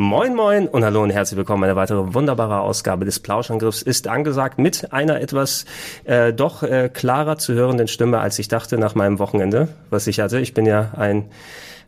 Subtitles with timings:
[0.00, 1.64] Moin Moin und hallo und herzlich willkommen.
[1.64, 5.64] Eine weitere wunderbare Ausgabe des Plauschangriffs ist angesagt mit einer etwas
[6.04, 10.20] äh, doch äh, klarer zu hörenden Stimme, als ich dachte nach meinem Wochenende, was ich
[10.20, 10.38] hatte.
[10.38, 11.24] Ich bin ja ein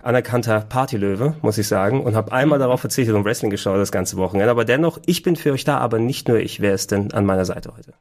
[0.03, 4.17] anerkannter Partylöwe, muss ich sagen, und habe einmal darauf verzichtet und Wrestling geschaut das ganze
[4.17, 4.51] Wochenende.
[4.51, 6.61] Aber dennoch, ich bin für euch da, aber nicht nur ich.
[6.61, 7.93] Wer ist denn an meiner Seite heute?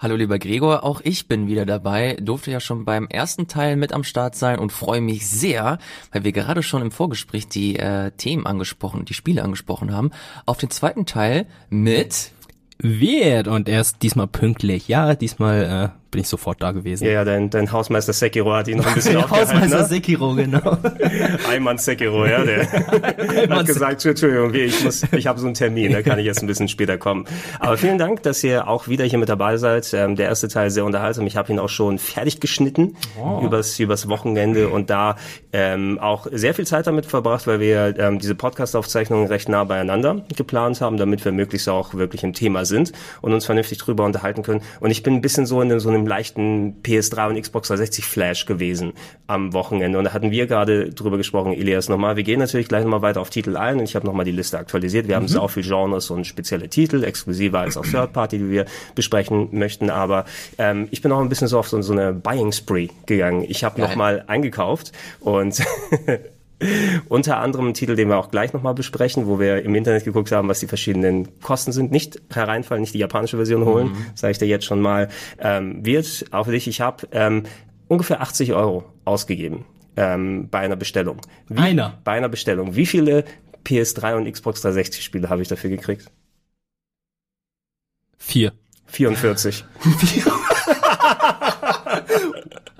[0.00, 3.92] Hallo lieber Gregor, auch ich bin wieder dabei, durfte ja schon beim ersten Teil mit
[3.92, 5.78] am Start sein und freue mich sehr,
[6.12, 10.12] weil wir gerade schon im Vorgespräch die äh, Themen angesprochen, die Spiele angesprochen haben,
[10.46, 12.30] auf den zweiten Teil mit
[12.78, 14.86] Wird und er ist diesmal pünktlich.
[14.86, 17.04] Ja, diesmal äh, bin ich sofort da gewesen.
[17.04, 19.52] Ja, ja, dein, dein Hausmeister Sekiro hat ihn noch ein bisschen aufgehalten.
[19.52, 19.84] Hausmeister ne?
[19.84, 20.78] Sekiro, genau.
[21.50, 22.70] Einmann Sekiro, ja, der
[23.50, 26.46] hat gesagt, Entschuldigung, ich muss, ich habe so einen Termin, da kann ich jetzt ein
[26.46, 27.26] bisschen später kommen.
[27.60, 29.92] Aber vielen Dank, dass ihr auch wieder hier mit dabei seid.
[29.94, 31.26] Ähm, der erste Teil sehr unterhaltsam.
[31.26, 33.40] Ich habe ihn auch schon fertig geschnitten Oh.
[33.44, 35.16] übers, übers Wochenende und da
[35.52, 40.22] ähm, auch sehr viel Zeit damit verbracht, weil wir ähm, diese Podcast-Aufzeichnungen recht nah beieinander
[40.36, 44.42] geplant haben, damit wir möglichst auch wirklich im Thema sind und uns vernünftig drüber unterhalten
[44.42, 44.62] können.
[44.80, 48.46] Und ich bin ein bisschen so in so einem leichten PS3 und Xbox 360 Flash
[48.46, 48.92] gewesen
[49.26, 49.98] am Wochenende.
[49.98, 52.16] Und da hatten wir gerade drüber gesprochen, Elias, nochmal.
[52.16, 54.58] Wir gehen natürlich gleich nochmal weiter auf Titel ein und ich habe nochmal die Liste
[54.58, 55.08] aktualisiert.
[55.08, 58.64] Wir haben so viele Genres und spezielle Titel, exklusiver als auch Third Party, die wir
[58.94, 59.90] besprechen möchten.
[59.90, 60.24] Aber
[60.58, 63.44] ähm, ich bin auch ein bisschen so auf so, so eine Buying Spree gegangen.
[63.48, 65.62] Ich habe nochmal eingekauft und
[67.08, 70.32] unter anderem einen Titel, den wir auch gleich nochmal besprechen, wo wir im Internet geguckt
[70.32, 71.90] haben, was die verschiedenen Kosten sind.
[71.90, 75.08] Nicht hereinfallen, nicht die japanische Version holen, sage ich dir jetzt schon mal.
[75.38, 77.44] Ähm, wird auch für dich, ich habe ähm,
[77.86, 79.64] ungefähr 80 Euro ausgegeben
[79.96, 81.20] ähm, bei einer Bestellung.
[81.48, 81.98] Wie, Einer?
[82.04, 82.74] Bei einer Bestellung.
[82.74, 83.24] Wie viele
[83.64, 86.10] PS3 und Xbox 360 Spiele habe ich dafür gekriegt?
[88.16, 88.52] Vier.
[88.86, 89.64] 44.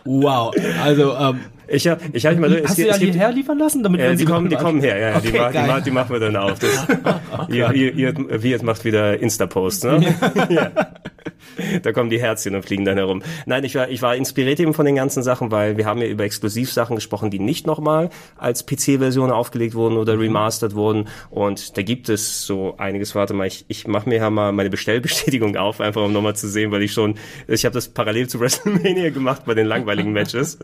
[0.08, 0.54] Wow.
[0.82, 1.40] Also, ähm,
[1.70, 3.82] Ich habe ich hab mal, es hast du gibt- ja es gibt- hierher liefern lassen?
[3.82, 5.90] Damit Äh, die kommen, die kommen her, ja, ja die, Okay, ma- die, ma- die
[5.90, 6.58] machen wir dann auf.
[6.58, 6.86] Das,
[7.48, 10.14] ihr, ihr, ihr, wir macht wieder Insta-Post, ne?
[10.48, 10.70] ja.
[11.82, 13.22] Da kommen die Herzchen und fliegen dann herum.
[13.44, 16.06] Nein, ich war, ich war inspiriert eben von den ganzen Sachen, weil wir haben ja
[16.06, 20.20] über Exklusivsachen gesprochen, die nicht nochmal als PC-Version aufgelegt wurden oder Mhm.
[20.22, 21.08] remastered wurden.
[21.30, 23.14] Und da gibt es so einiges.
[23.14, 26.48] Warte mal, ich, ich mache mir ja mal meine Bestellbestätigung auf, einfach um nochmal zu
[26.48, 27.16] sehen, weil ich schon,
[27.48, 30.58] ich habe das parallel zu WrestleMania gemacht bei den langweiligen Matches.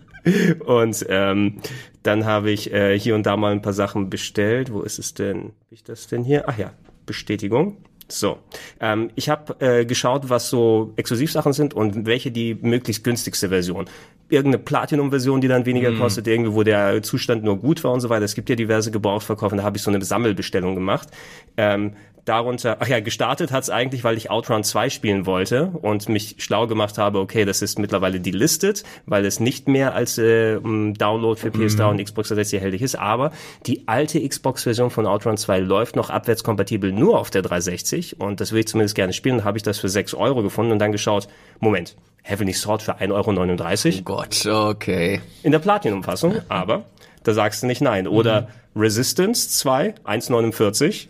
[0.64, 1.60] Und ähm,
[2.02, 4.72] dann habe ich äh, hier und da mal ein paar Sachen bestellt.
[4.72, 5.52] Wo ist es denn?
[5.70, 6.44] Wie ich das denn hier?
[6.46, 6.72] Ach ja,
[7.06, 7.78] Bestätigung.
[8.08, 8.38] So,
[8.80, 13.86] ähm, ich habe äh, geschaut, was so Exklusivsachen sind und welche die möglichst günstigste Version.
[14.28, 18.10] Irgendeine Platinum-Version, die dann weniger kostet, irgendwie, wo der Zustand nur gut war und so
[18.10, 18.24] weiter.
[18.24, 21.08] Es gibt ja diverse Gebrauchtverkäufe, da habe ich so eine Sammelbestellung gemacht.
[21.56, 21.92] Ähm,
[22.24, 26.66] darunter, ach ja, gestartet hat's eigentlich, weil ich Outrun 2 spielen wollte und mich schlau
[26.66, 31.48] gemacht habe, okay, das ist mittlerweile delistet, weil es nicht mehr als äh, Download für
[31.48, 33.32] PS3 und Xbox 360 erhältlich ist, aber
[33.66, 38.52] die alte Xbox-Version von Outrun 2 läuft noch abwärtskompatibel nur auf der 360 und das
[38.52, 41.28] will ich zumindest gerne spielen, habe ich das für 6 Euro gefunden und dann geschaut,
[41.60, 45.20] Moment, Heavenly Sword für 1,39 Euro Oh Gott, okay.
[45.42, 46.84] in der Platinum-Fassung, aber
[47.22, 48.06] da sagst du nicht nein.
[48.06, 51.08] Oder Resistance 2, 1,49.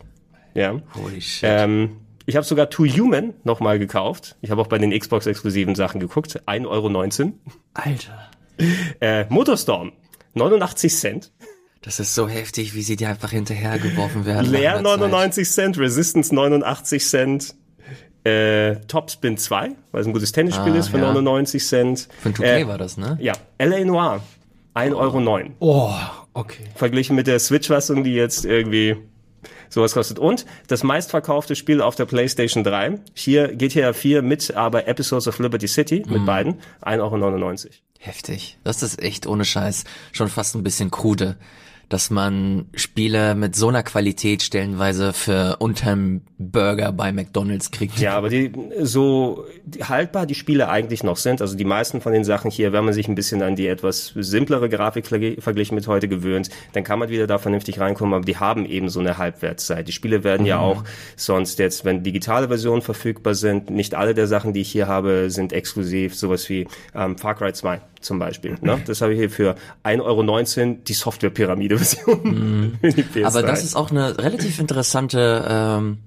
[0.55, 0.81] Ja.
[0.95, 1.49] Holy shit.
[1.53, 4.37] Ähm, ich habe sogar Too Human nochmal gekauft.
[4.41, 6.41] Ich habe auch bei den Xbox-exklusiven Sachen geguckt.
[6.47, 7.33] 1,19 Euro.
[7.75, 8.31] Alter.
[9.01, 9.93] Äh, Motorstorm,
[10.35, 11.33] 89 Cent.
[11.83, 14.51] Das ist so heftig, wie sie dir einfach hinterhergeworfen werden.
[14.51, 15.11] Leer nach einer Zeit.
[15.11, 17.55] 99 Cent, Resistance 89 Cent.
[18.23, 21.13] Äh, Topspin 2, weil es ein gutes Tennisspiel Ah, ist, für ja.
[21.13, 22.09] 99 Cent.
[22.23, 23.19] Von 2K Äh, war das, ne?
[23.21, 23.85] Ja, L.A.
[23.85, 24.23] Noir,
[24.75, 25.51] 1,09 Euro.
[25.59, 25.91] Oh,
[26.33, 26.65] okay.
[26.75, 28.97] verglichen mit der Switch-Fassung, die jetzt irgendwie
[29.69, 30.19] sowas kostet.
[30.19, 35.39] Und das meistverkaufte Spiel auf der PlayStation 3, hier GTA 4 mit aber Episodes of
[35.39, 37.55] Liberty City, mit beiden, 1,99 Euro.
[37.99, 38.59] Heftig.
[38.65, 41.37] Das ist echt ohne Scheiß schon fast ein bisschen krude,
[41.89, 47.99] dass man Spiele mit so einer Qualität stellenweise für unterm Burger bei McDonald's kriegt.
[47.99, 49.45] Ja, aber die so
[49.83, 52.95] haltbar die Spiele eigentlich noch sind, also die meisten von den Sachen hier, wenn man
[52.95, 57.09] sich ein bisschen an die etwas simplere Grafik verglichen mit heute gewöhnt, dann kann man
[57.09, 59.89] wieder da vernünftig reinkommen, aber die haben eben so eine Halbwertszeit.
[59.89, 60.85] Die Spiele werden ja auch
[61.17, 65.31] sonst jetzt, wenn digitale Versionen verfügbar sind, nicht alle der Sachen, die ich hier habe,
[65.31, 68.57] sind exklusiv, sowas wie ähm, Far Cry 2 zum Beispiel.
[68.61, 68.81] Ne?
[68.87, 72.21] Das habe ich hier für 1,19 Euro die Software-Pyramide-Version.
[72.35, 72.79] Mm.
[73.25, 75.99] Aber das ist auch eine relativ interessante, ähm,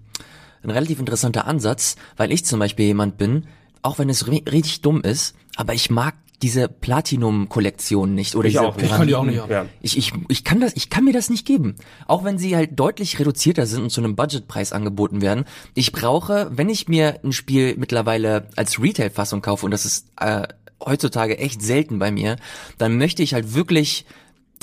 [0.63, 3.45] ein relativ interessanter Ansatz, weil ich zum Beispiel jemand bin,
[3.81, 8.67] auch wenn es richtig dumm ist, aber ich mag diese Platinum-Kollektion nicht oder ich diese
[8.67, 8.77] auch.
[8.77, 9.43] Ich kann die auch nicht.
[9.49, 9.65] Ja.
[9.81, 11.75] Ich, ich, ich kann das, ich kann mir das nicht geben.
[12.05, 15.45] Auch wenn sie halt deutlich reduzierter sind und zu einem Budgetpreis angeboten werden.
[15.73, 20.47] Ich brauche, wenn ich mir ein Spiel mittlerweile als Retail-Fassung kaufe, und das ist äh,
[20.83, 22.37] heutzutage echt selten bei mir,
[22.77, 24.05] dann möchte ich halt wirklich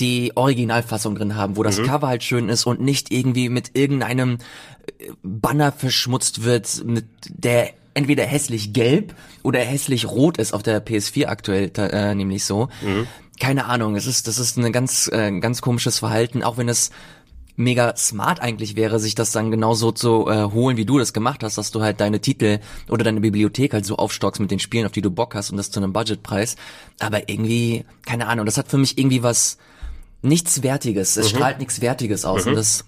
[0.00, 4.38] die Originalfassung drin haben, wo das Cover halt schön ist und nicht irgendwie mit irgendeinem
[4.98, 10.84] äh, Banner verschmutzt wird, mit der entweder hässlich gelb oder hässlich rot ist auf der
[10.84, 12.68] PS4 aktuell äh, nämlich so.
[13.40, 16.90] Keine Ahnung, es ist das ist ein ganz äh, ganz komisches Verhalten, auch wenn es
[17.56, 21.42] mega smart eigentlich wäre, sich das dann genauso zu äh, holen, wie du das gemacht
[21.42, 22.58] hast, dass du halt deine Titel
[22.88, 25.56] oder deine Bibliothek halt so aufstockst mit den Spielen, auf die du Bock hast und
[25.56, 26.56] das zu einem Budgetpreis.
[26.98, 29.58] Aber irgendwie, keine Ahnung, das hat für mich irgendwie was
[30.22, 31.16] nichts Wertiges.
[31.16, 32.84] Es strahlt nichts Wertiges aus und das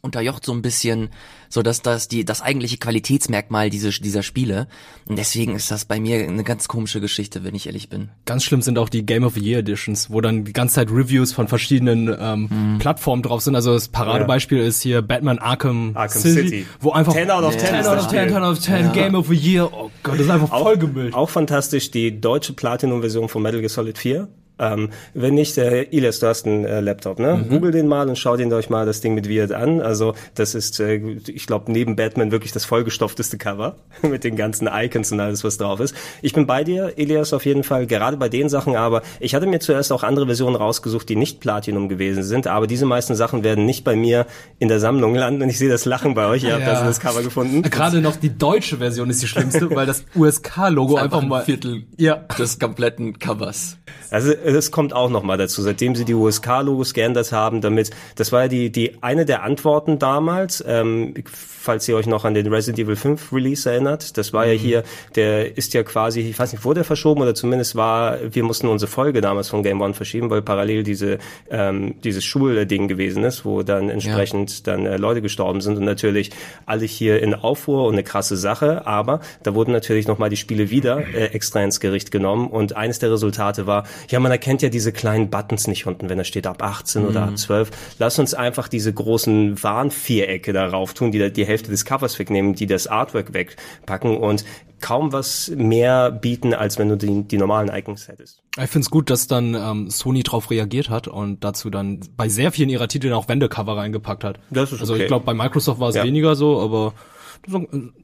[0.00, 1.10] unterjocht so ein bisschen
[1.52, 4.68] so dass das die das eigentliche Qualitätsmerkmal diese, dieser Spiele
[5.06, 8.08] und deswegen ist das bei mir eine ganz komische Geschichte, wenn ich ehrlich bin.
[8.24, 10.90] Ganz schlimm sind auch die Game of the Year Editions, wo dann die ganze Zeit
[10.90, 12.78] Reviews von verschiedenen ähm, Mhm.
[12.78, 13.54] Plattformen drauf sind.
[13.54, 16.66] Also das Paradebeispiel ist hier Batman Arkham, Arkham City, City.
[16.80, 18.32] wo einfach 10 out of 10 10 ist out of 10, Spiel.
[18.32, 19.70] 10 out of 10, Game of the Year.
[19.72, 21.12] Oh Gott, das ist einfach vollgemüllt.
[21.14, 24.28] Auch fantastisch die deutsche Platinum-Version von Metal Gear Solid 4.
[24.62, 27.44] Ähm, wenn nicht, äh, Elias, du hast einen äh, Laptop, ne?
[27.50, 29.80] Google den mal und schau den euch mal das Ding mit Wirt an.
[29.80, 30.94] Also das ist, äh,
[31.26, 35.58] ich glaube, neben Batman wirklich das vollgestopfteste Cover mit den ganzen Icons und alles, was
[35.58, 35.96] drauf ist.
[36.22, 39.46] Ich bin bei dir, Elias, auf jeden Fall, gerade bei den Sachen, aber ich hatte
[39.46, 43.42] mir zuerst auch andere Versionen rausgesucht, die nicht Platinum gewesen sind, aber diese meisten Sachen
[43.42, 44.26] werden nicht bei mir
[44.60, 46.70] in der Sammlung landen und ich sehe das Lachen bei euch, ihr habt Ja.
[46.74, 47.62] also das Cover gefunden.
[47.62, 51.44] Gerade noch die deutsche Version ist die schlimmste, weil das USK-Logo einfach mal...
[51.44, 52.14] Viertel Ja.
[52.38, 53.76] des kompletten Covers.
[54.10, 58.32] Also es kommt auch noch mal dazu, seitdem sie die USK-Logos geändert haben, damit das
[58.32, 62.48] war ja die die eine der Antworten damals, ähm, falls ihr euch noch an den
[62.48, 64.16] Resident Evil 5 Release erinnert.
[64.18, 64.82] Das war ja hier,
[65.14, 68.66] der ist ja quasi, ich weiß nicht, wurde der verschoben oder zumindest war, wir mussten
[68.66, 71.18] unsere Folge damals von Game One verschieben, weil parallel diese
[71.50, 76.30] ähm, dieses Schulding gewesen ist, wo dann entsprechend dann äh, Leute gestorben sind und natürlich
[76.66, 80.36] alle hier in Aufruhr und eine krasse Sache, aber da wurden natürlich noch mal die
[80.36, 84.60] Spiele wieder äh, extra ins Gericht genommen und eines der Resultate war, ja, man erkennt
[84.60, 87.70] ja diese kleinen Buttons nicht unten, wenn da steht ab 18 oder ab 12.
[88.00, 92.56] Lass uns einfach diese großen Warnvierecke darauf tun, die da die Hälfte des Covers wegnehmen,
[92.56, 94.44] die das Artwork wegpacken und
[94.80, 98.42] kaum was mehr bieten, als wenn du die, die normalen Icons hättest.
[98.60, 102.28] Ich finde es gut, dass dann ähm, Sony drauf reagiert hat und dazu dann bei
[102.28, 104.40] sehr vielen ihrer Titel auch Wendecover reingepackt hat.
[104.50, 105.02] Das ist also okay.
[105.02, 106.02] ich glaube, bei Microsoft war es Ja.
[106.02, 106.94] weniger so, aber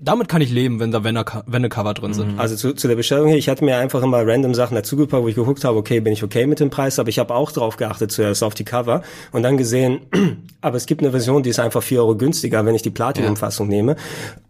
[0.00, 2.40] damit kann ich leben, wenn da Wendecover drin sind.
[2.40, 5.28] Also zu, zu der Bestellung hier, ich hatte mir einfach immer random Sachen dazugepackt, wo
[5.28, 7.76] ich geguckt habe, okay, bin ich okay mit dem Preis, aber ich habe auch drauf
[7.76, 10.00] geachtet zuerst auf die Cover und dann gesehen,
[10.60, 13.68] aber es gibt eine Version, die ist einfach 4 Euro günstiger, wenn ich die Platinum-Fassung
[13.68, 13.96] nehme.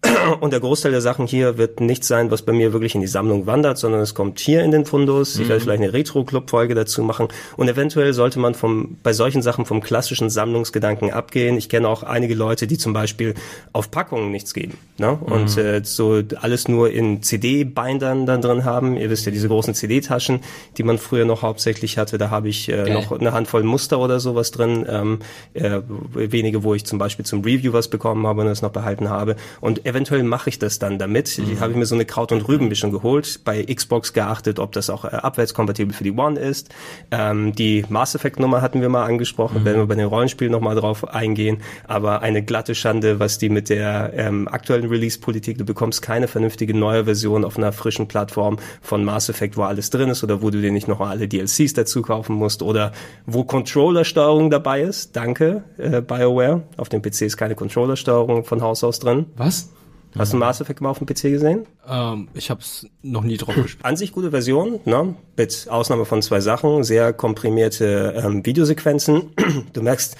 [0.40, 3.06] Und der Großteil der Sachen hier wird nichts sein, was bei mir wirklich in die
[3.06, 5.38] Sammlung wandert, sondern es kommt hier in den Fundus.
[5.38, 7.28] Ich werde vielleicht eine Retro-Club-Folge dazu machen.
[7.56, 11.56] Und eventuell sollte man vom, bei solchen Sachen vom klassischen Sammlungsgedanken abgehen.
[11.56, 13.34] Ich kenne auch einige Leute, die zum Beispiel
[13.72, 14.77] auf Packungen nichts geben.
[14.98, 15.12] Ne?
[15.12, 18.96] Und äh, so alles nur in CD-Bindern dann drin haben.
[18.96, 20.40] Ihr wisst ja, diese großen CD-Taschen,
[20.76, 22.94] die man früher noch hauptsächlich hatte, da habe ich äh, Geil.
[22.94, 24.84] noch eine Handvoll Muster oder sowas drin.
[24.88, 25.20] Ähm,
[25.54, 25.80] äh,
[26.14, 29.36] wenige, wo ich zum Beispiel zum Review was bekommen habe und das noch behalten habe.
[29.60, 31.36] Und eventuell mache ich das dann damit.
[31.36, 33.40] Die habe ich mir so eine Kraut- und Rübenmischung geholt.
[33.44, 36.70] Bei Xbox geachtet, ob das auch äh, abwärtskompatibel für die One ist.
[37.12, 39.64] Ähm, die Mass Effect Nummer hatten wir mal angesprochen.
[39.64, 41.58] Werden wir bei den Rollenspielen nochmal drauf eingehen.
[41.86, 46.76] Aber eine glatte Schande, was die mit der ähm, aktuellen Release-Politik, du bekommst keine vernünftige
[46.76, 50.50] neue Version auf einer frischen Plattform von Mass Effect, wo alles drin ist oder wo
[50.50, 52.92] du dir nicht noch alle DLCs dazu kaufen musst oder
[53.26, 55.16] wo Controller-Steuerung dabei ist.
[55.16, 56.62] Danke, äh, BioWare.
[56.76, 59.26] Auf dem PC ist keine Controller-Steuerung von Haus aus drin.
[59.36, 59.70] Was?
[60.16, 61.66] Hast du Mass Effect mal auf dem PC gesehen?
[61.86, 63.84] Ähm, ich habe es noch nie drauf gespielt.
[63.84, 65.14] An sich gute Version, ne?
[65.36, 69.34] mit Ausnahme von zwei Sachen, sehr komprimierte ähm, Videosequenzen.
[69.72, 70.16] Du merkst,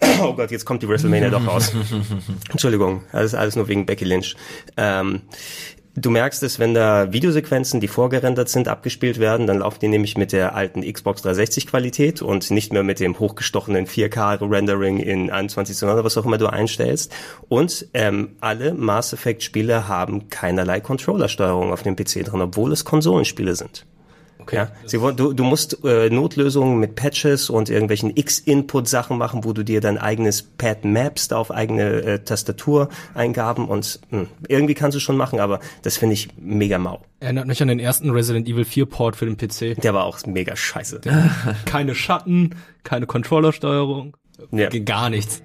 [0.22, 1.72] oh Gott, jetzt kommt die WrestleMania doch raus.
[2.50, 4.36] Entschuldigung, alles, alles nur wegen Becky Lynch.
[4.76, 5.22] Ähm,
[5.98, 10.18] Du merkst es, wenn da Videosequenzen, die vorgerendert sind, abgespielt werden, dann laufen die nämlich
[10.18, 15.28] mit der alten Xbox 360 Qualität und nicht mehr mit dem hochgestochenen 4K Rendering in
[15.28, 17.14] 2100, was auch immer du einstellst.
[17.48, 22.84] Und ähm, alle Mass Effect Spiele haben keinerlei Controller-Steuerung auf dem PC drin, obwohl es
[22.84, 23.86] Konsolenspiele sind.
[24.46, 24.56] Okay.
[24.56, 29.52] Ja, sie wollen, du, du musst äh, Notlösungen mit Patches und irgendwelchen X-Input-Sachen machen, wo
[29.52, 35.00] du dir dein eigenes Pad mappst auf eigene äh, Tastatureingaben und mh, irgendwie kannst du
[35.00, 37.00] schon machen, aber das finde ich mega mau.
[37.18, 39.80] Erinnert mich an den ersten Resident Evil 4 Port für den PC.
[39.80, 41.00] Der war auch mega scheiße.
[41.64, 44.16] Keine Schatten, keine Controllersteuerung,
[44.52, 44.68] Ja.
[44.68, 45.42] Gar nichts.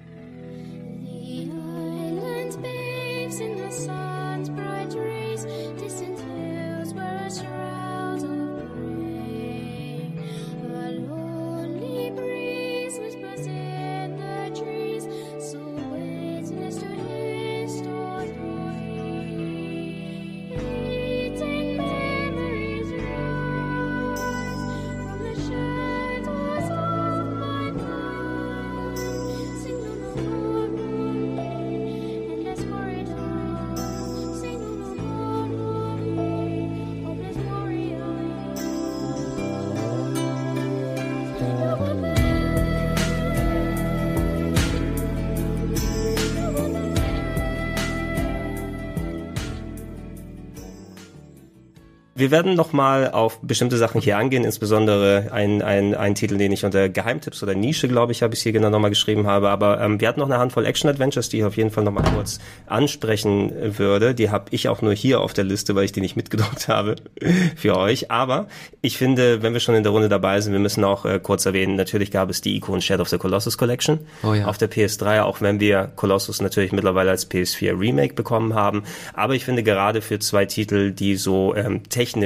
[52.32, 56.88] Werden nochmal auf bestimmte Sachen hier angehen, insbesondere ein, ein, ein Titel, den ich unter
[56.88, 59.50] Geheimtipps oder Nische, glaube ich, habe ich hier genau nochmal geschrieben habe.
[59.50, 62.40] Aber ähm, wir hatten noch eine Handvoll Action-Adventures, die ich auf jeden Fall nochmal kurz
[62.66, 64.14] ansprechen würde.
[64.14, 66.96] Die habe ich auch nur hier auf der Liste, weil ich die nicht mitgedruckt habe
[67.56, 68.10] für euch.
[68.10, 68.48] Aber
[68.80, 71.46] ich finde, wenn wir schon in der Runde dabei sind, wir müssen auch äh, kurz
[71.46, 74.46] erwähnen, natürlich gab es die Ico und Shadow of the Colossus Collection Oh ja.
[74.46, 78.84] auf der PS3, auch wenn wir Colossus natürlich mittlerweile als PS4 Remake bekommen haben.
[79.12, 82.21] Aber ich finde gerade für zwei Titel, die so ähm, technisch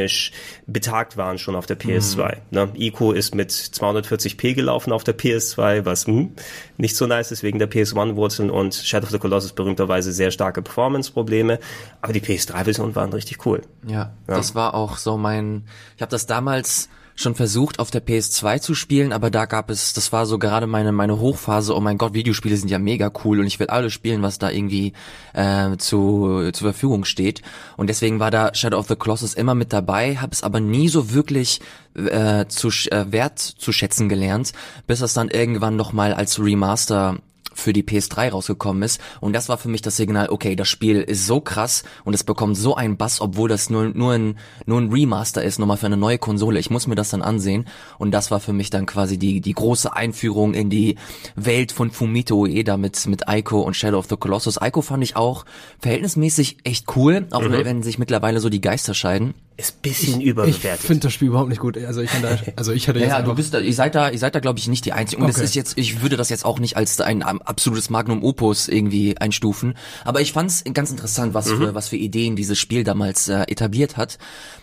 [0.67, 2.39] betagt waren schon auf der PS2.
[2.51, 2.71] Ne?
[2.77, 6.33] Ico ist mit 240p gelaufen auf der PS2, was hm,
[6.77, 10.63] nicht so nice ist wegen der PS1-Wurzeln und Shadow of the Colossus berühmterweise sehr starke
[10.63, 11.59] Performance-Probleme.
[12.03, 13.63] Aber die PS3-Versionen waren richtig cool.
[13.87, 15.65] Ja, das war auch so mein.
[15.97, 19.95] Ich habe das damals schon versucht auf der PS2 zu spielen, aber da gab es,
[19.95, 21.75] das war so gerade meine meine Hochphase.
[21.75, 24.51] Oh mein Gott, Videospiele sind ja mega cool und ich will alles spielen, was da
[24.51, 24.93] irgendwie
[25.33, 27.43] äh, zu zur Verfügung steht.
[27.77, 30.89] Und deswegen war da Shadow of the Colossus immer mit dabei, habe es aber nie
[30.89, 31.61] so wirklich
[31.95, 34.53] äh, zu äh, wert zu schätzen gelernt,
[34.87, 37.17] bis es dann irgendwann noch mal als Remaster
[37.57, 39.01] für die PS3 rausgekommen ist.
[39.21, 42.23] Und das war für mich das Signal, okay, das Spiel ist so krass und es
[42.23, 45.87] bekommt so einen Bass, obwohl das nur, nur, ein, nur ein Remaster ist, nochmal für
[45.87, 46.61] eine neue Konsole.
[46.61, 47.67] Ich muss mir das dann ansehen.
[47.99, 50.97] Und das war für mich dann quasi die, die große Einführung in die
[51.35, 54.59] Welt von Fumito Ueda mit, mit Ico und Shadow of the Colossus.
[54.63, 55.45] Ico fand ich auch
[55.79, 59.35] verhältnismäßig echt cool, auch wenn, wenn sich mittlerweile so die Geister scheiden.
[59.59, 60.81] Ist bisschen Ich überbewertet.
[60.87, 61.79] finde das Spiel überhaupt nicht gut.
[61.79, 64.11] Also ich, da, also ich hätte Ja, jetzt ja, du bist da, ihr seid da,
[64.11, 65.23] ihr seid da, glaube ich, nicht die Einzigen.
[65.23, 65.45] Und es Okay.
[65.47, 69.75] ist jetzt, ich würde das jetzt auch nicht als ein absolutes Magnum Opus irgendwie einstufen.
[70.05, 73.45] Aber ich fand es ganz interessant, was für, was für Ideen dieses Spiel damals äh,
[73.49, 74.19] etabliert hat.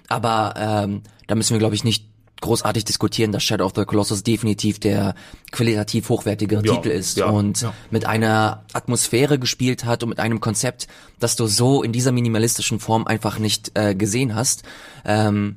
[0.10, 2.13] Aber ähm, da müssen wir, glaube ich, nicht
[2.44, 5.16] großartig diskutieren, dass Shadow of the Colossus definitiv der
[5.52, 7.74] qualitativ hochwertigere Ja, Titel ist ja, und ja.
[7.90, 10.88] mit einer Atmosphäre gespielt hat und mit einem Konzept,
[11.20, 14.64] das du so in dieser minimalistischen Form einfach nicht äh, gesehen hast.
[15.06, 15.56] Ähm,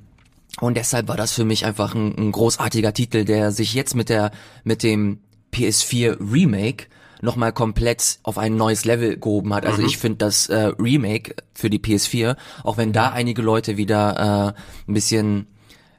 [0.61, 4.09] und deshalb war das für mich einfach ein, ein großartiger Titel, der sich jetzt mit
[4.09, 4.31] der
[4.65, 5.19] mit dem
[5.53, 6.87] PS4 Remake
[7.21, 9.67] nochmal komplett auf ein neues Level gehoben hat.
[9.67, 14.55] Also ich finde das äh, Remake für die PS4, auch wenn da einige Leute wieder
[14.57, 15.47] äh, ein bisschen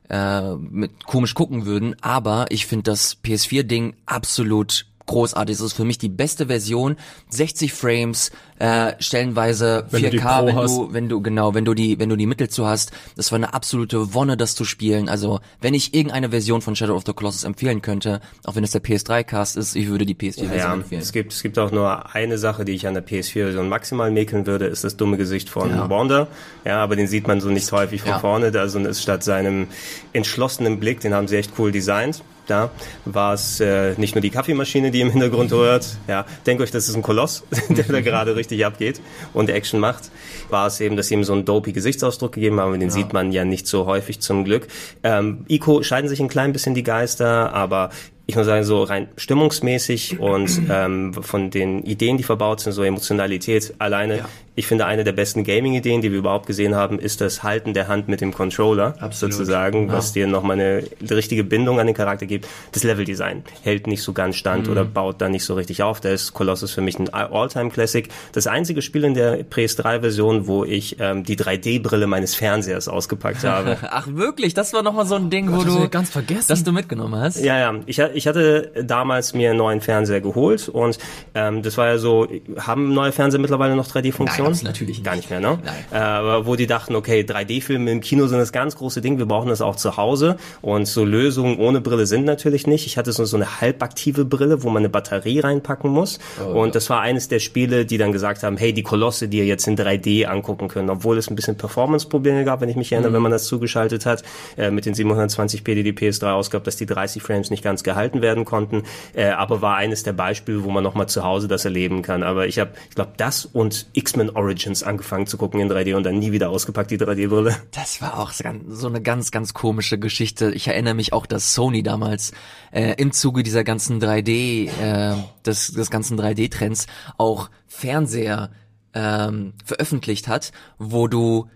[0.09, 5.55] äh, mit komisch gucken würden, aber ich finde das PS4-Ding absolut großartig.
[5.55, 6.95] Es ist für mich die beste Version.
[7.29, 11.97] 60 Frames, äh, stellenweise Wenn du 4K, wenn du, wenn du, genau, wenn du die,
[11.99, 12.91] wenn du die Mittel zu hast.
[13.15, 15.09] Das war eine absolute Wonne, das zu spielen.
[15.09, 18.71] Also, wenn ich irgendeine Version von Shadow of the Colossus empfehlen könnte, auch wenn es
[18.71, 21.01] der PS3-Cast ist, ich würde die PS4-Version Ja, empfehlen.
[21.01, 24.45] es gibt, es gibt auch nur eine Sache, die ich an der PS4-Version maximal mäkeln
[24.45, 25.89] würde, ist das dumme Gesicht von Ja.
[25.89, 26.27] Wanda.
[26.65, 28.19] Ja, aber den sieht man so nicht häufig von Ja.
[28.19, 28.51] vorne.
[28.59, 29.67] Also ist statt seinem
[30.13, 32.23] entschlossenen Blick, den haben sie echt cool designt.
[32.47, 32.71] Da
[33.05, 35.97] war es äh, nicht nur die Kaffeemaschine, die im Hintergrund rührt.
[36.07, 39.01] Ja, denkt euch, das ist ein Koloss, der da gerade richtig abgeht
[39.33, 40.09] und Action macht.
[40.49, 43.31] War es eben, dass sie ihm so einen dopey Gesichtsausdruck gegeben haben, den sieht man
[43.31, 44.67] ja nicht so häufig zum Glück.
[45.03, 47.89] Ähm, Ico scheiden sich ein klein bisschen die Geister, aber
[48.27, 52.83] ich muss sagen, so rein stimmungsmäßig und ähm, von den Ideen, die verbaut sind, so
[52.83, 54.25] Emotionalität alleine.
[54.55, 57.87] Ich finde, eine der besten Gaming-Ideen, die wir überhaupt gesehen haben, ist das Halten der
[57.87, 59.33] Hand mit dem Controller, Absolut.
[59.33, 62.47] sozusagen, was dir nochmal eine richtige Bindung an den Charakter gibt.
[62.71, 66.01] Das Leveldesign hält nicht so ganz stand oder baut da nicht so richtig auf.
[66.01, 68.09] Da ist Colossus für mich ein All-Time-Classic.
[68.31, 73.77] Das einzige Spiel in der PS3-Version, wo ich ähm, die 3D-Brille meines Fernsehers ausgepackt habe.
[73.91, 76.47] Ach wirklich, das war nochmal so ein Ding, wo das hab du ganz vergessen.
[76.47, 77.39] dass du mitgenommen hast.
[77.39, 77.75] Ja, ja.
[77.85, 80.97] Ich, ich hatte damals mir einen neuen Fernseher geholt und
[81.35, 84.53] ähm, das war ja so, haben neue Fernseher mittlerweile noch 3D-Funktionen?
[84.53, 85.05] Nein, natürlich nicht.
[85.05, 85.59] Gar nicht mehr, ne?
[85.63, 85.75] Nein.
[85.91, 89.25] Äh, aber wo die dachten, okay, 3D-Filme im Kino sind das ganz große Ding, wir
[89.25, 92.85] brauchen das auch zu Hause und so Lösungen ohne Brille sind natürlich nicht.
[92.85, 96.75] Ich hatte so, so eine halbaktive Brille, wo man eine Batterie reinpacken muss Oh, und
[96.75, 99.67] das war eines der Spiele, die dann gesagt haben, hey, die Kolosse, die ihr jetzt
[99.67, 103.21] in 3D angucken können, obwohl es ein bisschen Performance-Probleme gab, wenn ich mich erinnere, wenn
[103.21, 104.23] man das zugeschaltet hat,
[104.57, 108.06] äh, mit den 720p, die die PS3 ausgab, dass die 30 Frames nicht ganz gehalten
[108.13, 108.83] werden konnten,
[109.13, 112.23] äh, aber war eines der Beispiele, wo man nochmal zu Hause das erleben kann.
[112.23, 116.03] Aber ich habe, ich glaube, das und X-Men Origins angefangen zu gucken in 3D und
[116.03, 117.55] dann nie wieder ausgepackt, die 3D-Brille.
[117.71, 120.51] Das war auch so eine ganz, ganz komische Geschichte.
[120.51, 122.31] Ich erinnere mich auch, dass Sony damals
[122.71, 126.87] äh, im Zuge dieser ganzen 3D, äh, des, des ganzen 3D-Trends
[127.17, 128.51] auch Fernseher
[128.93, 131.47] ähm, veröffentlicht hat, wo du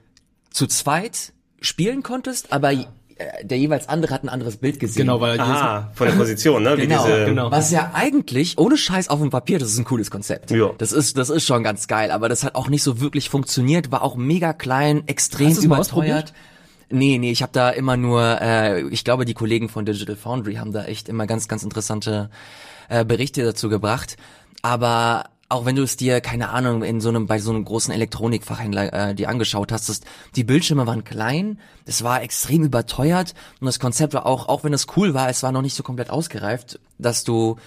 [0.52, 2.86] zu zweit spielen konntest, aber äh,
[3.44, 5.04] der jeweils andere hat ein anderes Bild gesehen.
[5.08, 6.78] Genau, weil Ah, von der Position, ne?
[6.78, 7.52] Wie Genau, diese, genau.
[7.52, 10.52] Was ja eigentlich, ohne Scheiß auf dem Papier, das ist ein cooles Konzept.
[10.52, 10.72] Ja.
[10.78, 13.92] Das ist, das ist schon ganz geil, aber das hat auch nicht so wirklich funktioniert,
[13.92, 15.86] war auch mega klein, extrem Hast du's mal überteuert.
[16.26, 16.34] ausprobiert?
[16.94, 20.56] Nee, nee, ich habe da immer nur, äh, ich glaube, die Kollegen von Digital Foundry
[20.56, 22.30] haben da echt immer ganz, ganz interessante
[22.90, 24.18] äh, Berichte dazu gebracht.
[24.62, 27.94] Aber auch wenn du es dir, keine Ahnung, in so einem, bei so einem großen
[27.94, 30.02] Elektronikfachhändler äh, dir angeschaut hast, das,
[30.36, 34.74] die Bildschirme waren klein, es war extrem überteuert und das Konzept war auch, auch wenn
[34.74, 37.58] es cool war, es war noch nicht so komplett ausgereift, dass du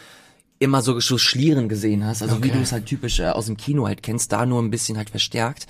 [0.58, 3.56] immer so so Schlieren gesehen hast, also wie du es halt typisch äh, aus dem
[3.56, 5.66] Kino halt kennst, da nur ein bisschen halt verstärkt.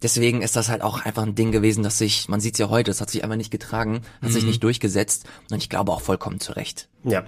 [0.00, 2.92] Deswegen ist das halt auch einfach ein Ding gewesen, dass sich, man sieht's ja heute,
[2.92, 6.38] es hat sich einfach nicht getragen, hat sich nicht durchgesetzt und ich glaube auch vollkommen
[6.38, 6.88] zu Recht.
[7.10, 7.24] Ja,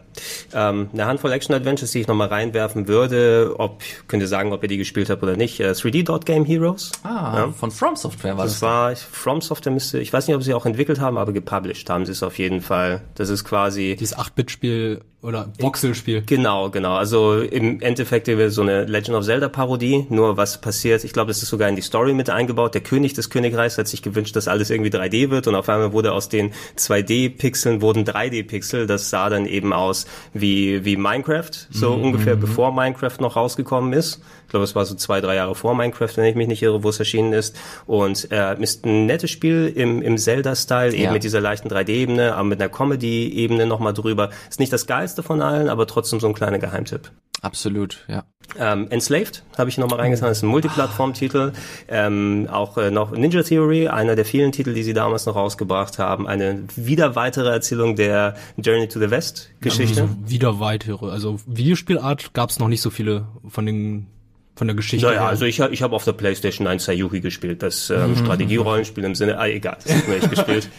[0.52, 4.68] ähm, eine Handvoll Action-Adventures, die ich nochmal reinwerfen würde, ob, könnt ihr sagen, ob ihr
[4.68, 5.60] die gespielt habt oder nicht.
[5.60, 6.92] Äh, 3D Dot Game Heroes.
[7.02, 8.54] Ah, von From Software war das.
[8.54, 11.88] Das war, From Software müsste, ich weiß nicht, ob sie auch entwickelt haben, aber gepublished
[11.88, 13.02] haben sie es auf jeden Fall.
[13.14, 16.22] Das ist quasi, dieses 8-Bit-Spiel oder Voxel-Spiel.
[16.24, 16.94] Genau, genau.
[16.94, 20.06] Also im Endeffekt so eine Legend of Zelda Parodie.
[20.08, 22.72] Nur was passiert, ich glaube, das ist sogar in die Story mit eingebaut.
[22.74, 25.92] Der König des Königreichs hat sich gewünscht, dass alles irgendwie 3D wird und auf einmal
[25.92, 28.86] wurde aus den 2D-Pixeln wurden 3D-Pixel.
[28.86, 34.22] Das sah dann eben aus wie, wie Minecraft, so ungefähr bevor Minecraft noch rausgekommen ist.
[34.50, 36.82] Ich glaube, es war so zwei, drei Jahre vor Minecraft, wenn ich mich nicht irre,
[36.82, 37.56] wo es erschienen ist.
[37.86, 41.12] Und äh, ist ein nettes Spiel im, im Zelda-Style, eben Ja.
[41.12, 44.30] mit dieser leichten 3D-Ebene, aber mit einer Comedy-Ebene nochmal drüber.
[44.48, 47.12] Ist nicht das geilste von allen, aber trotzdem so ein kleiner Geheimtipp.
[47.42, 48.24] Absolut, ja.
[48.58, 51.52] Ähm, Enslaved habe ich nochmal reingetan, das ist ein Multiplattform-Titel.
[51.86, 56.00] Ähm, auch äh, noch Ninja Theory, einer der vielen Titel, die sie damals noch rausgebracht
[56.00, 56.26] haben.
[56.26, 60.02] Eine wieder weitere Erzählung der Journey to the West Geschichte.
[60.02, 61.06] Also wieder weitere.
[61.10, 64.08] Also Videospielart gab es noch nicht so viele von den
[64.56, 65.06] von der Geschichte.
[65.06, 65.28] Naja, her.
[65.28, 69.38] also ich, ich habe auf der Playstation 1 Sayuki gespielt, das ähm, Strategierollenspiel im Sinne,
[69.38, 70.68] ah, egal, das habe ich gespielt.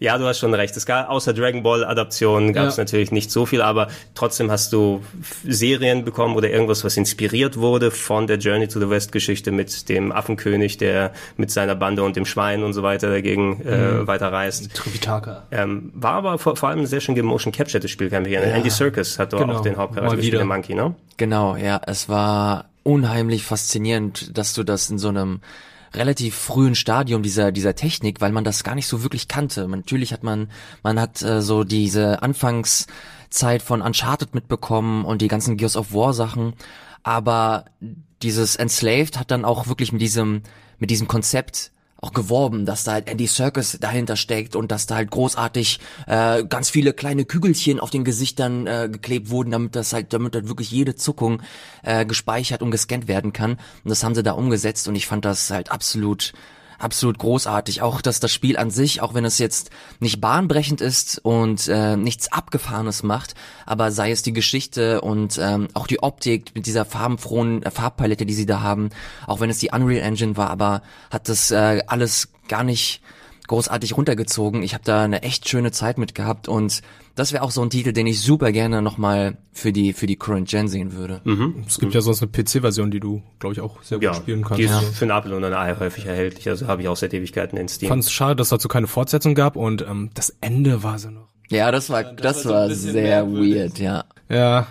[0.00, 0.76] Ja, du hast schon recht.
[0.76, 2.82] Es gab außer Dragon Ball Adaptionen gab es Ja.
[2.82, 5.02] natürlich nicht so viel, aber trotzdem hast du
[5.46, 9.88] Serien bekommen oder irgendwas, was inspiriert wurde von der Journey to the West Geschichte mit
[9.88, 14.74] dem Affenkönig, der mit seiner Bande und dem Schwein und so weiter dagegen äh, weiterreist.
[14.74, 15.44] Trivitaka.
[15.52, 18.38] Ähm, war aber vor, vor allem ein sehr schön gemotion captured Spiel, kann ich mich
[18.38, 18.56] erinnern.
[18.56, 19.54] Andy Serkis hat doch Genau.
[19.58, 20.96] auch den Hauptcharakter gespielt, der Monkey, ne?
[21.18, 25.40] Genau, ja, es war unheimlich faszinierend, dass du das in so einem
[25.94, 29.66] relativ frühen Stadium dieser dieser Technik, weil man das gar nicht so wirklich kannte.
[29.66, 30.50] Natürlich hat man
[30.82, 36.12] man hat äh, so diese Anfangszeit von Uncharted mitbekommen und die ganzen Gears of War
[36.12, 36.54] Sachen,
[37.02, 37.66] aber
[38.22, 40.42] dieses Enslaved hat dann auch wirklich mit diesem
[40.78, 41.72] mit diesem Konzept
[42.04, 46.44] auch geworben, dass da halt Andy Serkis dahinter steckt und dass da halt großartig äh,
[46.44, 50.48] ganz viele kleine Kügelchen auf den Gesichtern äh, geklebt wurden, damit das halt, damit halt
[50.48, 51.42] wirklich jede Zuckung
[51.82, 53.52] äh, gespeichert und gescannt werden kann.
[53.52, 56.34] Und das haben sie da umgesetzt und ich fand das halt absolut
[56.84, 57.82] absolut großartig.
[57.82, 61.96] Auch dass das Spiel an sich, auch wenn es jetzt nicht bahnbrechend ist und äh,
[61.96, 63.34] nichts Abgefahrenes macht,
[63.66, 68.26] aber sei es die Geschichte und ähm, auch die Optik mit dieser farbenfrohen äh, Farbpalette,
[68.26, 68.90] die sie da haben,
[69.26, 73.00] auch wenn es die Unreal Engine war, aber hat das äh, alles gar nicht
[73.46, 74.62] großartig runtergezogen.
[74.62, 76.82] Ich habe da eine echt schöne Zeit mit gehabt und
[77.14, 80.16] das wäre auch so ein Titel, den ich super gerne nochmal für die für die
[80.16, 81.20] Current Gen sehen würde.
[81.66, 84.42] Es gibt ja sonst eine PC-Version, die du, glaube ich, auch sehr gut Ja, spielen
[84.42, 84.58] kannst.
[84.58, 87.14] die ist für ein Apple und ein Ei häufig erhältlich, also habe ich auch seit
[87.14, 87.86] Ewigkeiten in Steam.
[87.86, 91.10] Ich fand es schade, dass dazu keine Fortsetzung gab und ähm, das Ende war so
[91.10, 91.28] noch.
[91.50, 94.04] Ja, das war das, war sehr weird, ja.
[94.28, 94.66] Ja,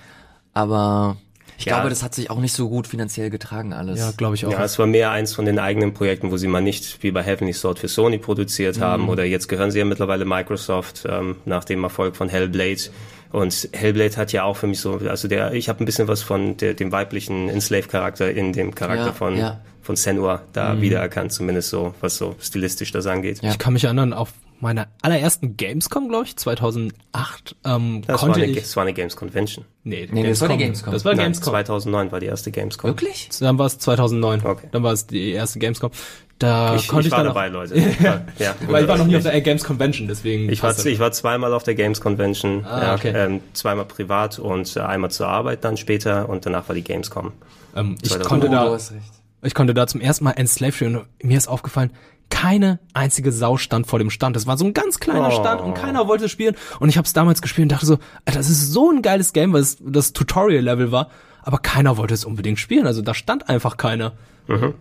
[0.54, 1.18] Aber
[1.58, 1.76] ich Ja.
[1.76, 4.00] glaube, das hat sich auch nicht so gut finanziell getragen alles.
[4.00, 4.52] ja, glaube ich auch.
[4.52, 7.24] Ja, es war mehr eins von den eigenen Projekten, wo sie mal nicht wie bei
[7.24, 11.64] Heavenly Sword für Sony produziert haben oder jetzt gehören sie ja mittlerweile Microsoft ähm, nach
[11.64, 12.82] dem Erfolg von Hellblade.
[13.32, 16.22] Und Hellblade hat ja auch für mich so, also der, ich habe ein bisschen was
[16.22, 19.60] von der, dem weiblichen Enslave-Charakter in dem Charakter Ja, von ja.
[19.82, 23.42] von Senua da wiedererkannt, zumindest so, was so stilistisch das angeht.
[23.42, 23.50] Ja.
[23.50, 24.30] Ich kann mich erinnern, auf
[24.64, 28.60] meiner allerersten Gamescom, glaube ich, 2008, ähm, Das war, konnte eine, ich.
[28.60, 29.66] das war eine Games Convention.
[29.84, 30.92] Nee, Nee, das war die Gamescom.
[30.94, 31.52] Das war Nein, Gamescom.
[31.52, 32.90] 2009 war die erste Gamescom.
[32.90, 33.30] Wirklich?
[33.40, 34.46] Dann war es 2009.
[34.46, 34.68] Okay.
[34.72, 35.92] Dann war es die erste Gamescom.
[36.40, 37.78] Da Ich, konnte ich ich, war dabei, Leute.
[38.02, 40.50] Ja, ja, weil ich war noch nie auf der Games Convention, deswegen.
[40.50, 43.14] ich, war, ich war zweimal auf der Games Convention, Ah, ja, okay.
[43.16, 47.32] ähm, zweimal privat und äh, einmal zur Arbeit dann später und danach war die Gamescom.
[47.76, 48.28] ähm, ich 2009.
[48.28, 48.92] konnte Oh, da, recht.
[49.44, 51.92] ich konnte da zum ersten Mal Enslaved spielen und mir ist aufgefallen,
[52.34, 54.36] keine einzige Sau stand vor dem Stand.
[54.36, 55.32] Das war so ein ganz kleiner Oh.
[55.40, 56.56] Stand und keiner wollte spielen.
[56.80, 59.34] Und ich habe es damals gespielt und dachte so, Alter, das ist so ein geiles
[59.34, 61.10] Game, weil es das Tutorial-Level war,
[61.44, 62.88] aber keiner wollte es unbedingt spielen.
[62.88, 64.14] Also da stand einfach keiner.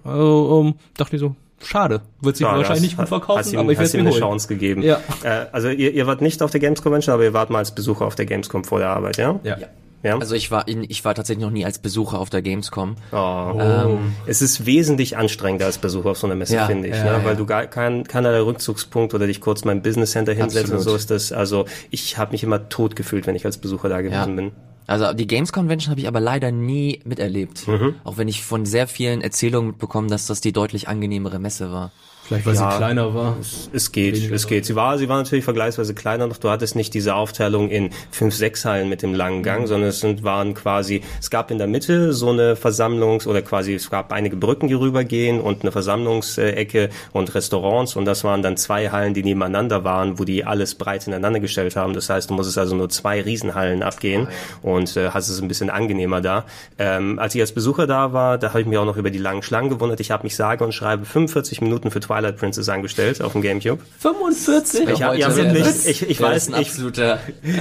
[0.04, 2.00] Also, um, dachte ich so, schade.
[2.22, 2.52] Wird sich Mhm.
[2.52, 4.20] Ja, wahrscheinlich hast- nicht gut hast verkaufen, ihm, aber ich hast werde ihm mir eine
[4.20, 4.30] holen.
[4.32, 4.82] Chance gegeben.
[4.82, 4.98] Ja.
[5.22, 7.74] Äh, also ihr, ihr wart nicht auf der Games Convention, aber ihr wart mal als
[7.74, 9.38] Besucher auf der Gamescom vor der Arbeit, ja?
[9.44, 9.58] Ja.
[9.58, 9.66] Ja.
[10.04, 12.96] Also ich war in, ich war tatsächlich noch nie als Besucher auf der Gamescom.
[13.12, 13.98] Oh.
[14.26, 17.10] es ist wesentlich anstrengender als Besucher auf so einer Messe, Ja, finde ich, ja, ne?
[17.10, 17.24] ja.
[17.24, 20.82] weil du gar kein keinerlei Rückzugspunkt oder dich kurz mal im Business Center hinsetzen und
[20.82, 21.32] so ist das.
[21.32, 24.34] Also ich habe mich immer tot gefühlt, wenn ich als Besucher da gewesen Ja.
[24.36, 24.52] bin.
[24.88, 27.68] Also die Games Convention habe ich aber leider nie miterlebt.
[27.68, 27.94] Mhm.
[28.02, 31.92] Auch wenn ich von sehr vielen Erzählungen mitbekommen, dass das die deutlich angenehmere Messe war.
[32.40, 32.70] Vielleicht, weil Ja.
[32.72, 33.36] sie kleiner war.
[33.72, 34.64] Es geht, Weniger es geht.
[34.66, 36.36] Sie war, sie war natürlich vergleichsweise kleiner noch.
[36.38, 40.00] Du hattest nicht diese Aufteilung in fünf, sechs Hallen mit dem langen Gang, sondern es
[40.00, 44.12] sind, waren quasi, es gab in der Mitte so eine Versammlungs- oder quasi, es gab
[44.12, 49.14] einige Brücken, die rübergehen und eine Versammlungsecke und Restaurants und das waren dann zwei Hallen,
[49.14, 51.92] die nebeneinander waren, wo die alles breit ineinander gestellt haben.
[51.94, 54.28] Das heißt, du musstest also nur zwei Riesenhallen abgehen
[54.62, 56.44] und äh, hast es ein bisschen angenehmer da.
[56.78, 59.18] Ähm, als ich als Besucher da war, da habe ich mich auch noch über die
[59.18, 60.00] langen Schlangen gewundert.
[60.00, 63.82] Ich habe mich sage und schreibe 45 Minuten für Twilight Princess angestellt auf dem Gamecube.
[63.98, 64.88] 45?
[64.88, 66.72] Ich hab- ja, wirklich, ich- ich weiß, ich-.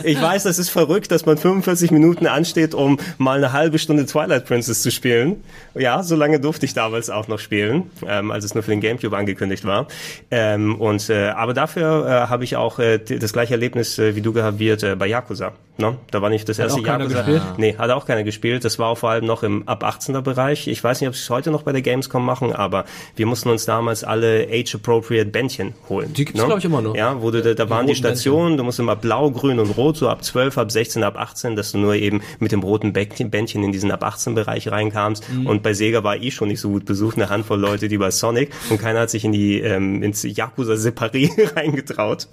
[0.03, 4.05] Ich weiß, das ist verrückt, dass man 45 Minuten ansteht, um mal eine halbe Stunde
[4.05, 5.43] Twilight Princess zu spielen.
[5.73, 8.81] Ja, so lange durfte ich damals auch noch spielen, ähm, als es nur für den
[8.81, 9.87] Gamecube angekündigt war.
[10.29, 14.21] Ähm, und äh, aber dafür äh, habe ich auch äh, das gleiche Erlebnis äh, wie
[14.21, 15.53] du gehabt wird äh, bei Yakuza.
[15.77, 15.95] Ne?
[16.11, 17.21] Da war nicht das erste auch keiner Yakuza.
[17.21, 17.41] gespielt?
[17.57, 18.65] Nee, hat auch keiner gespielt.
[18.65, 20.67] Das war auch vor allem noch im ab 18er Bereich.
[20.67, 23.49] Ich weiß nicht, ob sie es heute noch bei der Gamescom machen, aber wir mussten
[23.49, 26.13] uns damals alle age-appropriate Bändchen holen.
[26.13, 26.95] Die gibt's, glaub ich, immer noch.
[26.95, 29.97] Ja, wo du, da, da waren die Stationen, du musst immer blau, grün und rot,
[29.97, 33.29] so ab 12, ab 16, ab 18, dass du nur eben mit dem roten Bändchen,
[33.29, 35.27] Bändchen in diesen ab 18 Bereich reinkamst.
[35.29, 35.47] Mhm.
[35.47, 38.11] Und bei Sega war eh schon nicht so gut besucht, eine Handvoll Leute, die bei
[38.11, 42.27] Sonic und keiner hat sich in die ähm, ins Yakuza Separé reingetraut.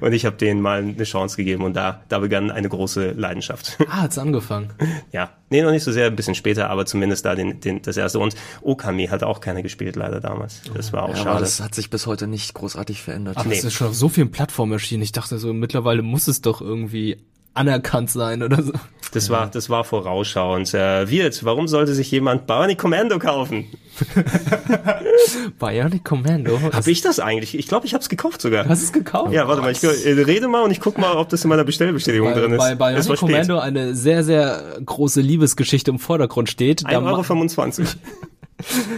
[0.00, 3.78] Und ich habe denen mal eine Chance gegeben und da da begann eine große Leidenschaft.
[3.88, 4.70] Ah, hat's angefangen.
[5.12, 7.96] ja, nee, noch nicht so sehr, ein bisschen später, aber zumindest da den, den das
[7.96, 8.18] erste.
[8.18, 10.62] Und Okami hat auch keiner gespielt leider damals.
[10.74, 11.43] Das war auch Ja, schade.
[11.44, 13.36] Das hat sich bis heute nicht großartig verändert.
[13.36, 13.56] Aber Nee.
[13.56, 15.02] es ist schon auf so vielen Plattformen erschienen.
[15.02, 17.18] Ich dachte so, mittlerweile muss es doch irgendwie
[17.54, 18.72] anerkannt sein oder so.
[19.12, 20.74] Das war, das war vorausschauend.
[20.74, 23.66] Äh, Wirt, warum sollte sich jemand Bionic Commando kaufen?
[25.58, 26.58] Bionic Commando.
[26.72, 27.56] Hab ich das eigentlich?
[27.56, 28.68] Ich glaube, ich habe es gekauft sogar.
[28.68, 29.32] Hast du es gekauft?
[29.32, 32.32] Ja, warte mal, ich rede mal und ich guck mal, ob das in meiner Bestellbestätigung
[32.34, 32.58] Bei, drin ist.
[32.58, 33.18] bei Bionic.
[33.18, 36.82] Commando eine sehr, sehr große Liebesgeschichte im Vordergrund steht.
[36.84, 37.88] Da 1,25 Euro.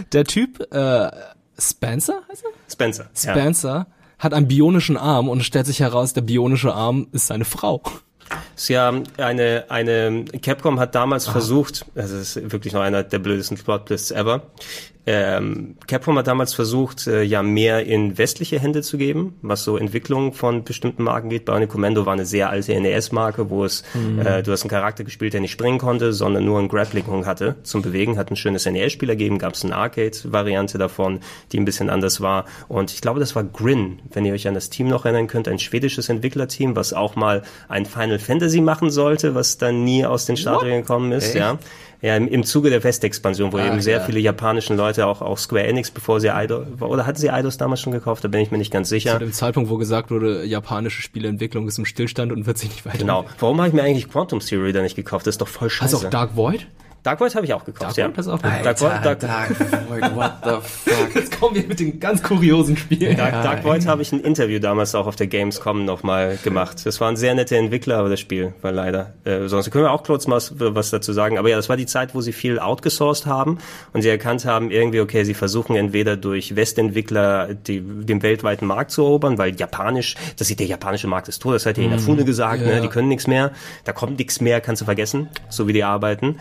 [0.13, 1.09] Der Typ, äh,
[1.59, 2.71] Spencer heißt er?
[2.71, 3.09] Spencer.
[3.23, 3.31] Ja.
[3.31, 3.87] Spencer
[4.19, 7.81] hat einen bionischen Arm und stellt sich heraus, der bionische Arm ist seine Frau.
[8.55, 13.57] Ist ja eine, eine, Capcom hat damals versucht, das ist wirklich noch einer der blödesten
[13.57, 14.41] Plotlists ever,
[15.09, 19.77] ähm, Capcom hat damals versucht, äh, ja mehr in westliche Hände zu geben, was so
[19.77, 21.45] Entwicklung von bestimmten Marken geht.
[21.45, 23.85] Bionic Commando war eine sehr alte NES-Marke, wo es,
[24.21, 27.55] äh, du hast einen Charakter gespielt, der nicht springen konnte, sondern nur einen Grappling hatte
[27.63, 31.21] zum Bewegen, hat ein schönes NES-Spiel ergeben, gab es eine Arcade-Variante davon,
[31.53, 32.43] die ein bisschen anders war.
[32.67, 35.47] Und ich glaube, das war Grin, wenn ihr euch an das Team noch erinnern könnt,
[35.47, 40.25] ein schwedisches Entwicklerteam, was auch mal ein Final Fantasy machen sollte, was dann nie aus
[40.25, 41.57] den Stadien gekommen ist, ja.
[42.01, 44.03] Ja, im, im Zuge der Westexpansion, wo Ah, eben sehr ja.
[44.03, 47.81] viele japanischen Leute, auch, auch Square Enix, bevor sie Eidos, oder hatten sie Eidos damals
[47.81, 49.13] schon gekauft, da bin ich mir nicht ganz sicher.
[49.13, 52.85] Zu dem Zeitpunkt, wo gesagt wurde, japanische Spieleentwicklung ist im Stillstand und wird sich nicht
[52.85, 52.99] weiter.
[52.99, 53.25] Genau.
[53.39, 55.25] Warum habe ich mir eigentlich Quantum Theory da nicht gekauft?
[55.25, 55.95] Das ist doch voll scheiße.
[55.95, 56.67] Hast du auch Dark Void?
[57.07, 58.17] Dark Void habe ich auch gekauft, Dark ja.
[58.17, 58.81] Void du auch Dark.
[58.81, 60.49] Void, Dark, Dark Void, what the
[60.91, 61.15] fuck?
[61.15, 63.15] Jetzt kommen wir mit den ganz kuriosen Spielen.
[63.15, 66.85] Dark, Dark Void habe ich ein Interview damals auch auf der Gamescom nochmal gemacht.
[66.85, 69.13] Das waren sehr nette Entwickler, aber das Spiel war leider.
[69.23, 71.37] Äh, sonst können wir auch kurz mal was, dazu sagen.
[71.37, 73.59] Aber ja, das war die Zeit, wo sie viel outgesourced haben
[73.93, 78.91] und sie erkannt haben, irgendwie, okay, sie versuchen entweder durch Westentwickler die, den weltweiten Markt
[78.91, 82.25] zu erobern, weil japanisch, das sieht der japanische Markt ist tot, das hat ja Inafune
[82.25, 82.75] gesagt, Ja.
[82.75, 83.51] ne, die können nichts mehr,
[83.85, 86.35] da kommt nichts mehr, kannst du vergessen, so wie die arbeiten.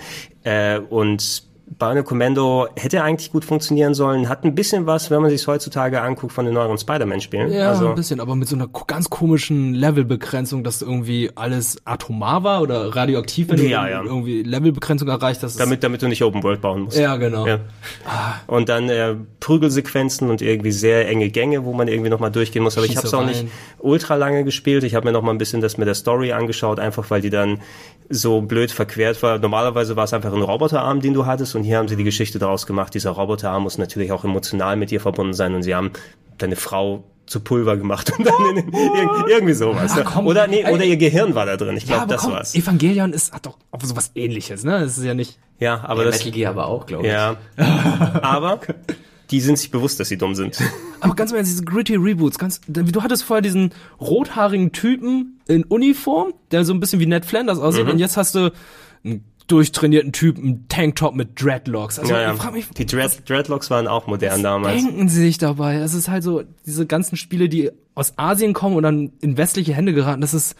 [0.45, 0.56] Äh,
[0.91, 5.47] und Bionic Commando hätte eigentlich gut funktionieren sollen, hat ein bisschen was, wenn man sich
[5.49, 7.51] heutzutage anguckt von den neueren Spider-Man-Spielen.
[7.53, 12.45] Ja, also, ein bisschen, aber mit so einer ganz komischen Levelbegrenzung, dass irgendwie alles atomar
[12.45, 14.03] war oder radioaktiv, wenn Ja, du ja.
[14.05, 15.59] irgendwie Levelbegrenzung erreicht hast.
[15.59, 16.97] damit, damit du nicht Open World bauen musst.
[16.99, 17.47] ja, genau.
[17.49, 17.59] Ja.
[18.47, 22.77] Und dann äh, Prügelsequenzen und irgendwie sehr enge Gänge, wo man irgendwie nochmal durchgehen muss.
[22.79, 23.45] Aber ich habe es auch nicht
[23.81, 24.85] ultra lange gespielt.
[24.85, 27.31] Ich habe mir noch mal ein bisschen das mit der Story angeschaut, einfach weil die
[27.31, 27.61] dann
[28.09, 29.41] so blöd verquert war.
[29.41, 32.39] Normalerweise war es einfach ein Roboterarm, den du hattest und hier haben sie die Geschichte
[32.39, 32.95] daraus gemacht.
[32.95, 35.91] Dieser Roboterarm muss natürlich auch emotional mit dir verbunden sein und sie haben
[36.39, 39.97] deine Frau zu Pulver gemacht und dann in, ir- irgendwie sowas.
[39.97, 40.29] Ja, komm.
[40.29, 40.73] oder nee, Ey.
[40.73, 41.77] oder ihr Gehirn war da drin.
[41.77, 42.55] Ich Ja, glaube, aber das komm, war's.
[42.55, 44.79] Evangelion ist, hat doch auch sowas ähnliches, ne?
[44.79, 45.37] Das ist ja nicht.
[45.59, 47.13] Ja, aber Ja, das Metal Gear aber auch, glaube ich.
[47.13, 47.37] ja.
[48.23, 48.61] aber
[49.31, 50.59] die sind sich bewusst, dass sie dumm sind.
[51.01, 55.65] Aber ganz im Ernst, diese gritty Reboots, ganz, du hattest vorher diesen rothaarigen Typen in
[55.65, 57.91] Uniform, der so ein bisschen wie Ned Flanders aussieht, Mhm.
[57.93, 58.53] und jetzt hast du
[59.05, 61.99] einen durchtrainierten Typen, Tanktop mit Dreadlocks.
[61.99, 64.83] Also Ja, ich frag mich, Die Dread Dreadlocks waren auch modern damals.
[64.83, 65.79] denken sie sich dabei?
[65.79, 69.73] Das ist halt so, diese ganzen Spiele, die aus Asien kommen und dann in westliche
[69.75, 70.57] Hände geraten, das ist,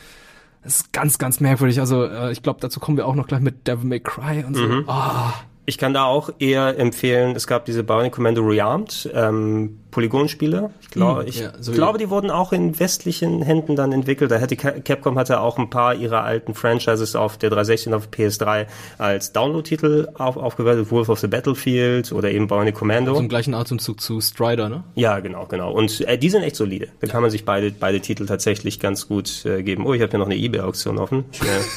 [0.63, 1.81] das ist ganz, ganz merkwürdig.
[1.81, 4.55] Also äh, ich glaube, dazu kommen wir auch noch gleich mit Devil May Cry und
[4.57, 4.63] so.
[4.63, 4.85] Mhm.
[4.89, 5.33] Ah,
[5.67, 10.69] Ich kann da auch eher empfehlen, es gab diese Bionic Commando Rearmed, ähm, Polygonspiele.
[10.83, 14.31] Ich, glaube, Hm, ich ja, so glaube, die wurden auch in westlichen Händen dann entwickelt.
[14.31, 17.95] Da hätte Ca- Capcom hatte auch ein paar ihrer alten Franchises auf der 360 und
[17.95, 18.67] auf PS3
[18.99, 20.91] als Download-Titel auf, aufgewertet.
[20.91, 23.15] Wolf of the Battlefield oder eben Bionic Commando.
[23.15, 24.85] so im gleichen Atemzug zu Strider, ne?
[24.97, 25.73] Ja, genau, genau.
[25.73, 26.89] Und äh, die sind echt solide.
[27.01, 29.87] Da kann man sich beide, beide Titel tatsächlich ganz gut äh, geben.
[29.87, 31.25] Oh, ich habe hier noch eine Ebay-Auktion offen.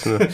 [0.06, 0.20] Ja?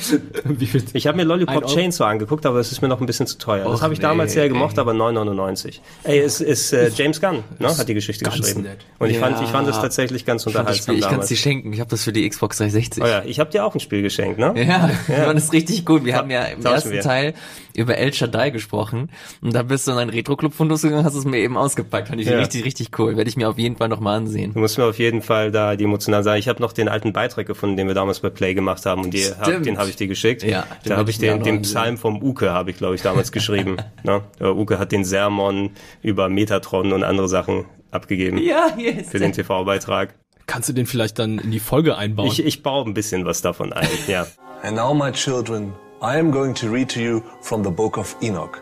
[0.94, 1.66] Ich habe mir Lollipop?
[1.68, 3.66] Chainsaw angeguckt, aber es ist mir noch ein bisschen zu teuer.
[3.66, 4.82] das Och, habe ich damals nee, sehr gemocht, ey.
[4.82, 5.80] aber 9,99.
[6.04, 8.64] Ey, es ist äh, James Gunn, ne, hat die Geschichte geschrieben.
[8.64, 8.80] nett.
[9.00, 9.22] Und ich Ja.
[9.22, 11.72] fand, ich fand es tatsächlich ganz Ich, unterhaltsam ich kann es dir schenken.
[11.74, 13.04] Ich habe das für die Xbox 360.
[13.04, 14.54] Oh ja, ich habe dir auch ein Spiel geschenkt, ne?
[14.56, 15.34] Ja, ja.
[15.34, 16.06] das ist richtig gut.
[16.06, 17.02] Wir haben ja im ersten wir.
[17.02, 17.34] Teil
[17.78, 19.10] über El Shaddai gesprochen
[19.42, 22.10] und da bist du in einen Retro-Club von gegangen, hast es mir eben ausgepackt.
[22.10, 22.38] Fand ich Ja.
[22.38, 23.18] richtig, richtig cool.
[23.18, 24.54] Werde ich mir auf jeden Fall nochmal ansehen.
[24.54, 26.40] Du musst mir auf jeden Fall da die emotional sagen.
[26.40, 29.14] Ich habe noch den alten Beitrag gefunden, den wir damals bei Play gemacht haben und
[29.14, 30.44] die, hab, den habe ich dir geschickt.
[30.44, 31.62] Ja, da habe ich den, den.
[31.62, 33.78] Psalm vom Uke habe ich glaube ich damals geschrieben.
[34.04, 34.22] ne?
[34.40, 39.10] Uke hat den Sermon über Metatron und andere Sachen abgegeben Ja, yes.
[39.10, 40.14] für den TV-Beitrag.
[40.48, 42.28] Kannst du den vielleicht dann in die Folge einbauen?
[42.28, 44.28] Ich, ich baue ein bisschen was davon ein, ja.
[44.62, 45.74] And now, my children,
[46.06, 48.62] I am going to read to you from the book of Enoch.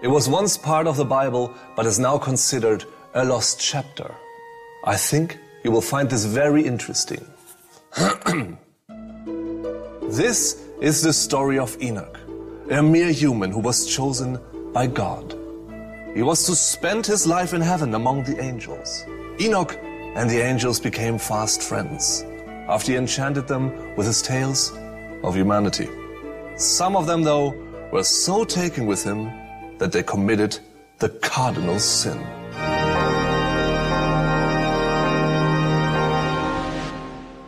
[0.00, 4.14] It was once part of the Bible, but is now considered a lost chapter.
[4.84, 7.26] I think you will find this very interesting.
[10.02, 12.16] this is the story of Enoch,
[12.70, 14.38] a mere human who was chosen
[14.72, 15.36] by God.
[16.14, 19.04] He was to spend his life in heaven among the angels.
[19.40, 19.76] Enoch
[20.14, 22.24] and the angels became fast friends
[22.68, 24.72] after he enchanted them with his tales
[25.24, 25.88] of humanity.
[26.56, 27.52] Some of them, though,
[27.90, 29.32] were so taken with him
[29.78, 30.60] that they committed
[31.00, 32.16] the cardinal sin.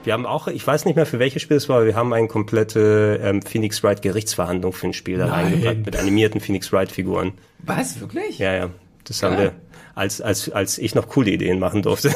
[0.02, 2.12] Wir haben auch, ich weiß nicht mehr für welches Spiel es war, aber wir haben
[2.12, 5.46] eine komplette ähm, Phoenix Wright Gerichtsverhandlung für ein Spiel da Nein.
[5.46, 7.32] reingepackt mit animierten Phoenix Wright Figuren.
[7.58, 8.38] Was, wirklich?
[8.38, 8.70] Ja, ja.
[9.04, 9.52] Das haben wir,
[9.94, 12.12] als, als, als ich noch coole Ideen machen durfte.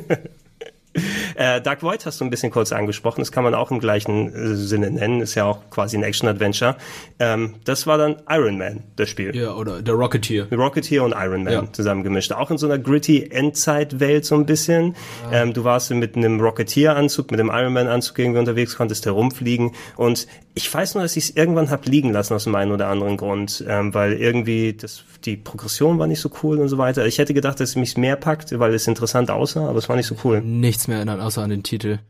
[1.40, 3.22] äh, Dark Void hast du ein bisschen kurz angesprochen.
[3.22, 5.22] Das kann man auch im gleichen äh, Sinne nennen.
[5.22, 6.76] Ist ja auch quasi ein Action-Adventure.
[7.18, 9.34] Ähm, das war dann Iron Man, das Spiel.
[9.34, 10.48] ja, oder der Rocketeer.
[10.52, 11.72] Rocketeer und Iron Man Ja.
[11.72, 12.32] zusammengemischt.
[12.32, 14.94] Auch in so einer gritty Endzeit-Welt so ein bisschen.
[15.32, 19.72] Ähm, du warst mit einem Rocketeer-Anzug, mit einem Iron Man-Anzug irgendwie unterwegs, konntest herumfliegen.
[19.96, 22.88] Und ich weiß nur, dass ich es irgendwann hab liegen lassen aus dem einen oder
[22.88, 27.06] anderen Grund, ähm, weil irgendwie das, die Progression war nicht so cool und so weiter.
[27.06, 29.96] Ich hätte gedacht, dass es mich mehr packt, weil es interessant aussah, aber es war
[29.96, 30.40] nicht so cool.
[30.40, 32.00] Nichts mehr erinnern, außer an den Titel.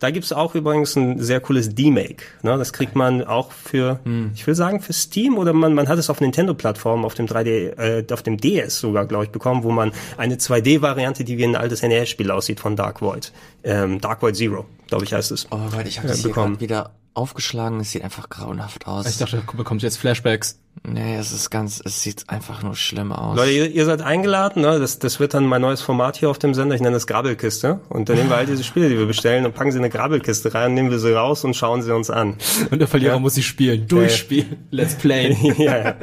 [0.00, 2.24] Da gibt's auch übrigens ein sehr cooles D-Make.
[2.42, 2.56] Ne?
[2.56, 4.00] Das kriegt man auch für,
[4.34, 7.78] ich will sagen, für Steam oder man, man hat es auf Nintendo-Plattformen, auf dem 3D,
[7.78, 11.54] äh, auf dem DS sogar, glaube ich, bekommen, wo man eine 2D-Variante, die wie ein
[11.54, 13.30] altes NES-Spiel aussieht, von Dark Void.
[13.62, 15.46] Ähm, Dark Void Zero, glaube ich, heißt es.
[15.50, 17.80] Oh Gott, ich habe Ja, das hier gerade wieder aufgeschlagen.
[17.80, 19.06] Es sieht einfach grauenhaft aus.
[19.06, 20.60] Ich dachte, du bekommst jetzt Flashbacks.
[20.84, 23.36] nee, es ist ganz, es sieht einfach nur schlimm aus.
[23.36, 24.78] Leute, ihr, ihr seid eingeladen, ne?
[24.78, 27.80] das, das wird dann mein neues Format hier auf dem Sender, ich nenne das Grabelkiste.
[27.88, 29.92] Und dann nehmen wir all diese Spiele, die wir bestellen und packen sie in eine
[29.92, 32.36] Grabelkiste rein, nehmen wir sie raus und schauen sie uns an.
[32.70, 33.88] Und der Verlierer muss sie spielen.
[33.88, 34.68] Durchspielen.
[34.70, 35.36] Let's play.
[35.58, 35.96] ja, ja.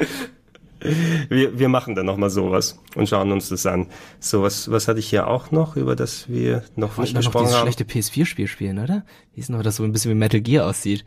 [1.28, 3.86] Wir, wir machen dann noch mal sowas und schauen uns das an.
[4.20, 7.20] So, was, was hatte ich hier auch noch, über das wir noch nicht doch noch
[7.20, 7.72] gesprochen dieses haben?
[7.72, 9.04] schlechte PS4-Spiel spielen, oder?
[9.32, 11.04] Wie hieß noch, das so ein bisschen wie Metal Gear aussieht?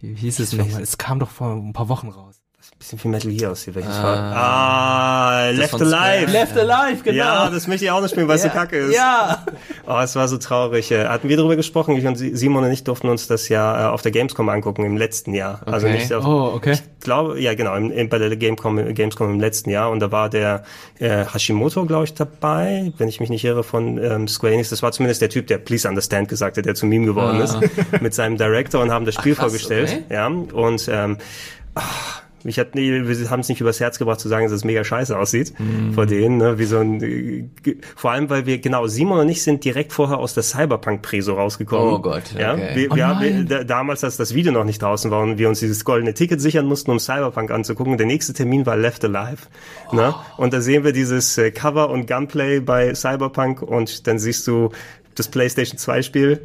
[0.00, 0.82] Wie hieß es nochmal?
[0.82, 2.39] Es kam doch vor ein paar Wochen raus.
[2.80, 3.74] Bisschen wie Metal Gear aussieht.
[3.76, 4.16] Welches war?
[4.16, 5.86] Ah, Left Alive.
[5.90, 6.24] Square.
[6.32, 7.16] Left Alive, genau.
[7.16, 8.94] Ja, das möchte ich auch noch spielen, weil es so kacke ist.
[8.96, 9.44] Ja.
[9.86, 10.90] Oh, es war so traurig.
[10.90, 11.94] Äh, Hatten wir darüber gesprochen?
[11.96, 14.96] Ich und Simon und ich durften uns das ja äh, auf der Gamescom angucken im
[14.96, 15.60] letzten Jahr.
[15.66, 15.98] Also Okay.
[15.98, 16.72] nicht auf, Oh, okay.
[16.72, 19.90] ich glaube, ja genau, im, im, bei der Gamescom, Gamescom im letzten Jahr.
[19.90, 20.64] Und da war der
[20.98, 24.70] äh, Hashimoto, glaube ich, dabei, wenn ich mich nicht irre, von ähm, Square Enix.
[24.70, 27.58] Das war zumindest der Typ, der Please Understand gesagt hat, der zu Meme geworden ist,
[28.00, 29.34] mit seinem Director und haben das Spiel Ah.
[29.36, 30.02] krass, vorgestellt.
[30.06, 30.14] okay.
[30.14, 31.18] Ja, und ähm,
[31.74, 34.64] ach, mich hat, nee, wir haben es nicht übers Herz gebracht zu sagen, dass es
[34.64, 35.92] mega scheiße aussieht Mhm.
[35.94, 36.58] vor denen, ne?
[36.58, 37.44] wie so ein, äh,
[37.96, 41.94] vor allem, weil wir, genau, Simon und ich sind direkt vorher aus der Cyberpunk-Preso rausgekommen.
[41.94, 42.70] Oh Gott, Ja, okay.
[42.74, 43.46] wir, Oh wir haben, nein.
[43.48, 46.40] da, damals, als das Video noch nicht draußen war und wir uns dieses goldene Ticket
[46.40, 47.96] sichern mussten, um Cyberpunk anzugucken.
[47.98, 49.42] Der nächste Termin war Left Alive.
[49.92, 50.14] Ne?
[50.36, 54.70] Und da sehen wir dieses äh, Cover und Gunplay bei Cyberpunk und dann siehst du
[55.14, 56.40] das PlayStation 2 Spiel.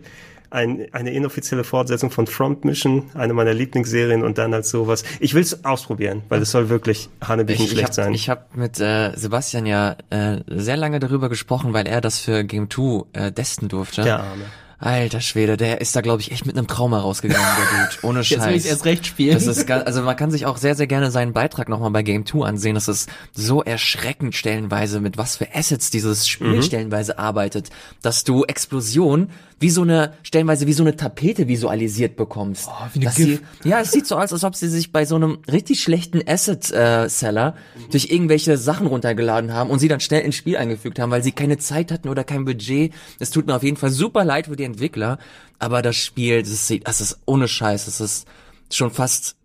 [0.49, 5.03] Ein, eine inoffizielle Fortsetzung von Front Mission, eine meiner Lieblingsserien und dann als sowas.
[5.19, 8.13] Ich will es ausprobieren, weil es soll wirklich hanebüchen schlecht habe sein.
[8.13, 12.43] ich hab mit äh, Sebastian ja äh, sehr lange darüber gesprochen, weil er das für
[12.43, 14.03] Game 2 äh, testen durfte.
[14.03, 14.45] Der Arme.
[14.77, 17.97] Alter Schwede, der ist da glaube ich echt mit einem Trauma rausgegangen, der Dude.
[18.07, 18.37] Ohne Scheiß.
[18.37, 19.33] Jetzt will ich erst recht spielen.
[19.33, 22.03] Das ist ganz, also man kann sich auch sehr, sehr gerne seinen Beitrag nochmal bei
[22.03, 22.75] Game 2 ansehen.
[22.75, 26.61] Das ist so erschreckend stellenweise, mit was für Assets dieses Spiel Mhm.
[26.61, 27.69] stellenweise arbeitet,
[28.01, 29.29] dass du Explosion
[29.59, 32.67] wie so eine, stellenweise wie so eine Tapete visualisiert bekommst.
[32.67, 35.05] Oh, wie eine Dass sie, ja, es sieht so aus, als ob sie sich bei
[35.05, 37.55] so einem richtig schlechten Asset-Seller
[37.89, 41.31] durch irgendwelche Sachen runtergeladen haben und sie dann schnell ins Spiel eingefügt haben, weil sie
[41.31, 42.93] keine Zeit hatten oder kein Budget.
[43.19, 45.19] Es tut mir auf jeden Fall super leid für die Entwickler,
[45.57, 48.27] aber das Spiel, das sieht, das ist ohne Scheiß, das ist
[48.71, 49.37] schon fast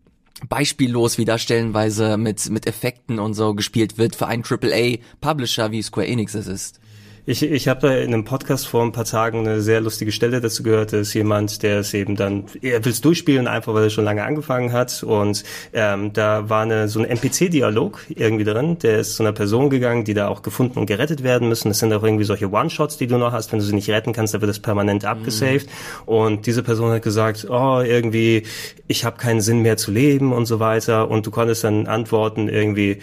[0.49, 5.83] beispiellos, wie da stellenweise mit, mit Effekten und so gespielt wird für einen AAA-Publisher, wie
[5.83, 6.81] Square Enix es ist.
[7.27, 10.41] Ich, ich habe da in einem Podcast vor ein paar Tagen eine sehr lustige Stelle
[10.41, 10.93] dazu gehört.
[10.93, 14.05] Da ist jemand, der es eben dann, er will es durchspielen, einfach weil er schon
[14.05, 15.03] lange angefangen hat.
[15.03, 18.79] Und ähm, da war eine, so ein NPC-Dialog irgendwie drin.
[18.79, 21.69] Der ist zu einer Person gegangen, die da auch gefunden und gerettet werden müssen.
[21.69, 23.53] Das sind auch irgendwie solche One-Shots, die du noch hast.
[23.53, 25.69] Wenn du sie nicht retten kannst, dann wird das permanent abgesaved.
[26.07, 28.45] Und diese Person hat gesagt, oh, irgendwie,
[28.89, 31.11] ich habe keinen Sinn mehr zu leben und so weiter.
[31.11, 32.99] Und du konntest dann antworten irgendwie,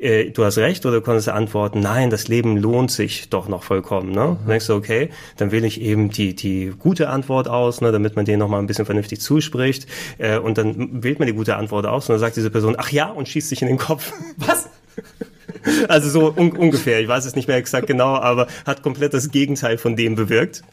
[0.00, 3.62] äh, du hast recht, oder du konntest antworten, nein, das Leben lohnt sich doch noch
[3.62, 4.10] vollkommen.
[4.10, 4.36] Ne?
[4.40, 8.16] Dann denkst du, okay, dann wähle ich eben die, die gute Antwort aus, ne, damit
[8.16, 9.86] man denen noch mal ein bisschen vernünftig zuspricht.
[10.18, 12.90] Äh, und dann wählt man die gute Antwort aus und dann sagt diese Person, ach
[12.90, 14.12] ja, und schießt sich in den Kopf.
[14.36, 14.68] Was?
[15.88, 19.30] Also so un ungefähr, ich weiß es nicht mehr exakt genau, aber hat komplett das
[19.30, 20.62] Gegenteil von dem bewirkt.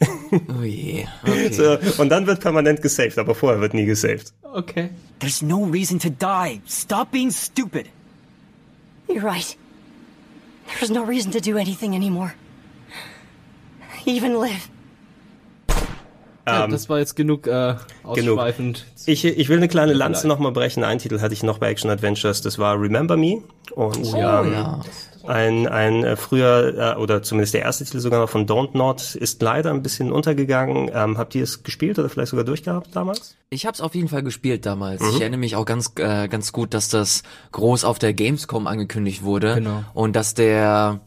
[0.58, 1.06] Oh je.
[1.22, 1.52] Okay.
[1.52, 4.32] So, und dann wird permanent gesaved, aber vorher wird nie gesaved.
[4.42, 4.90] Okay.
[5.20, 6.60] There's no reason to die.
[6.66, 7.86] Stop being stupid.
[9.08, 9.56] You're right.
[10.66, 12.34] There's no reason to do anything anymore.
[14.04, 14.68] Even live.
[16.46, 18.86] Ja, das war jetzt genug äh, ausschweifend.
[19.04, 20.84] Ich, ich will eine kleine Ja, Lanze nochmal brechen.
[20.84, 23.42] Einen Titel hatte ich noch bei Action Adventures, das war Remember Me.
[23.74, 24.80] Und ähm, ja.
[25.26, 29.16] ein, ein äh, früher, äh, oder zumindest der erste Titel sogar noch von Don't Not,
[29.16, 30.88] ist leider ein bisschen untergegangen.
[30.94, 33.36] Ähm, habt ihr es gespielt oder vielleicht sogar durchgehabt damals?
[33.50, 35.02] Ich habe es auf jeden Fall gespielt damals.
[35.02, 35.08] Mhm.
[35.10, 39.24] Ich erinnere mich auch ganz äh, ganz gut, dass das groß auf der Gamescom angekündigt
[39.24, 39.82] wurde Genau.
[39.94, 41.00] und dass der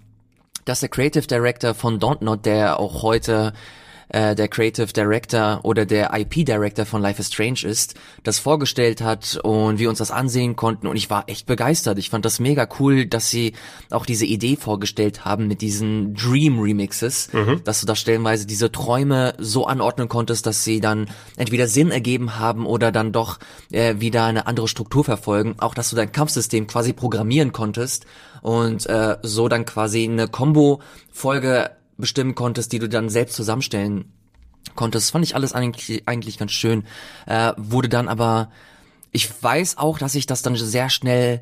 [0.65, 3.53] dass der Creative Director von Dontnod, der auch heute
[4.09, 9.01] äh, der Creative Director oder der IP Director von Life is Strange ist, das vorgestellt
[9.01, 11.97] hat und wir uns das ansehen konnten und ich war echt begeistert.
[11.97, 13.53] Ich fand das mega cool, dass sie
[13.89, 17.29] auch diese Idee vorgestellt haben mit diesen Dream Remixes,
[17.63, 22.39] dass du da stellenweise diese Träume so anordnen konntest, dass sie dann entweder Sinn ergeben
[22.39, 23.39] haben oder dann doch
[23.71, 25.55] äh, wieder eine andere Struktur verfolgen.
[25.59, 28.05] Auch dass du dein Kampfsystem quasi programmieren konntest
[28.41, 34.11] und äh, so dann quasi eine Combo-Folge bestimmen konntest, die du dann selbst zusammenstellen
[34.75, 35.07] konntest.
[35.07, 36.83] Das fand ich alles eigentlich, eigentlich ganz schön.
[37.25, 38.49] Äh, wurde dann aber,
[39.11, 41.41] ich weiß auch, dass ich das dann sehr schnell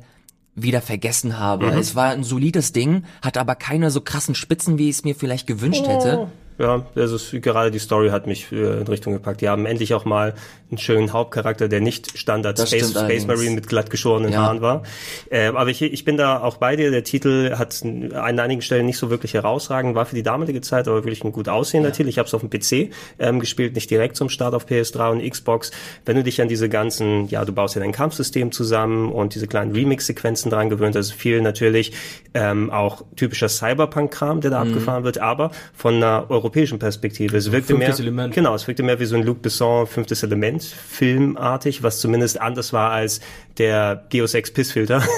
[0.54, 1.70] wieder vergessen habe.
[1.70, 5.14] Es war ein solides Ding, hatte aber keine so krassen Spitzen, wie ich es mir
[5.14, 6.28] vielleicht gewünscht hätte.
[6.58, 9.40] Ja, also gerade die Story hat mich äh, in Richtung gepackt.
[9.40, 10.34] Die haben endlich auch mal
[10.70, 13.26] einen schönen Hauptcharakter, der nicht Standard Das Space, Space.
[13.26, 14.42] Marine mit glatt geschorenen Ja.
[14.42, 14.82] Haaren war.
[15.30, 16.90] Ähm, aber ich, ich bin da auch bei dir.
[16.90, 20.88] Der Titel hat an einigen Stellen nicht so wirklich herausragend, war für die damalige Zeit
[20.88, 22.08] aber wirklich ein gut aussehender Titel.
[22.08, 25.30] Ich habe es auf dem PC ähm, gespielt, nicht direkt zum Start auf PS3 und
[25.30, 25.70] Xbox.
[26.04, 29.46] Wenn du dich an diese ganzen, ja, du baust ja dein Kampfsystem zusammen und diese
[29.46, 31.92] kleinen Remix-Sequenzen dran gewöhnt, ist viel natürlich
[32.34, 34.70] ähm, auch typischer Cyberpunk-Kram, der da Mhm.
[34.72, 37.36] abgefahren wird, aber von einer europäischen Perspektive.
[37.36, 38.34] Es wirkte mehr, Fünftes Element.
[38.34, 42.72] genau, es wirkte mehr wie so ein Luc Besson fünftes Element filmartig, was zumindest anders
[42.72, 43.20] war als
[43.58, 45.02] der Geos X Pissfilter.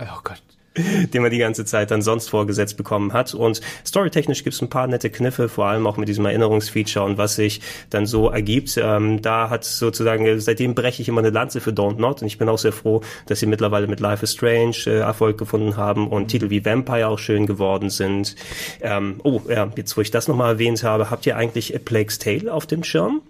[0.00, 0.42] Oh Gott.
[1.12, 3.34] den man die ganze Zeit dann sonst vorgesetzt bekommen hat.
[3.34, 7.36] Und storytechnisch gibt's ein paar nette Kniffe, vor allem auch mit diesem Erinnerungsfeature und was
[7.36, 7.60] sich
[7.90, 8.78] dann so ergibt.
[8.82, 12.38] Ähm, da hat sozusagen, seitdem breche ich immer eine Lanze für Don't Not und ich
[12.38, 16.08] bin auch sehr froh, dass sie mittlerweile mit Life is Strange äh, Erfolg gefunden haben
[16.08, 18.36] und Titel wie Vampire auch schön geworden sind.
[18.80, 22.18] Ähm, oh, ja, jetzt wo ich das nochmal erwähnt habe, habt ihr eigentlich A Plague's
[22.18, 23.22] Tale auf dem Schirm?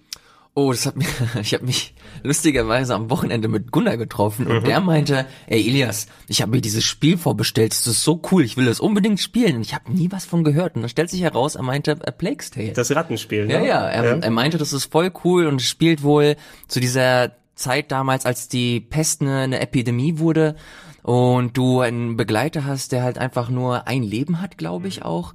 [0.54, 1.06] Oh, das hat mir,
[1.40, 6.42] ich habe mich lustigerweise am Wochenende mit Gunnar getroffen und der meinte, ey Elias, ich
[6.42, 9.62] habe mir dieses Spiel vorbestellt, das ist so cool, ich will das unbedingt spielen und
[9.62, 12.50] ich habe nie was von gehört und dann stellt sich heraus, er meinte A Plague's
[12.50, 12.72] Tale.
[12.72, 13.54] Das Rattenspiel, ne?
[13.54, 16.36] Ja, ja, er, er meinte, das ist voll cool und es spielt wohl
[16.66, 20.56] zu dieser Zeit damals, als die Pest eine, eine Epidemie wurde
[21.02, 25.34] und du einen Begleiter hast, der halt einfach nur ein Leben hat, glaube ich auch.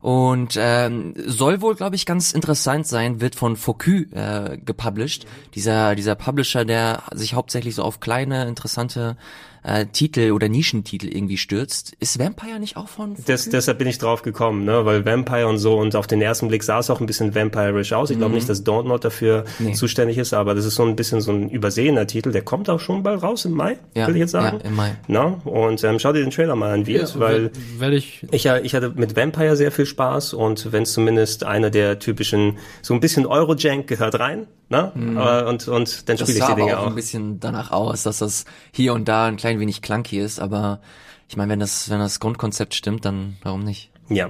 [0.00, 5.26] Und ähm, soll wohl, glaube ich, ganz interessant sein, wird von Focus äh, gepublished.
[5.54, 9.18] Dieser, dieser Publisher, der sich hauptsächlich so auf kleine, interessante
[9.62, 11.94] äh, Titel oder Nischentitel irgendwie stürzt.
[12.00, 13.14] Ist Vampire nicht auch von?
[13.26, 14.84] Das, deshalb bin ich drauf gekommen, ne?
[14.86, 17.92] weil Vampire und so und auf den ersten Blick sah es auch ein bisschen vampirisch
[17.92, 18.10] aus.
[18.10, 19.66] Ich glaube nicht, dass Don't Not dafür Mhm.
[19.66, 19.72] Nee.
[19.72, 22.32] zuständig ist, aber das ist so ein bisschen so ein übersehener Titel.
[22.32, 24.58] Der kommt auch schon bald raus im Mai, Ja, würde ich jetzt sagen.
[24.62, 24.96] ja, im Mai.
[25.08, 25.40] Na?
[25.44, 28.74] Und ähm, schau dir den Trailer mal an, Wirt, weil werde ich ich, ja- ich
[28.74, 33.00] hatte mit Vampire sehr viel Spaß und wenn es zumindest einer der typischen, so ein
[33.00, 34.92] bisschen Eurojank gehört rein, ne?
[35.16, 36.20] Aber- Und, und dann Mhm.
[36.20, 36.86] Spiele ich die Dinge auch auch.
[36.88, 40.80] ein bisschen danach aus, dass das hier und da ein klein wenig clunky ist, aber
[41.28, 43.90] ich meine, wenn das, wenn das Grundkonzept stimmt, dann warum nicht?
[44.10, 44.28] Ja.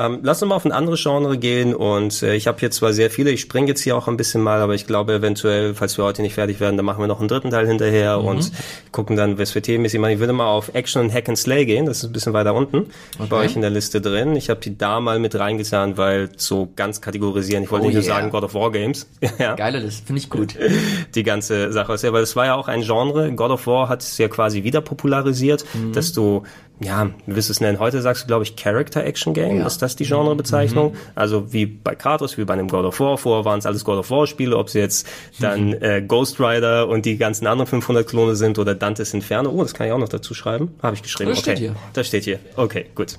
[0.00, 2.92] Ähm, lass uns mal auf ein anderes Genre gehen und äh, ich habe hier zwar
[2.92, 5.98] sehr viele, ich springe jetzt hier auch ein bisschen mal, aber ich glaube eventuell, falls
[5.98, 8.52] wir heute nicht fertig werden, dann machen wir noch einen dritten Teil hinterher und
[8.92, 10.12] gucken dann, was für Themenmäßig machen.
[10.12, 12.54] Ich würde mal auf Action und Hack and Slay gehen, das ist ein bisschen weiter
[12.54, 12.86] unten
[13.28, 14.36] bei euch in der Liste drin.
[14.36, 17.96] Ich habe die da mal mit reingetan, weil so ganz kategorisieren, ich wollte Oh nicht
[17.96, 18.14] nur yeah.
[18.14, 19.08] sagen God of War Games.
[19.40, 20.54] ja Geile Liste, finde ich gut.
[21.16, 23.32] die ganze Sache ist ja, weil es war ja auch ein Genre.
[23.32, 25.92] God of War hat es ja quasi wieder popularisiert, Mhm.
[25.92, 26.44] dass du,
[26.80, 27.80] ja, wie wirst du es nennen?
[27.80, 29.58] Heute sagst du, glaube ich, Character Action Game.
[29.58, 29.66] Ja.
[29.66, 30.94] Ist das die Genrebezeichnung?
[31.16, 33.18] Also wie bei Kratos, wie bei einem God of War.
[33.18, 35.06] Vorher waren es alles God of War Spiele, ob sie jetzt
[35.40, 39.50] dann äh, Ghost Rider und die ganzen anderen 500 Klone sind oder Dantes Inferno.
[39.50, 40.72] Oh, das kann ich auch noch dazu schreiben.
[40.80, 41.30] Habe ich geschrieben.
[41.30, 41.50] Das okay.
[41.50, 41.74] steht hier.
[41.94, 42.38] Das steht hier.
[42.54, 43.18] Okay, gut.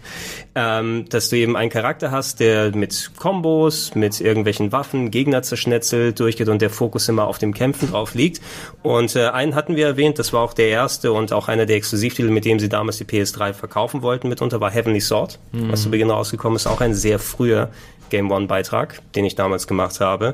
[0.55, 6.19] Ähm, dass du eben einen Charakter hast, der mit Kombos, mit irgendwelchen Waffen Gegner zerschnetzelt,
[6.19, 8.41] durchgeht und der Fokus immer auf dem Kämpfen drauf liegt.
[8.83, 11.75] Und äh, einen hatten wir erwähnt, das war auch der erste und auch einer der
[11.75, 15.91] Exklusivtitel, mit dem sie damals die PS3 verkaufen wollten mitunter, war Heavenly Sword, was zu
[15.91, 16.67] Beginn rausgekommen ist.
[16.67, 17.69] Auch ein sehr früher
[18.09, 20.33] Game One-Beitrag, den ich damals gemacht habe.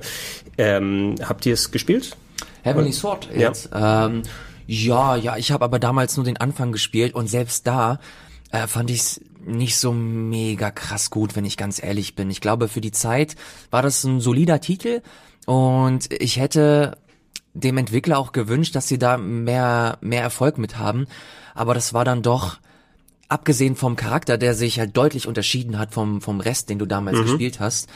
[0.58, 2.16] Ähm, habt ihr es gespielt?
[2.64, 3.40] Heavenly Sword Ja.
[3.50, 3.70] jetzt.
[3.74, 4.24] Ähm,
[4.68, 8.00] ja, ja, ich habe aber damals nur den Anfang gespielt und selbst da
[8.52, 12.32] äh, fand ich es nicht so mega krass gut, wenn ich ganz ehrlich bin.
[12.32, 13.36] Ich glaube, für die Zeit
[13.70, 15.02] war das ein solider Titel
[15.46, 16.98] und ich hätte
[17.54, 21.06] dem Entwickler auch gewünscht, dass sie da mehr, mehr Erfolg mit haben.
[21.54, 22.58] Aber das war dann doch,
[23.28, 27.18] abgesehen vom Charakter, der sich halt deutlich unterschieden hat vom, vom Rest, den du damals
[27.20, 27.90] gespielt hast,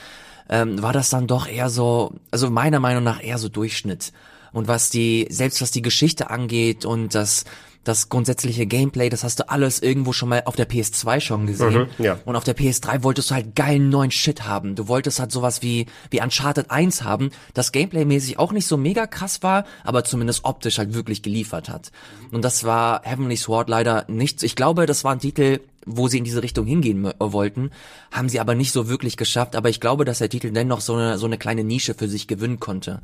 [0.50, 4.12] ähm, war das dann doch eher so, also meiner Meinung nach eher so Durchschnitt.
[4.52, 7.46] Und was die, selbst was die Geschichte angeht und das,
[7.90, 11.88] das grundsätzliche Gameplay, das hast du alles irgendwo schon mal auf der PS2 schon gesehen.
[11.98, 12.20] Mhm, ja.
[12.24, 14.76] Und auf der PS3 wolltest du halt geilen neuen Shit haben.
[14.76, 19.08] Du wolltest halt sowas wie, wie Uncharted 1 haben, das Gameplaymäßig auch nicht so mega
[19.08, 21.92] krass war, aber zumindest optisch halt wirklich geliefert hat.
[22.32, 24.44] Und das war Heavenly Sword leider nicht.
[24.44, 27.72] Ich glaube, das war ein Titel, wo sie in diese Richtung hingehen wollten,
[28.12, 29.56] haben sie aber nicht so wirklich geschafft.
[29.56, 32.28] Aber ich glaube, dass der Titel dennoch so eine, so eine kleine Nische für sich
[32.28, 33.02] gewinnen konnte.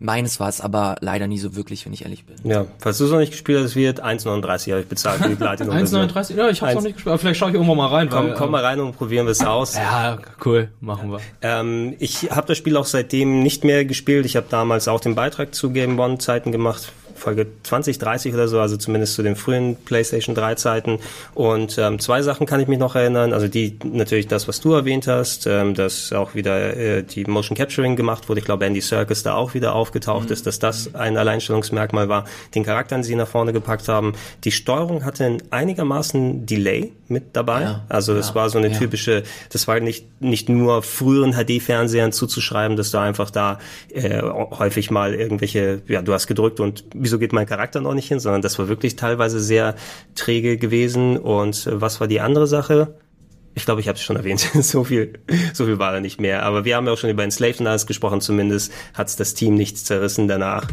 [0.00, 2.36] Meines war es aber leider nie so wirklich, wenn ich ehrlich bin.
[2.44, 5.34] Ja, falls du es noch nicht gespielt hast, wird 1,39 habe ich bezahlt für die
[5.36, 5.74] Platinum.
[5.74, 6.34] 1,39?
[6.34, 6.74] Ja, ich hab's Eins.
[6.76, 8.08] noch nicht gespielt, aber vielleicht schaue ich irgendwann mal rein.
[8.10, 9.76] Komm, weil, komm mal rein und probieren wir es aus.
[9.76, 11.20] Ja, cool, machen wir.
[11.42, 14.26] Ähm, ich habe das Spiel auch seitdem nicht mehr gespielt.
[14.26, 16.92] Ich habe damals auch den Beitrag zu Game One Zeiten gemacht.
[17.24, 20.98] Folge 20, 30 oder so, also zumindest zu den frühen PlayStation 3 Zeiten.
[21.34, 23.32] Und ähm, zwei Sachen kann ich mich noch erinnern.
[23.32, 27.56] Also die natürlich das, was du erwähnt hast, ähm, dass auch wieder äh, die Motion
[27.56, 28.40] Capturing gemacht wurde.
[28.40, 32.24] Ich glaube, Andy Serkis da auch wieder aufgetaucht ist, dass das ein Alleinstellungsmerkmal war.
[32.54, 34.12] Den Charakter, den sie nach vorne gepackt haben.
[34.44, 37.62] Die Steuerung hatte ein einigermaßen Delay mit dabei.
[37.62, 38.78] Ja, also das ja, war so eine ja.
[38.78, 43.58] typische, das war nicht nicht nur früheren HD-Fernsehern zuzuschreiben, dass du einfach da
[43.92, 48.08] äh, häufig mal irgendwelche, ja, du hast gedrückt und wieso geht mein Charakter noch nicht
[48.08, 49.74] hin, sondern das war wirklich teilweise sehr
[50.14, 51.16] träge gewesen.
[51.16, 52.94] Und äh, was war die andere Sache?
[53.54, 54.40] Ich glaube, ich habe es schon erwähnt.
[54.60, 55.20] so viel,
[55.52, 56.42] so viel war da nicht mehr.
[56.42, 58.20] Aber wir haben ja auch schon über Enslaved und alles gesprochen.
[58.20, 60.66] Zumindest hat es das Team nicht zerrissen danach.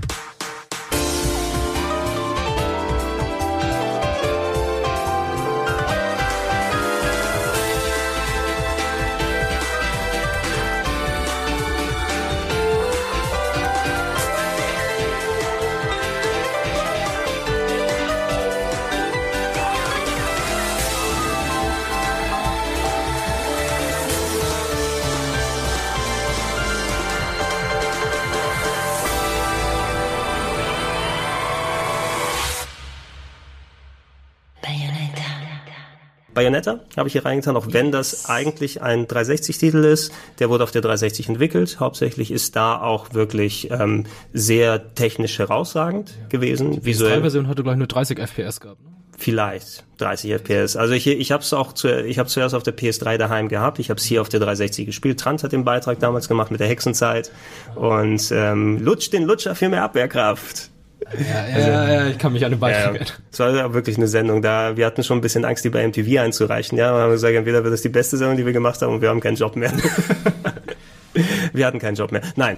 [36.41, 40.11] Bayonetta habe ich hier reingetan, auch wenn das eigentlich ein 360-Titel ist.
[40.39, 41.79] Der wurde auf der 360 entwickelt.
[41.79, 46.71] Hauptsächlich ist da auch wirklich ähm, sehr technisch herausragend gewesen.
[46.71, 48.81] Die Visuell Version hatte gleich nur 30 FPS gehabt.
[48.81, 48.87] Ne?
[49.17, 50.75] vielleicht 30 FPS.
[50.75, 53.77] Also ich, ich habe es auch zu, ich habe zuerst auf der PS3 daheim gehabt.
[53.77, 55.19] Ich habe es hier auf der 360 gespielt.
[55.19, 57.31] Trant hat den Beitrag damals gemacht mit der Hexenzeit
[57.75, 60.70] und ähm, Lutsch den Lutscher für mehr Abwehrkraft.
[61.17, 64.41] Ja, ja, ja, ich kann mich an den Beitrag Ja, es war wirklich eine Sendung,
[64.41, 66.77] da wir hatten schon ein bisschen Angst, die bei MTV einzureichen.
[66.77, 69.01] Ja, wir haben gesagt, entweder wird das die beste Sendung, die wir gemacht haben, und
[69.01, 69.73] wir haben keinen Job mehr.
[71.53, 72.21] wir hatten keinen Job mehr.
[72.35, 72.57] Nein.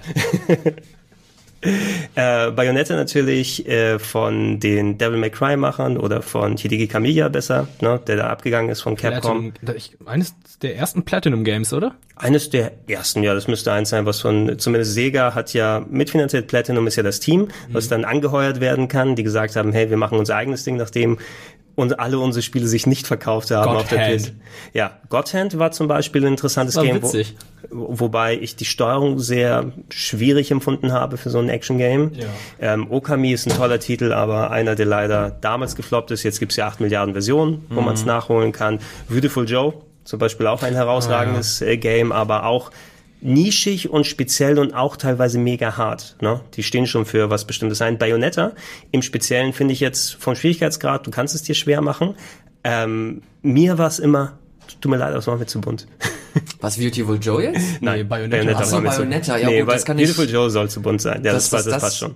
[2.16, 7.68] Äh, Bayonetta natürlich äh, von den Devil May Cry Machern oder von Hideki Kamiya besser,
[7.82, 9.52] ne, der da abgegangen ist von Capcom.
[9.54, 11.96] Platinum, ich, eines der ersten Platinum Games, oder?
[12.16, 16.48] Eines der ersten, ja, das müsste eins sein, was von, zumindest Sega hat ja mitfinanziert,
[16.48, 19.98] Platinum ist ja das Team, was dann angeheuert werden kann, die gesagt haben, hey, wir
[19.98, 21.18] machen unser eigenes Ding, nachdem
[21.76, 24.22] und alle unsere Spiele sich nicht verkauft haben God auf der Hand.
[24.22, 24.32] PS.
[24.74, 27.02] Ja, God Hand war zum Beispiel ein interessantes Game.
[27.02, 32.12] Wo, wobei ich die Steuerung sehr schwierig empfunden habe für so ein Action-Game.
[32.14, 32.26] Ja.
[32.60, 36.24] Ähm, Okami ist ein toller Titel, aber einer, der leider damals gefloppt ist.
[36.24, 37.86] Jetzt gibt's ja 8 Milliarden Versionen, wo Mhm.
[37.86, 38.80] man es nachholen kann.
[39.10, 42.70] Beautiful Joe, zum Beispiel auch ein herausragendes äh, Game, aber auch
[43.24, 46.16] nischig und speziell und auch teilweise mega hart.
[46.22, 46.42] Ne?
[46.56, 47.98] Die stehen schon für was Bestimmtes ein.
[47.98, 48.52] Bayonetta
[48.92, 52.16] im Speziellen finde ich jetzt vom Schwierigkeitsgrad, du kannst es dir schwer machen.
[52.64, 54.38] Ähm, mir war es immer,
[54.82, 55.88] tut mir leid, es war mir zu bunt.
[56.62, 57.82] Was Beautiful Joe jetzt?
[57.82, 58.54] Nee, Bayonetta.
[58.58, 60.70] Ach so, war mir zu- Bayonetta, ja nee, gut, das kann ich- Beautiful Joe soll
[60.70, 61.24] zu bunt sein.
[61.24, 62.16] Ja, das, Das- das, das, das- passt schon.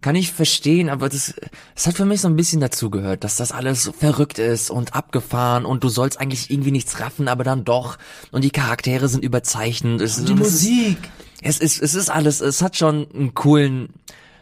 [0.00, 1.34] Kann ich verstehen, aber das,
[1.74, 4.94] das hat für mich so ein bisschen dazugehört, dass das alles so verrückt ist und
[4.94, 7.98] abgefahren und du sollst eigentlich irgendwie nichts raffen, aber dann doch.
[8.30, 10.00] Und die Charaktere sind überzeichnet.
[10.00, 10.98] Es, Die Musik.
[11.42, 13.88] Ist, es ist, es ist alles, es hat schon einen coolen,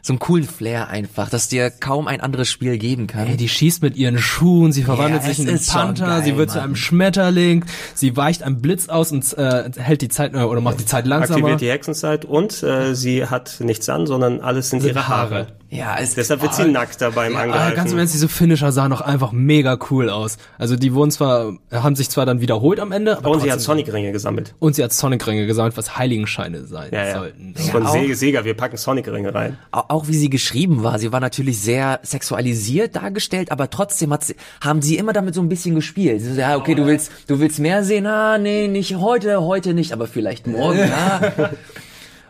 [0.07, 3.27] so einen coolen Flair einfach, dass dir kaum ein anderes Spiel geben kann.
[3.27, 6.37] Ey, die schießt mit ihren Schuhen, sie verwandelt Ja, sich in einen Panther, geil, sie
[6.37, 6.65] wird zu Mann.
[6.67, 10.79] einem Schmetterling, sie weicht einem Blitz aus und äh, hält die Zeit äh, oder macht
[10.79, 11.37] die Zeit langsamer.
[11.39, 15.47] Aktiviert die Hexenzeit und äh, sie hat nichts an, sondern alles sind, ihre Haare.
[15.75, 17.75] Ja, es, Deshalb wird sie nackt da beim Ah, Angreifen.
[17.75, 20.37] ganz im Ernst, diese Finisher sahen noch einfach mega cool aus.
[20.57, 23.61] Also die wurden zwar, haben sich zwar dann wiederholt am Ende, aber und sie hat
[23.61, 24.55] Sonic-Ringe gesammelt.
[24.61, 27.15] und sie hat Sonic-Ringe gesammelt, was Heiligenscheine sein Ja, ja.
[27.19, 27.55] sollten.
[27.55, 27.93] Ist von auch.
[27.93, 29.59] Se- Sega, wir packen Sonic-Ringe rein.
[29.73, 34.25] Au- auch wie sie geschrieben war, sie war natürlich sehr sexualisiert dargestellt, aber trotzdem hat
[34.25, 36.21] sie, haben sie immer damit so ein bisschen gespielt.
[36.23, 39.75] Sie so, ja, okay, du willst, du willst mehr sehen, ah, nee, nicht heute, heute
[39.75, 41.33] nicht, aber vielleicht morgen, ja.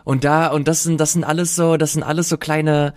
[0.03, 2.93] Und da, und das sind, das sind alles so, das sind alles so kleine,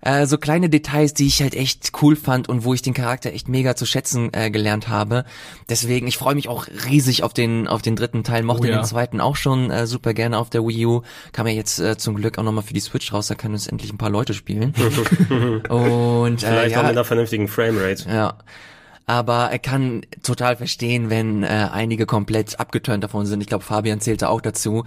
[0.00, 3.32] äh, so kleine Details, die ich halt echt cool fand und wo ich den Charakter
[3.32, 5.24] echt mega zu schätzen äh, gelernt habe.
[5.68, 8.42] Deswegen, ich freue mich auch riesig auf den auf den dritten Teil.
[8.42, 8.78] Mochte Oh ja.
[8.78, 11.02] den zweiten auch schon äh, super gerne auf der Wii U.
[11.32, 13.26] Kam ja jetzt äh, zum Glück auch nochmal für die Switch raus.
[13.26, 14.72] Da können uns endlich ein paar Leute spielen.
[15.68, 18.08] und äh, Vielleicht auch ja, mit einer vernünftigen Framerate.
[18.08, 18.38] ja.
[19.06, 23.40] Aber er kann total verstehen, wenn äh, einige komplett abgeturnt davon sind.
[23.40, 24.84] Ich glaube, Fabian zählte auch dazu,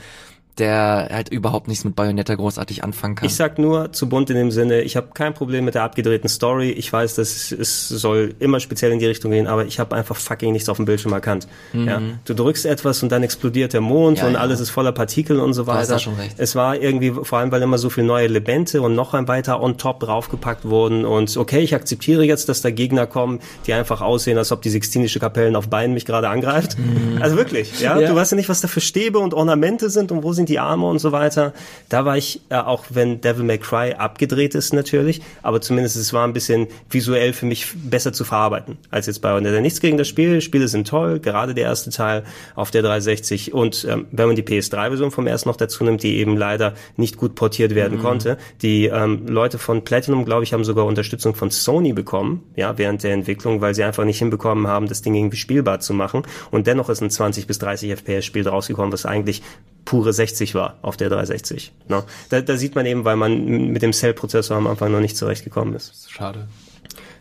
[0.57, 3.25] der halt überhaupt nichts mit Bayonetta großartig anfangen kann.
[3.25, 6.29] Ich sag nur zu bunt in dem Sinne, ich habe kein Problem mit der abgedrehten
[6.29, 6.69] Story.
[6.71, 10.15] Ich weiß, dass es soll immer speziell in die Richtung gehen, aber ich habe einfach
[10.15, 11.47] fucking nichts auf dem Bildschirm erkannt.
[11.73, 12.01] Ja?
[12.25, 14.15] Du drückst etwas und dann explodiert der Mond Mhm.
[14.17, 14.39] Ja, und ja.
[14.39, 15.93] alles ist voller Partikel und so hast weiter.
[15.93, 16.35] da schon recht.
[16.37, 19.61] Es war irgendwie, vor allem weil immer so viele neue Elemente und noch ein weiter
[19.61, 24.01] on top draufgepackt wurden und okay, ich akzeptiere jetzt, dass da Gegner kommen, die einfach
[24.01, 26.77] aussehen, als ob die Sixtinische Kapellen auf Beinen mich gerade angreift.
[26.77, 27.21] Mhm.
[27.21, 27.99] Also wirklich, ja?
[27.99, 28.07] Ja.
[28.07, 30.59] Du weißt ja nicht, was da für Stäbe und Ornamente sind und wo sind die
[30.59, 31.53] Arme und so weiter.
[31.87, 36.13] Da war ich, äh, auch wenn Devil May Cry abgedreht ist natürlich, aber zumindest es
[36.13, 39.61] war ein bisschen visuell für mich besser zu verarbeiten als jetzt bei Bayonetta.
[39.61, 42.23] Nichts gegen das Spiel, Spiele sind toll, gerade der erste Teil
[42.55, 46.17] auf der 360 und ähm, wenn man die PS3-Version vom ersten noch dazu nimmt, die
[46.17, 48.37] eben leider nicht gut portiert werden konnte.
[48.61, 53.03] Die ähm, Leute von Platinum, glaube ich, haben sogar Unterstützung von Sony bekommen, ja, während
[53.03, 56.65] der Entwicklung, weil sie einfach nicht hinbekommen haben, das Ding irgendwie spielbar zu machen und
[56.65, 59.43] dennoch ist ein 20 bis 30 FPS Spiel rausgekommen, was eigentlich
[59.85, 61.71] pure 60 war auf der 360.
[61.87, 62.03] Ne?
[62.29, 65.75] Da, da sieht man eben, weil man mit dem Cell-Prozessor am Anfang noch nicht zurechtgekommen
[65.75, 66.09] ist.
[66.11, 66.47] Schade.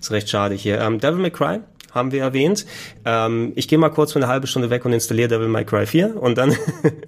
[0.00, 0.80] Ist recht schade hier.
[0.80, 1.60] Ähm, Devil May Cry
[1.92, 2.66] haben wir erwähnt.
[3.04, 5.86] Ähm, ich gehe mal kurz für eine halbe Stunde weg und installiere Devil May Cry
[5.86, 6.54] 4 und dann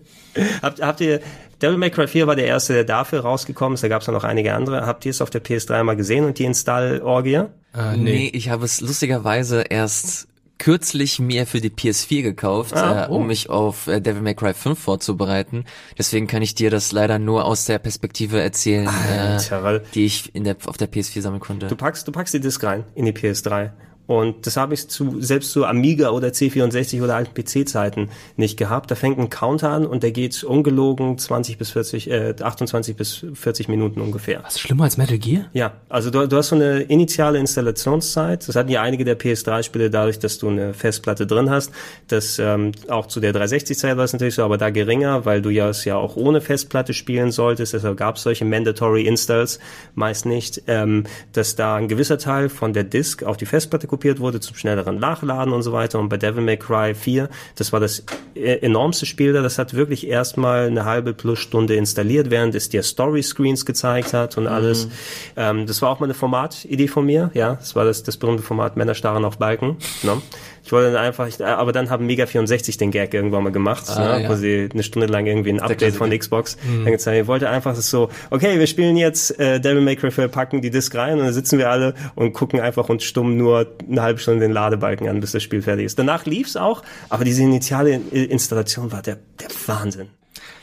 [0.63, 1.21] habt, habt ihr
[1.61, 3.85] Devil May Cry 4 war der erste, der dafür rausgekommen ist.
[3.85, 4.85] Da gab es noch einige andere.
[4.85, 7.35] Habt ihr es auf der PS3 mal gesehen und die Install-Orgie?
[7.35, 8.31] Äh, Nee, nee.
[8.35, 10.27] ich habe es lustigerweise erst
[10.63, 14.55] kürzlich mir für die PS4 gekauft, Ah, äh, um mich auf äh, Devil May Cry
[14.55, 15.65] 5 vorzubereiten.
[15.99, 20.33] Deswegen kann ich dir das leider nur aus der Perspektive erzählen, Alter, äh, die ich
[20.37, 21.67] in der, auf der PS4 sammeln konnte.
[21.67, 23.73] du packst, du packst die Disk rein in die PS3
[24.13, 28.91] Und das habe ich zu, selbst zu Amiga oder C64 oder alten PC-Zeiten nicht gehabt.
[28.91, 33.25] Da fängt ein Counter an und der geht ungelogen 20 bis 40, äh, 28 bis
[33.33, 34.43] 40 Minuten ungefähr.
[34.45, 35.47] Was schlimmer als Metal Gear?
[35.55, 38.47] Ja, also du, du hast so eine initiale Installationszeit.
[38.47, 41.73] Das hatten ja einige der PS3-Spiele dadurch, dass du eine Festplatte drin hast.
[42.09, 45.49] Das ähm, auch zu der 360-Zeit war es natürlich so, aber da geringer, weil du
[45.49, 47.73] ja es ja auch ohne Festplatte spielen solltest.
[47.73, 49.59] Deshalb gab es solche Mandatory Installs
[49.95, 54.02] meist nicht, ähm, dass da ein gewisser Teil von der Disk auf die Festplatte kopiert
[54.05, 55.99] wurde zum schnelleren Nachladen und so weiter.
[55.99, 59.43] Und bei Devil May Cry 4, das war das e- enormste Spiel da.
[59.43, 64.13] Das hat wirklich erstmal eine halbe plus Stunde installiert, während es dir Story Screens gezeigt
[64.13, 64.89] hat und alles.
[65.37, 67.31] Ähm, das war auch mal eine Formatidee von mir.
[67.35, 69.77] Ja, das war das, das berühmte Format Männer starren auf Balken.
[70.03, 70.21] Ne?
[70.65, 73.85] Ich wollte dann einfach, ich, aber dann haben Mega 64 den Gag irgendwann mal gemacht,
[73.89, 74.23] Ah, ne?
[74.23, 74.29] ja.
[74.31, 76.11] wo sie eine Stunde lang irgendwie ein Update von.
[76.11, 77.21] Xbox dann gezeigt.
[77.23, 80.63] Ich wollte einfach das so, okay, wir spielen jetzt äh, Devil May Cry 4, packen
[80.63, 84.03] die Disc rein und dann sitzen wir alle und gucken einfach uns stumm nur eine
[84.03, 85.99] halbe Stunde den Ladebalken an, bis das Spiel fertig ist.
[85.99, 90.09] Danach lief's auch, aber diese initiale Installation war der, der Wahnsinn.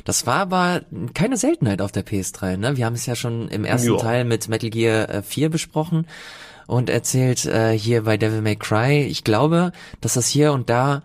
[0.06, 0.82] Das war aber
[1.14, 2.78] keine Seltenheit auf der PS3, ne?
[2.78, 3.98] Wir haben es ja schon im ersten Ja.
[3.98, 6.08] Teil mit Metal Gear äh, 4 besprochen
[6.70, 9.02] und erzählt äh, hier bei Devil May Cry.
[9.10, 11.02] Ich glaube, dass das hier und da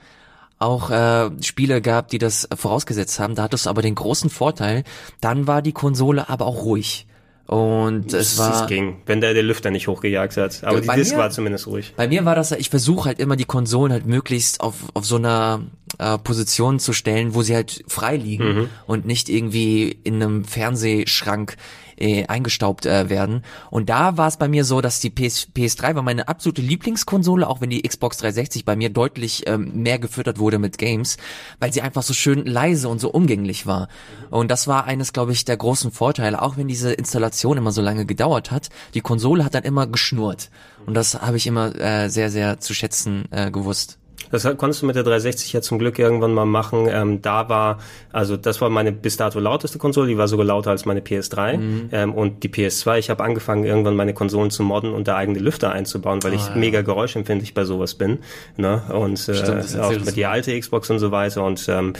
[0.58, 3.34] auch äh, Spiele gab, die das vorausgesetzt haben.
[3.34, 4.84] Da hattest du aber den großen Vorteil,
[5.20, 7.06] dann war die Konsole aber auch ruhig.
[7.46, 10.64] Und es war es ging, wenn der der Lüfter nicht hochgejagt hat.
[10.64, 11.92] Aber die bei Disc mir- war zumindest ruhig.
[11.96, 15.16] Bei mir war das, ich versuche halt immer die Konsolen halt möglichst auf, auf so
[15.16, 15.60] einer
[15.98, 21.56] äh, Position zu stellen, wo sie halt frei liegen und nicht irgendwie in einem Fernsehschrank
[21.98, 23.42] äh, eingestaubt äh, werden.
[23.70, 27.48] Und da war es bei mir so, dass die PS, PS3 war meine absolute Lieblingskonsole,
[27.48, 31.16] auch wenn die Xbox 360 bei mir deutlich ähm, mehr gefüttert wurde mit Games,
[31.60, 33.88] weil sie einfach so schön leise und so umgänglich war.
[34.30, 37.82] Und das war eines, glaube ich, der großen Vorteile, auch wenn diese Installation immer so
[37.82, 38.68] lange gedauert hat.
[38.94, 40.50] Die Konsole hat dann immer geschnurrt.
[40.86, 43.98] Und das habe ich immer äh, sehr, sehr zu schätzen äh, gewusst.
[44.30, 46.86] Das hat- konntest du mit der 360 ja zum Glück irgendwann mal machen.
[46.90, 47.78] Ähm, da war,
[48.12, 51.58] also das war meine bis dato lauteste Konsole, die war sogar lauter als meine PS3
[51.92, 52.98] ähm, und die PS2.
[52.98, 56.54] Ich habe angefangen, irgendwann meine Konsolen zu modden und da eigene Lüfter einzubauen, weil ich
[56.54, 58.18] mega geräuschempfindlich bei sowas bin.
[58.56, 58.82] Ne?
[58.92, 61.44] Und äh, Stimmt, auch mit die alte Xbox und so weiter.
[61.44, 61.92] Und ähm,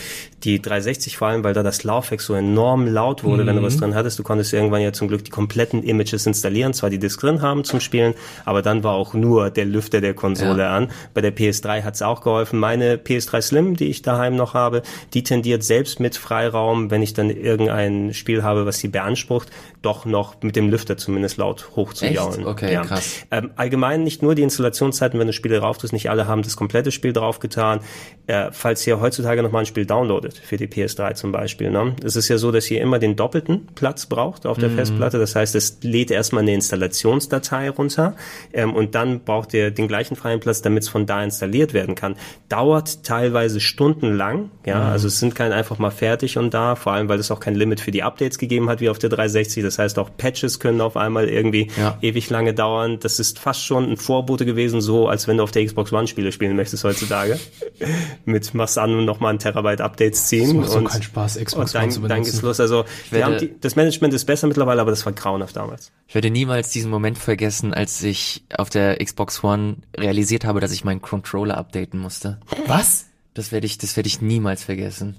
[0.45, 3.77] die 360 vor allem, weil da das Laufwerk so enorm laut wurde, wenn du was
[3.79, 4.18] drin hattest.
[4.18, 7.64] Du konntest irgendwann ja zum Glück die kompletten Images installieren, zwar die Disc drin haben
[7.64, 8.14] zum Spielen,
[8.45, 10.89] aber dann war auch nur der Lüfter der Konsole an.
[11.14, 12.59] Bei der PS3 hat's auch geholfen.
[12.59, 17.15] Meine PS3 Slim, die ich daheim noch habe, die tendiert selbst mit Freiraum, wenn ich
[17.15, 19.51] dann irgendein Spiel habe, was sie beansprucht,
[19.85, 22.47] doch noch mit dem Lüfter zumindest laut hochzujaulen.
[22.47, 23.24] Okay, krass.
[23.30, 26.57] Ähm, allgemein nicht nur die Installationszeiten, wenn du Spiele drauf tust, nicht alle haben das
[26.57, 27.80] komplette Spiel draufgetan.
[28.26, 31.95] Äh, falls ihr heutzutage nochmal ein Spiel downloadet, für die PS3 zum Beispiel, ne?
[32.03, 34.76] es ist ja so, dass ihr immer den doppelten Platz braucht auf der Mhm.
[34.76, 35.18] Festplatte.
[35.18, 38.14] Das heißt, es lädt erstmal eine Installationsdatei runter
[38.53, 41.95] ähm, und dann braucht ihr den gleichen freien Platz, damit es von da installiert werden
[41.95, 42.16] kann.
[42.49, 44.87] Dauert teilweise stundenlang, ja, Mhm.
[44.93, 47.55] also es sind kein einfach mal fertig und da, vor allem weil es auch kein
[47.55, 49.62] Limit für die Updates gegeben hat wie auf der 360.
[49.62, 51.99] Das heißt, auch Patches können auf einmal irgendwie Ja.
[52.03, 52.99] ewig lange dauern.
[53.01, 56.07] Das ist fast schon ein Vorbote gewesen, so als wenn du auf der Xbox One
[56.07, 57.39] Spiele spielen möchtest heutzutage.
[58.25, 60.57] Mit machst an und nochmal ein Terabyte Updates ziehen.
[60.57, 62.47] macht so und, keinen Spaß, Xbox und dann, One zu dann geht's benutzen.
[62.47, 62.61] los.
[62.61, 65.93] Also werde- die, das Management ist besser mittlerweile, aber das war grauenhaft damals.
[66.07, 70.72] Ich werde niemals diesen Moment vergessen, als ich auf der Xbox One realisiert habe, dass
[70.72, 72.39] ich meinen Controller updaten musste.
[72.66, 73.07] Was?
[73.35, 75.16] Das werde ich, das werde ich niemals vergessen.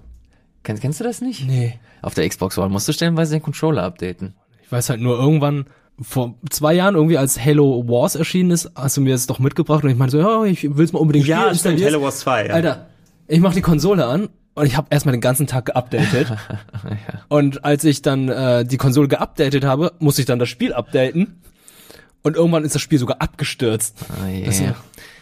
[0.64, 1.46] Kennst, kennst du das nicht?
[1.46, 1.78] Nee.
[2.02, 4.34] Auf der Xbox One musst du stellenweise den Controller updaten.
[4.66, 5.66] Ich weiß halt nur irgendwann
[6.02, 9.84] vor zwei Jahren irgendwie als Halo Wars erschienen ist, hast du mir das doch mitgebracht
[9.84, 11.50] und ich meinte so, ja, ich will's mal unbedingt spielen.
[11.50, 11.84] installier's.
[11.86, 12.48] Hello Wars 2.
[12.48, 12.54] Ja.
[12.54, 12.88] Alter,
[13.28, 16.28] ich mach die Konsole an und ich habe erstmal den ganzen Tag geupdatet.
[17.30, 21.42] Und als ich dann äh, die Konsole geupdatet habe, musste ich dann das Spiel updaten.
[22.24, 23.98] Und irgendwann ist das Spiel sogar abgestürzt.
[24.10, 24.52] Ah, yeah.
[24.52, 24.76] Se-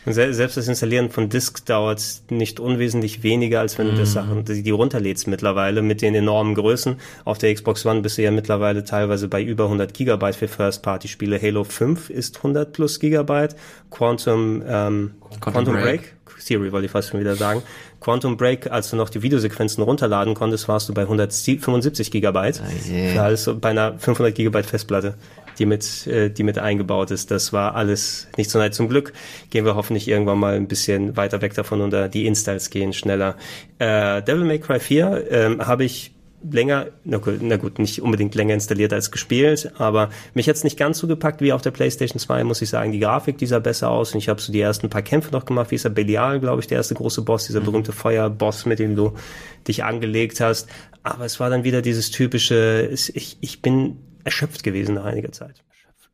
[0.05, 4.61] Selbst das Installieren von Disk dauert nicht unwesentlich weniger, als wenn du das Sachen, die,
[4.61, 6.97] die runterlädst mittlerweile mit den enormen Größen.
[7.23, 11.41] Auf der Xbox One bist du ja mittlerweile teilweise bei über 100 Gigabyte für First-Party-Spiele.
[11.41, 13.55] Halo 5 ist 100 plus Gigabyte.
[13.91, 15.83] Quantum, ähm, Quantum, Break.
[15.83, 16.13] Break.
[16.45, 17.63] Theory wollte ich fast schon wieder sagen.
[18.01, 22.61] Quantum Break, als du noch die Videosequenzen runterladen konntest, warst du bei 175 Gigabyte.
[22.85, 23.13] je.
[23.13, 25.15] Für alles so bei einer 500 Gigabyte Festplatte,
[25.59, 27.31] die mit, äh, die mit eingebaut ist.
[27.31, 28.73] Das war alles nicht so leid.
[28.73, 29.13] Zum Glück
[29.49, 32.93] gehen wir hoffentlich irgendwann mal ein bisschen weiter weg davon und äh, die Installs gehen
[32.93, 33.35] schneller.
[33.79, 36.13] Äh, Devil May Cry 4 ähm, habe ich
[36.49, 40.77] länger, na gut, na gut, nicht unbedingt länger installiert als gespielt, aber mich hat's nicht
[40.77, 42.91] ganz so gepackt wie auf der PlayStation 2, muss ich sagen.
[42.91, 45.45] Die Grafik, die sah besser aus und ich habe so die ersten paar Kämpfe noch
[45.45, 45.71] gemacht.
[45.71, 48.95] Wie ist der Belial, glaube ich, der erste große Boss, dieser berühmte Feuerboss, mit dem
[48.95, 49.13] du
[49.67, 50.67] dich angelegt hast.
[51.03, 55.31] Aber es war dann wieder dieses typische, es, ich, ich bin erschöpft gewesen nach einiger
[55.31, 55.63] Zeit.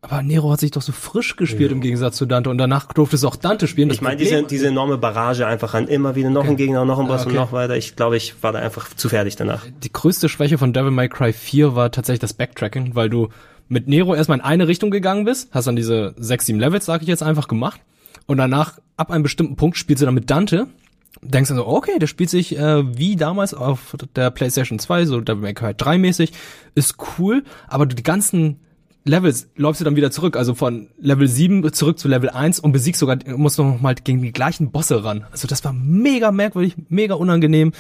[0.02, 3.18] Aber Nero hat sich doch so frisch gespielt im Gegensatz zu Dante und danach durfte
[3.18, 3.90] es auch Dante spielen.
[3.90, 7.00] Das Ich meine, diese, diese enorme Barrage einfach an immer wieder noch ein Gegner, noch
[7.00, 7.30] ein Boss Ah, okay.
[7.32, 7.76] und noch weiter.
[7.76, 9.66] Ich glaube, ich war da einfach zu fertig danach.
[9.84, 13.28] die größte Schwäche von Devil May Cry 4 war tatsächlich das Backtracking, weil du
[13.68, 17.02] mit Nero erstmal in eine Richtung gegangen bist, hast dann diese sechs, sieben Levels, sag
[17.02, 17.82] ich jetzt einfach, gemacht
[18.26, 20.68] und danach ab einem bestimmten Punkt spielst du dann mit Dante,
[21.22, 25.22] denkst dann so, okay, der spielt sich äh, wie damals auf der PlayStation 2, so
[25.22, 26.32] Devil May Cry 3 mäßig,
[26.76, 28.60] ist cool, aber du die ganzen
[29.06, 32.72] Levels läufst du dann wieder zurück, also von Level 7 zurück zu Level 1 und
[32.72, 35.26] besiegst sogar, musst noch mal gegen die gleichen Bosse ran.
[35.32, 37.72] Also das war mega merkwürdig, mega unangenehm.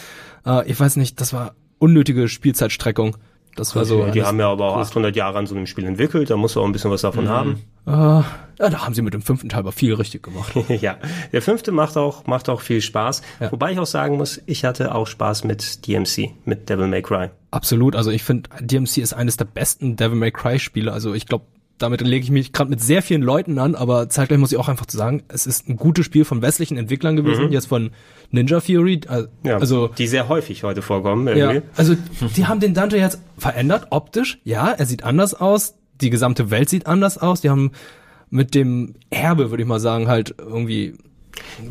[0.45, 3.17] Äh, ich weiß nicht, das war unnötige Spielzeitstreckung.
[3.59, 4.05] Das war so.
[4.05, 6.61] die haben ja aber auch 800 Jahre an so einem Spiel entwickelt, da musst du
[6.61, 7.61] auch ein bisschen was davon haben.
[7.85, 10.53] äh, ja, da haben sie mit dem fünften Teil aber viel richtig gemacht.
[10.69, 10.97] ja,
[11.31, 13.21] der fünfte macht auch, macht auch viel Spaß.
[13.51, 17.29] Wobei ich auch sagen muss, ich hatte auch Spaß mit DMC, mit Devil May Cry.
[17.51, 17.95] Absolut.
[17.95, 20.91] Also ich finde, DMC ist eines der besten Devil May Cry Spiele.
[20.91, 21.45] Also ich glaube,
[21.79, 24.67] damit lege ich mich gerade mit sehr vielen Leuten an, aber zeitgleich muss ich auch
[24.69, 27.91] einfach zu sagen, es ist ein gutes Spiel von westlichen Entwicklern gewesen, jetzt von
[28.31, 29.01] Ninja Theory.
[29.09, 31.27] äh, Ja, also die sehr häufig heute vorkommen.
[31.35, 31.61] Ja, Irgendwie.
[31.75, 31.95] also
[32.35, 34.39] die haben den Dante jetzt verändert, optisch.
[34.43, 35.75] Ja, er sieht anders aus.
[36.01, 37.41] Die gesamte Welt sieht anders aus.
[37.41, 37.71] Die haben
[38.29, 40.93] mit dem Erbe, würde ich mal sagen, halt irgendwie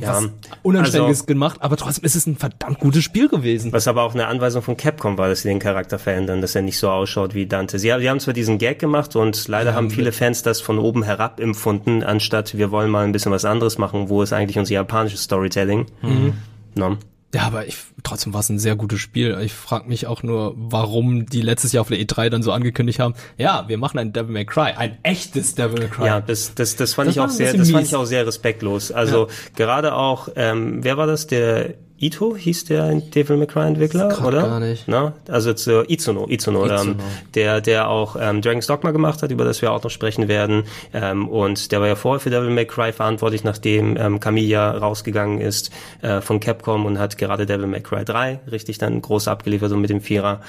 [0.01, 0.31] Ja, was
[0.63, 1.59] Unanständiges also- gemacht.
[1.61, 3.73] Aber trotzdem ist es ein verdammt gutes Spiel gewesen.
[3.73, 6.63] Was aber auch eine Anweisung von Capcom war, dass sie den Charakter verändern, dass er
[6.63, 7.79] nicht so ausschaut wie Dante.
[7.79, 11.03] Sie, sie haben zwar diesen Gag gemacht und leider haben viele Fans das von oben
[11.03, 14.75] herab empfunden, anstatt wir wollen mal ein bisschen was anderes machen, wo ist eigentlich unser
[14.75, 15.87] japanisches Storytelling?
[16.75, 16.97] No.
[17.35, 19.39] Ja, aber ich, trotzdem war es ein sehr gutes Spiel.
[19.43, 23.01] Ich frage mich auch nur, warum die letztes Jahr auf der E3 dann so angekündigt
[23.01, 26.07] haben, ja, wir machen ein Devil May Cry, ein echtes Devil May Cry.
[26.07, 27.89] Ja, das, das, das fand Das ich auch sehr, das fand mies.
[27.91, 28.93] ich auch sehr respektlos.
[28.93, 31.27] Also gerade auch, ähm, wer war das?
[31.27, 34.43] Der Ito hieß der Devil May Cry Entwickler, oder?
[34.43, 34.85] gar nicht.
[34.87, 35.15] Na?
[35.29, 36.97] Also zu Itsuno, Itsuno, Ähm, Itsuno.
[37.35, 40.63] der, der auch ähm, Dragon's Dogma gemacht hat, über das wir auch noch sprechen werden.
[40.95, 45.41] Ähm, und der war ja vorher für Devil May Cry verantwortlich, nachdem ähm, Camilla rausgegangen
[45.41, 45.71] ist
[46.03, 49.81] äh, von Capcom und hat gerade Devil May Cry 3 richtig dann groß abgeliefert und
[49.81, 50.41] mit dem Vierer.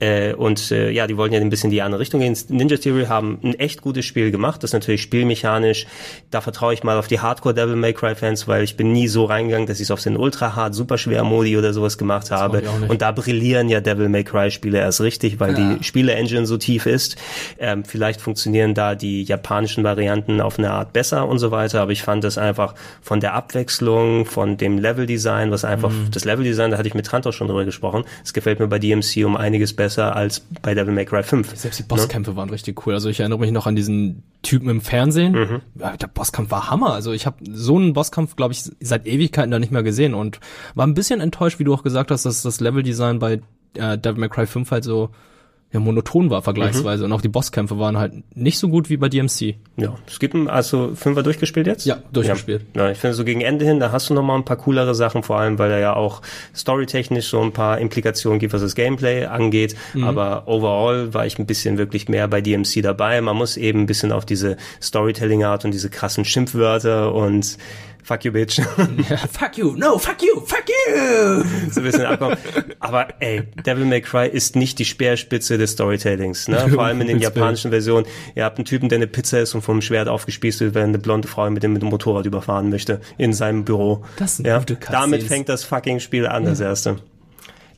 [0.00, 2.36] Äh, und äh, ja, die wollten ja ein bisschen in die andere Richtung gehen.
[2.48, 4.62] Ninja Theory haben ein echt gutes Spiel gemacht.
[4.62, 5.86] Das ist natürlich spielmechanisch.
[6.30, 9.08] Da vertraue ich mal auf die Hardcore Devil May Cry Fans, weil ich bin nie
[9.08, 12.30] so reingegangen, dass ich es auf den Ultra Hard Super Schwer Modi oder sowas gemacht
[12.30, 12.62] habe.
[12.88, 16.86] Und da brillieren ja Devil May Cry Spiele erst richtig, weil die Spiele-Engine so tief
[16.86, 17.16] ist.
[17.58, 21.80] Ähm, vielleicht funktionieren da die japanischen Varianten auf eine Art besser und so weiter.
[21.82, 26.10] Aber ich fand das einfach von der Abwechslung, von dem Level-Design, was einfach, Mhm.
[26.12, 28.04] das Level-Design, da hatte ich mit Trant auch schon drüber gesprochen.
[28.24, 31.56] Es gefällt mir bei DMC um einiges besser als bei Devil May Cry 5.
[31.56, 32.94] Selbst die Bosskämpfe waren richtig cool.
[32.94, 35.32] Also ich erinnere mich noch an diesen Typen im Fernsehen.
[35.32, 35.60] Mhm.
[35.76, 36.92] Ja, der Bosskampf war Hammer.
[36.92, 40.40] Also ich habe so einen Bosskampf, glaube ich, seit Ewigkeiten da nicht mehr gesehen und
[40.74, 43.40] war ein bisschen enttäuscht, wie du auch gesagt hast, dass das Leveldesign bei
[43.74, 45.10] äh, Devil May Cry 5 halt so
[45.70, 49.10] ja, monoton war vergleichsweise und auch die Bosskämpfe waren halt nicht so gut wie bei
[49.10, 49.56] DMC.
[49.76, 51.84] Ja, es gibt also Fünfer durchgespielt jetzt?
[51.84, 52.64] Ja, durchgespielt.
[52.74, 54.56] Ja, ja ich finde so gegen Ende hin, da hast du noch mal ein paar
[54.56, 56.22] coolere Sachen, vor allem, weil er ja auch
[56.56, 59.76] storytechnisch so ein paar Implikationen gibt, was das Gameplay angeht.
[59.92, 60.04] Mhm.
[60.04, 63.20] Aber overall war ich ein bisschen wirklich mehr bei DMC dabei.
[63.20, 67.58] Man muss eben ein bisschen auf diese Storytelling-Art und diese krassen Schimpfwörter und
[68.02, 68.58] Fuck you, bitch.
[69.08, 71.42] Ja, fuck you, no, fuck you, fuck you!
[71.70, 72.36] so ein bisschen abkommen.
[72.80, 76.48] Aber ey, Devil May Cry ist nicht die Speerspitze des Storytellings.
[76.48, 76.68] Ne?
[76.72, 78.06] Vor allem in den japanischen Versionen.
[78.34, 80.98] Ihr habt einen Typen, der eine Pizza ist und vom Schwert aufgespießt wird, während eine
[80.98, 84.04] blonde Frau mit dem, mit dem Motorrad überfahren möchte in seinem Büro.
[84.16, 84.58] Das sind ja?
[84.58, 85.00] gute Cutscenes.
[85.00, 86.96] Damit fängt das fucking Spiel an, das erste.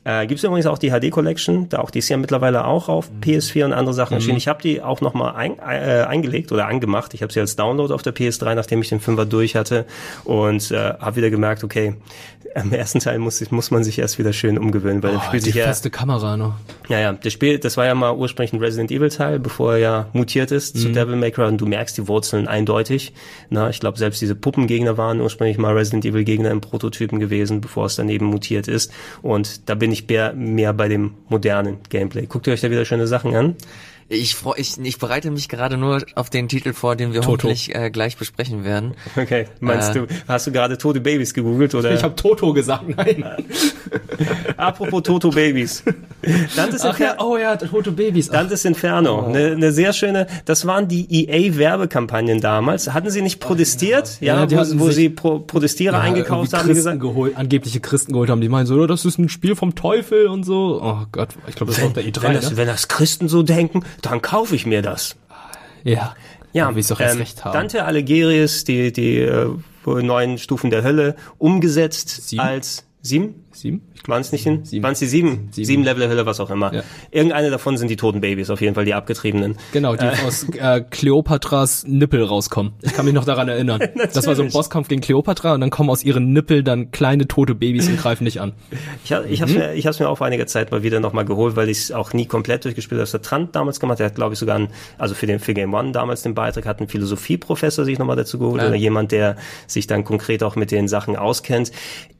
[0.03, 2.89] Äh, Gibt es übrigens auch die HD Collection, da auch die ist ja mittlerweile auch
[2.89, 4.37] auf PS4 und andere Sachen erschienen.
[4.37, 7.13] Ich habe die auch noch mal ein, äh, eingelegt oder angemacht.
[7.13, 9.85] Ich habe sie als Download auf der PS3, nachdem ich den Fünfer durch hatte
[10.23, 11.93] und äh, habe wieder gemerkt, okay,
[12.55, 15.43] im ersten Teil muss, muss man sich erst wieder schön umgewöhnen, weil Oh, das spielt
[15.43, 16.55] die sich ja, feste Kamera noch.
[16.89, 19.79] ja, ja, das Spiel, das war ja mal ursprünglich ein Resident Evil Teil, bevor er
[19.79, 23.13] ja mutiert ist zu Devil May Cry und du merkst die Wurzeln eindeutig.
[23.49, 27.61] Na, ich glaube, selbst diese Puppengegner waren ursprünglich mal Resident Evil Gegner im Prototypen gewesen,
[27.61, 28.91] bevor es dann eben mutiert ist.
[29.21, 32.25] Und da bin ich mehr, mehr bei dem modernen Gameplay.
[32.25, 33.55] Guckt ihr euch da wieder schöne Sachen an?
[34.13, 37.43] Ich, freu, ich, ich bereite mich gerade nur auf den Titel vor, den wir Toto.
[37.47, 38.93] hoffentlich äh, gleich besprechen werden.
[39.15, 39.99] Okay, meinst Äh.
[40.01, 41.93] du, hast du gerade tote Babys gegoogelt oder?
[41.93, 43.23] Ich habe Toto gesagt, nein.
[44.57, 45.83] Apropos Toto Babys.
[46.55, 47.31] Dantes Ach ja, Inferno.
[47.33, 48.29] oh ja, Toto Babys.
[48.29, 52.93] Ach, Dantes Inferno, eine ne sehr schöne, das waren die EA-Werbekampagnen damals.
[52.93, 54.17] Hatten sie nicht protestiert?
[54.19, 57.79] Ja, Ja, die wo, wo sie Pro Protestierer eingekauft irgendwie haben, Christen gesagt, geholt, angebliche
[57.79, 60.79] Christen geholt haben, die meinen so, "Oh, das ist ein Spiel vom Teufel und so.
[60.83, 62.57] Oh Gott, ich glaube, das war auf der E3, wenn, das, ne?
[62.57, 65.15] wenn das Christen so denken, dann kaufe ich mir das.
[65.83, 66.15] Ja.
[66.53, 67.53] Ja, wie erst ähm, recht haben.
[67.53, 69.49] Dante Alighieri's, die, die äh,
[69.85, 72.41] neuen Stufen der Hölle, umgesetzt Sieben?
[72.41, 73.33] als Sieben?
[73.51, 73.81] Sieben?
[74.05, 74.63] Waren es nicht hin?
[74.63, 74.83] Sieben.
[74.83, 75.49] Waren es die sieben?
[75.51, 75.65] Sieben.
[75.65, 76.71] Sieben Level Hölle, was auch immer.
[76.73, 76.83] Ja.
[77.09, 79.57] Irgendeine davon sind die toten Babys, auf jeden Fall die abgetriebenen.
[79.73, 82.73] Genau, die aus äh, Kleopatras Nippel rauskommen.
[82.81, 83.81] Ich kann mich noch daran erinnern.
[84.13, 84.49] das war so ein.
[84.51, 88.25] Bosskampf gegen Kleopatra und dann kommen aus ihren Nippel dann kleine tote Babys und greifen
[88.25, 88.53] dich an.
[89.03, 91.25] Ich, ha- ich habe mir, ich hab's mir auch vor einiger Zeit mal wieder nochmal
[91.25, 93.03] geholt, weil ich es auch nie komplett durchgespielt habe.
[93.03, 93.99] Das hat Trant damals gemacht.
[93.99, 94.67] Der hat, glaube ich, sogar, einen,
[94.99, 98.37] also für den für Game One damals den Beitrag, hat einen Philosophieprofessor sich nochmal dazu
[98.39, 98.67] geholt Ja.
[98.67, 99.35] oder jemand, der
[99.67, 101.71] sich dann konkret auch mit den Sachen auskennt.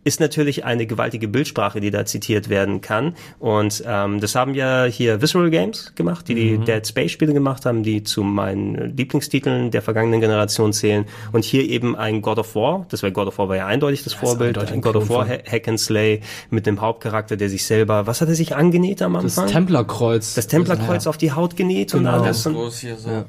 [0.03, 3.15] Ist natürlich eine gewaltige Bildsprache, die da zitiert werden kann.
[3.37, 7.65] Und ähm, das haben ja hier Visceral Games gemacht, die die Dead Space Spiele gemacht
[7.65, 11.05] haben, die zu meinen Lieblingstiteln der vergangenen Generation zählen.
[11.31, 12.85] Und hier eben ein God of War.
[12.89, 14.57] Das war God of War war ja eindeutig das Vorbild.
[14.57, 18.21] eindeutig Ein God of War Hack and Slay mit dem Hauptcharakter, der sich selber, was
[18.21, 19.47] hat er sich angenäht am Das Anfang?
[19.53, 20.33] Templerkreuz.
[20.33, 22.21] das Templerkreuz auf die Haut genäht und Genau.
[22.23, 22.45] alles.
[22.47, 23.25] Und, Groß hier so.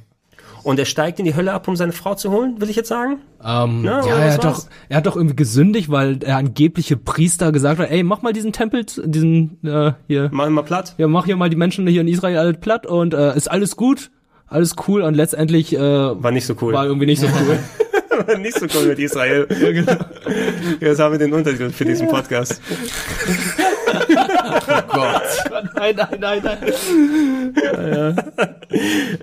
[0.65, 2.89] Und er steigt in die Hölle ab, um seine Frau zu holen, will ich jetzt
[2.89, 3.19] sagen?
[3.45, 4.65] Ähm, Ja, ja, oder er hat war's?
[4.67, 8.33] doch, er hat doch irgendwie gesündigt, weil der angebliche Priester gesagt hat, ey, mach mal
[8.33, 10.95] diesen Tempel, diesen, äh, hier, Mach ihn mal platt.
[10.99, 13.77] ja, mach hier mal die Menschen hier in Israel alle platt und äh, ist alles
[13.77, 14.11] gut,
[14.47, 16.73] alles cool und letztendlich äh, War nicht so cool.
[16.75, 17.59] war irgendwie nicht so cool.
[18.27, 19.49] War nicht so cool mit Israel.
[19.59, 19.97] Ja, genau.
[20.81, 22.61] Jetzt haben wir den Untertitel für diesen Podcast.
[25.75, 28.25] nein, nein, nein, nein.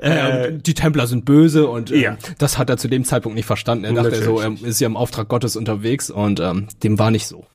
[0.02, 2.18] ja, und die Templer sind böse und ähm, Ja.
[2.38, 3.86] das hat er zu dem Zeitpunkt nicht verstanden.
[3.86, 7.28] Er dachte so, er ist ja im Auftrag Gottes unterwegs und ähm, dem war nicht
[7.28, 7.46] so.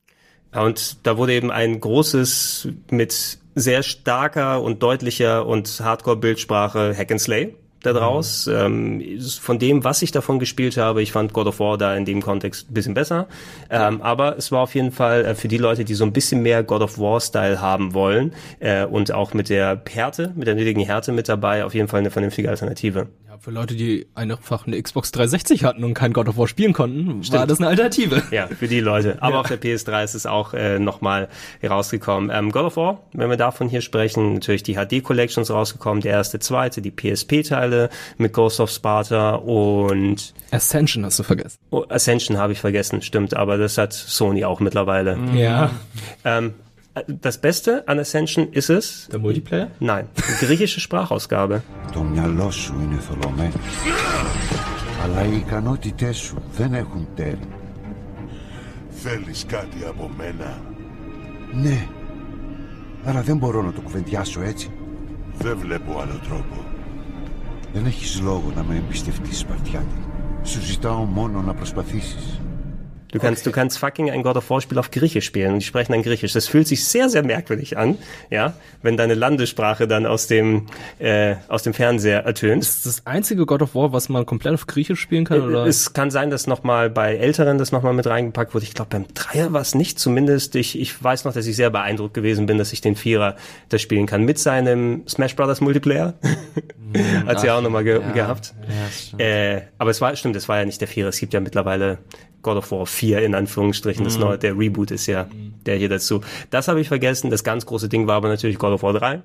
[0.52, 7.20] Und da wurde eben ein großes, mit sehr starker und deutlicher und Hardcore-Bildsprache Hack and
[7.20, 7.54] Slay
[7.92, 8.46] daraus.
[8.46, 9.02] Ähm,
[9.40, 12.22] von dem, was ich davon gespielt habe, ich fand God of War da in dem
[12.22, 13.26] Kontext ein bisschen besser.
[13.70, 16.42] Ähm, aber es war auf jeden Fall äh, für die Leute, die so ein bisschen
[16.42, 20.82] mehr God of War-Style haben wollen äh, und auch mit der Härte, mit der nötigen
[20.82, 23.08] Härte mit dabei, auf jeden Fall eine vernünftige Alternative.
[23.26, 26.72] Ja, für Leute, die einfach eine Xbox 360 hatten und kein God of War spielen
[26.72, 28.22] konnten, war das eine Alternative.
[28.30, 29.18] Ja, für die Leute.
[29.20, 31.28] Aber auf der PS3 ist es auch äh, nochmal
[31.62, 32.30] rausgekommen.
[32.32, 36.12] Ähm, God of War, wenn wir davon hier sprechen, natürlich die HD Collections rausgekommen, der
[36.12, 41.58] erste, zweite, die PSP-Teile mit Ghost of Sparta und Ascension hast du vergessen.
[41.70, 45.18] oh, Ascension habe ich vergessen, stimmt, aber das hat Sony auch mittlerweile.
[45.34, 45.70] Ja.
[46.24, 46.54] Ähm,
[47.26, 49.68] das Beste an Ascension ist es, Der Multiplayer?
[49.80, 51.62] nein, die griechische Sprachausgabe.
[51.92, 53.52] Το μυαλό σου είναι θολωμένο.
[55.04, 57.38] Αλλά οι ικανότητές σου δεν έχουν τέρι.
[58.90, 60.60] Θέλεις κάτι από μένα;
[61.52, 61.86] Ναι.
[63.04, 64.70] Αλλά δεν μπορώ να το κουβεντιάσω έτσι.
[65.38, 66.64] Δεν βλέπω άλλο τρόπο.
[67.72, 70.04] Δεν έχεις λόγο να με εμπιστευτείς, Σπαρτιάτη.
[70.42, 72.40] Σου ζητάω μόνο να προσπαθήσεις.
[73.14, 75.64] Du kannst, du kannst fucking ein God of War Spiel auf Griechisch spielen und die
[75.64, 76.32] sprechen dann Griechisch.
[76.32, 77.96] Das fühlt sich sehr, sehr merkwürdig an,
[78.28, 80.66] ja, wenn deine Landessprache dann aus dem,
[80.98, 82.64] äh, aus dem Fernseher ertönt.
[82.64, 85.42] Ist das einzige God of War, was man komplett auf Griechisch spielen kann?
[85.42, 85.64] Oder?
[85.64, 88.64] Es kann sein, dass nochmal bei Älteren das nochmal mit reingepackt wurde.
[88.64, 90.00] Ich glaube, beim Dreier war es nicht.
[90.00, 93.36] Zumindest, ich, ich weiß noch, dass ich sehr beeindruckt gewesen bin, dass ich den Vierer
[93.68, 94.24] das spielen kann.
[94.24, 96.14] Mit seinem Smash Brothers Multiplayer.
[97.26, 98.10] Hat sie auch nochmal ge ja.
[98.10, 98.54] gehabt.
[99.18, 99.24] Ja.
[99.24, 101.10] Äh, aber es war, stimmt, es war ja nicht der Vierer.
[101.10, 101.98] Es gibt ja mittlerweile
[102.44, 104.04] God of War 4 in Anführungsstrichen.
[104.04, 105.26] Das neue, der Reboot ist ja
[105.66, 106.20] der hier dazu.
[106.50, 107.30] Das habe ich vergessen.
[107.30, 109.22] Das ganz große Ding war aber natürlich God of War 3.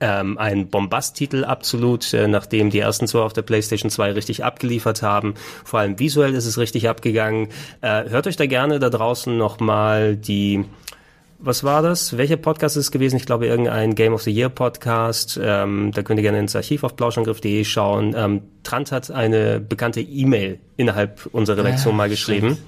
[0.00, 5.02] Ähm, ein Bombasttitel absolut, äh, nachdem die ersten zwei auf der PlayStation 2 richtig abgeliefert
[5.02, 5.34] haben.
[5.64, 7.48] Vor allem visuell ist es richtig abgegangen.
[7.82, 10.64] Äh, hört euch da gerne da draußen nochmal die
[11.44, 12.16] was war das?
[12.16, 13.16] Welcher Podcast ist es gewesen?
[13.16, 15.40] Ich glaube, irgendein Game of the Year Podcast.
[15.42, 18.14] Ähm, da könnt ihr gerne ins Archiv auf plauschangriff.de schauen.
[18.16, 22.58] Ähm, Trant hat eine bekannte E-Mail innerhalb unserer Redaktion mal geschrieben.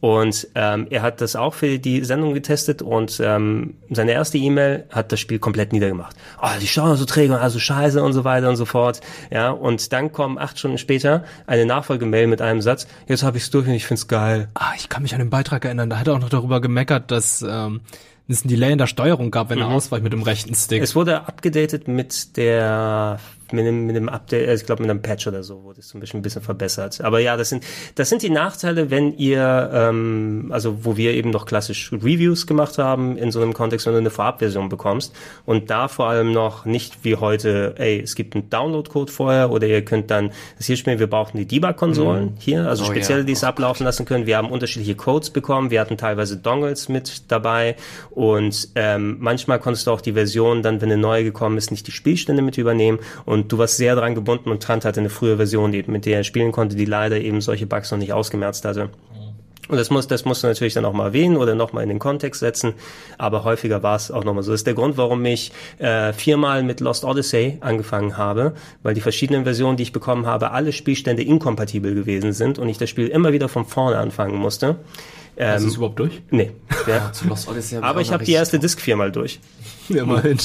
[0.00, 4.84] Und ähm, er hat das auch für die Sendung getestet und ähm, seine erste E-Mail
[4.90, 6.16] hat das Spiel komplett niedergemacht.
[6.40, 9.00] Oh, die schauen so träge und also scheiße und so weiter und so fort.
[9.30, 13.44] Ja, und dann kommen acht Stunden später eine Nachfolgemail mit einem Satz, jetzt habe ich
[13.44, 14.48] es durch und ich find's geil.
[14.54, 17.10] ah, ich kann mich an den Beitrag erinnern, da hat er auch noch darüber gemeckert,
[17.10, 17.82] dass ähm,
[18.26, 20.82] es ein Delay in der Steuerung gab, wenn er ausweicht mit dem rechten Stick.
[20.82, 23.18] Es wurde abgedatet mit der
[23.52, 25.88] mit dem, mit dem Update, äh, ich glaube mit einem Patch oder so wurde es
[25.88, 27.00] so ein bisschen, ein bisschen verbessert.
[27.00, 31.30] Aber ja, das sind das sind die Nachteile, wenn ihr ähm, also wo wir eben
[31.30, 35.14] noch klassisch Reviews gemacht haben in so einem Kontext, wenn du eine Vorabversion bekommst
[35.46, 39.66] und da vor allem noch nicht wie heute, ey, es gibt einen Download-Code vorher oder
[39.66, 40.98] ihr könnt dann das hier spielen.
[40.98, 42.92] Wir brauchten die Debug-Konsolen hier, also Oh ja.
[42.92, 44.26] spezielle, die es ablaufen lassen können.
[44.26, 45.70] Wir haben unterschiedliche Codes bekommen.
[45.70, 47.76] Wir hatten teilweise Dongles mit dabei
[48.10, 51.86] und ähm, manchmal konntest du auch die Version dann, wenn eine neue gekommen ist, nicht
[51.86, 55.36] die Spielstände mit übernehmen und du warst sehr dran gebunden und Trant hatte eine frühe
[55.36, 58.64] Version, die, mit der er spielen konnte, die leider eben solche Bugs noch nicht ausgemerzt
[58.64, 58.90] hatte.
[59.70, 62.00] Und das muss, das musst du natürlich dann auch mal erwähnen oder nochmal in den
[62.00, 62.74] Kontext setzen.
[63.18, 64.50] Aber häufiger war es auch nochmal so.
[64.50, 69.00] Das ist der Grund, warum ich äh, viermal mit Lost Odyssey angefangen habe, weil die
[69.00, 73.06] verschiedenen Versionen, die ich bekommen habe, alle Spielstände inkompatibel gewesen sind und ich das Spiel
[73.06, 74.70] immer wieder von vorne anfangen musste.
[74.70, 74.76] ist
[75.36, 76.20] Ähm, es überhaupt durch?
[76.30, 76.50] Nee.
[76.88, 77.12] Ja.
[77.12, 79.38] Zu Lost Odyssey hab Aber ich habe die erste Disc viermal durch.
[79.88, 80.38] Immerhin.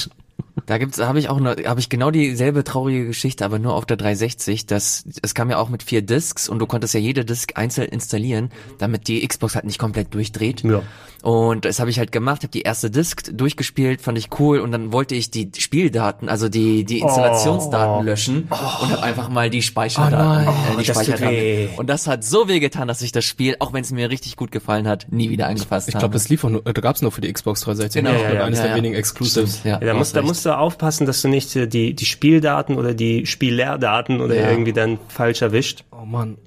[0.65, 3.85] Da gibt's, habe ich auch noch, habe ich genau dieselbe traurige Geschichte, aber nur auf
[3.85, 4.65] der 360.
[4.65, 7.89] Das, es kam ja auch mit vier Discs und du konntest ja jede Disc einzeln
[7.89, 10.63] installieren, damit die Xbox halt nicht komplett durchdreht.
[10.63, 10.81] Ja.
[11.21, 14.71] Und das habe ich halt gemacht, habe die erste Disc durchgespielt, fand ich cool und
[14.71, 19.63] dann wollte ich die Spieldaten, also die die Installationsdaten löschen und habe einfach mal die
[19.63, 21.69] Speicherdaten, Oh äh, die tut Speicherdaten.
[21.77, 24.35] Und das hat so weh getan, dass ich das Spiel, auch wenn es mir richtig
[24.35, 26.03] gut gefallen hat, nie wieder angefasst Ich habe.
[26.03, 28.03] glaube, das lief auch nur, da gab's nur für die Xbox 360.
[28.03, 28.77] Genau, ja, Ich glaub, ja, eines ja, der ja.
[28.77, 29.59] wenigen Exclusives.
[29.59, 30.29] Stimmt, ja, Ja, da, hast da recht.
[30.45, 34.49] Musst du aufpassen, dass du nicht äh, die, die Spieldaten oder die Spielerdaten oder Ja.
[34.51, 35.83] irgendwie dann falsch erwischt.
[35.91, 36.37] Oh Mann.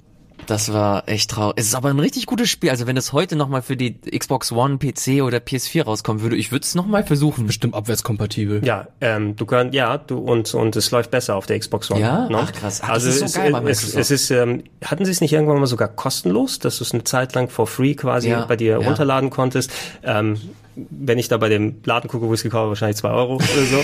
[0.47, 1.55] Das war echt traurig.
[1.57, 2.71] Es ist aber ein richtig gutes Spiel.
[2.71, 6.51] Also wenn es heute nochmal für die Xbox One, PC oder PS4 rauskommen würde, ich
[6.51, 7.45] würde es nochmal versuchen.
[7.45, 8.65] Bestimmt abwärtskompatibel.
[8.65, 11.99] Ja, ähm, du kannst, ja, du und und es läuft besser auf der Xbox One.
[12.01, 12.27] Ja?
[12.29, 12.39] Ne?
[12.41, 12.79] Ach, krass.
[12.83, 15.21] Ach, also das ist so es, geil bei es, es ist, ähm, hatten sie es
[15.21, 18.45] nicht irgendwann mal sogar kostenlos, dass du es eine Zeit lang for free quasi Ja,
[18.45, 18.87] bei dir ja.
[18.87, 19.71] runterladen konntest.
[20.03, 20.37] Ähm,
[20.89, 23.35] wenn ich da bei dem Laden gucke, wo ich es gekauft habe, wahrscheinlich zwei Euro
[23.35, 23.83] oder so.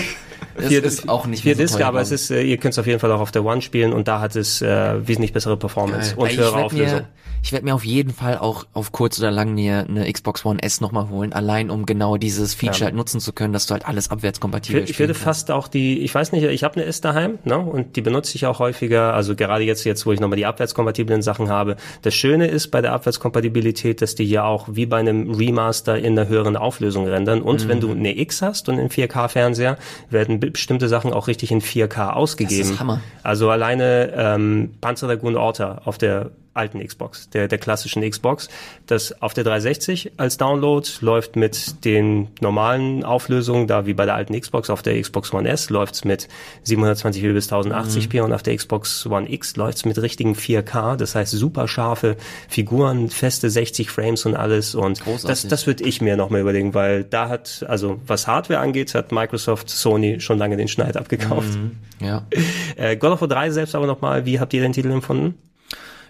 [0.56, 2.78] Das ist auch nicht mehr vier so Disc, aber es ist, äh, ihr könnt es
[2.78, 5.56] auf jeden Fall auch auf der One spielen und da hat es äh, wesentlich bessere
[5.56, 7.00] Performance und ich höhere Auflösung.
[7.00, 7.08] Mir,
[7.42, 10.62] ich werde mir auf jeden Fall auch auf kurz oder lang mir eine Xbox One
[10.62, 13.86] S nochmal holen, allein um genau dieses Feature halt nutzen zu können, dass du halt
[13.86, 17.00] alles abwärtskompatibel Ich, ich würde fast auch die, ich weiß nicht, ich habe eine S
[17.00, 20.36] daheim, ne, und die benutze ich auch häufiger, also gerade jetzt, jetzt, wo ich nochmal
[20.36, 21.76] die abwärtskompatiblen Sachen habe.
[22.02, 26.18] Das Schöne ist bei der Abwärtskompatibilität, dass die ja auch wie bei einem Remaster in
[26.18, 27.42] einer höheren Auflösung rendern.
[27.42, 27.98] Und wenn du Mhm.
[28.00, 29.76] eine X hast und einen 4K-Fernseher,
[30.10, 32.60] werden be- bestimmte Sachen auch richtig in 4K ausgegeben.
[32.60, 33.00] Das ist Hammer.
[33.22, 38.48] Also alleine ähm, Panzer Dragoon Orta auf der alten Xbox, der, der klassischen Xbox.
[38.86, 44.14] Das auf der 360 als Download läuft mit den normalen Auflösungen, da wie bei der
[44.14, 46.28] alten Xbox, auf der Xbox One S läuft's mit
[46.66, 51.32] 720p bis 1080p und auf der Xbox One X läuft's mit richtigen 4K, das heißt
[51.32, 52.16] super scharfe
[52.48, 55.50] Figuren, feste 60 Frames und alles und das, Großartig.
[55.50, 59.70] das würde ich mir nochmal überlegen, weil da hat, also was Hardware angeht, hat Microsoft
[59.70, 61.58] Sony schon lange den Schneid abgekauft.
[62.00, 62.26] Ja.
[62.76, 65.34] Äh, God of War 3 selbst aber nochmal, wie habt ihr den Titel empfunden?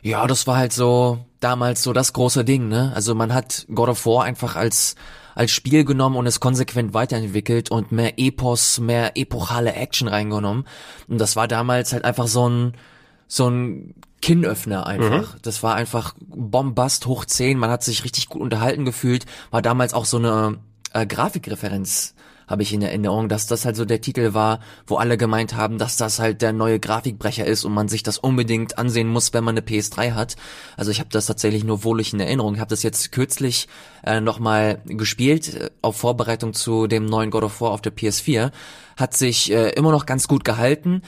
[0.07, 2.93] Ja, das war halt so damals so das große Ding, ne?
[2.95, 4.95] Also man hat God of War einfach als
[5.35, 10.65] als Spiel genommen und es konsequent weiterentwickelt und mehr Epos, mehr epochale Action reingenommen.
[11.09, 12.75] Und das war damals halt einfach so ein
[13.27, 15.37] so ein Kinnöffner einfach.
[15.43, 17.59] Das war einfach Bombast hoch 10.
[17.59, 19.27] Man hat sich richtig gut unterhalten gefühlt.
[19.51, 20.59] War damals auch so eine
[20.93, 22.15] äh, Grafikreferenz
[22.47, 25.79] habe ich in Erinnerung, dass das halt so der Titel war, wo alle gemeint haben,
[25.79, 29.45] dass das halt der neue Grafikbrecher ist und man sich das unbedingt ansehen muss, wenn
[29.45, 30.37] man eine PS3 hat.
[30.77, 32.55] Also ich habe das tatsächlich nur wohlig in Erinnerung.
[32.55, 33.69] Ich habe das jetzt kürzlich
[34.05, 38.51] äh, nochmal gespielt, äh, auf Vorbereitung zu dem neuen God of War auf der PS4.
[38.97, 41.03] Hat sich äh, immer noch ganz gut gehalten,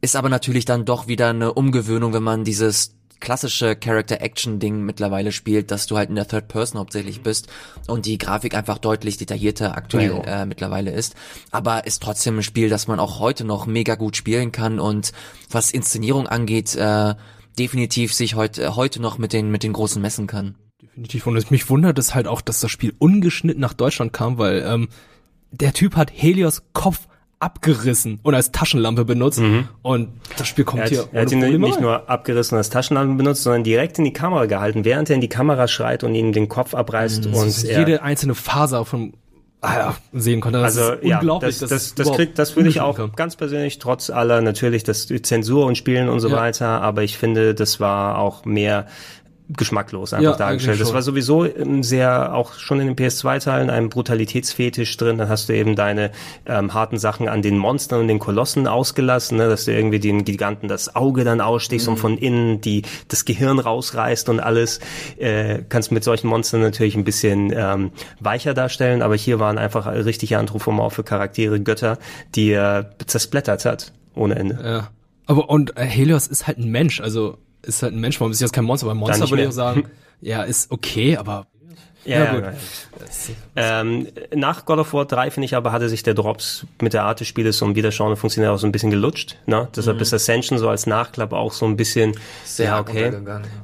[0.00, 5.70] ist aber natürlich dann doch wieder eine Umgewöhnung, wenn man dieses klassische Character-Action-Ding mittlerweile spielt,
[5.70, 7.46] dass du halt in der Third Person hauptsächlich bist
[7.86, 11.14] und die Grafik einfach deutlich detaillierter aktuell äh, mittlerweile ist.
[11.50, 15.12] Aber ist trotzdem ein Spiel, das man auch heute noch mega gut spielen kann und
[15.48, 17.14] was Inszenierung angeht, äh,
[17.58, 20.56] definitiv sich heute, äh, heute noch mit den, mit den großen messen kann.
[20.82, 21.26] Definitiv.
[21.26, 24.64] Und es mich wundert es halt auch, dass das Spiel ungeschnitten nach Deutschland kam, weil
[24.66, 24.88] ähm,
[25.52, 27.06] der Typ hat Helios Kopf
[27.42, 29.42] abgerissen und als Taschenlampe benutzt
[29.82, 31.82] und das Spiel kommt Er hier hat, er hat ihn Probleme nicht rein.
[31.82, 35.20] nur abgerissen und als Taschenlampe benutzt, sondern direkt in die Kamera gehalten, während er in
[35.20, 39.14] die Kamera schreit und ihm den Kopf abreißt und und jede einzene Faser von
[39.60, 40.60] ah, ja, sehen konnte.
[40.60, 41.58] Das also ist ja, unglaublich.
[41.58, 43.12] das, das, das, kriegt, das würde ich auch kam.
[43.16, 46.36] ganz persönlich, trotz aller natürlich das Zensur und Spielen und so Ja.
[46.36, 48.86] weiter, aber ich finde, das war auch mehr
[49.56, 50.80] geschmacklos einfach Ja, dargestellt.
[50.80, 55.18] Das war sowieso ähm, sehr, auch schon in den PS2-Teilen, ein Brutalitätsfetisch drin.
[55.18, 56.10] Dann hast du eben deine
[56.46, 59.48] ähm, harten Sachen an den Monstern und den Kolossen ausgelassen, ne?
[59.48, 61.92] dass du irgendwie den Giganten das Auge dann ausstichst Mhm.
[61.94, 64.80] und von innen die das Gehirn rausreißt und alles.
[65.18, 67.90] Äh, kannst mit solchen Monstern natürlich ein bisschen ähm,
[68.20, 71.98] weicher darstellen, aber hier waren einfach richtige anthropomorphe Charaktere, Götter,
[72.34, 73.92] die er zersplittert hat.
[74.14, 74.58] Ohne Ende.
[74.62, 74.88] Ja.
[75.26, 78.40] Aber und äh, Helios ist halt ein Mensch, also ist halt ein Mensch, warum ist
[78.40, 79.84] jetzt kein Monster, aber ein Monster würde ich auch sagen,
[80.20, 81.46] ja, ist okay, aber
[82.04, 82.42] Ja, Ja, gut.
[82.44, 82.52] ja.
[83.54, 87.04] Ähm, nach God of War 3, finde ich aber, hatte sich der Drops mit der
[87.04, 89.36] Art des Spieles und wie der Genre funktioniert auch so ein bisschen gelutscht.
[89.46, 89.68] Ne?
[89.76, 93.12] Deshalb ist Ascension so als Nachklapp auch so ein bisschen Sehr ja, okay,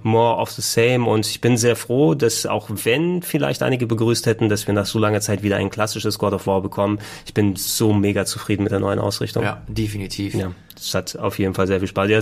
[0.03, 1.09] more of the same.
[1.09, 4.87] Und ich bin sehr froh, dass auch wenn vielleicht einige begrüßt hätten, dass wir nach
[4.87, 8.63] so langer Zeit wieder ein klassisches God of War bekommen, ich bin so mega zufrieden
[8.63, 9.43] mit der neuen Ausrichtung.
[9.43, 10.35] Ja, definitiv.
[10.35, 12.09] Ja, das hat auf jeden Fall sehr viel Spaß.
[12.09, 12.19] Ja,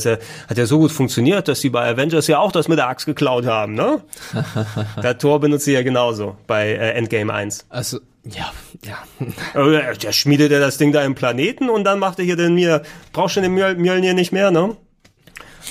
[0.49, 3.07] hat ja so gut funktioniert, dass die bei Avengers ja auch das mit der Axt
[3.07, 4.03] geklaut haben, ne?
[5.03, 7.67] der Tor benutzt sie ja genauso bei äh, Endgame 1.
[7.69, 8.51] also ja,
[8.85, 8.99] ja.
[9.61, 12.55] Äh, Der schmiedet ja das Ding da im Planeten und dann macht er hier den
[12.55, 12.83] mir,
[13.13, 14.77] brauchst du den Mjöl- Mjölnir nicht mehr, ne?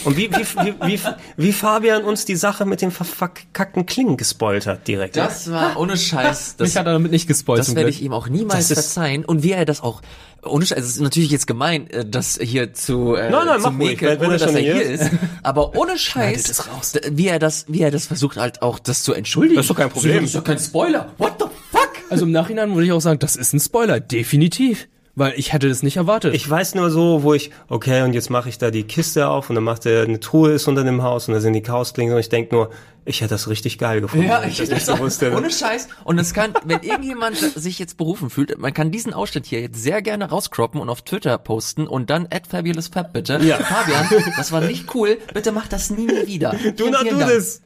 [0.04, 1.00] Und wie, wie, wie, wie,
[1.38, 5.16] wie Fabian uns die Sache mit den verkackten Klingen gespoilt hat direkt.
[5.16, 6.56] Das war ohne Scheiß.
[6.58, 9.26] Das, Mich hat er damit nicht gespoilt das werde ich ihm auch niemals verzeihen.
[9.26, 10.02] Und wie er das auch,
[10.44, 13.70] ohne Scheiß, es ist natürlich jetzt gemein, äh, das hier zu, äh, Nein, nein, zu
[13.70, 15.02] ruhig, wenn ohne dass schon er hier ist.
[15.02, 15.12] ist.
[15.44, 16.64] Aber ohne Scheiß,
[17.12, 19.56] wie er das, wie er das versucht halt auch, das zu entschuldigen.
[19.56, 20.18] Das ist doch kein Problem.
[20.22, 21.12] Das ist doch kein Spoiler.
[21.18, 21.92] What the fuck?
[22.10, 24.88] Also im Nachhinein würde ich auch sagen, das ist ein Spoiler, definitiv.
[25.18, 26.36] Weil ich hätte das nicht erwartet.
[26.36, 29.50] Ich weiß nur so, wo ich, okay, und jetzt mache ich da die Kiste auf
[29.50, 32.14] und dann macht er eine Truhe ist unter dem Haus und da sind die Chaosklingen
[32.14, 32.70] und ich denk nur,
[33.06, 34.28] ich hätte das richtig geil gefunden.
[34.28, 35.32] Ja, ich das das nicht so wusste.
[35.34, 35.88] ohne Scheiß.
[36.04, 39.82] Und es kann, wenn irgendjemand sich jetzt berufen fühlt, man kann diesen Ausschnitt hier jetzt
[39.82, 43.40] sehr gerne rauscroppen und auf Twitter posten und dann at fabulousfab bitte.
[43.42, 43.58] Ja.
[43.58, 45.18] Fabian, das war nicht cool.
[45.34, 46.52] Bitte mach das nie wieder.
[46.52, 47.32] Do Vielen, not do Dank.
[47.32, 47.62] this.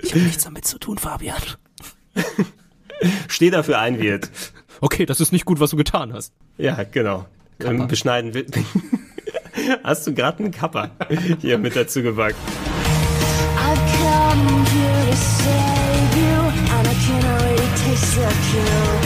[0.00, 1.36] ich habe nichts damit zu tun, Fabian.
[3.28, 4.30] Steh dafür ein, wird.
[4.80, 6.32] Okay, das ist nicht gut, was du getan hast.
[6.58, 7.26] Ja, genau.
[7.58, 8.46] Im Beschneiden will.
[9.82, 10.90] Hast du gerade einen Kappa
[11.40, 12.36] hier mit dazu gepackt?
[13.56, 16.40] I've come here to save you,
[16.76, 19.05] and I can already taste the kill.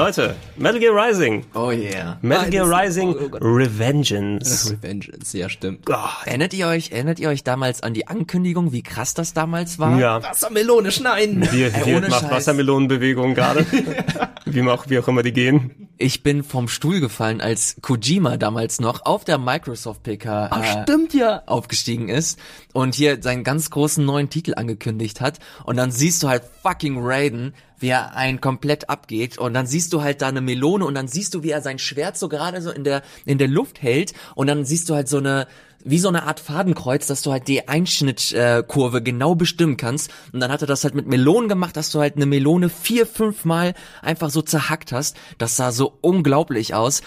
[0.00, 1.44] Leute, Metal Gear Rising.
[1.54, 2.18] Oh yeah.
[2.22, 3.42] Metal Nein, Gear das- Rising oh Gott.
[3.42, 4.70] Revengeance.
[4.82, 5.86] Revengeance, ja stimmt.
[6.24, 9.98] Erinnert ihr euch, erinnert ihr euch damals an die Ankündigung, wie krass das damals war?
[9.98, 11.46] Ja, Wassermelone schneiden.
[11.52, 12.30] wir, Ey, wir ohne macht.
[12.30, 13.66] Wassermelonenbewegungen gerade.
[14.46, 15.88] wie, auch, wie auch immer die gehen.
[15.98, 21.12] Ich bin vom Stuhl gefallen, als Kojima damals noch auf der Microsoft PK äh, Stimmt
[21.12, 21.42] ja.
[21.44, 22.38] aufgestiegen ist
[22.72, 26.96] und hier seinen ganz großen neuen Titel angekündigt hat und dann siehst du halt fucking
[27.02, 30.94] Raiden, wie er einen komplett abgeht und dann siehst du halt da eine Melone und
[30.94, 33.82] dann siehst du, wie er sein Schwert so gerade so in der in der Luft
[33.82, 35.46] hält und dann siehst du halt so eine
[35.82, 40.10] wie so eine Art Fadenkreuz, dass du halt die Einschnittkurve Kurve genau bestimmen kannst.
[40.32, 43.06] Und dann hat er das halt mit Melonen gemacht, dass du halt eine Melone vier,
[43.06, 45.16] fünf Mal einfach so zerhackt hast.
[45.38, 47.00] Das sah so unglaublich aus,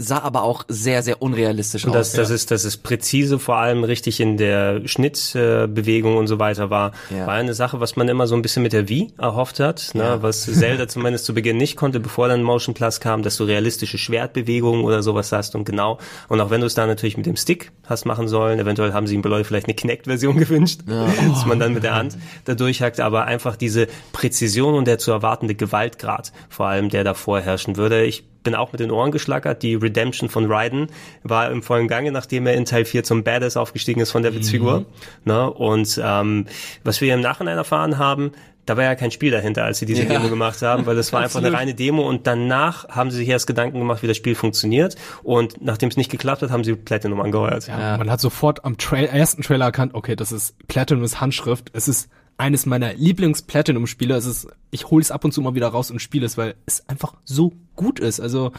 [0.00, 2.14] sah aber auch sehr, sehr unrealistisch Und das, aus.
[2.16, 6.70] das ist, das ist präzise, vor allem richtig in der Schnittbewegung äh, und so weiter
[6.70, 6.92] war.
[7.10, 7.26] Ja.
[7.26, 10.02] War eine Sache, was man immer so ein bisschen mit der Wii erhofft hat, ne,
[10.04, 10.22] Ja.
[10.22, 13.98] was Zelda zumindest zu Beginn nicht konnte, bevor dann Motion Plus kam, dass du realistische
[13.98, 15.98] Schwertbewegungen oder sowas hast und genau.
[16.28, 19.06] Und auch wenn du es da natürlich mit dem Stick hast machen sollen, eventuell haben
[19.08, 22.54] sie ihm bei Leute vielleicht eine Kinect-Version gewünscht, dass man dann mit der Hand da
[22.54, 27.76] durchhackt, aber einfach diese Präzision und der zu erwartende Gewaltgrad, vor allem der da vorherrschen
[27.76, 28.04] würde.
[28.04, 29.62] Ich bin auch mit den Ohren geschlackert.
[29.62, 30.86] Die Redemption von Raiden
[31.22, 34.34] war im vollen Gange, nachdem er in Teil 4 zum Badass aufgestiegen ist von der
[34.34, 34.86] Witzfigur.
[35.26, 35.50] Ne?
[35.50, 36.46] Und ähm,
[36.82, 38.32] was wir im Nachhinein erfahren haben,
[38.64, 40.08] da war ja kein Spiel dahinter, als sie diese Ja.
[40.08, 43.28] Demo gemacht haben, weil das war einfach eine reine Demo und danach haben sie sich
[43.28, 46.74] erst Gedanken gemacht, wie das Spiel funktioniert und nachdem es nicht geklappt hat, haben sie
[46.74, 47.66] Platinum angeheuert.
[47.68, 51.70] Ja, Man hat sofort am Trail, ersten Trailer erkannt, okay, das ist Platinums Handschrift.
[51.74, 52.08] Es ist
[52.38, 54.14] eines meiner Lieblings-Platinum-Spiele.
[54.14, 56.54] Es ist, ich hole es ab und zu mal wieder raus und spiele es, weil
[56.66, 58.20] es einfach so gut ist.
[58.20, 58.52] Also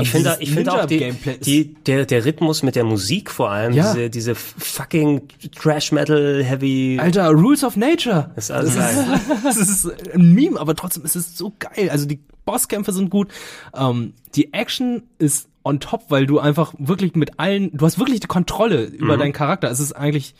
[0.00, 3.50] Ich finde, ich finde auch die, ist- die, der, der Rhythmus mit der Musik vor
[3.50, 3.92] allem, Ja.
[3.92, 5.22] diese, diese fucking
[5.54, 6.98] Trash Metal Heavy.
[7.00, 8.30] Alter, Rules of Nature.
[8.34, 9.20] Das ist alles geil.
[9.44, 11.90] das ist ein Meme, aber trotzdem ist es so geil.
[11.90, 13.28] Also die Bosskämpfe sind gut.
[13.76, 18.20] Ähm, die Action ist on top, weil du einfach wirklich mit allen, du hast wirklich
[18.20, 19.20] die Kontrolle über Mhm.
[19.20, 19.70] deinen Charakter.
[19.70, 20.34] Es ist eigentlich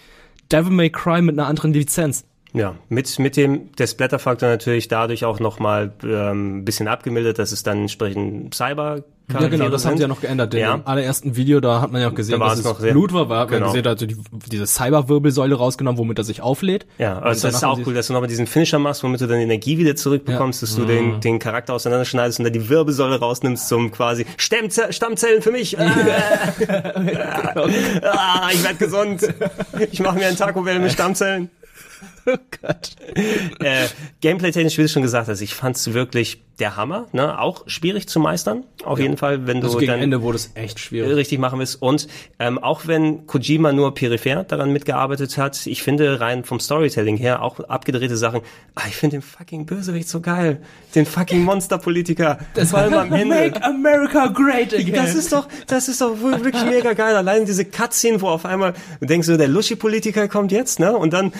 [0.51, 2.25] Devil May Cry mit einer anderen Lizenz.
[2.55, 7.53] Ja, mit, mit dem, der Splatter-Faktor natürlich dadurch auch nochmal ähm, ein bisschen abgemildert, dass
[7.53, 10.55] es dann entsprechend cyber Ja, genau, das haben sie ja noch geändert.
[10.55, 10.77] In Ja.
[10.79, 13.13] dem allerersten Video, da hat man ja auch gesehen, Da dass es noch sehr- Blut
[13.13, 13.71] war, war genau.
[13.71, 13.73] genau.
[13.73, 14.17] gesehen, also die,
[14.51, 16.87] diese Cyberwirbelsäule rausgenommen, womit er sich auflädt.
[16.97, 19.41] Ja, also das ist auch cool, dass du nochmal diesen Finisher machst, womit du dann
[19.41, 20.87] Energie wieder zurückbekommst, dass du Mhm.
[20.87, 25.77] den, den Charakter auseinanderschneidest und dann die Wirbelsäule rausnimmst zum quasi Stammze Stammzellen für mich.
[28.03, 29.23] Ah, ah, ich werd gesund.
[29.91, 31.51] Ich mache mir einen Taco Bell mit Stammzellen.
[32.31, 32.91] Oh Gott.
[33.61, 33.87] Äh,
[34.21, 37.39] Gameplay-technisch, wie du schon gesagt hast, ich fand's wirklich der Hammer, ne?
[37.41, 40.51] Auch schwierig zu meistern, auf jeden Fall, wenn Also du gegen dann Ende wurde es
[40.55, 41.15] echt schwierig.
[41.15, 41.81] richtig machen willst.
[41.81, 42.09] Und
[42.41, 47.43] ähm, auch wenn Kojima nur peripher daran mitgearbeitet hat, ich finde rein vom Storytelling her
[47.43, 48.41] auch abgedrehte Sachen,
[48.75, 50.61] ah, ich finde den fucking Bösewicht so geil.
[50.97, 52.39] Den fucking Monsterpolitiker.
[52.55, 53.37] Das allem am Ende.
[53.37, 54.95] Make America great again.
[54.95, 57.15] Das ist doch, das ist doch wirklich mega geil.
[57.15, 60.97] Allein diese Cutscene, wo auf einmal du denkst so, der Luschi-Politiker kommt jetzt, ne?
[60.97, 61.33] Und dann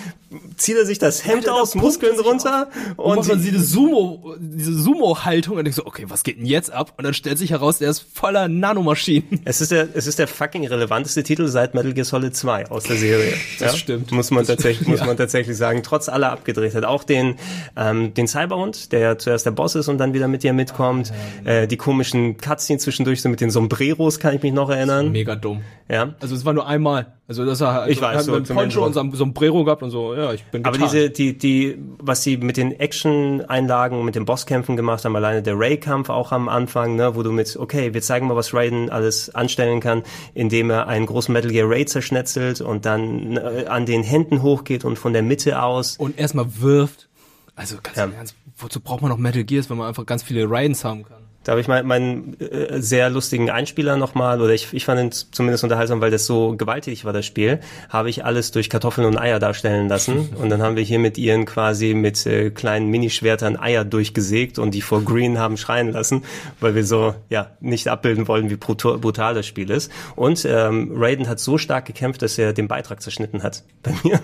[0.57, 3.55] zieht er sich das Hemd da aus, pumpt Muskeln er drunter und und man sieht
[3.55, 6.95] diese Sumo, diese Sumo-Haltung und denkst so, okay, was geht denn jetzt ab?
[6.97, 9.41] Und dann stellt sich heraus, der ist voller Nanomaschinen.
[9.45, 12.85] Es ist der, es ist der fucking relevanteste Titel seit Metal Gear Solid 2 aus
[12.85, 13.35] der Serie.
[13.59, 14.13] Das stimmt.
[14.13, 15.07] Muss man Das tatsächlich, stimmt, muss ja.
[15.07, 15.83] man tatsächlich sagen.
[15.83, 16.85] Trotz aller Abgedrehtheit.
[16.85, 17.37] Auch den,
[17.77, 21.13] ähm, den Cyberhund, der ja zuerst der Boss ist und dann wieder mit dir mitkommt.
[21.45, 25.11] Äh, die komischen Cutscenes zwischendurch, so mit den Sombreros, kann ich mich noch erinnern.
[25.11, 25.63] Mega dumm.
[25.89, 26.15] Ja.
[26.21, 27.07] Also es war nur einmal.
[27.29, 29.91] Also das war, also Ich weiß, so zum Poncho und so ein Sombrero gehabt und
[29.91, 34.25] so, ja, ich bin Aber diese, die, die, was sie mit den Action-Einlagen, mit den
[34.25, 38.03] Bosskämpfen gemacht haben, alleine der Ray-Kampf auch am Anfang, ne, wo du mit, okay, wir
[38.03, 40.03] zeigen mal, was Raiden alles anstellen kann,
[40.35, 44.85] indem er einen großen Metal Gear Ray zerschnetzelt und dann äh, an den Händen hochgeht
[44.85, 45.97] und von der Mitte aus.
[45.97, 47.09] und erstmal wirft.
[47.57, 48.05] Also ganz Ja.
[48.05, 51.05] im Ernst, wozu braucht man noch Metal Gears, wenn man einfach ganz viele Raidens haben
[51.05, 51.19] kann?
[51.49, 55.65] Da habe ich meinen äh, sehr lustigen Einspieler nochmal, oder ich, ich fand ihn zumindest
[55.65, 59.39] unterhaltsam, weil das so gewalttätig war, das Spiel, habe ich alles durch Kartoffeln und Eier
[59.39, 60.29] darstellen lassen.
[60.39, 64.73] Und dann haben wir hier mit ihren quasi mit äh, kleinen Minischwertern Eier durchgesägt und
[64.73, 66.23] die vor Green haben schreien lassen,
[66.61, 69.91] weil wir so, ja, nicht abbilden wollten, wie brutal, brutal das Spiel ist.
[70.17, 74.21] Und ähm, Raiden hat so stark gekämpft, dass er den Beitrag zerschnitten hat bei mir.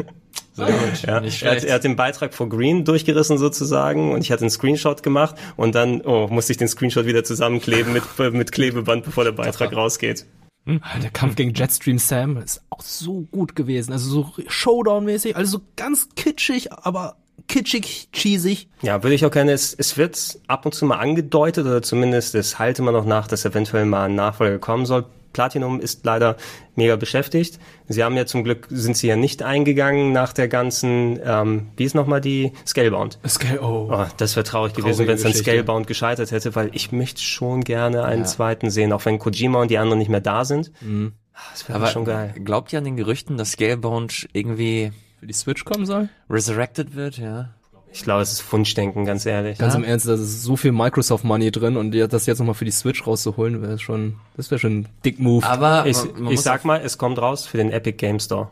[0.54, 1.02] Sehr gut.
[1.02, 4.42] Ja, Nicht er, hat, er hat den Beitrag vor Green durchgerissen sozusagen und ich hatte
[4.42, 9.04] einen Screenshot gemacht und dann oh, musste ich den Screenshot wieder zusammenkleben mit, mit Klebeband,
[9.04, 10.26] bevor der Beitrag rausgeht.
[10.66, 13.92] Der Kampf gegen Jetstream Sam ist auch so gut gewesen.
[13.92, 17.16] Also so Showdown-mäßig, also so ganz kitschig, aber
[17.48, 18.68] kitschig, cheesig.
[18.80, 22.34] Ja, würde ich auch gerne, es, es wird ab und zu mal angedeutet oder zumindest
[22.34, 25.04] es halte man noch nach, dass eventuell mal ein Nachfolger kommen soll.
[25.34, 26.36] Platinum ist leider
[26.76, 27.58] mega beschäftigt.
[27.88, 31.84] Sie haben ja zum Glück, sind sie ja nicht eingegangen nach der ganzen, ähm, wie
[31.84, 33.18] ist nochmal die, Scalebound.
[33.28, 33.90] Scale, oh.
[33.92, 35.34] Oh, das wäre traurig gewesen, wenn es an.
[35.34, 39.70] Scalebound gescheitert hätte, weil ich möchte schon gerne einen zweiten sehen, auch wenn Kojima und
[39.70, 40.72] die anderen nicht mehr da sind.
[40.80, 41.12] Mhm.
[41.34, 42.32] Ah, Das wäre Aber schon geil.
[42.44, 46.08] glaubt ihr an den Gerüchten, dass Scalebound irgendwie Für die Switch kommen soll?
[46.30, 47.53] resurrected wird, ja?
[47.96, 49.56] Ich glaube, es ist Wunschdenken, ganz ehrlich.
[49.58, 52.56] Ganz im Ernst, da ist so viel Microsoft Money drin und ja, das jetzt nochmal
[52.56, 55.46] für die Switch rauszuholen, wäre schon, das wäre schon ein dick Move.
[55.46, 58.48] Aber Ich, man, man ich sag mal, es kommt raus für den Epic Game Store.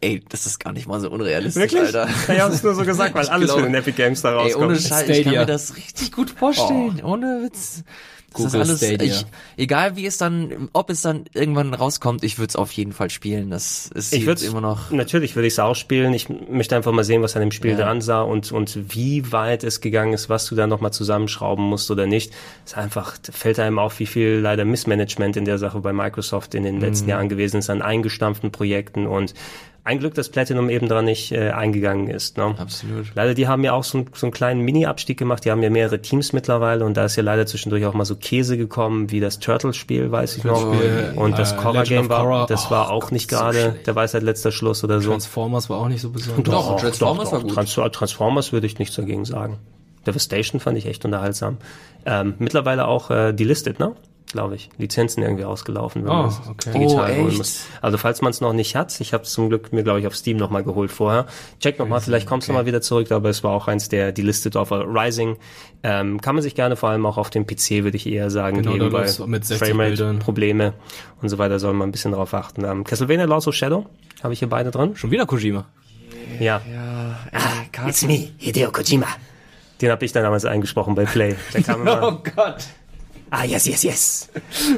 [0.00, 2.08] ey, das ist gar nicht mal so unrealistisch, Alter.
[2.28, 4.36] Ja, ich hab's nur so gesagt, weil Ich alles glaube- für den Epic Game Store
[4.48, 4.80] Ey, ohne rauskommt.
[4.88, 7.02] Scheiß, ich kann mir das richtig gut vorstellen.
[7.04, 7.84] Ohne Witz.
[8.36, 9.26] Das Google ist alles, ich,
[9.56, 13.10] egal wie es dann, ob es dann irgendwann rauskommt, ich würde es auf jeden Fall
[13.10, 13.50] spielen.
[13.50, 14.90] Das ist Ich würde immer noch.
[14.90, 16.12] Natürlich würde ich es auch spielen.
[16.14, 17.78] Ich möchte einfach mal sehen, was an dem Spiel Ja.
[17.78, 21.90] dran sah und, und wie weit es gegangen ist, was du da nochmal zusammenschrauben musst
[21.90, 22.32] oder nicht.
[22.64, 26.54] Es ist einfach, fällt einem auf, wie viel leider Missmanagement in der Sache bei Microsoft
[26.54, 29.34] in den letzten Jahren gewesen ist an eingestampften Projekten und
[29.86, 32.36] ein Glück, dass Platinum eben dran nicht äh, eingegangen ist.
[32.36, 32.54] Ne?
[32.58, 33.06] Absolut.
[33.14, 35.44] Leider, die haben ja auch so, einen- so einen kleinen Mini-Abstieg gemacht.
[35.44, 38.16] Die haben ja mehrere Teams mittlerweile und da ist ja leider zwischendurch auch mal so
[38.16, 40.60] Käse gekommen, wie das Turtles-Spiel, weiß ich noch.
[40.60, 43.86] Turtles-Spiel, Und das äh, Korra-Game war, das Oh war auch Gott, nicht so gerade schlecht.
[43.86, 45.10] der Weisheit letzter Schluss oder so.
[45.10, 46.44] Transformers war auch nicht so besonders.
[46.44, 47.54] Doch, Transformers war gut.
[47.54, 49.58] Trans Transformers würde ich nichts dagegen sagen.
[50.06, 51.58] Devastation fand ich echt unterhaltsam.
[52.04, 53.94] Ähm, mittlerweile auch äh, delistet, ne?
[54.32, 54.70] Glaube ich.
[54.76, 56.72] Lizenzen irgendwie ausgelaufen, wenn Oh, man es okay.
[56.76, 57.66] digital Oh, holen muss.
[57.80, 60.06] Also falls man es noch nicht hat, ich habe es zum Glück mir, glaube ich,
[60.08, 61.26] auf Steam nochmal geholt vorher.
[61.60, 64.56] Check nochmal, vielleicht kommt es nochmal wieder zurück, aber es war auch eins der delisted
[64.56, 64.84] Offer.
[64.88, 65.36] Rising
[65.84, 68.58] ähm, kann man sich gerne vor allem auch auf dem PC, würde ich eher sagen,
[68.62, 69.96] Genau, geben, weil mit 60 Bildern.
[69.96, 70.72] Framerate-Probleme
[71.22, 72.64] und so weiter soll man ein bisschen drauf achten.
[72.64, 73.86] Ähm, Castlevania Lords of Shadow
[74.24, 74.96] habe ich hier beide drin.
[74.96, 75.66] Schon wieder Kojima.
[76.40, 76.60] Ja.
[76.70, 79.06] Ja, ey, It's Carsten, me, Hideo Kojima.
[79.80, 81.36] Den habe ich dann damals eingesprochen bei Play.
[81.54, 82.56] Der kam immer, Gott.
[83.30, 84.28] Ah, yes, yes, yes.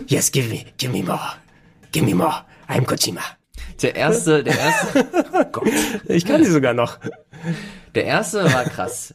[0.06, 1.36] Yes, give me, give me more.
[1.92, 2.44] Give me more.
[2.68, 3.22] I'm Kojima.
[3.82, 5.06] der erste, der erste,
[6.08, 6.98] Ich kann die sogar noch.
[7.94, 9.14] der erste war krass.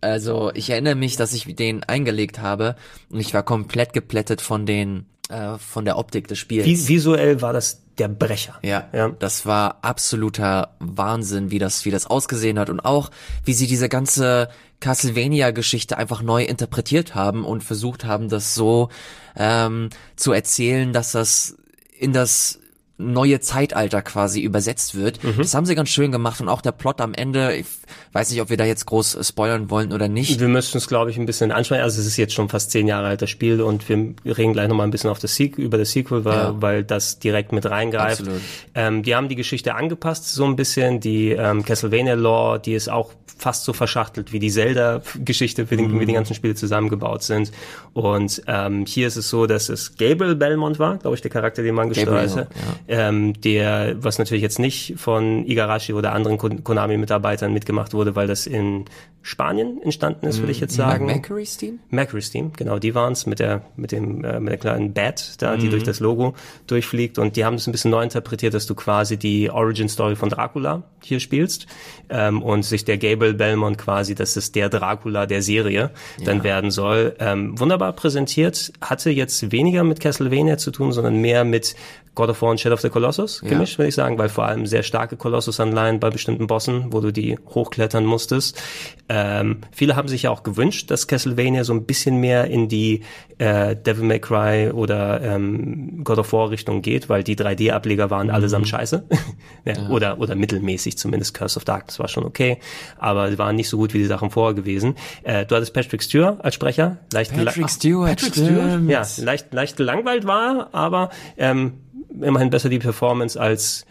[0.00, 2.76] Also ich erinnere mich, dass ich den eingelegt habe
[3.10, 6.66] und ich war komplett geplättet von den, äh, von der Optik des Spiels.
[6.66, 8.54] Wie, visuell war das der Brecher.
[8.62, 9.10] Ja, Ja.
[9.18, 13.10] das war absoluter Wahnsinn, wie das, wie das ausgesehen hat und auch,
[13.44, 14.48] wie sie diese ganze
[14.80, 18.88] Castlevania-Geschichte einfach neu interpretiert haben und versucht haben, das so
[19.36, 21.56] ähm, zu erzählen, dass das
[21.98, 22.58] in das
[22.96, 25.18] neue Zeitalter quasi übersetzt wird.
[25.36, 27.66] Das haben sie ganz schön gemacht und auch der Plot am Ende, ich
[28.12, 30.38] weiß nicht, ob wir da jetzt groß spoilern wollen oder nicht.
[30.38, 31.82] Wir müssen es, glaube ich, ein bisschen ansprechen.
[31.82, 34.68] Also es ist jetzt schon fast zehn Jahre alt, das Spiel, und wir reden gleich
[34.68, 36.54] nochmal ein bisschen auf das Sequel, über das Sequel, weil, Ja.
[36.62, 38.20] weil das direkt mit reingreift.
[38.20, 38.40] Absolut.
[38.76, 41.00] Ähm, die haben die Geschichte angepasst, so ein bisschen.
[41.00, 46.06] Die ähm, Castlevania-Lore, die ist auch fast so verschachtelt wie die Zelda-Geschichte, wie, die- wie
[46.06, 47.50] die ganzen Spiele zusammengebaut sind.
[47.92, 51.62] Und ähm, hier ist es so, dass es Gabriel Belmont war, glaube ich, der Charakter,
[51.62, 52.48] den man gesteuert hat.
[52.86, 58.26] Ähm, der, was natürlich jetzt nicht von Igarashi oder anderen Kon- Konami-Mitarbeitern mitgemacht wurde, weil
[58.26, 58.84] das in
[59.22, 61.06] Spanien entstanden ist, würde ich jetzt sagen.
[61.06, 61.78] Mercury's Team?
[61.88, 65.56] Mercury's Team, genau, die waren's mit der mit dem äh, mit der kleinen Bat da,
[65.56, 66.34] die durch das Logo
[66.66, 70.14] durchfliegt und die haben es ein bisschen neu interpretiert, dass du quasi die Origin Story
[70.14, 71.66] von Dracula hier spielst
[72.10, 75.90] ähm, und sich der Gabriel Belmont quasi, dass es der Dracula der Serie
[76.22, 77.16] dann werden soll.
[77.18, 81.74] Ähm, wunderbar präsentiert, hatte jetzt weniger mit Castlevania zu tun, sondern mehr mit
[82.14, 84.66] God of War und Shadow of the Colossus gemischt, würde ich sagen, weil vor allem
[84.66, 88.60] sehr starke Colossus-Anleihen bei bestimmten Bossen, wo du die hochklettern musstest.
[89.08, 93.02] Ähm, viele haben sich ja auch gewünscht, dass Castlevania so ein bisschen mehr in die
[93.38, 98.30] äh, Devil May Cry oder ähm, God of War Richtung geht, weil die 3D-Ableger waren
[98.30, 99.04] allesamt scheiße.
[99.64, 102.58] ja, Oder, oder mittelmäßig, zumindest Curse of Darkness war schon okay,
[102.98, 104.94] aber waren nicht so gut wie die Sachen vorher gewesen.
[105.22, 108.90] Äh, du hattest Patrick Stewart als Sprecher, leicht Patrick Stewart, Patrick stimmt.
[108.90, 111.83] ja, leicht, leicht gelangweilt war, aber ähm,
[112.20, 113.86] immerhin besser die Performance als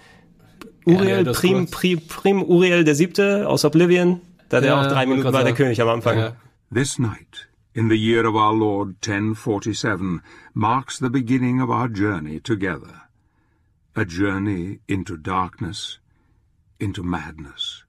[0.86, 1.68] Uriel, ja, das Prim.
[1.68, 5.54] Prim, Prim Uriel der Siebte aus Oblivion, da der Ja, auch drei Minuten war der.
[5.54, 6.18] König am Anfang.
[6.18, 6.36] Ja.
[6.74, 10.22] This night, in the year of our Lord 1047,
[10.54, 13.02] marks the beginning of our journey together.
[13.96, 16.00] A journey into darkness,
[16.80, 17.86] into madness.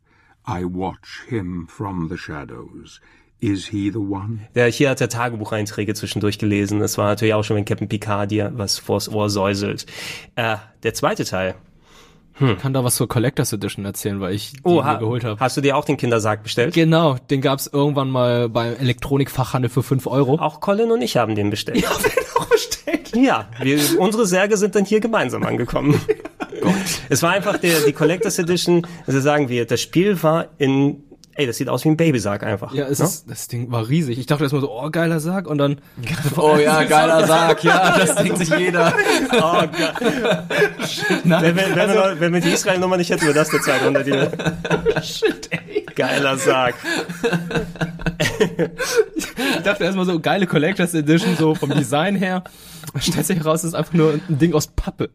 [0.47, 3.01] I watch him from the shadows.
[3.45, 4.39] Is he the one?
[4.55, 6.81] Der, hier hat er Tagebucheinträge zwischendurch gelesen.
[6.81, 9.85] Das war natürlich auch schon, wenn Captain Picard dir was vors Ohr säuselt.
[10.35, 11.55] Äh, der zweite Teil.
[12.41, 15.39] Ich kann da was zur Collectors Edition erzählen, weil ich die Oh, mir geholt habe.
[15.39, 16.75] hast du dir auch den Kindersarg bestellt?
[16.75, 20.41] Genau, den gab's irgendwann mal beim Elektronikfachhandel für 5 Euro.
[20.41, 21.83] Auch Colin und ich haben den bestellt.
[21.83, 21.91] Ja,
[22.37, 23.15] auch bestellt.
[23.15, 26.01] Ja, wir, unsere Särge sind dann hier gemeinsam angekommen.
[27.09, 31.05] es war einfach der, die Collectors Edition, also sagen wir, das Spiel war in,
[31.37, 32.73] ey, das sieht aus wie ein Babysarg einfach.
[32.75, 33.05] Ja, es ne?
[33.05, 34.19] ist, das Ding war riesig.
[34.19, 35.47] Ich dachte erstmal so, oh, geiler Sarg.
[35.47, 35.81] Und dann,
[36.37, 38.93] Oh ja, geiler Sarg, ja, das denkt sich jeder.
[39.33, 40.47] Oh, geil.
[41.25, 44.33] wenn, wir, wenn, wir, wenn wir die Israel-Nummer nicht hätten, wäre das der 200 hier.
[45.03, 45.87] shit, ey.
[45.95, 46.75] Geiler Sarg.
[48.19, 52.43] Ich dachte erstmal so, geile Collectors Edition, so vom Design her.
[52.99, 55.11] Stellt sich heraus, es ist einfach nur ein Ding aus Pappe.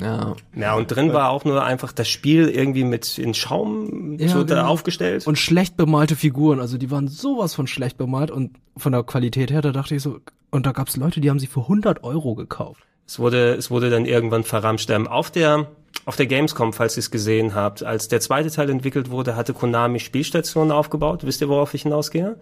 [0.00, 0.34] Ja.
[0.56, 4.42] Ja, und drin war auch nur einfach das Spiel irgendwie mit in Schaum Ja, so
[4.42, 4.68] da genau.
[4.68, 5.26] aufgestellt.
[5.26, 9.50] Und schlecht bemalte Figuren, also die waren sowas von schlecht bemalt und von der Qualität
[9.50, 10.18] her, da dachte ich so,
[10.50, 12.82] und da gab's Leute, die haben sie für 100 Euro gekauft.
[13.06, 14.88] Es wurde, es wurde dann irgendwann verramscht.
[14.90, 15.66] Ähm, auf der,
[16.06, 19.52] auf der Gamescom, falls ihr es gesehen habt, als der zweite Teil entwickelt wurde, hatte
[19.52, 21.24] Konami Spielstationen aufgebaut.
[21.24, 22.36] Wisst ihr, worauf ich hinausgehe?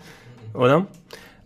[0.55, 0.87] Oder?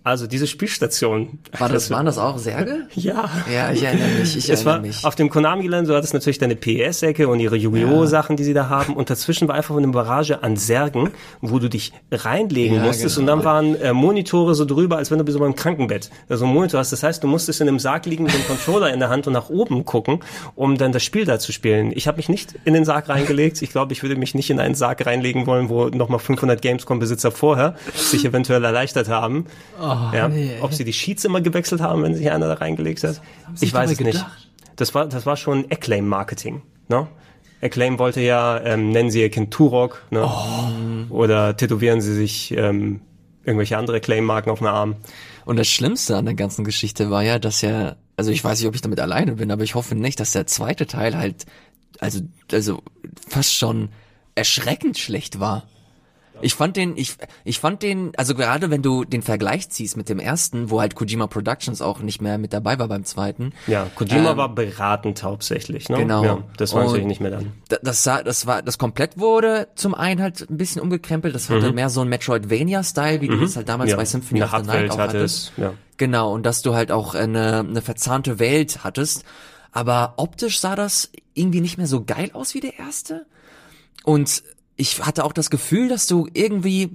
[0.06, 1.40] Also diese Spielstation.
[1.58, 2.86] War das, waren das auch Särge?
[2.94, 3.28] Ja.
[3.52, 5.04] Ja, ich erinnere mich, ich Es war erinnere mich.
[5.04, 8.06] auf dem Konami-Gelände, du hattest natürlich deine PS-Ecke und ihre Yu-Gi-Oh!
[8.06, 8.94] Sachen, die sie da haben.
[8.94, 11.10] Und dazwischen war einfach eine Barrage an Särgen,
[11.40, 13.16] wo du dich reinlegen Ja, musstest.
[13.16, 13.32] genau.
[13.32, 16.54] Und dann waren äh, Monitore so drüber, als wenn du so beim Krankenbett so einen
[16.54, 16.92] Monitor hast.
[16.92, 19.32] Das heißt, du musstest in einem Sarg liegen mit dem Controller in der Hand und
[19.32, 20.20] nach oben gucken,
[20.54, 21.90] um dann das Spiel da zu spielen.
[21.92, 23.60] Ich habe mich nicht in den Sarg reingelegt.
[23.60, 27.32] Ich glaube, ich würde mich nicht in einen Sarg reinlegen wollen, wo nochmal 500 Gamescom-Besitzer
[27.32, 29.46] vorher sich eventuell erleichtert haben.
[30.14, 30.28] Ja.
[30.28, 30.52] nee.
[30.60, 33.20] Ob sie die Sheets immer gewechselt haben, wenn sich einer da reingelegt hat.
[33.60, 34.12] Ich weiß es nicht.
[34.12, 34.50] gedacht?
[34.76, 36.62] Das war, das war schon Acclaim-Marketing.
[36.88, 37.08] Ne?
[37.62, 40.02] Acclaim wollte ja, ähm, nennen sie ihr Kind Turok.
[40.10, 40.24] Ne?
[40.24, 41.14] Oh.
[41.14, 43.00] Oder tätowieren sie sich ähm,
[43.44, 44.96] irgendwelche andere Acclaim-Marken auf den Arm.
[45.44, 48.68] Und das Schlimmste an der ganzen Geschichte war ja, dass ja, also ich weiß nicht,
[48.68, 51.46] ob ich damit alleine bin, aber ich hoffe nicht, dass der zweite Teil halt,
[52.00, 52.20] also,
[52.52, 52.82] also
[53.28, 53.90] fast schon
[54.34, 55.64] erschreckend schlecht war.
[56.42, 60.08] Ich fand den, ich, ich fand den, also gerade wenn du den Vergleich ziehst mit
[60.08, 63.52] dem ersten, wo halt Kojima Productions auch nicht mehr mit dabei war beim zweiten.
[63.66, 65.88] Ja, Kojima Ähm, war beratend hauptsächlich.
[65.88, 65.96] Ne?
[65.98, 66.24] Genau.
[66.24, 67.52] Ja, das war natürlich nicht mehr dann.
[67.68, 71.34] Da- Das, sah- das war, das komplett wurde zum einen halt ein bisschen umgekrempelt.
[71.34, 73.90] Das hatte mehr so ein Metroidvania-Style, wie du das halt damals Mhm.
[73.92, 75.52] ja, bei Symphony eine of the Night auch hatte hattest.
[75.56, 75.62] es.
[75.62, 75.72] Ja.
[75.96, 79.24] Genau, und dass du halt auch eine, eine verzahnte Welt hattest.
[79.72, 83.26] Aber optisch sah das irgendwie nicht mehr so geil aus wie der erste.
[84.04, 84.42] Und
[84.76, 86.90] ich hatte auch das Gefühl, dass du irgendwie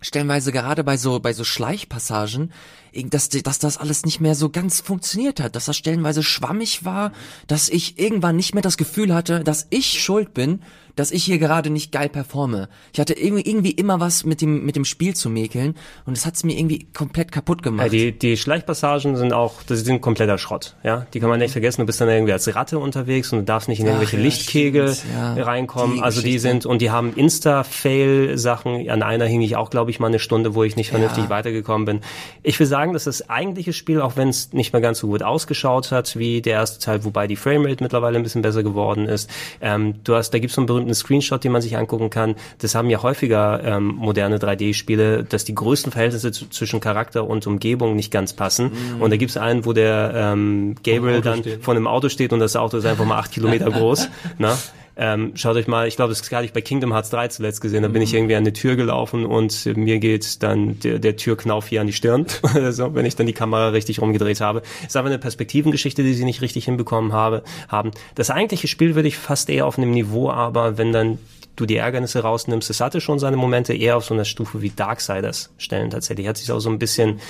[0.00, 2.52] stellenweise gerade bei so bei so Schleichpassagen,
[2.94, 7.12] dass, dass das alles nicht mehr so ganz funktioniert hat, dass das stellenweise schwammig war,
[7.46, 10.62] dass ich irgendwann nicht mehr das Gefühl hatte, dass ich schuld bin,
[10.98, 12.68] dass ich hier gerade nicht geil performe.
[12.92, 15.74] Ich hatte irgendwie, irgendwie immer was mit dem, mit dem Spiel zu mäkeln
[16.06, 17.86] und es hat's mir irgendwie komplett kaputt gemacht.
[17.86, 21.06] Ja, die, die Schleichpassagen sind auch, das sind kompletter Schrott, ja.
[21.14, 21.82] Die kann man nicht vergessen.
[21.82, 24.96] Du bist dann irgendwie als Ratte unterwegs und du darfst nicht in irgendwelche ja, Lichtkegel
[25.14, 25.34] ja.
[25.42, 25.96] reinkommen.
[25.96, 26.48] Die also die Geschichte.
[26.48, 28.90] sind, und die haben Insta-Fail-Sachen.
[28.90, 31.84] An einer hing ich auch, glaube ich, mal eine Stunde, wo ich nicht vernünftig weitergekommen
[31.84, 32.00] bin.
[32.42, 35.22] Ich will sagen, dass das eigentliche Spiel, auch wenn es nicht mehr ganz so gut
[35.22, 39.30] ausgeschaut hat wie der erste Teil, wobei die Framerate mittlerweile ein bisschen besser geworden ist.
[39.60, 42.34] Ähm, du hast, da gibt es so einen berühmten Screenshot, den man sich angucken kann.
[42.58, 47.96] Das haben ja häufiger ähm, moderne 3D-Spiele, dass die größten Verhältnisse zwischen Charakter und Umgebung
[47.96, 48.72] nicht ganz passen.
[49.00, 51.62] Und da gibt es einen, wo der ähm, Gabriel dann steht.
[51.62, 54.08] von einem Auto steht und das Auto ist einfach mal acht Kilometer groß.
[54.38, 54.56] Ne?
[55.00, 57.84] Ähm, schaut euch mal, ich glaube, das hatte ich bei Kingdom Hearts 3 zuletzt gesehen.
[57.84, 61.68] Da bin ich irgendwie an eine Tür gelaufen und mir geht dann der, der Türknauf
[61.68, 62.26] hier an die Stirn,
[62.70, 64.62] so, wenn ich dann die Kamera richtig rumgedreht habe.
[64.84, 67.92] Ist aber eine Perspektivengeschichte, die sie nicht richtig hinbekommen habe, haben.
[68.16, 71.18] Das eigentliche Spiel würde ich fast eher auf einem Niveau, aber wenn dann
[71.54, 74.70] du die Ärgernisse rausnimmst, es hatte schon seine Momente eher auf so einer Stufe wie
[74.70, 76.26] Darksiders stellen tatsächlich.
[76.26, 77.20] Hat sich auch so ein bisschen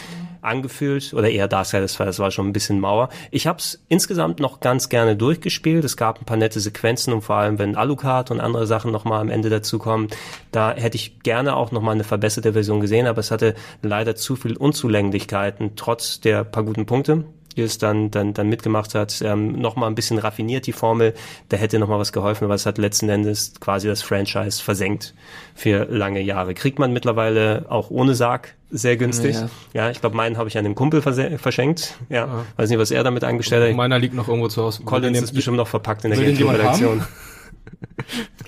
[0.43, 3.09] angefühlt oder eher Darksiders, weil das war schon ein bisschen Mauer.
[3.31, 5.85] Ich habe es insgesamt noch ganz gerne durchgespielt.
[5.85, 9.20] Es gab ein paar nette Sequenzen und vor allem, wenn Alucard und andere Sachen nochmal
[9.20, 10.09] am Ende dazu kommen,
[10.52, 14.36] da hätte ich gerne auch nochmal eine verbesserte Version gesehen, aber es hatte leider zu
[14.36, 17.24] viel Unzulänglichkeiten, trotz der paar guten Punkte
[17.59, 21.12] die es dann, dann, dann mitgemacht hat, ähm, nochmal ein bisschen raffiniert, die Formel,
[21.48, 25.15] da hätte nochmal was geholfen, aber es hat letzten Endes quasi das Franchise versenkt
[25.55, 26.55] für lange Jahre.
[26.55, 29.34] Kriegt man mittlerweile auch ohne Sarg sehr günstig.
[29.36, 29.48] Ja.
[29.72, 31.94] Ja, ich glaube, meinen habe ich an den Kumpel verschenkt.
[32.08, 33.76] Ja, weiß nicht, was er damit angestellt hat.
[33.76, 34.82] Meiner liegt noch irgendwo zu Hause.
[34.84, 37.02] Collins ist bestimmt noch verpackt in der Gamecube-Redaktion.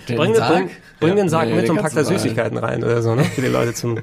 [0.06, 0.55] Bring, den- Sarg?
[0.55, 0.70] bring,
[1.01, 2.05] bring den Sarg mit und pack da.
[2.05, 3.24] Süßigkeiten rein oder so, ne?
[3.24, 3.98] Für die Leute zum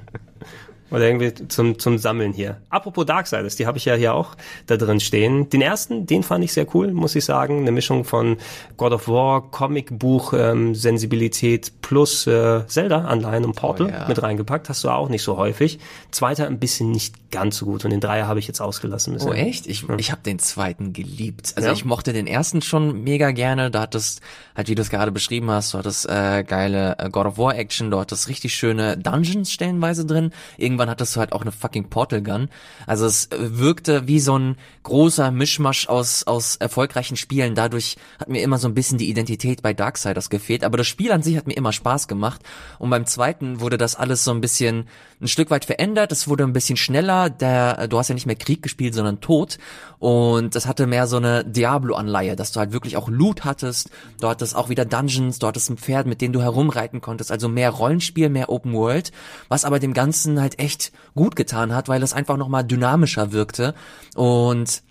[0.92, 2.58] oder irgendwie zum zum Sammeln hier.
[2.70, 4.36] Apropos Darksiders, die habe ich ja hier auch
[4.68, 5.50] da drin stehen.
[5.50, 7.60] Den ersten, den fand ich sehr cool, muss ich sagen.
[7.62, 8.38] Eine Mischung von
[8.78, 14.08] God of War, Comicbuch, ähm, Sensibilität plus äh, Zelda-Anleihen und Portal Oh, ja.
[14.08, 14.70] mit reingepackt.
[14.70, 15.80] Hast du auch nicht so häufig.
[16.12, 19.14] Zweiter ein bisschen nicht ganz so gut und den Dreier habe ich jetzt ausgelassen.
[19.20, 19.46] Oh bisher.
[19.46, 19.68] echt?
[19.68, 21.54] Ich, ich habe den zweiten geliebt.
[21.56, 21.74] Also Ja?
[21.74, 23.70] ich mochte den ersten schon mega gerne.
[23.70, 24.22] Da hattest
[24.58, 27.56] halt, wie du es gerade beschrieben hast, du hattest äh, geile äh, God of War
[27.56, 30.32] Action, du hattest richtig schöne Dungeons stellenweise drin.
[30.58, 32.50] Irgendwann hattest du halt auch eine fucking Portal Gun.
[32.88, 37.56] Also es wirkte wie so ein großer Mischmasch aus aus erfolgreichen Spielen.
[37.56, 40.64] Dadurch hat mir immer so ein bisschen die Identität bei Darksiders gefehlt.
[40.64, 42.42] Aber das Spiel an sich hat mir immer Spaß gemacht.
[42.80, 44.88] Und beim zweiten wurde das alles so ein bisschen
[45.20, 46.12] ein Stück weit verändert.
[46.12, 47.30] Es wurde ein bisschen schneller.
[47.30, 49.58] Der, du hast ja nicht mehr Krieg gespielt, sondern Tod.
[50.00, 53.90] Und das hatte mehr so eine Diablo-Anleihe, dass du halt wirklich auch Loot hattest.
[54.22, 57.32] Du hattest auch wieder Dungeons, du hattest ein Pferd, mit dem du herumreiten konntest.
[57.32, 59.12] Also mehr Rollenspiel, mehr Open World.
[59.48, 63.74] Was aber dem Ganzen halt echt gut getan hat, weil es einfach nochmal dynamischer wirkte.
[64.16, 64.84] Und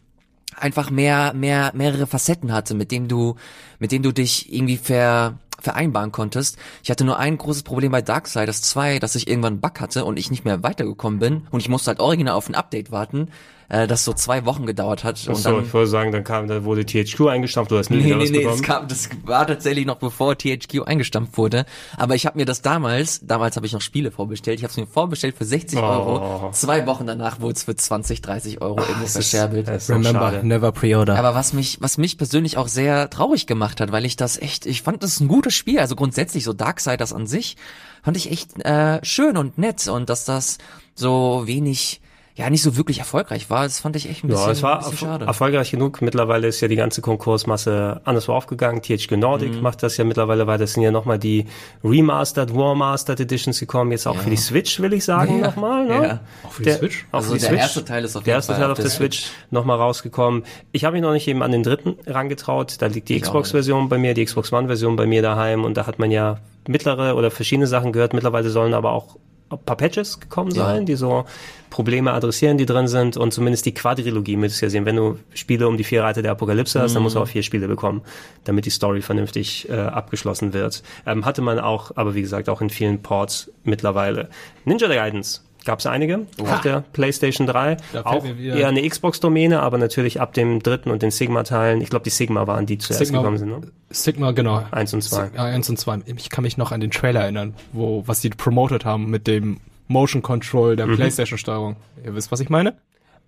[0.57, 3.37] einfach mehr, mehr, mehrere Facetten hatte, mit dem du,
[3.79, 6.59] mit dem du dich irgendwie ver, vereinbaren konntest.
[6.83, 10.05] Ich hatte nur ein großes Problem bei Darksiders 2, dass ich irgendwann einen Bug hatte
[10.05, 13.31] und ich nicht mehr weitergekommen bin und ich musste halt original auf ein Update warten,
[13.69, 15.19] äh, das so zwei Wochen gedauert hat.
[15.25, 17.91] Ach und so, dann, ich wollte sagen, dann kam, da wurde THQ eingestampft, du hast
[17.91, 18.59] nie Nee, wieder nee, was nee, bekommen.
[18.59, 21.67] das, kam, das war tatsächlich noch bevor THQ eingestampft wurde.
[21.97, 24.77] Aber ich habe mir das damals, damals habe ich noch Spiele vorbestellt, ich habe es
[24.77, 25.83] mir vorbestellt für 60 Oh.
[25.83, 26.51] Euro.
[26.53, 29.69] Zwei Wochen danach wurde es für 20, 30 Euro irgendwo verscherbelt.
[29.89, 30.47] Remember, schade.
[30.47, 31.19] never pre-order.
[31.19, 34.67] Aber was mich, was mich persönlich auch sehr traurig gemacht hat, weil ich das echt,
[34.67, 35.79] ich fand das ein gutes Spiel.
[35.81, 37.57] Also grundsätzlich so Darksiders an sich
[38.03, 40.59] fand ich echt äh, schön und nett und dass das
[40.95, 42.01] so wenig,
[42.37, 44.75] ja nicht so wirklich erfolgreich war, das fand ich echt ein bisschen, Ja, es war
[44.85, 45.25] ein bisschen erf- schade.
[45.25, 46.03] erfolgreich genug.
[46.03, 48.83] Mittlerweile ist ja die ganze Konkursmasse anderswo aufgegangen.
[48.83, 49.61] THQ Nordic Mhm.
[49.63, 50.65] macht das ja mittlerweile weiter.
[50.65, 51.47] Es sind ja nochmal die
[51.83, 53.91] Remastered, Warmastered Editions gekommen.
[53.93, 54.21] Jetzt auch Ja.
[54.21, 55.47] für die Switch, will ich sagen, Ja.
[55.47, 55.87] nochmal.
[55.87, 55.95] Ne?
[56.07, 56.21] Ja.
[56.47, 57.07] Auch für die Switch?
[57.11, 57.61] Auch Also für die der Switch.
[57.63, 60.45] erste Teil ist auf der erste Fall Teil auf der der Switch nochmal rausgekommen.
[60.73, 62.77] Ich habe mich noch nicht eben an den dritten rangetraut.
[62.81, 65.65] Da liegt die Xbox-Version bei mir, die Xbox One-Version bei mir daheim.
[65.65, 66.37] Und da hat man ja
[66.69, 68.13] mittlere oder verschiedene Sachen gehört.
[68.13, 69.17] Mittlerweile sollen aber auch
[69.49, 70.65] paar Patches gekommen Ja.
[70.67, 71.25] sein, die so
[71.71, 74.85] Probleme adressieren, die drin sind und zumindest die Quadrilogie müsstest du ja sehen.
[74.87, 77.43] Wenn du Spiele um die vier Reiter der Apokalypse hast, dann musst du auch vier
[77.43, 78.03] Spiele bekommen,
[78.45, 80.83] damit die Story vernünftig äh, abgeschlossen wird.
[81.07, 84.29] Ähm, hatte man auch, aber wie gesagt, auch in vielen Ports mittlerweile.
[84.65, 87.77] Ninja Gaidens gab es einige auf der PlayStation 3.
[87.93, 91.83] Da fällt Auch eher eine Xbox-Domäne, aber natürlich ab dem dritten und den Sigma-Teilen.
[91.83, 93.49] Ich glaube, die Sigma waren die zuerst Sigma- gekommen sind.
[93.51, 93.61] Ne?
[93.91, 94.65] Sigma, genau.
[94.71, 95.31] Eins und zwei.
[95.35, 95.99] Ja, eins und zwei.
[96.07, 99.59] Ich kann mich noch an den Trailer erinnern, wo, was die promoted haben mit dem
[99.89, 100.77] Motion Control Mhm.
[100.79, 101.77] der Playstation-Steuerung.
[102.05, 102.75] Ihr wisst, was ich meine?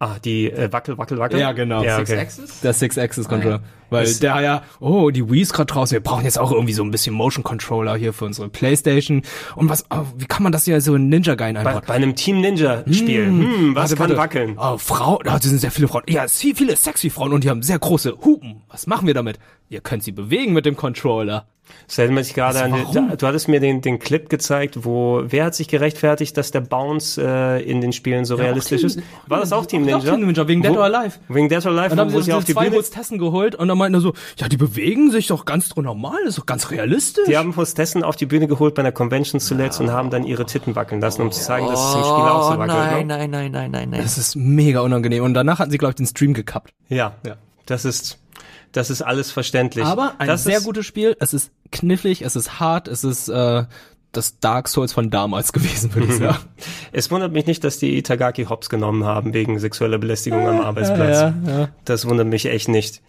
[0.01, 1.41] Ah, die äh, Wackel, Wackel, Wackel?
[1.41, 1.83] Ja, genau.
[1.83, 2.21] Ja, Six okay.
[2.21, 2.61] Axis?
[2.61, 3.61] Der Six-Axis-Controller.
[3.91, 6.73] Weil Es- der ja, oh, die Wii ist gerade draußen, wir brauchen jetzt auch irgendwie
[6.73, 9.23] so ein bisschen Motion Controller hier für unsere Playstation.
[9.57, 11.83] Und was, oh, wie kann man das hier so in Ninja Bei, einbauen?
[11.85, 13.27] bei einem Team Ninja Spiel.
[13.27, 14.17] Hm, was Warte, kann warte.
[14.19, 14.57] wackeln?
[14.57, 16.05] Oh, Frau, da sind sehr viele Frauen.
[16.09, 18.63] Ja, viele sexy Frauen und die haben sehr große Hupen.
[18.69, 19.39] Was machen wir damit?
[19.71, 21.47] Ihr könnt sie bewegen mit dem Controller.
[21.87, 22.95] Das erinnert mich gerade an, warum?
[23.11, 26.63] da- du hattest mir den, den Clip gezeigt, wo, wer hat sich gerechtfertigt, dass der
[26.63, 29.01] Bounce äh, in den Spielen so realistisch Team- ist?
[29.27, 29.99] War das auch Team Ninja?
[29.99, 31.19] Auch Team Ninja, wegen Dead Wo- or Alive.
[31.29, 33.55] Wegen Dead or Alive, Und dann haben sie sie auf die zwei Bühne, Hostessen geholt
[33.55, 36.47] und dann meinten er so, ja, die bewegen sich doch ganz normal, das ist doch
[36.47, 37.27] ganz realistisch.
[37.27, 40.47] die haben Hostessen auf die Bühne geholt bei einer Convention zuletzt und haben dann ihre
[40.47, 42.79] Titten wackeln lassen, um zu zeigen, dass es im Spiel auch so Oh, wackelt.
[42.79, 43.19] nein, ne?
[43.19, 44.01] nein, nein, nein, nein, nein.
[44.01, 45.23] das ist mega unangenehm.
[45.23, 46.71] Und danach hatten sie, glaube ich, den Stream gekappt.
[46.89, 47.35] Ja, Ja.
[47.67, 48.17] das ist,
[48.73, 49.85] das ist alles verständlich.
[49.85, 51.17] Aber ein das sehr gutes Spiel.
[51.21, 53.65] Es ist knifflig, es ist hart, es ist äh,
[54.13, 56.39] das Dark Souls von damals gewesen, würde ich sagen.
[56.93, 61.19] Es wundert mich nicht, dass die Itagaki Hops genommen haben wegen sexueller Belästigung am Arbeitsplatz.
[61.19, 61.69] ja, ja.
[61.85, 63.03] Das wundert mich echt nicht.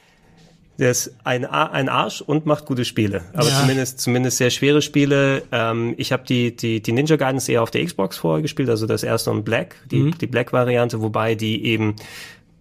[0.77, 3.23] Der ist ein, ein Arsch und macht gute Spiele.
[3.33, 3.59] Aber Ja.
[3.59, 5.43] zumindest, zumindest sehr schwere Spiele.
[5.51, 8.87] Ähm, ich habe die, die, die Ninja Guidance eher auf der Xbox vorher gespielt, also
[8.87, 10.17] das erste und Black, die, Mhm.
[10.19, 11.97] die Black-Variante, wobei die eben.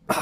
[0.08, 0.14] Ah,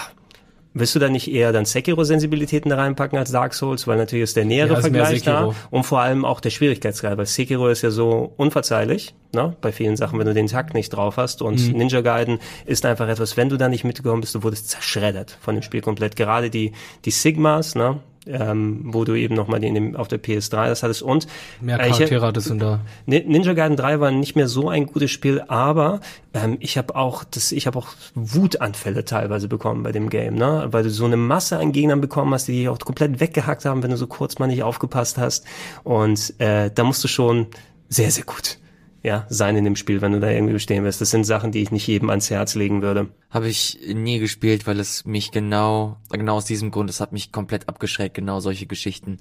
[0.79, 4.37] Willst du da nicht eher dann Sekiro-Sensibilitäten da reinpacken als Dark Souls, weil natürlich ist
[4.37, 7.83] der nähere Ja, mehr Vergleich da und vor allem auch der Schwierigkeitsgrad, weil Sekiro ist
[7.83, 11.67] ja so unverzeihlich, ne, bei vielen Sachen, wenn du den Takt nicht drauf hast und
[11.69, 11.79] Mhm.
[11.79, 15.55] Ninja Gaiden ist einfach etwas, wenn du da nicht mitgekommen bist, du wurdest zerschreddert von
[15.55, 16.15] dem Spiel komplett.
[16.15, 16.73] Gerade die,
[17.05, 21.03] die Sigmas, ne, ähm, wo du eben nochmal in dem, auf der PS3 das hattest
[21.03, 21.27] und
[21.61, 22.81] Mehr äh, Charaktere hattest du da.
[23.07, 26.01] Ni- Ninja Gaiden 3 war nicht mehr so ein gutes Spiel, aber
[26.35, 30.67] ähm, ich habe auch das, ich habe auch Wutanfälle teilweise bekommen bei dem Game, ne?
[30.71, 33.83] Weil du so eine Masse an Gegnern bekommen hast, die dich auch komplett weggehackt haben,
[33.83, 35.45] wenn du so kurz mal nicht aufgepasst hast.
[35.85, 37.47] Und äh, da musst du schon
[37.89, 38.59] sehr, sehr gut
[39.07, 41.01] ja, sein in dem Spiel, wenn du da irgendwie bestehen wirst.
[41.01, 43.07] Das sind Sachen, die ich nicht jedem ans Herz legen würde.
[43.31, 47.31] Habe ich nie gespielt, weil es mich genau, genau aus diesem Grund, es hat mich
[47.31, 49.19] komplett abgeschreckt, genau solche Geschichten,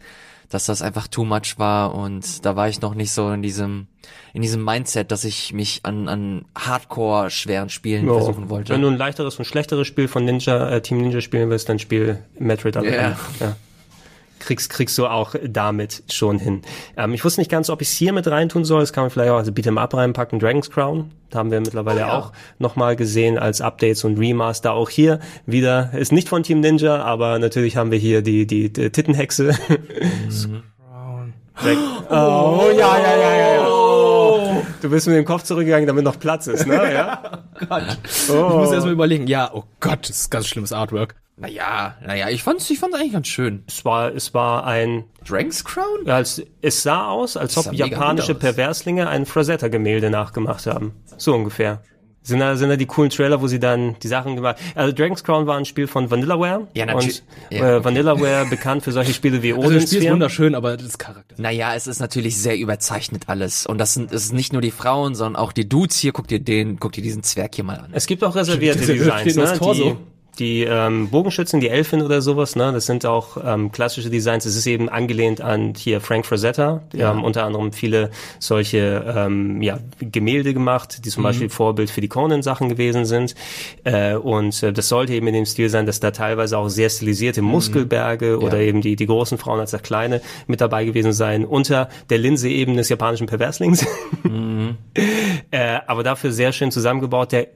[0.49, 3.85] dass das einfach too much war und da war ich noch nicht so in diesem,
[4.33, 8.73] in diesem Mindset, dass ich mich an, an Hardcore schweren Spielen Ja, versuchen wollte.
[8.73, 11.77] Wenn du ein leichteres und schlechteres Spiel von Ninja, äh, Team Ninja spielen willst, dann
[11.77, 12.81] spiel Metroid Ja.
[12.81, 13.15] M.
[13.39, 13.55] ja.
[14.45, 16.61] Kriegst, kriegst du auch damit schon hin.
[16.95, 18.79] Ähm, ich wusste nicht ganz, ob ich es hier mit reintun soll.
[18.81, 20.39] Das kann man vielleicht auch als Beat'em Up reinpacken.
[20.39, 21.11] Dragon's Crown.
[21.31, 24.73] Da haben wir mittlerweile auch nochmal gesehen als Updates und Remaster.
[24.73, 28.71] Auch hier wieder, ist nicht von Team Ninja, aber natürlich haben wir hier die, die,
[28.71, 29.49] die Tittenhexe.
[31.63, 31.77] Jack-
[32.09, 34.61] Oh, ja, ja, ja, ja, ja.
[34.81, 36.93] Du bist mit dem Kopf zurückgegangen, damit noch Platz ist, ne?
[36.93, 37.43] Ja.
[37.69, 37.97] Gott.
[38.03, 39.25] Ich muss erst mal überlegen.
[39.27, 41.15] Ja, oh Gott, das ist ganz schlimmes Artwork.
[41.37, 43.63] Naja, naja, ich fand's, ich fand's eigentlich ganz schön.
[43.67, 46.07] Es war, es war ein Dragon's Crown?
[46.09, 48.35] Als, es sah aus, als ob sah mega japanische.
[48.35, 50.93] Perverslinge ein Frazetta-Gemälde nachgemacht haben.
[51.17, 51.81] So ungefähr.
[52.21, 55.23] Sind da, sind da die coolen Trailer, wo sie dann die Sachen gemacht Also Dragon's
[55.23, 56.67] Crown war ein Spiel von Vanillaware.
[56.73, 57.21] Ja, natürlich.
[57.51, 60.55] Und Ja, äh, Vanillaware bekannt für solche Spiele wie Also das Spiel ist Odin wunderschön,
[60.55, 61.35] aber das Charakter.
[61.37, 63.67] Naja, es ist natürlich sehr überzeichnet alles.
[63.67, 66.13] Und das sind, es ist nicht nur die Frauen, sondern auch die Dudes hier.
[66.13, 67.89] Guck dir den, guck dir diesen Zwerg hier mal an.
[67.91, 69.57] Es gibt auch reservierte Designs, das ne?
[69.59, 69.83] Torso.
[69.83, 72.71] Die, die ähm, Bogenschützen, die Elfin oder sowas, ne?
[72.71, 74.45] Das sind auch ähm, klassische Designs.
[74.45, 76.81] Es ist eben angelehnt an hier Frank Frazetta.
[76.93, 82.01] Die haben unter anderem viele solche ähm, ja, Gemälde gemacht, die zum Beispiel Vorbild für
[82.01, 83.35] die Conan-Sachen gewesen sind.
[83.83, 86.89] Äh, und äh, das sollte eben in dem Stil sein, dass da teilweise auch sehr
[86.89, 91.45] stilisierte Muskelberge oder eben die, die großen Frauen als auch kleine mit dabei gewesen sein.
[91.45, 93.85] Unter der Linse eben des japanischen Perverslings.
[95.51, 97.31] äh, aber dafür sehr schön zusammengebaut.
[97.31, 97.47] Der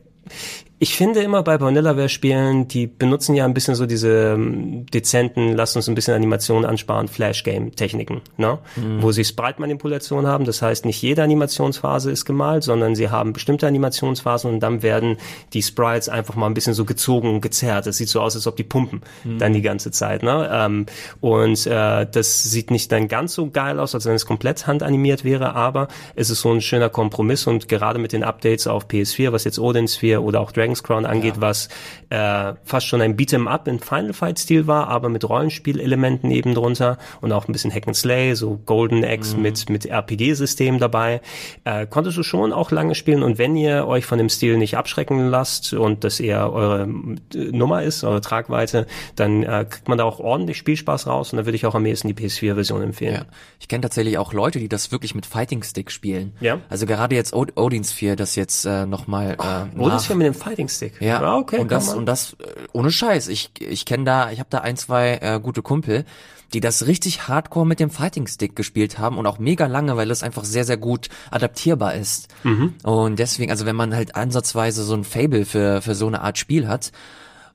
[0.82, 5.76] ich finde immer bei Vanillaware-Spielen, die benutzen ja ein bisschen so diese ähm, dezenten, lasst
[5.76, 8.60] uns ein bisschen Animation ansparen, Flash-Game-Techniken, ne?
[9.02, 10.46] Wo sie Sprite-Manipulation haben.
[10.46, 15.18] Das heißt, nicht jede Animationsphase ist gemalt, sondern sie haben bestimmte Animationsphasen und dann werden
[15.52, 17.86] die Sprites einfach mal ein bisschen so gezogen und gezerrt.
[17.86, 19.02] Das sieht so aus, als ob die pumpen
[19.38, 20.50] dann die ganze Zeit, ne?
[20.50, 20.86] Ähm,
[21.20, 25.26] und äh, das sieht nicht dann ganz so geil aus, als wenn es komplett handanimiert
[25.26, 29.34] wäre, aber es ist so ein schöner Kompromiss und gerade mit den Updates auf PS4,
[29.34, 31.70] was jetzt Odin Sphere oder auch Dragon's Crown angeht, was
[32.10, 36.54] äh, fast schon ein Beat'em Up in Final Fight Stil war, aber mit Rollenspielelementen eben
[36.54, 41.22] drunter und auch ein bisschen Hack and Slay, so Golden Axe mit mit RPG-System dabei,
[41.64, 44.78] äh, konntest du schon auch lange spielen und wenn ihr euch von dem Stil nicht
[44.78, 46.88] abschrecken lasst und das eher eure
[47.34, 48.86] äh, Nummer ist, eure Tragweite,
[49.16, 51.86] dann äh, kriegt man da auch ordentlich Spielspaß raus und da würde ich auch am
[51.86, 53.16] ehesten die PS4-Version empfehlen.
[53.16, 53.26] Ja.
[53.60, 56.34] Ich kenne tatsächlich auch Leute, die das wirklich mit Fighting Stick spielen.
[56.40, 56.60] Ja.
[56.70, 60.34] Also gerade jetzt Od Odin Sphere, das jetzt äh, nochmal äh, ist ja mit dem
[60.34, 61.00] Fighting Stick?
[61.02, 61.60] Ja, Ah, okay.
[61.60, 63.28] und das und das äh, ohne Scheiß.
[63.30, 66.04] Ich ich kenne da, ich habe da ein zwei äh, gute Kumpel,
[66.54, 70.10] die das richtig Hardcore mit dem Fighting Stick gespielt haben und auch mega lange, weil
[70.12, 72.28] es einfach sehr sehr gut adaptierbar ist.
[72.44, 72.74] Mhm.
[72.84, 76.38] Und deswegen, also wenn man halt ansatzweise so ein Fable für für so eine Art
[76.38, 76.92] Spiel hat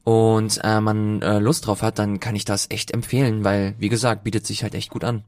[0.05, 3.89] und äh, man äh, Lust drauf hat, dann kann ich das echt empfehlen, weil, wie
[3.89, 5.25] gesagt, bietet sich halt echt gut an.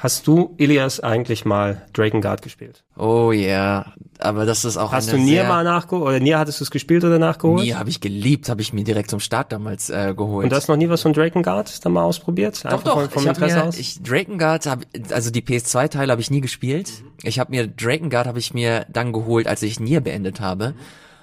[0.00, 2.84] Hast du, Elias, eigentlich mal Drakengard gespielt?
[2.96, 3.92] Oh ja, yeah.
[4.20, 6.08] aber das ist auch Hast du Nier mal nachgeholt?
[6.08, 7.64] Oder Nier hattest du es gespielt oder nachgeholt?
[7.64, 10.44] Nier habe ich geliebt, habe ich mir direkt zum Start damals äh, geholt.
[10.44, 12.64] Und du hast noch nie was von Drakengard dann mal ausprobiert?
[12.64, 13.76] Doch, doch, vom, ich Interesse mir, aus?
[13.76, 17.02] Ich, Drakengard, hab, also die PS2-Teile habe ich nie gespielt.
[17.24, 20.74] Ich habe mir, Drakengard habe ich mir dann geholt, als ich Nier beendet habe.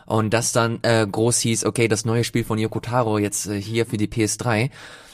[0.06, 3.60] Und das dann äh, groß hieß, okay, das neue Spiel von Yoko Taro jetzt äh,
[3.60, 4.70] hier für die PS3.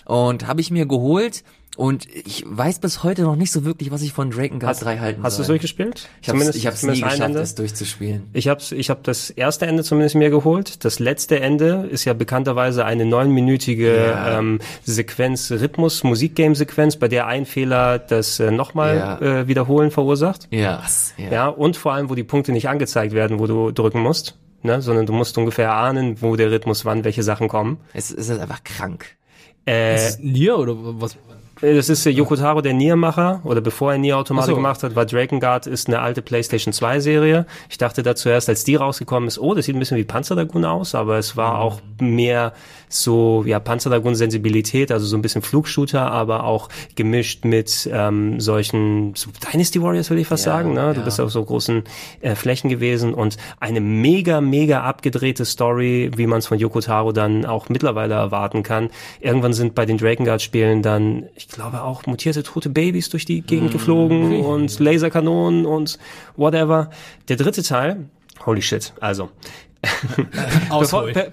[0.06, 1.44] Und habe ich mir geholt
[1.78, 5.00] und ich weiß bis heute noch nicht so wirklich, was ich von Drakengard hast, 3
[5.00, 6.10] halten Hast du es durchgespielt?
[6.22, 8.24] Ich habe ich hab's nie geschafft, das durchzuspielen.
[8.34, 10.84] Ich habe ich hab das erste Ende zumindest mir geholt.
[10.84, 14.40] Das letzte Ende ist ja bekannterweise eine neunminütige ja.
[14.40, 19.22] ähm, Sequenz, Rhythmus, Musikgame-Sequenz, bei der ein Fehler das äh, nochmal ja.
[19.22, 20.50] äh, wiederholen verursacht.
[20.52, 20.84] Ja.
[21.18, 21.32] ja.
[21.32, 24.38] Ja, und vor allem, wo die Punkte nicht angezeigt werden, wo du drücken musst.
[24.64, 27.80] Ne, sondern du musst ungefähr ahnen, wo der Rhythmus wann welche Sachen kommen.
[27.96, 29.18] Es, es ist einfach krank.
[29.66, 31.18] Äh, ist es Nier oder was?
[31.62, 34.56] Das ist der Yoko Taro, der Nier-Macher, oder bevor er Nier Automata so.
[34.56, 37.46] gemacht hat, war Drakengard ist eine alte PlayStation 2 Serie.
[37.70, 40.66] Ich dachte da zuerst, als die rausgekommen ist, oh, das sieht ein bisschen wie Panzerdragoon
[40.66, 41.60] aus, aber es war mhm.
[41.60, 42.54] auch mehr
[42.92, 49.30] so, ja, Panzerdragoon-Sensibilität, also so ein bisschen Flugshooter, aber auch gemischt mit ähm, solchen, so
[49.52, 50.94] Dynasty Warriors würde ich fast ja, sagen, ne?
[50.94, 51.06] Du ja.
[51.06, 51.84] bist auf so großen
[52.22, 57.12] äh, Flächen gewesen und eine mega, mega abgedrehte Story, wie man es von Yoko Taro
[57.12, 58.90] dann auch mittlerweile erwarten kann.
[59.20, 63.70] Irgendwann sind bei den Drakengard-Spielen dann, ich glaube auch mutierte tote Babys durch die Gegend
[63.70, 63.74] mhm.
[63.74, 65.98] geflogen und Laserkanonen und
[66.36, 66.90] whatever.
[67.30, 68.06] Der dritte Teil,
[68.46, 69.30] holy shit, also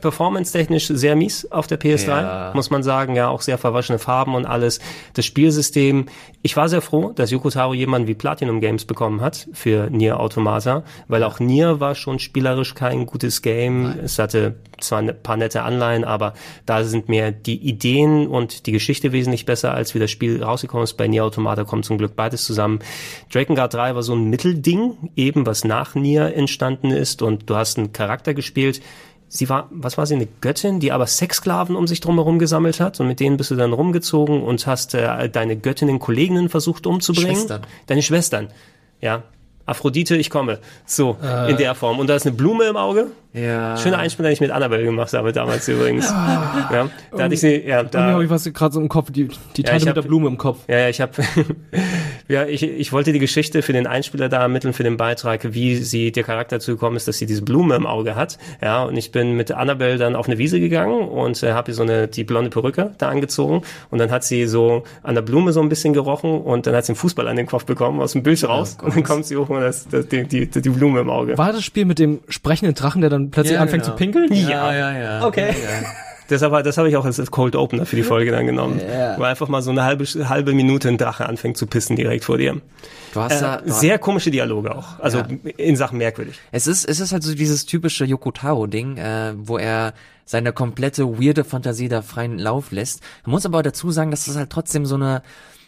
[0.00, 2.52] Performance-technisch sehr mies auf der PS3, ja.
[2.54, 3.14] muss man sagen.
[3.14, 4.80] Ja, auch sehr verwaschene Farben und alles.
[5.14, 6.06] Das Spielsystem.
[6.42, 10.18] Ich war sehr froh, dass Yoko Taro jemanden wie Platinum Games bekommen hat für Nier
[10.20, 13.82] Automata, weil auch Nier war schon spielerisch kein gutes Game.
[13.82, 14.00] Nein.
[14.04, 16.34] Es hatte zwar ein ne, paar nette Anleihen, aber
[16.66, 20.84] da sind mir die Ideen und die Geschichte wesentlich besser, als wie das Spiel rausgekommen
[20.84, 20.94] ist.
[20.94, 22.80] Bei Nier Automata kommt zum Glück beides zusammen.
[23.32, 27.78] Drakengard 3 war so ein Mittelding, eben was nach Nier entstanden ist und du hast
[27.78, 28.80] einen Charakter gespielt.
[29.30, 32.98] Sie war, was war sie, eine Göttin, die aber Sexsklaven um sich drumherum gesammelt hat
[32.98, 37.36] und mit denen bist du dann rumgezogen und hast äh, deine Göttinnen Kolleginnen versucht umzubringen.
[37.36, 37.62] Schwestern.
[37.86, 38.48] Deine Schwestern.
[39.02, 39.24] Ja,
[39.68, 40.58] Aphrodite, ich komme.
[40.86, 41.50] So, äh.
[41.50, 41.98] in der Form.
[41.98, 43.08] Und da ist eine Blume im Auge.
[43.34, 43.76] Ja.
[43.76, 46.08] Schöner Einspieler, den ich mit Annabelle gemacht habe damals übrigens.
[46.08, 48.12] ja, da hatte ich sie, ja, da.
[48.12, 50.28] habe ich was gerade so im Kopf, die, die Teile ja, mit hab, der Blume
[50.28, 50.60] im Kopf.
[50.68, 51.12] Ja, ja ich habe,
[52.28, 55.76] ja, ich, ich wollte die Geschichte für den Einspieler da ermitteln, für den Beitrag, wie
[55.76, 58.38] sie, der Charakter dazu gekommen ist, dass sie diese Blume im Auge hat.
[58.62, 61.74] Ja, und ich bin mit Annabelle dann auf eine Wiese gegangen und äh, habe ihr
[61.74, 65.52] so eine, die blonde Perücke da angezogen und dann hat sie so an der Blume
[65.52, 68.12] so ein bisschen gerochen und dann hat sie einen Fußball an den Kopf bekommen aus
[68.12, 70.70] dem Bild raus oh, und dann kommt sie hoch und das, das, die, die, die
[70.70, 71.38] Blume im Auge.
[71.38, 73.94] War das Spiel mit dem sprechenden Drachen, der dann plötzlich ja, anfängt genau.
[73.94, 74.32] zu pinkeln?
[74.32, 75.26] Ja, ja, ja.
[75.26, 75.48] Okay.
[75.48, 75.88] Ja,
[76.30, 76.36] ja.
[76.36, 78.80] Deshalb, das habe ich auch als Cold Opener für die Folge dann genommen.
[78.80, 79.18] Ja.
[79.18, 82.38] Wo einfach mal so eine halbe, halbe Minute ein Drache anfängt zu pissen direkt vor
[82.38, 82.60] dir.
[83.14, 84.98] Du hast äh, da, du sehr komische Dialoge auch.
[85.00, 85.26] Also ja.
[85.56, 86.38] in Sachen merkwürdig.
[86.52, 89.94] Es ist, es ist halt so dieses typische Yoko Taro-Ding, äh, wo er
[90.24, 93.00] seine komplette weirde Fantasie da freien Lauf lässt.
[93.24, 95.22] Man muss aber dazu sagen, dass das halt trotzdem so eine,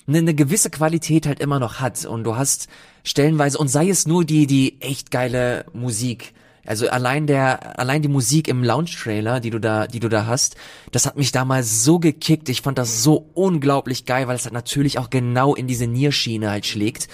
[0.07, 2.05] eine, eine gewisse Qualität halt immer noch hat.
[2.05, 2.69] Und du hast
[3.03, 6.35] stellenweise, und sei es nur die, die echt geile Musik,
[6.71, 10.55] also allein der, allein die Musik im Launch-Trailer, die du da, die du da hast,
[10.93, 12.49] das hat mich damals so gekickt.
[12.49, 16.49] Ich fand das so unglaublich geil, weil es halt natürlich auch genau in diese Nierschiene
[16.49, 17.09] halt schlägt.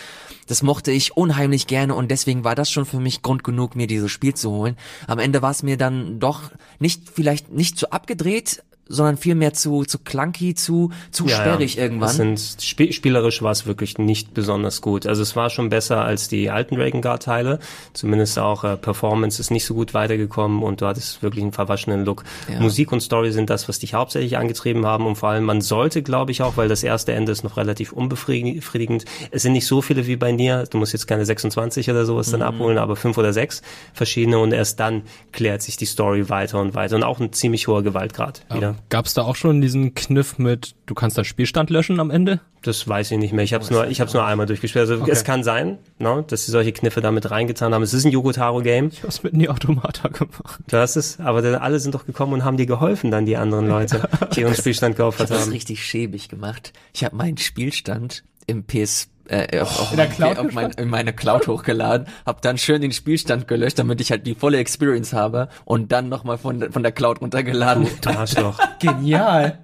[0.47, 3.87] Das mochte ich unheimlich gerne und deswegen war das schon für mich Grund genug, mir
[3.87, 4.77] dieses Spiel zu holen.
[5.07, 9.53] Am Ende war es mir dann doch nicht, vielleicht nicht zu abgedreht, sondern viel mehr
[9.53, 11.83] zu, zu clunky, zu, zu ja, sperrig ja.
[11.83, 12.09] irgendwann.
[12.09, 15.07] Das sind, sp spielerisch war es wirklich nicht besonders gut.
[15.07, 17.59] Also es war schon besser als die alten Dragon Guard Teile.
[17.93, 22.05] Zumindest auch äh, Performance ist nicht so gut weitergekommen und du hattest wirklich einen verwaschenen
[22.05, 22.25] Look.
[22.49, 22.61] Ja.
[22.61, 26.03] Musik und Story sind das, was dich hauptsächlich angetrieben haben und vor allem man sollte,
[26.03, 29.05] glaube ich auch, weil das erste Ende ist noch relativ unbefriedigend.
[29.31, 30.65] Es sind nicht so viele wie bei Nier.
[30.71, 32.33] Du musst jetzt keine 26 oder sowas mhm.
[32.33, 35.03] dann abholen, aber fünf oder sechs verschiedene und erst dann
[35.33, 38.76] klärt sich die Story weiter und weiter und auch ein ziemlich hoher Gewaltgrad wieder.
[38.89, 42.41] Gab es da auch schon diesen Kniff mit, du kannst deinen Spielstand löschen am Ende?
[42.63, 43.45] Das weiß ich nicht mehr.
[43.45, 44.89] Ich habe es nur, ich habe nur einmal durchgespielt.
[44.89, 45.11] Also okay.
[45.11, 47.83] es kann sein, ne, dass sie solche Kniffe damit reingetan haben.
[47.83, 48.89] Es ist ein Yokotaro Game.
[48.89, 50.61] Ich habe es mit Nie Automata gemacht.
[50.69, 53.37] Du hast es, aber dann, alle sind doch gekommen und haben dir geholfen, dann die
[53.37, 55.37] anderen Leute, die ihren Spielstand geopfert haben.
[55.37, 56.73] Ich habe das richtig schäbig gemacht.
[56.93, 60.89] Ich habe meinen Spielstand im PS äh, auf, auf, in, mein, Cloud auf mein, in
[60.89, 65.13] meine Cloud hochgeladen, habe dann schön den Spielstand gelöscht, damit ich halt die volle Experience
[65.13, 67.87] habe und dann nochmal von, von der Cloud runtergeladen.
[68.01, 68.59] Du Arschloch.
[68.81, 69.59] Genial.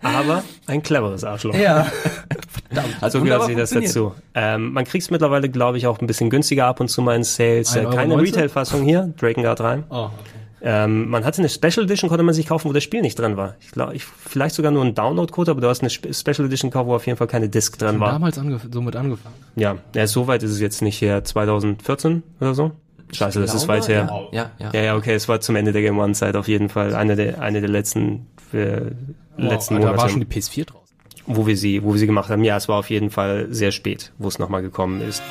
[0.00, 1.54] Aber ein cleveres Arschloch.
[1.54, 1.84] Ja.
[2.68, 2.96] Verdammt.
[3.00, 4.14] Also wie sehe das dazu.
[4.34, 7.16] Ähm, man kriegt es mittlerweile, glaube ich, auch ein bisschen günstiger ab und zu mal
[7.16, 7.74] in Sales.
[7.74, 9.84] Äh, keine Retail-Fassung hier, Drakengard 3.
[9.90, 10.37] Oh, okay.
[10.60, 13.36] Ähm, man hatte eine Special Edition, konnte man sich kaufen, wo das Spiel nicht drin
[13.36, 13.54] war.
[13.60, 16.70] Ich glaube, ich, vielleicht sogar nur ein Download-Code, aber du hast eine Spe- Special Edition
[16.70, 18.12] gekauft, wo auf jeden Fall keine Disc drin war.
[18.12, 19.34] Damals ange somit angefangen.
[19.56, 21.22] Ja, ja, so weit ist es jetzt nicht her.
[21.24, 22.72] 2014 oder so?
[23.12, 24.28] Scheiße, das ist weit her.
[24.32, 24.70] Ja, ja.
[24.72, 27.40] Ja, ja, okay, es war zum Ende der Game One-Zeit auf jeden Fall eine der,
[27.40, 28.80] eine der letzten, äh,
[29.38, 30.96] letzten Wow, da war Monate, schon die PS4 draußen.
[31.26, 32.44] wo wir sie, wo wir sie gemacht haben.
[32.44, 35.22] Ja, es war auf jeden Fall sehr spät, wo es nochmal gekommen ist.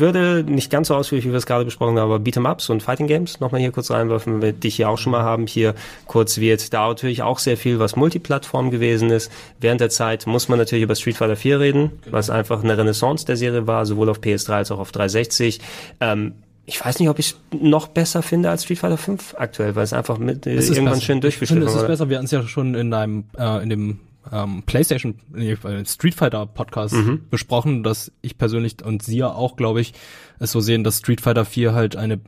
[0.00, 2.82] Ich würde nicht ganz so ausführlich, wie wir es gerade besprochen haben, aber Beat'em-Ups und
[2.82, 5.46] Fighting Games nochmal hier kurz reinwerfen, weil wir dich hier auch schon mal haben.
[5.46, 5.74] Hier
[6.06, 9.30] kurz wird da natürlich auch sehr viel, was Multiplattform gewesen ist.
[9.60, 13.26] Während der Zeit muss man natürlich über Street Fighter 4 reden, was einfach eine Renaissance
[13.26, 15.60] der Serie war, sowohl auf PS3 als auch auf 360.
[16.00, 16.32] Ähm,
[16.64, 19.84] ich weiß nicht, ob ich es noch besser finde als Street Fighter 5 aktuell, weil
[19.84, 21.04] es einfach mit, äh, Es irgendwann besser.
[21.04, 21.88] schön Ich durchgeschliffen finde, es ist wurde.
[21.92, 22.08] besser.
[22.08, 23.98] Wir hatten es ja schon in einem, äh, in dem
[24.32, 27.22] ähm, PlayStation, nee, äh, Street Fighter Podcast Mhm.
[27.30, 29.94] besprochen, dass ich persönlich und Sie ja auch, glaube ich,
[30.38, 32.20] es so sehen, dass Street Fighter 4 halt eine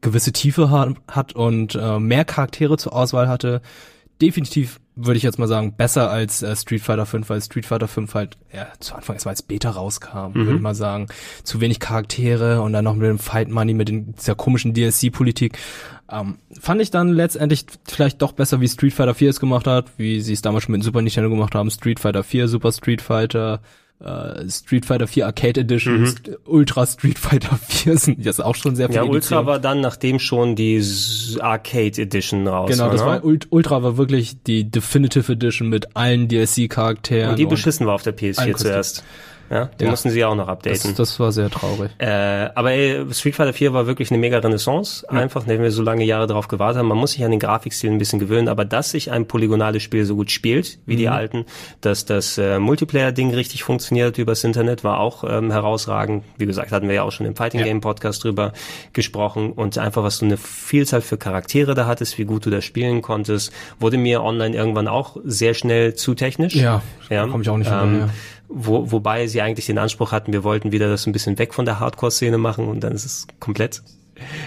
[0.00, 3.60] gewisse Tiefe ha hat und äh, mehr Charaktere zur Auswahl hatte.
[4.22, 7.88] Definitiv würde ich jetzt mal sagen, besser als äh, Street Fighter 5, weil Street Fighter
[7.88, 10.34] 5 halt ja, zu Anfang erst mal als Beta rauskam, Mhm.
[10.34, 11.06] würde ich mal sagen.
[11.44, 15.58] Zu wenig Charaktere und dann noch mit dem Fight Money, mit den, dieser komischen DLC-Politik.
[16.10, 19.86] Ähm, fand ich dann letztendlich vielleicht doch besser, wie Street Fighter 4 es gemacht hat,
[19.96, 21.70] wie sie es damals schon mit Super Nintendo gemacht haben.
[21.70, 23.60] Street Fighter 4, Super Street Fighter,
[24.02, 26.14] äh, Street Fighter 4 Arcade Edition, Mhm.
[26.46, 29.46] Ultra Street Fighter 4 sind jetzt auch schon sehr viele Ja, Ultra Editionen.
[29.46, 30.82] war dann, nachdem schon die
[31.40, 32.90] Arcade Edition raus Genau, war.
[32.92, 33.06] das ne?
[33.06, 37.30] war Ult- Ultra war wirklich die Definitive Edition mit allen DLC-Charakteren.
[37.30, 38.82] Und die beschissen war auf der PS4 allen Kostümen.
[39.50, 39.90] Ja, den Ja.
[39.90, 40.80] mussten sie auch noch updaten.
[40.82, 41.90] Das, das war sehr traurig.
[41.98, 42.06] Äh,
[42.54, 45.04] aber ey, Street Fighter 4 war wirklich eine mega Renaissance.
[45.10, 46.86] Einfach, wenn wir so lange Jahre drauf gewartet haben.
[46.88, 50.04] Man muss sich an den Grafikstil ein bisschen gewöhnen, aber dass sich ein polygonales Spiel
[50.04, 51.12] so gut spielt wie die Mhm.
[51.12, 51.44] alten,
[51.80, 56.22] dass das äh, Multiplayer-Ding richtig funktioniert übers Internet, war auch ähm, herausragend.
[56.38, 57.66] Wie gesagt, hatten wir ja auch schon im Fighting Ja.
[57.66, 58.52] Game Podcast drüber
[58.92, 59.52] gesprochen.
[59.52, 63.02] Und einfach, was du eine Vielzahl für Charaktere da hattest, wie gut du das spielen
[63.02, 66.54] konntest, wurde mir online irgendwann auch sehr schnell zu technisch.
[66.54, 67.26] Ja, ja.
[67.26, 68.10] komm ich auch nicht ähm, hinterher.
[68.50, 71.64] Wo, wobei sie eigentlich den Anspruch hatten, wir wollten wieder das ein bisschen weg von
[71.64, 73.82] der Hardcore-Szene machen und dann ist es komplett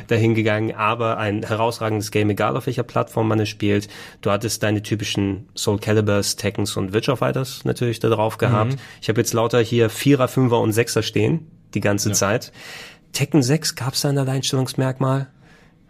[0.07, 3.87] dahin gegangen, aber ein herausragendes Game, egal auf welcher Plattform man es spielt.
[4.21, 8.73] Du hattest deine typischen Soul Caliburs, Tekkens und Witcher Fighters natürlich da drauf gehabt.
[8.73, 8.79] Mhm.
[9.01, 12.51] Ich habe jetzt lauter hier Vierer, Fünfer und Sechser stehen, die ganze Zeit.
[13.13, 15.27] Tekken 6 gab es da ein Alleinstellungsmerkmal?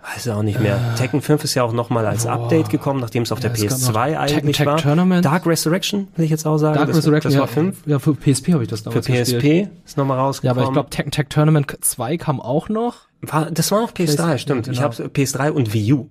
[0.04, 0.80] Weiß ich auch nicht mehr.
[0.98, 3.62] Tekken 5 ist ja auch nochmal als Update gekommen, nachdem es auf Ja, der es
[3.62, 4.78] gab noch PS2 Tekken eigentlich Tag war.
[4.78, 5.24] Tournament.
[5.26, 6.76] Dark Resurrection, will ich jetzt auch sagen.
[6.76, 7.78] Dark das, Resurrection, das war ja, 5.
[7.86, 9.70] ja, für PSP habe ich das Für damals PSP gespielt.
[9.86, 10.60] ist nochmal Ja, rausgekommen.
[10.62, 12.96] aber ich glaube, Tekken Tag Tournament 2 kam auch noch.
[13.22, 14.68] war, das war noch PS3, PS- stimmt.
[14.68, 14.92] ja, Ich genau.
[14.92, 16.08] habe PS3 und Wii U.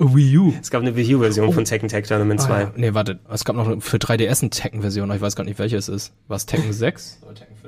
[0.00, 0.52] Wii U.
[0.60, 2.52] Es gab eine Wii U-Version von Tekken Tag Tournament 2.
[2.54, 2.72] Ah, ja.
[2.74, 5.88] Nee, warte, es gab noch für 3DS eine Tekken-Version, ich weiß gar nicht, welche es
[5.88, 6.12] ist.
[6.26, 7.20] War es Tekken 6?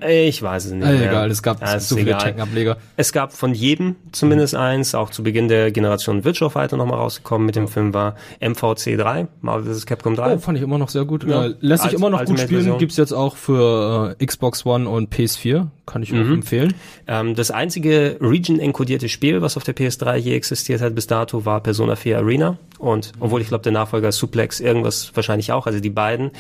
[0.09, 0.85] Ich weiß es nicht.
[0.85, 1.11] Ah, mehr.
[1.11, 2.17] egal, es gab Ja, ist so viele.
[2.17, 2.79] Tekken-Ableger.
[2.97, 7.45] Es gab von jedem zumindest eins, auch zu Beginn der Generation Virtual Fighter nochmal rausgekommen
[7.47, 9.85] mit dem Film war MVC 3, Marvel vs.
[9.87, 10.35] Capcom 3.
[10.35, 11.25] Oh, fand ich immer noch sehr gut.
[11.25, 11.47] Ja.
[11.47, 12.63] Äh, lässt sich immer noch gut Ultimate-Version.
[12.63, 12.79] spielen.
[12.79, 15.67] Gibt's jetzt auch für äh, Xbox One und PS4.
[15.85, 16.35] Kann ich auch Mhm.
[16.35, 16.75] empfehlen.
[17.09, 21.61] Ähm, das einzige Region-enkodierte Spiel, was auf der PS3 je existiert hat bis dato, war
[21.61, 22.59] Persona 4 Arena.
[22.79, 26.33] Und obwohl ich glaube, der Nachfolger Suplex irgendwas wahrscheinlich auch, also die beiden.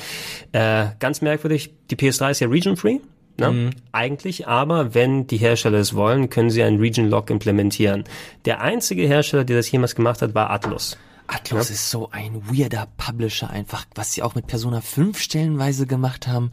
[0.52, 2.98] Äh, ganz merkwürdig, die PS3 ist ja region-free.
[3.38, 3.50] Ne?
[3.50, 3.70] Mhm.
[3.92, 8.04] Eigentlich, aber wenn die Hersteller es wollen, können sie einen Region-Lock implementieren.
[8.44, 10.98] Der einzige Hersteller, der das jemals gemacht hat, war Atlus.
[11.28, 16.26] Atlus ist so ein weirder Publisher einfach, was sie auch mit Persona 5 stellenweise gemacht
[16.26, 16.50] haben.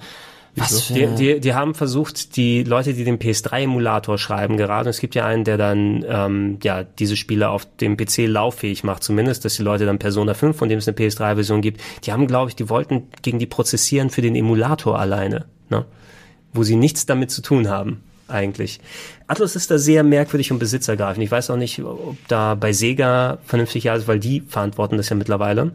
[0.55, 4.91] Was für Die, die, die haben versucht, die Leute, die den PS3-Emulator schreiben gerade, und
[4.91, 9.03] es gibt ja einen, der dann ähm, ja diese Spiele auf dem PC lauffähig macht,
[9.03, 12.27] zumindest, dass die Leute dann Persona 5, von dem es eine PS3-Version gibt, die haben,
[12.27, 15.85] glaube ich, die wollten gegen die prozessieren für den Emulator alleine, ne?
[16.53, 18.79] wo sie nichts damit zu tun haben eigentlich.
[19.29, 21.23] Atlus ist da sehr merkwürdig und besitzergreifend.
[21.23, 25.15] Ich weiß auch nicht, ob da bei Sega vernünftig alles, weil die verantworten das ja
[25.15, 25.71] mittlerweile,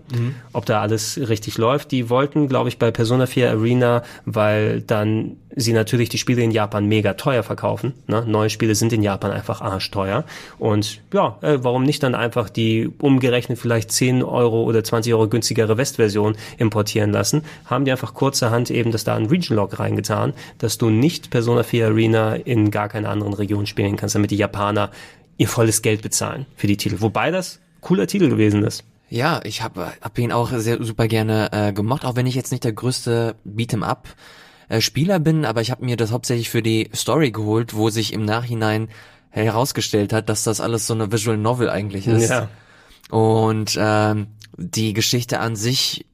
[0.52, 1.92] ob da alles richtig läuft.
[1.92, 6.50] Die wollten, glaube ich, bei Persona 4 Arena, weil dann sie natürlich die Spiele in
[6.50, 7.94] Japan mega teuer verkaufen.
[8.06, 8.24] Ne?
[8.26, 10.24] Neue Spiele sind in Japan einfach arschteuer.
[10.58, 15.28] Und ja, äh, warum nicht dann einfach die umgerechnet vielleicht 10 Euro oder 20 Euro
[15.28, 17.42] günstigere Westversion importieren lassen?
[17.66, 21.62] Haben die einfach kurzerhand eben das da in Region Lock reingetan, dass du nicht Persona
[21.62, 24.90] 4 Arena in gar keiner anderen Region spielen kannst, damit die Japaner
[25.36, 27.00] ihr volles Geld bezahlen für die Titel.
[27.00, 28.84] Wobei das cooler Titel gewesen ist.
[29.10, 32.50] Ja, ich habe hab ihn auch sehr super gerne äh, gemocht, auch wenn ich jetzt
[32.50, 34.08] nicht der größte Beat'em Up
[34.68, 38.12] äh, Spieler bin, aber ich habe mir das hauptsächlich für die Story geholt, wo sich
[38.12, 38.88] im Nachhinein
[39.30, 42.30] herausgestellt hat, dass das alles so eine Visual Novel eigentlich ist.
[42.30, 42.48] Ja.
[43.10, 46.06] Und ähm, die Geschichte an sich,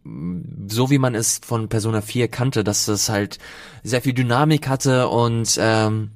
[0.66, 3.38] so wie man es von Persona 4 kannte, dass es halt
[3.82, 6.10] sehr viel Dynamik hatte und ähm,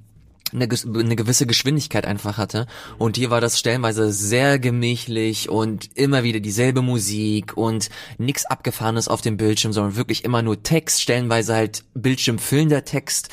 [0.55, 2.66] eine, eine gewisse Geschwindigkeit einfach hatte.
[2.98, 9.09] Und hier war das stellenweise sehr gemächlich und immer wieder dieselbe Musik und nix Abgefahrenes
[9.09, 13.28] auf dem Bildschirm, sondern wirklich immer nur Text, stellenweise halt bildschirmfüllender Text.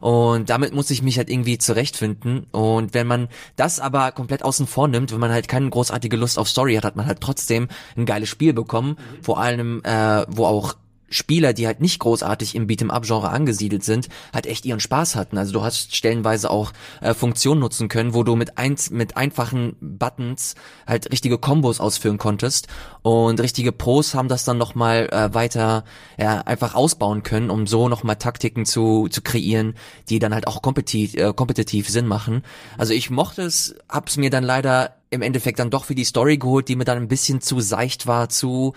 [0.00, 2.48] Und damit muss ich mich halt irgendwie zurechtfinden.
[2.50, 6.40] Und wenn man das aber komplett außen vor nimmt, wenn man halt keine großartige Lust
[6.40, 8.96] auf Story hat, hat man halt trotzdem ein geiles Spiel bekommen.
[9.22, 10.74] Vor allem, äh, wo auch
[11.12, 15.38] Spieler, die halt nicht großartig im Beat'em-up-Genre angesiedelt sind, halt echt ihren Spaß hatten.
[15.38, 19.76] Also du hast stellenweise auch äh, Funktionen nutzen können, wo du mit, eins, mit einfachen
[19.80, 20.54] Buttons
[20.86, 22.68] halt richtige Kombos ausführen konntest
[23.02, 25.84] und richtige Pros haben das dann nochmal äh, weiter
[26.18, 29.74] ja, einfach ausbauen können, um so nochmal Taktiken zu, zu kreieren,
[30.08, 32.42] die dann halt auch kompetitiv, äh, kompetitiv Sinn machen.
[32.78, 36.38] Also ich mochte es, hab's mir dann leider im Endeffekt dann doch für die Story
[36.38, 38.72] geholt, die mir dann ein bisschen zu seicht war, zu,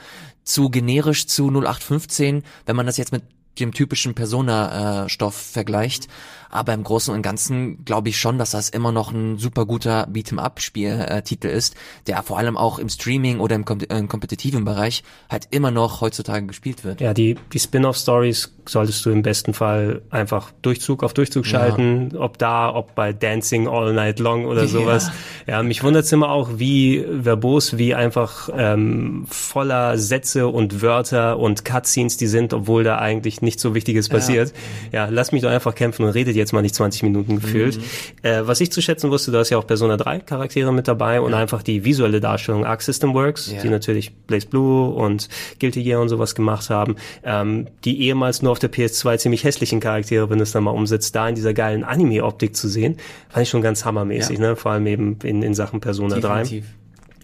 [0.45, 3.23] zu generisch zu 0815, wenn man das jetzt mit
[3.59, 6.07] dem typischen Persona-Stoff vergleicht.
[6.55, 10.07] Aber im Großen und Ganzen glaube ich schon, dass das immer noch ein super guter
[10.07, 11.75] Beat'em-up-Spiel-Titel ist,
[12.07, 15.71] der vor allem auch im Streaming oder im, kom äh, im kompetitiven Bereich halt immer
[15.71, 17.01] noch heutzutage gespielt wird.
[17.01, 22.37] Ja, die, die Spin-off-Stories solltest du im besten Fall einfach Durchzug auf Durchzug schalten, ob
[22.37, 24.67] da, ob bei Dancing All Night Long oder Ja.
[24.67, 25.11] sowas.
[25.45, 31.63] Ja, mich wundert's immer auch, wie verbos, wie einfach ähm, voller Sätze und Wörter und
[31.65, 34.53] Cutscenes die sind, obwohl da eigentlich nichts so Wichtiges passiert.
[34.91, 37.79] Ja, lass mich doch einfach kämpfen und redet jetzt mal nicht 20 Minuten gefühlt.
[38.21, 41.21] Äh, was ich zu schätzen wusste, da ist ja auch Persona 3 Charaktere mit dabei
[41.21, 43.61] und einfach die visuelle Darstellung Arc System Works, Ja.
[43.61, 48.51] die natürlich Blaze Blue und Guilty Gear und sowas gemacht haben, ähm, die ehemals nur
[48.51, 51.53] auf der PS2 ziemlich hässlichen Charaktere, wenn du es dann mal umsetzt, da in dieser
[51.53, 52.97] geilen Anime-Optik zu sehen,
[53.29, 54.55] fand ich schon ganz hammermäßig, ne?
[54.55, 56.65] Vor allem eben in, in Sachen Persona 3 Definitiv.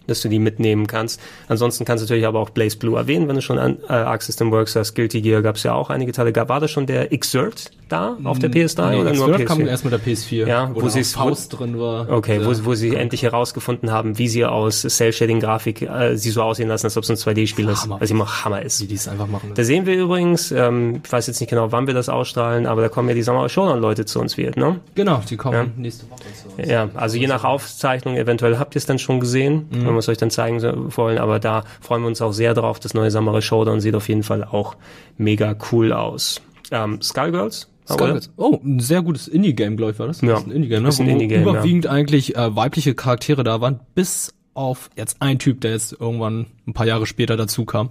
[0.06, 1.20] dass du die mitnehmen kannst.
[1.48, 4.22] Ansonsten kannst du natürlich aber auch Blaze Blue erwähnen, wenn du schon an äh, Arc
[4.22, 4.94] System Works hast.
[4.94, 6.32] Guilty Gear gab es ja auch einige Teile.
[6.32, 9.44] Gab, war das schon der Exert da auf der PS3 Nee, oder nur Xrd PS4?
[9.44, 10.46] kam erst mit der PS4.
[10.46, 12.08] Ja, wo, wo sie Faust drin war.
[12.10, 16.68] Okay, wo, wo sie endlich herausgefunden haben, wie sie aus Cell-Shading-Grafik äh, sie so aussehen
[16.68, 18.80] lassen, als ob es ein 2D-Spiel ist, weil sie immer Hammer ist.
[18.80, 19.52] wie die es einfach machen.
[19.54, 22.80] Da sehen wir übrigens, ähm, ich weiß jetzt nicht genau, wann wir das ausstrahlen, aber
[22.82, 24.80] da kommen ja die Sommer Showdown-Leute zu uns wird, ne?
[24.94, 26.20] Genau, die kommen nächste Woche.
[26.40, 26.68] zu uns.
[26.68, 30.08] Ja, also je nach Aufzeichnung, eventuell habt ihr es dann schon gesehen, wenn wir es
[30.08, 30.62] euch dann zeigen
[30.96, 32.80] wollen, aber da freuen wir uns auch sehr drauf.
[32.80, 34.76] Das neue Samurai Showdown sieht auf jeden Fall auch
[35.18, 36.40] mega cool aus.
[36.70, 37.68] Ähm, Skullgirls?
[37.88, 38.30] Skullgirls.
[38.36, 40.20] Oh, ein sehr gutes Indie-Game, glaube ich, war das?
[40.20, 40.28] Ja.
[40.28, 40.88] Das ist ein Indie-Game, ne?
[40.88, 45.38] Ist ein Wo Indie-Game, überwiegend eigentlich äh, weibliche Charaktere da waren, bis auf jetzt ein
[45.38, 47.90] Typ, der jetzt irgendwann ein paar Jahre später dazu kam.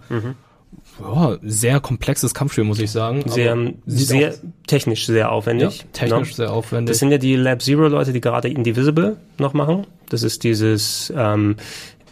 [1.01, 3.23] Ja, sehr komplexes Kampfspiel, muss ich sagen.
[3.25, 4.35] Sehr, sehr
[4.67, 5.79] technisch sehr aufwendig.
[5.79, 6.35] ja, technisch ne?
[6.35, 6.91] sehr aufwendig.
[6.91, 9.87] Das sind ja die Lab Zero Leute, die gerade Indivisible noch machen.
[10.09, 11.55] Das ist dieses ähm,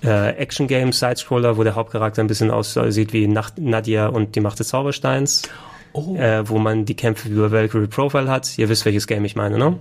[0.04, 4.40] äh, Action Game Sidescroller, wo der Hauptcharakter ein bisschen aussieht wie Nacht Nadia und die
[4.40, 5.44] Macht des Zaubersteins.
[6.08, 6.16] Oh.
[6.16, 8.58] Äh, wo man die Kämpfe über Valkyrie Profile hat.
[8.58, 9.78] Ihr wisst, welches Game ich meine, ne?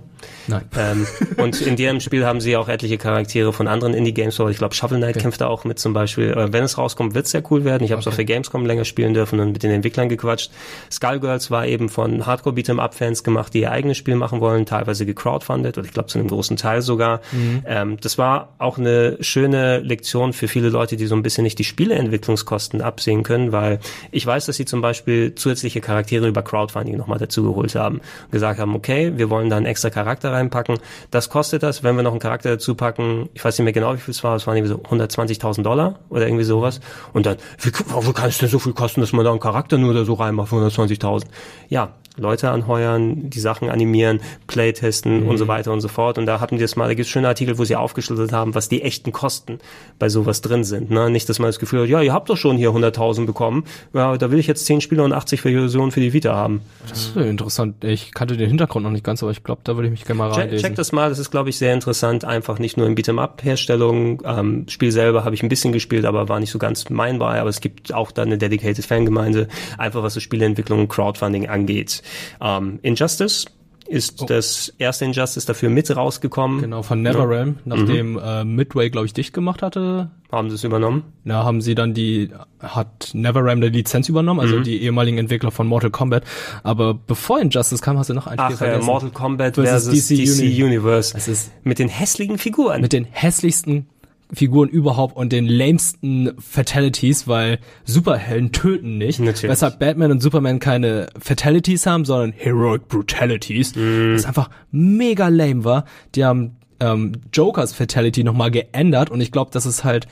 [0.47, 0.63] Nein.
[0.77, 4.57] Ähm, und in dem Spiel haben sie auch etliche Charaktere von anderen Indie-Games, aber ich
[4.57, 6.31] glaube, Shovel Knight kämpft da auch mit zum Beispiel.
[6.31, 7.83] Äh, wenn es rauskommt, wird es sehr cool werden.
[7.83, 10.51] Ich habe es auf der Gamescom länger spielen dürfen und mit den Entwicklern gequatscht.
[10.91, 14.65] Skullgirls war eben von Hardcore Beat'em Up Fans gemacht, die ihr eigenes Spiel machen wollen,
[14.65, 17.21] teilweise gecrowdfundet oder ich glaube zu einem großen Teil sogar.
[17.65, 21.59] Ähm, das war auch eine schöne Lektion für viele Leute, die so ein bisschen nicht
[21.59, 23.79] die Spieleentwicklungskosten absehen können, weil
[24.11, 28.59] ich weiß, dass sie zum Beispiel zusätzliche Charaktere über Crowdfunding nochmal dazugeholt haben und gesagt
[28.59, 30.79] haben, okay, wir wollen da einen extra Charakter reinpacken.
[31.11, 33.93] Das kostet das, wenn wir noch einen Charakter dazu packen, ich weiß nicht mehr genau,
[33.93, 36.79] wie viel es war, es waren irgendwie so 120.000 Dollar oder irgendwie sowas.
[37.13, 39.77] Und dann, wie, wie kann es denn so viel kosten, dass man da einen Charakter
[39.77, 41.25] nur da so reinmacht für 120.000?
[41.69, 46.17] Ja, Leute anheuern, die Sachen animieren, Playtesten und so weiter und so fort.
[46.17, 48.55] Und da hatten die das mal, da gibt es schöne Artikel, wo sie aufgeschlüsselt haben,
[48.55, 49.59] was die echten Kosten
[49.97, 50.91] bei sowas drin sind.
[50.91, 51.09] Ne?
[51.09, 53.63] Nicht, dass man das Gefühl hat, ja, ihr habt doch schon hier 100.000 bekommen,
[53.93, 56.61] ja, da will ich jetzt 10 Spiele und 80 Versionen für die Vita haben.
[56.87, 57.83] Das ist interessant.
[57.83, 60.19] Ich kannte den Hintergrund noch nicht ganz, aber ich glaube, da würde ich mich gerne
[60.19, 60.65] mal Check, reinlesen.
[60.65, 62.25] check das mal, das ist, glaube ich, sehr interessant.
[62.25, 64.21] Einfach nicht nur in Beat'em-up-Herstellung.
[64.25, 67.39] Ähm, Spiel selber habe ich ein bisschen gespielt, aber war nicht so ganz mein bei.
[67.39, 69.47] Aber es gibt auch da eine dedicated Fangemeinde,
[69.77, 72.01] einfach was so Spieleentwicklung und Crowdfunding angeht.
[72.41, 73.45] Ähm, Injustice
[73.87, 76.61] ist das erste Injustice dafür mit rausgekommen.
[76.61, 80.11] Genau, von NetherRealm, nachdem äh, Midway, glaube ich, dicht gemacht hatte.
[80.31, 81.05] Haben sie es übernommen?
[81.23, 82.29] Na, haben sie dann die,
[82.59, 84.63] hat NetherRealm die Lizenz übernommen, also Mhm.
[84.63, 86.23] die ehemaligen Entwickler von Mortal Kombat.
[86.61, 88.85] Aber bevor Injustice kam, hast du noch ein Spiel Ach, äh, vergessen.
[88.85, 91.13] Mortal Kombat Versus versus, DC, Uni- Universe.
[91.15, 92.81] Das ist mit den hässlichen Figuren.
[92.81, 93.87] mit den hässlichsten
[94.31, 99.19] Figuren überhaupt und den lamesten Fatalities, weil Superhelden töten nicht.
[99.19, 99.51] Natürlich.
[99.51, 103.75] Weshalb Batman und Superman keine Fatalities haben, sondern Heroic Brutalities.
[103.75, 104.13] Mhm.
[104.13, 105.85] Was einfach mega lame war.
[106.15, 110.07] Die haben ähm, Jokers Fatality nochmal geändert und ich glaube, das ist halt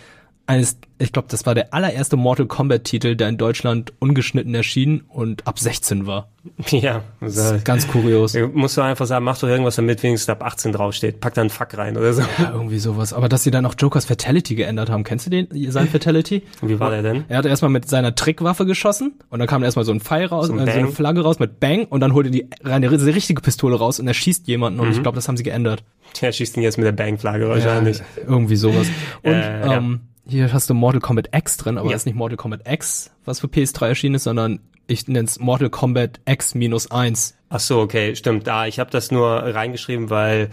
[0.48, 5.02] eines, ich glaube, das war der allererste Mortal Kombat Titel, der in Deutschland ungeschnitten erschien
[5.10, 6.30] und ab 16 war.
[6.69, 8.34] Ja, Das also, ist ganz kurios.
[8.53, 11.19] Musst du einfach sagen, mach doch irgendwas, damit wenigstens ab 18 draufsteht.
[11.19, 12.22] Pack da einen Fuck rein oder so.
[12.40, 13.11] Ja, irgendwie sowas.
[13.11, 16.44] Aber dass sie dann auch Jokers Fatality geändert haben, kennst du den, sein Fatality?
[16.61, 17.26] Wie war der denn?
[17.28, 20.48] Er hat erstmal mit seiner Trickwaffe geschossen und dann kam erstmal so ein Pfeil raus,
[20.48, 20.88] So ein äh, so eine.
[20.88, 24.48] Flagge raus mit Bang und dann holte die eine richtige Pistole raus und er schießt
[24.48, 24.94] jemanden und Mhm.
[24.94, 25.84] ich glaube, das haben sie geändert.
[26.22, 27.98] Der schießt ihn jetzt mit der Bang-Flagge wahrscheinlich.
[27.98, 28.88] Ja, irgendwie sowas.
[29.24, 29.74] Und Äh, ja.
[29.78, 29.99] ähm,
[30.30, 31.95] hier hast du Mortal Kombat X drin, aber Ja.
[31.95, 35.40] es ist nicht Mortal Kombat X, was für PS3 erschienen ist, sondern ich nenne es
[35.40, 37.36] Mortal Kombat X minus eins.
[37.49, 38.48] Ach so, okay, stimmt.
[38.49, 40.49] Ah, ich habe das nur reingeschrieben, weil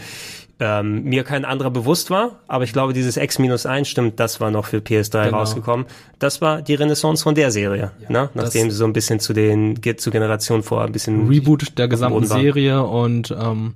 [0.60, 2.40] ähm, mir kein anderer bewusst war.
[2.46, 5.38] Aber ich glaube, dieses X-1 stimmt, das war noch für PS3 Genau.
[5.38, 5.86] rausgekommen.
[6.20, 8.30] Das war die Renaissance von der Serie, ne?
[8.34, 12.24] nachdem sie so ein bisschen zu den zur Generation vor ein bisschen Reboot der gesamten.
[12.26, 13.74] Serie und ähm,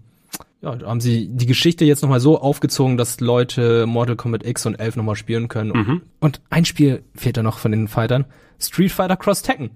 [0.61, 4.67] ja, da haben sie die Geschichte jetzt nochmal so aufgezogen, dass Leute Mortal Kombat X
[4.67, 5.71] und 11 nochmal spielen können.
[5.71, 6.03] Mhm.
[6.21, 8.25] Und ein Spiel fehlt da noch von den Fightern.
[8.59, 9.71] Street Fighter Cross Tekken.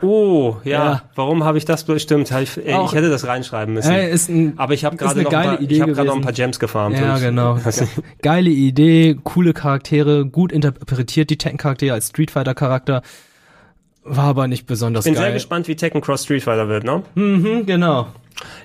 [0.00, 0.70] Oh, ja.
[0.84, 1.02] Ja.
[1.16, 2.30] Warum habe ich das bestimmt?
[2.30, 3.90] Ich, äh, Auch- ich hätte das reinschreiben müssen.
[3.90, 6.14] Äh, ist ein, Aber ich habe gerade noch, ein geile paar- ich hab gerade noch
[6.16, 6.96] ein paar Gems gefarmt.
[6.98, 7.58] Ja, genau.
[8.22, 13.02] Geile Idee, coole Charaktere, gut interpretiert die Tekken-Charaktere als Street Fighter-Charakter.
[14.04, 15.34] War aber nicht besonders ich bin sehr geil.
[15.34, 17.02] gespannt, wie Tekken Cross Street Fighter wird, ne?
[17.16, 18.06] Mhm, genau.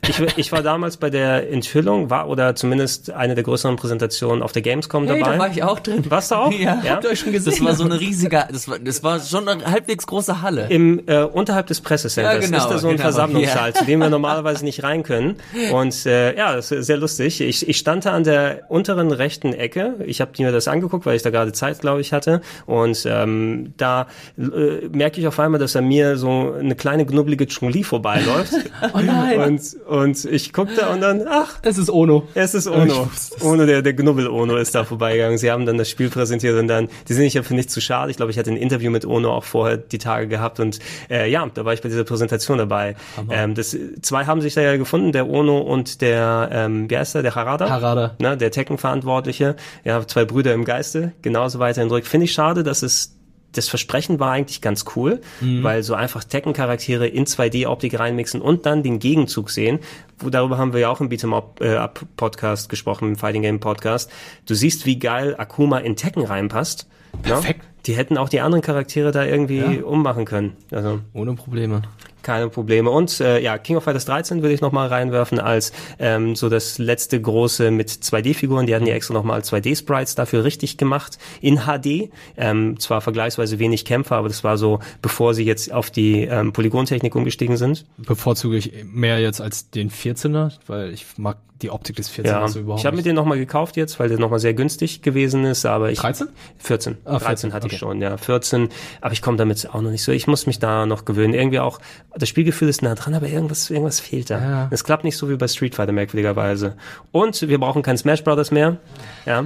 [0.08, 4.52] Ich, ich war damals bei der Enthüllung, war oder zumindest eine der größeren Präsentationen auf
[4.52, 5.34] der Gamescom Hey, dabei.
[5.34, 6.04] da war ich auch drin.
[6.10, 6.52] Warst du auch?
[6.60, 6.92] Ja, Ja?
[6.96, 7.52] habt ihr euch schon gesehen?
[7.54, 10.68] Das war so eine riesige, das war, das war schon eine halbwegs große Halle.
[10.70, 13.74] Im äh, unterhalb des Pressecenters Ja, genau, ist da so ein genau, Versammlungssaal, ja.
[13.76, 15.38] zu dem wir normalerweise nicht rein können.
[15.72, 17.42] Und äh, ja, das ist sehr lustig.
[17.42, 19.96] Ich, ich stand da an der unteren rechten Ecke.
[20.06, 22.42] Ich habe mir das angeguckt, weil ich da gerade Zeit, glaube ich, hatte.
[22.66, 27.48] Und ähm, da äh, merke ich auf einmal, dass an mir so eine kleine knubbelige
[27.48, 28.54] Chun-Li vorbeiläuft.
[28.94, 29.40] Oh nein.
[29.40, 32.28] Und, und ich guckte und dann, ach, Es ist Ono.
[32.34, 33.10] es ist Ich Ono.
[33.42, 35.38] Ono, der, der Knubbel-Ono ist da vorbeigegangen.
[35.38, 38.12] Sie haben dann das Spiel präsentiert und dann, die sind nicht für nichts zu schade.
[38.12, 40.80] Ich glaube, ich hatte ein Interview mit Ono auch vorher die Tage gehabt und
[41.10, 42.96] äh, ja, da war ich bei dieser Präsentation dabei.
[43.30, 47.16] Ähm, das, zwei haben sich da ja gefunden, der Ono und der, ähm, wie heißt
[47.16, 47.70] der, der Harada?
[47.70, 48.16] Harada.
[48.20, 49.56] Ne, der Tekken-Verantwortliche.
[49.84, 52.06] Ja, zwei Brüder im Geiste, genauso weiterhin zurück.
[52.06, 53.16] Finde ich schade, dass es
[53.54, 58.84] das Versprechen war eigentlich ganz cool, weil so einfach Tekken-Charaktere in 2D-Optik reinmixen und dann
[58.84, 59.80] den Gegenzug sehen.
[60.20, 63.60] Wo, darüber haben wir ja auch im Beat'em Up, äh, Podcast gesprochen, im Fighting Game
[63.60, 64.12] Podcast.
[64.46, 66.88] Du siehst, wie geil Akuma in Tekken reinpasst.
[67.22, 67.60] Perfekt.
[67.64, 67.70] Ne?
[67.86, 69.84] Die hätten auch die anderen Charaktere da irgendwie Ja.
[69.84, 70.56] ummachen können.
[70.72, 71.82] Also Ohne Probleme.
[72.24, 72.90] Keine Probleme.
[72.90, 76.78] Und äh, ja, King of Fighters 13 würde ich nochmal reinwerfen als ähm, so das
[76.78, 78.66] letzte große mit 2D-Figuren.
[78.66, 82.10] Die hatten ja extra nochmal 2D-Sprites dafür richtig gemacht in HD.
[82.38, 86.54] Ähm, zwar vergleichsweise wenig Kämpfer, aber das war so, bevor sie jetzt auf die ähm,
[86.54, 87.86] Polygontechnik umgestiegen sind.
[87.98, 92.50] Bevorzuge ich mehr jetzt als den 14er, weil ich mag die Optik des 14er Ja,
[92.50, 95.66] überhaupt ich habe mir den nochmal gekauft jetzt, weil der nochmal sehr günstig gewesen ist,
[95.66, 96.28] aber ich 13?
[96.58, 96.98] 14.
[97.06, 97.80] Ah, 13 14, hatte ich okay.
[97.80, 98.70] schon, ja, 14,
[99.02, 100.12] aber ich komme damit auch noch nicht so.
[100.12, 101.34] Ich muss mich da noch gewöhnen.
[101.34, 101.80] Irgendwie auch
[102.16, 104.40] das Spielgefühl ist nah dran, aber irgendwas irgendwas fehlt da.
[104.40, 104.68] Ja.
[104.72, 106.76] Es klappt nicht so wie bei Street Fighter merkwürdigerweise.
[107.12, 108.78] Und wir brauchen kein Smash Brothers mehr.
[109.26, 109.46] Ja.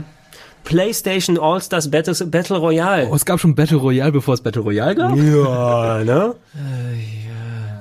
[0.63, 3.07] PlayStation All-Stars Battle, Battle Royale.
[3.09, 5.15] Oh, es gab schon Battle Royale, bevor es Battle Royale gab?
[5.15, 6.35] Ja, ne?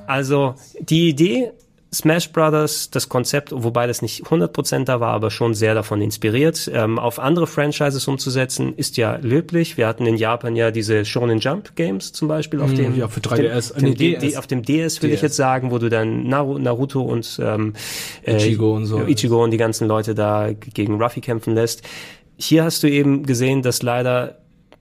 [0.06, 1.50] Also, die Idee,
[1.96, 6.70] Smash Brothers, das Konzept, wobei das nicht 100% da war, aber schon sehr davon inspiriert,
[6.74, 9.78] ähm, auf andere Franchises umzusetzen, ist ja löblich.
[9.78, 13.08] Wir hatten in Japan ja diese Shonen Jump Games zum Beispiel auf Mm, dem, ja,
[13.08, 14.36] für auf dem, 3DS, auf dem, nee, DS.
[14.36, 15.22] Auf dem DS will ich DS.
[15.22, 17.72] jetzt sagen, wo du dann Naru- Naruto und ähm,
[18.24, 19.00] äh, Ichigo und so.
[19.06, 21.82] Ichigo und die ganzen Leute da gegen Ruffy kämpfen lässt.
[22.36, 24.36] Hier hast du eben gesehen, dass leider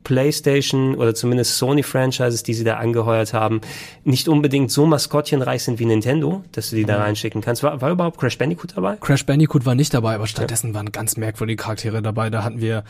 [0.06, 3.60] PlayStation oder zumindest Sony-Franchises, die sie da angeheuert haben,
[4.06, 7.64] nicht unbedingt so maskottchenreich sind wie Nintendo, dass du die da reinschicken kannst.
[7.64, 8.96] War, war überhaupt Crash Bandicoot dabei?
[8.96, 12.30] Crash Bandicoot war nicht dabei, aber stattdessen waren ganz merkwürdige Charaktere dabei.
[12.30, 12.86] Da hatten wir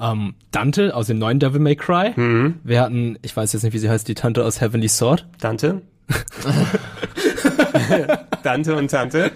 [0.00, 2.14] ähm, Dante aus dem neuen Devil May Cry.
[2.64, 5.26] Wir hatten, ich weiß jetzt nicht, wie sie heißt, die Tante aus Heavenly Sword.
[5.40, 5.82] Dante?
[8.42, 9.30] Dante und Tante.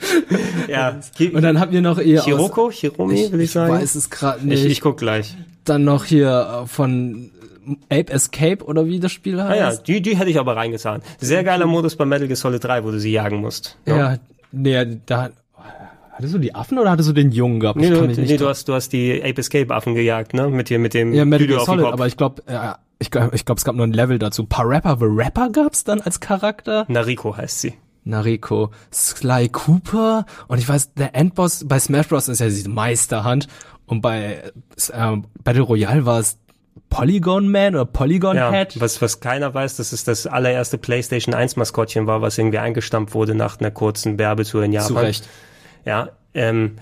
[0.68, 1.00] Ja.
[1.20, 3.72] Und dann hatten wir noch ihr Hiroko, aus, Hiromi, will ich, ich sagen.
[3.72, 4.64] weiß es gerade nicht.
[4.64, 5.36] Ich, ich guck gleich.
[5.64, 7.30] Dann noch hier äh, von
[7.90, 9.88] Ape Escape oder wie das Spiel Ah ja, heißt.
[9.88, 11.02] die, die hätte ich aber reingetan.
[11.18, 13.78] Sehr geiler Modus bei Metal Gear Solid 3, wo du sie jagen musst.
[13.86, 14.18] ja.
[14.52, 15.30] nee, da
[16.12, 17.78] hattest du die Affen oder hattest du den Jungen gehabt?
[17.78, 20.48] Nee, du, nee, du hast, du hast die Ape Escape Affen gejagt, ne?
[20.48, 23.44] Mit dir, mit dem ja, Metal Gear Solid, aber ich glaube, äh, ich glaube, ich
[23.44, 24.44] glaub, es gab nur ein Level dazu.
[24.44, 26.84] Parappa the Rapper gab's dann als Charakter.
[26.88, 27.74] Nariko heißt sie.
[28.04, 32.28] Nariko, Sly Cooper und ich weiß, der Endboss bei Smash Bros.
[32.28, 33.48] ist ja diese Meisterhand
[33.86, 34.42] und bei
[34.92, 36.38] äh, Battle Royale war es
[36.90, 38.80] Polygon Man oder Polygon Ja, Head.
[38.80, 43.14] was, was keiner weiß, dass es das allererste PlayStation 1 Maskottchen war, was irgendwie eingestampft
[43.14, 44.88] wurde nach einer kurzen Werbetour in Japan.
[44.88, 45.28] Zu Recht.
[45.84, 46.76] Ja, ähm,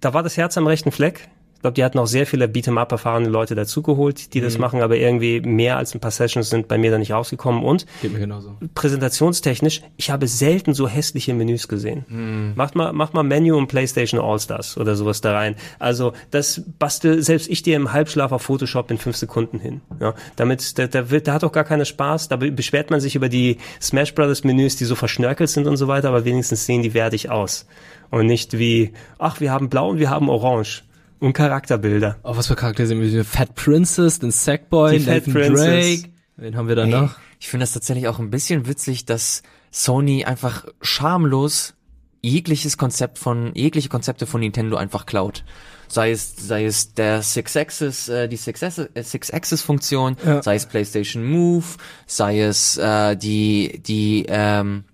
[0.00, 1.28] da war das Herz am rechten Fleck.
[1.58, 4.44] Ich glaube, die hatten auch sehr viele Beat'em-up erfahrene Leute dazugeholt, die Mhm.
[4.44, 7.64] das machen, aber irgendwie mehr als ein paar Sessions sind bei mir da nicht rausgekommen.
[7.64, 8.56] Und Geht mir genauso.
[9.02, 12.04] präsentationstechnisch, ich habe selten so hässliche Menüs gesehen.
[12.08, 12.52] Hm.
[12.54, 15.56] Macht mal, macht mal Menu und PlayStation All-Stars oder sowas da rein.
[15.78, 19.80] Also das bastel selbst ich dir im Halbschlaf auf Photoshop in fünf Sekunden hin.
[20.00, 22.28] Ja, damit, da, da, wird, da hat doch gar keiner Spaß.
[22.28, 25.76] Da be- beschwert man sich über die Smash Brothers Menüs, die so verschnörkelt sind und
[25.76, 27.66] so weiter, aber wenigstens sehen die wertig aus.
[28.10, 30.84] Und nicht wie, ach, wir haben blau und wir haben orange.
[31.20, 32.18] Und Charakterbilder.
[32.22, 33.24] Oh, was für Charaktere sind wir?
[33.24, 36.02] Fat Princess, den Sackboy, Nathan Princess.
[36.02, 36.12] Drake.
[36.36, 37.16] Wen haben wir da noch?
[37.40, 41.74] Ich finde das tatsächlich auch ein bisschen witzig, dass Sony einfach schamlos
[42.22, 45.44] jegliches Konzept von, jegliche Konzepte von Nintendo einfach klaut.
[45.88, 50.16] Sei es, sei es der Six Axis, äh, die Six Axis, äh, Six Axis Funktion,
[50.24, 50.42] Ja.
[50.42, 51.64] sei es PlayStation Move,
[52.06, 54.84] sei es äh, die, die, ähm,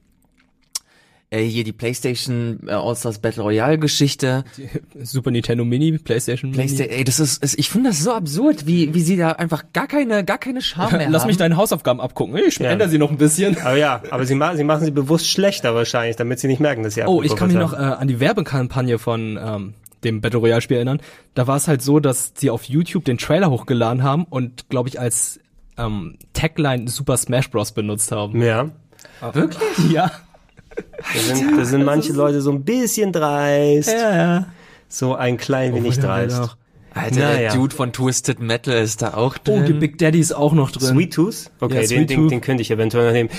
[1.30, 4.44] äh, hier die PlayStation äh, All-Stars Battle Royale Geschichte.
[5.02, 6.62] Super Nintendo Mini, PlayStation Mini.
[6.62, 9.64] PlayStation, ey, das ist, ist ich finde das so absurd, wie, wie sie da einfach
[9.72, 11.28] gar keine, gar keine Scham mehr Lass haben.
[11.28, 12.36] mich deine Hausaufgaben abgucken.
[12.36, 12.70] Ich Ja.
[12.70, 13.56] ändere sie noch ein bisschen.
[13.62, 16.82] Aber ja, aber sie, machen sie machen sie bewusst schlechter wahrscheinlich, damit sie nicht merken,
[16.82, 19.74] dass sie Oh, ich kann mich noch äh, an die Werbekampagne von ähm,
[20.04, 21.00] dem Battle Royale Spiel erinnern.
[21.34, 24.88] Da war es halt so, dass sie auf YouTube den Trailer hochgeladen haben und glaube
[24.90, 25.40] ich als
[25.78, 28.34] ähm, Tagline Super Smash Bros benutzt haben.
[28.34, 28.42] haben.
[28.42, 28.70] Ja.
[29.32, 29.58] Wirklich?
[29.90, 30.10] Ja.
[30.76, 33.92] Da sind, da sind manche Leute so ein bisschen dreist.
[33.92, 34.46] Ja.
[34.88, 36.40] So ein klein wenig dreist.
[36.96, 37.36] Alter, Naja.
[37.50, 39.66] der Dude von Twisted Metal ist da auch Oh, drin.
[39.66, 40.94] die Big Daddy ist auch noch drin.
[40.94, 41.50] Sweet Tooth?
[41.60, 42.30] Okay, Ja, den, Sweet den, Tooth.
[42.30, 43.30] den könnte ich eventuell noch nehmen.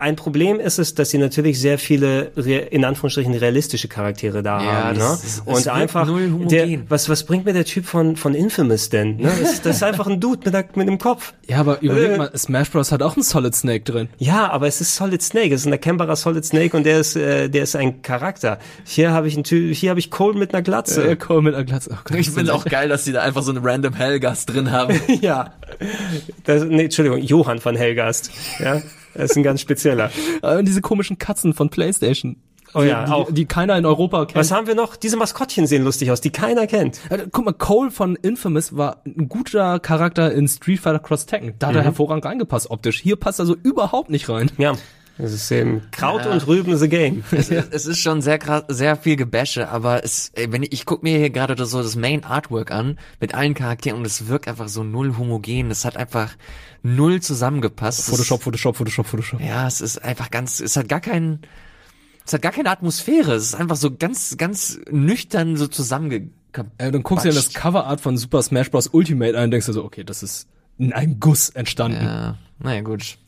[0.00, 2.22] Ein Problem ist es, dass sie natürlich sehr viele,
[2.70, 4.98] in Anführungsstrichen, realistische Charaktere da Ja, haben.
[4.98, 5.26] das Ne?
[5.28, 6.08] ist- Und einfach,
[6.48, 9.16] der, was, was bringt mir der Typ von, von Infamous denn?
[9.18, 9.30] Ne?
[9.40, 11.34] Das, das ist einfach ein Dude mit, mit dem Kopf.
[11.46, 12.16] Ja, aber überleg Äh.
[12.16, 14.08] mal, Smash Bros hat auch einen Solid Snake drin.
[14.16, 17.14] Ja, aber es ist Solid Snake, es ist ein erkennbarer Solid Snake und der ist,
[17.16, 18.58] äh, der ist ein Charakter.
[18.84, 21.06] Hier habe ich einen Typ, hier habe ich Cole mit einer Glatze.
[21.10, 21.98] Äh, Cole mit einer Glatze.
[22.10, 24.98] Oh ich finde auch geil, dass sie da einfach so einen random Hellgast drin haben.
[25.20, 25.52] ja.
[26.44, 28.30] Das, nee, Entschuldigung, Johann von Hellgast.
[28.60, 28.80] Ja,
[29.14, 30.10] das ist ein ganz spezieller.
[30.42, 32.36] Äh, Und diese komischen Katzen von PlayStation.
[32.72, 33.32] Oh ja, die, auch.
[33.32, 34.36] Die, keiner in Europa kennt.
[34.36, 34.96] Was haben wir noch?
[34.96, 37.00] Diese Maskottchen sehen lustig aus, die keiner kennt.
[37.10, 41.54] Äh, Guck mal, Cole von Infamous war ein guter Charakter in Street Fighter Cross Tekken.
[41.58, 43.00] Da hat er hervorragend reingepasst optisch.
[43.00, 44.50] Hier passt er so überhaupt nicht rein.
[44.56, 44.74] Ja.
[45.20, 47.22] Das ist eben Kraut und Rüben the game.
[47.30, 50.72] es, ist, es ist schon sehr krass, sehr viel Gebäsche, aber es, ey, wenn ich,
[50.72, 54.06] ich guck mir hier gerade das- so das Main Artwork an mit allen Charakteren und
[54.06, 55.70] es wirkt einfach so null homogen.
[55.70, 56.36] Es hat einfach
[56.82, 58.00] null zusammengepasst.
[58.00, 59.40] Es Photoshop, Photoshop, Photoshop, Photoshop.
[59.40, 61.40] Ja, es ist einfach ganz, es hat gar keinen,
[62.26, 63.34] es hat gar keine Atmosphäre.
[63.34, 66.70] Es ist einfach so ganz, ganz nüchtern so zusammengekappt.
[66.78, 68.88] Äh, dann guckst du dir das Coverart von Super Smash Bros.
[68.92, 70.48] Ultimate an und denkst dir so, okay, das ist
[70.78, 72.04] in einem Guss entstanden.
[72.04, 73.18] Ja, naja, gut.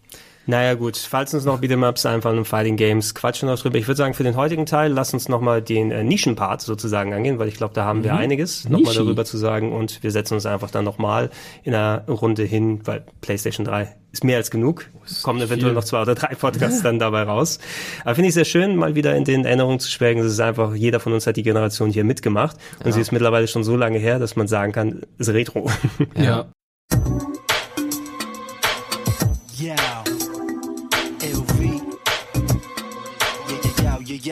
[0.47, 3.79] Naja gut, falls uns noch Beat'em-Ups einfallen und Fighting Games, quatschen wir noch drüber.
[3.79, 7.39] Ich würde sagen, für den heutigen Teil, lass uns nochmal den äh, Nischenpart sozusagen angehen,
[7.39, 10.47] weil ich glaube, da haben wir einiges nochmal darüber zu sagen und wir setzen uns
[10.47, 11.31] einfach dann nochmal
[11.63, 14.91] in einer Runde hin, weil PlayStation 3 ist mehr als genug.
[15.23, 17.59] Kommen eventuell noch zwei oder drei Podcasts dann dabei raus.
[18.05, 20.23] Aber finde ich sehr schön, mal wieder in den Erinnerungen zu schwelgen.
[20.23, 23.49] Es ist einfach, jeder von uns hat die Generation hier mitgemacht und sie ist mittlerweile
[23.49, 25.71] schon so lange her, dass man sagen kann, ist Retro.
[26.17, 26.47] Ja.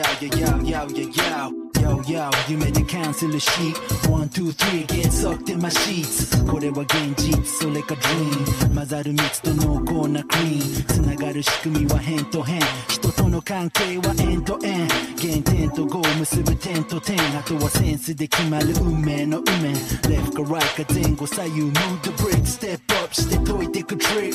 [0.00, 1.50] yeah, yeah, yeah, yeah, yeah, yeah, yeah.
[1.82, 3.76] Yo, yo, you made the cancel the sheet.
[4.08, 6.32] One, two, three, get sucked in my sheets.
[6.50, 8.74] これは現実、それか dream。
[8.74, 10.84] 混ざる蜜と濃厚なクリーン。
[10.86, 12.58] つながる仕組みは変と変。
[12.88, 14.88] 人との関係は円と円。
[15.16, 19.72] 原点 と5結ぶ点と点あとはセンスで決まる運命の運命
[20.08, 24.32] Left か right か前後左右 Move the brick Step up して解いてく trick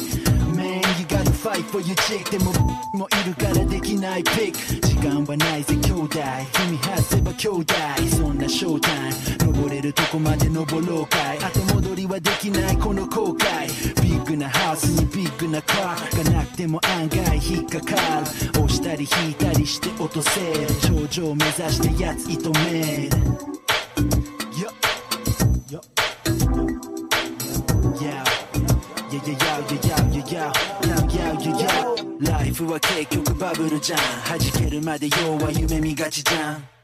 [0.55, 2.52] Man you gotta ファイトユ for your でも
[2.92, 6.18] もいるからできないピック時間はないぜ兄弟。
[6.52, 7.74] 君外せば兄弟。
[8.16, 9.52] そんなショータイム。
[9.52, 11.38] 登れるとこまで登ろうかい。
[11.38, 13.66] 後戻りはできないこの後悔。
[14.02, 18.26] ビッグなハウスにビッグなカーがなくても案外引っかかる。
[18.62, 20.40] 押したり引いたりして落とせ
[20.88, 23.16] 頂上目指してやつ射止める。
[24.56, 24.70] Yeah,
[25.68, 25.80] yeah,
[29.12, 30.50] yeah, yeah, yeah, yeah,
[30.82, 30.85] yeah.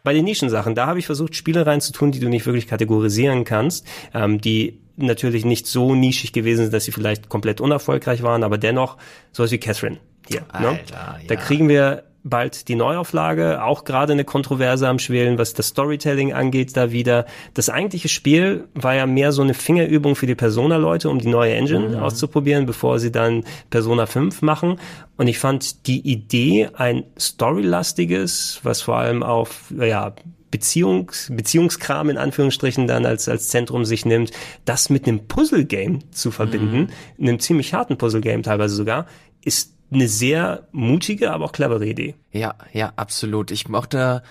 [0.04, 3.86] Bei den Nischensachen, da habe ich versucht, Spiele reinzutun, die du nicht wirklich kategorisieren kannst,
[4.12, 8.58] ähm, die natürlich nicht so nischig gewesen sind, dass sie vielleicht komplett unerfolgreich waren, aber
[8.58, 8.98] dennoch
[9.32, 10.44] sowas wie Catherine hier.
[10.60, 10.68] ne?
[10.68, 11.40] Alter, Da ja.
[11.40, 16.76] kriegen wir bald die Neuauflage, auch gerade eine Kontroverse am Schwelen, was das Storytelling angeht,
[16.76, 17.26] da wieder.
[17.54, 21.54] Das eigentliche Spiel war ja mehr so eine Fingerübung für die Persona-Leute, um die neue
[21.54, 24.78] Engine auszuprobieren, bevor sie dann Persona 5 machen.
[25.16, 30.14] Und ich fand die Idee, ein storylastiges, was vor allem auf, ja,
[30.52, 34.32] Beziehungs, Beziehungskram in Anführungsstrichen dann als, als Zentrum sich nimmt,
[34.66, 39.06] das mit einem Puzzle-Game zu verbinden, einem ziemlich harten Puzzle-Game teilweise sogar,
[39.42, 42.14] ist eine sehr mutige, aber auch clevere Idee.
[42.30, 43.50] Ja, ja, absolut.
[43.50, 44.22] Ich mochte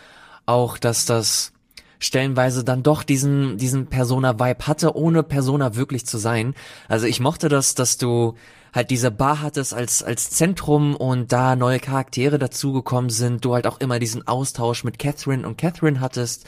[0.45, 1.53] auch, dass das
[1.99, 6.55] stellenweise dann doch diesen, diesen Persona-Vibe hatte, ohne Persona wirklich zu sein.
[6.87, 8.35] Also ich mochte das, dass du
[8.73, 13.67] halt diese Bar hattest als, als Zentrum und da neue Charaktere dazugekommen sind, du halt
[13.67, 16.45] auch immer diesen Austausch mit Catherine und Catherine hattest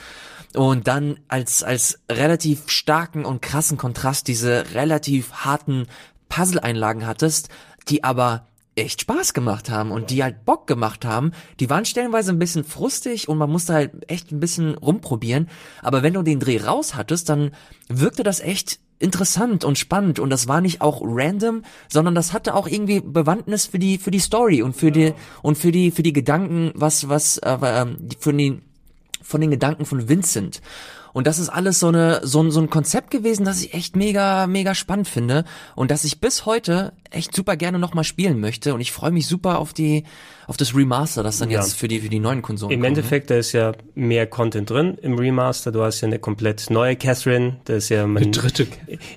[0.56, 5.88] und dann als, als relativ starken und krassen Kontrast diese relativ harten
[6.30, 7.50] Puzzle-Einlagen hattest,
[7.90, 11.32] die aber echt Spaß gemacht haben und die halt Bock gemacht haben.
[11.60, 15.50] Die waren stellenweise ein bisschen frustig und man musste halt echt ein bisschen rumprobieren.
[15.82, 17.52] Aber wenn du den Dreh raus hattest, dann
[17.88, 22.56] wirkte das echt interessant und spannend und das war nicht auch random, sondern das hatte
[22.56, 26.04] auch irgendwie Bewandtnis für die für die Story und für die und für die für
[26.04, 28.62] die Gedanken, was was äh, ähm, für die
[29.22, 30.62] von den Gedanken von Vincent.
[31.14, 33.96] Und das ist alles so eine so ein, so ein Konzept gewesen, das ich echt
[33.96, 35.46] mega mega spannend finde
[35.76, 39.12] und das ich bis heute echt super gerne noch mal spielen möchte und ich freue
[39.12, 40.04] mich super auf die
[40.48, 41.62] auf das Remaster, das dann Ja.
[41.62, 42.88] jetzt für die für die neuen Konsolen Im kommt, ne?
[43.00, 45.72] Endeffekt, da ist ja mehr Content drin im Remaster.
[45.72, 47.58] Du hast ja eine komplett neue Catherine.
[47.66, 48.68] Da ist ja man, dritte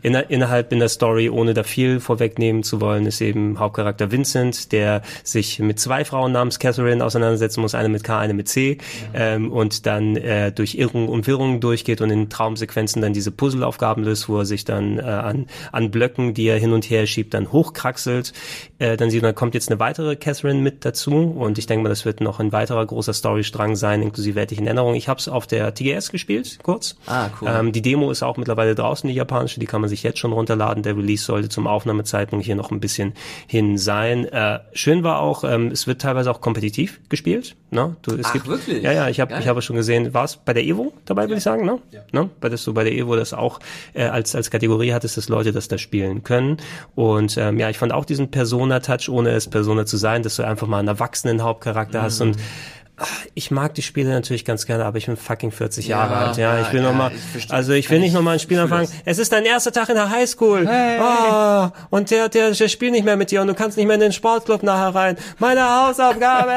[0.03, 4.71] inner, innerhalb in der Story, ohne da viel vorwegnehmen zu wollen, ist eben Hauptcharakter Vincent,
[4.71, 8.79] der sich mit zwei Frauen namens Catherine auseinandersetzen muss, eine mit K, eine mit C,
[9.15, 14.05] ähm, und dann äh, durch Irrungen und Wirrungen durchgeht und in Traumsequenzen dann diese Puzzleaufgaben
[14.05, 17.35] löst, wo er sich dann äh, an, an Blöcken, die er hin und her schiebt,
[17.35, 18.33] dann hochkraxelt.
[18.79, 21.89] Äh, dann sieht man, kommt jetzt eine weitere Catherine mit dazu und ich denke mal,
[21.89, 24.97] das wird noch ein weiterer großer Storystrang sein, inklusive etlichen Erinnerungen.
[24.97, 26.97] Ich habe es auf der TGS gespielt, kurz.
[27.07, 27.49] Ah, cool.
[27.51, 30.33] Ähm, die Demo ist auch mittlerweile draußen, die japanische, die kann man sich jetzt schon
[30.33, 30.83] runterladen.
[30.83, 33.15] Der Release sollte zum Aufnahmezeitpunkt hier noch ein bisschen
[33.47, 34.25] hin sein.
[34.27, 37.57] Äh, schön war auch, ähm, es wird teilweise auch kompetitiv gespielt.
[37.71, 37.97] Ne?
[38.03, 38.83] Du, es Ach, gibt, wirklich?
[38.83, 41.37] Ja, ja, ich habe ich habe schon gesehen, war es bei der Evo dabei, würde
[41.37, 41.76] ich sagen, ne?
[42.13, 42.31] Ne?
[42.41, 43.61] Bei das du bei der Evo das auch
[43.95, 46.59] äh, als als Kategorie hattest, dass Leute das da spielen können.
[46.95, 50.43] Und ähm, ja, ich fand auch diesen Persona-Touch, ohne es Persona zu sein, dass du
[50.45, 52.29] einfach mal einen erwachsenen Hauptcharakter hast Mhm.
[52.29, 52.86] und ach,
[53.35, 56.37] ich mag die Spiele natürlich ganz gerne, aber ich bin fucking 40 Ja, Jahre alt.
[56.39, 57.55] Ja, ja, ich will ja, noch mal, ich verstehe.
[57.55, 58.89] also ich will nicht noch mal ein Spiel anfangen.
[59.05, 60.67] Es ist dein erster Tag in der Highschool.
[60.67, 63.95] Oh, und der, der, der spielt nicht mehr mit dir und du kannst nicht mehr
[63.97, 65.17] in den Sportclub nachher rein.
[65.39, 66.53] Meine Hausaufgaben.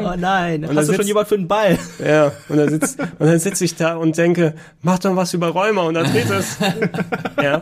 [0.00, 1.78] Oh nein, Und hast dann du schon sitzt- jemand für den Ball?
[2.04, 5.48] Ja, und dann sitzt, und dann sitze ich da und denke, mach doch was über
[5.48, 6.56] Rheuma und Arthritis.
[7.42, 7.60] ja.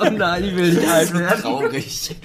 [0.00, 1.42] Oh nein, ich will nicht alt werden.
[1.42, 2.16] Traurig.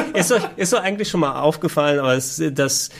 [0.14, 2.90] Ist euch, ist euch eigentlich schon mal aufgefallen, aber es, das,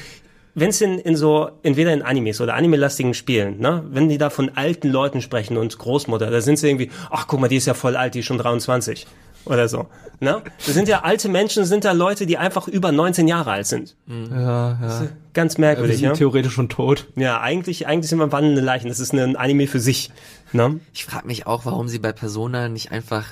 [0.54, 4.30] wenn es in, in so, entweder in Animes oder animelastigen Spielen, ne, wenn die da
[4.30, 7.66] von alten Leuten sprechen und Großmutter, da sind sie irgendwie, ach guck mal, die ist
[7.66, 9.06] ja voll alt, die ist schon 23
[9.46, 9.86] oder so.
[10.20, 10.42] Ne?
[10.64, 13.96] Das sind ja alte Menschen, sind da Leute, die einfach über 19 Jahre alt sind.
[14.06, 15.08] Ja, ja.
[15.34, 16.12] Ganz Wir merkwürdig, sind ja.
[16.14, 17.06] theoretisch schon tot.
[17.16, 18.88] Ja, eigentlich, eigentlich sind wir wandelnde Leichen.
[18.88, 20.10] Das ist ein Anime für sich.
[20.52, 20.80] Ne?
[20.94, 23.26] Ich frage mich auch, warum sie bei Persona nicht einfach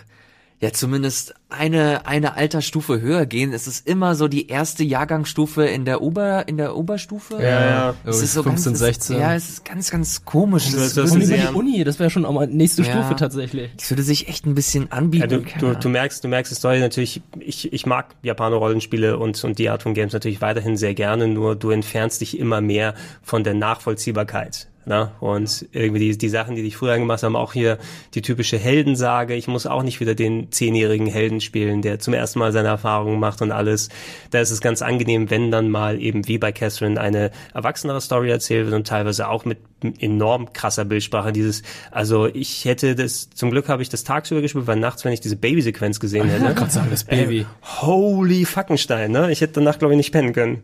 [0.60, 3.52] ja zumindest eine eine Altersstufe höher gehen.
[3.52, 7.35] Es ist immer so die erste Jahrgangsstufe in der Ober in der Oberstufe.
[7.43, 7.94] Ja, ja.
[8.05, 9.18] Es ist so 15, ganz, 16.
[9.20, 10.64] Ja, es ist ganz ganz komisch.
[10.66, 12.93] Das- Das, das Und über die Uni, das wäre schon auch mal nächste Ja.
[12.93, 13.70] Stufe tatsächlich.
[13.76, 15.28] das würde sich echt ein bisschen Ja, anbieten.
[15.28, 15.81] du, Keine du, Ahnung.
[15.81, 19.82] du merkst, du merkst die Story natürlich, ich, ich mag Japaner-Rollenspiele und, und die Art
[19.82, 24.68] von Games natürlich weiterhin sehr gerne, nur du entfernst dich immer mehr von der Nachvollziehbarkeit.
[24.86, 25.11] Ne?
[25.20, 27.78] Und irgendwie die, die Sachen, die dich früher gemacht haben, auch hier
[28.15, 29.35] die typische Heldensage.
[29.35, 33.19] Ich muss auch nicht wieder den zehnjährigen Helden spielen, der zum ersten Mal seine Erfahrungen
[33.19, 33.89] macht und alles.
[34.31, 38.31] Da ist es ganz angenehm, wenn dann mal eben wie bei Catherine eine erwachsenere Story
[38.31, 39.59] erzählt wird und teilweise auch mit
[40.01, 41.32] enorm krasser Bildsprache.
[41.32, 45.12] Dieses, also ich hätte das, zum Glück habe ich das tagsüber gespielt, weil nachts, wenn
[45.12, 46.51] ich diese Babysequenz gesehen hätte.
[46.51, 47.40] Ich kann sagen, das Baby.
[47.40, 47.44] Äh,
[47.82, 49.31] holy Fuckenstein, ne?
[49.31, 50.62] Ich hätte danach, glaube ich, nicht pennen können.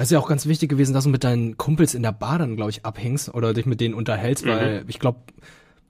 [0.00, 2.38] Das ist ja auch ganz wichtig gewesen, dass du mit deinen Kumpels in der Bar
[2.38, 5.18] dann, glaube ich, abhängst oder dich mit denen unterhältst, weil ich glaube,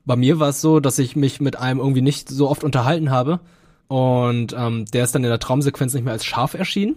[0.04, 3.12] bei mir war es so, dass ich mich mit einem irgendwie nicht so oft unterhalten
[3.12, 3.38] habe
[3.86, 6.96] und ähm, der ist dann in der Traumsequenz nicht mehr als scharf erschienen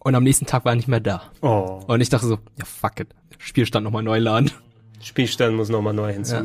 [0.00, 1.22] und am nächsten Tag war er nicht mehr da.
[1.42, 1.80] Oh.
[1.86, 4.50] Und ich dachte so, ja fuck it, Spielstand nochmal neu laden.
[5.02, 6.36] Spielstand muss nochmal neu hinzu.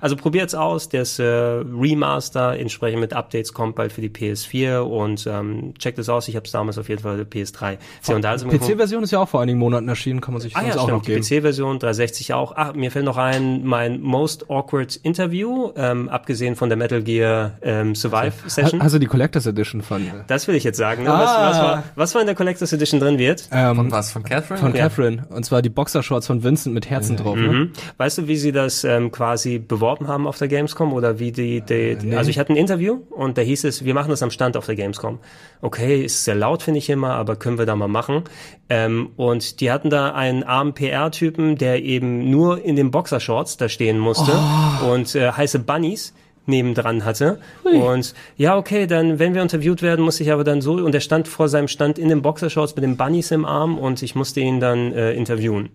[0.00, 0.88] Also probiert's aus.
[0.88, 6.08] Das äh, Remaster entsprechend mit Updates kommt bald für die PS4 und ähm, checkt es
[6.08, 6.28] aus.
[6.28, 8.72] Ich habe es damals auf jeden Fall für die PS3 sehr unterhaltsam gefunden.
[8.74, 11.02] PC-Version ist ja auch vor einigen Monaten erschienen, kann man sich Ah ja, auch noch
[11.04, 11.40] stimmt, die geben.
[11.40, 12.56] PC-Version, 360 auch.
[12.56, 17.52] Ah, mir fällt noch ein, mein Most Awkward Interview, ähm, abgesehen von der Metal Gear
[17.62, 18.80] ähm, Survive Session.
[18.80, 21.04] Du die Collectors Edition von, Das will ich jetzt sagen.
[21.04, 21.08] Ne?
[21.10, 21.48] Was, Ah.
[21.50, 23.48] was, war, was war in der Collectors Edition drin wird?
[23.52, 24.12] ähm, Von was?
[24.12, 24.60] Von Catherine?
[24.60, 24.88] von Ja.
[24.88, 25.26] Catherine.
[25.30, 27.36] Und zwar die Boxershorts von Vincent mit Herzen drauf.
[27.36, 27.48] Ne?
[27.48, 27.72] Mhm.
[27.96, 31.60] Weißt du, wie sie das ähm, quasi beworben haben auf der Gamescom oder wie die,
[31.60, 34.30] die, die also ich hatte ein Interview und da hieß es, wir machen das am
[34.30, 35.18] Stand auf der Gamescom.
[35.62, 38.24] Okay, ist sehr laut finde ich immer, aber können wir da mal machen.
[38.68, 43.68] Ähm, und die hatten da einen armen PR-Typen, der eben nur in den Boxershorts da
[43.68, 44.32] stehen musste
[44.88, 46.14] und äh, heiße Bunnies
[46.46, 47.38] nebendran hatte.
[47.64, 51.00] Und ja, okay, dann, wenn wir interviewt werden, muss ich aber dann so, und er
[51.00, 54.40] stand vor seinem Stand in den Boxershorts mit den Bunnies im Arm und ich musste
[54.40, 55.70] ihn dann äh, interviewen.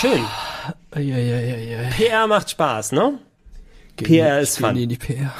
[0.00, 0.24] Schön.
[0.92, 1.90] Eieieiei.
[1.96, 3.18] PR macht Spaß, ne?
[3.96, 4.76] PR ist Geh fun.
[4.76, 5.32] in die PR.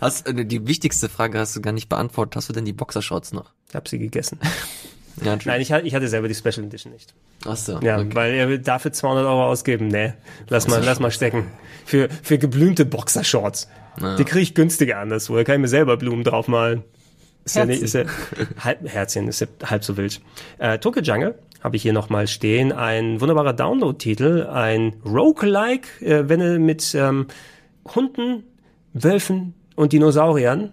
[0.00, 2.36] Hast, äh, die wichtigste Frage hast du gar nicht beantwortet.
[2.36, 3.52] Hast du denn die Boxershorts noch?
[3.68, 4.38] Ich hab sie gegessen.
[5.22, 7.12] Ja, Nein, ich, hatte- ich hatte selber die Special Edition nicht.
[7.44, 7.78] Ach so.
[7.80, 8.14] Ja, okay.
[8.14, 9.88] weil er will dafür 200 Euro ausgeben.
[9.88, 10.14] Nee,
[10.48, 11.48] lass mal, lass mal stecken.
[11.84, 13.68] Für, für geblümte Boxershorts.
[14.18, 15.36] Die kriege ich günstiger anderswo.
[15.36, 16.82] Da kann ich mir selber Blumen draufmalen.
[17.44, 18.04] Ist ja nicht, ist ja,
[18.58, 20.22] halb, Herzchen ist ja halb so wild.
[20.58, 22.72] Äh, Tokyo Jungle habe ich hier nochmal stehen.
[22.72, 24.46] Ein wunderbarer Download-Titel.
[24.50, 27.26] Ein Roguelike, äh, wenn er mit ähm,
[27.94, 28.44] Hunden,
[28.92, 30.72] Wölfen und Dinosauriern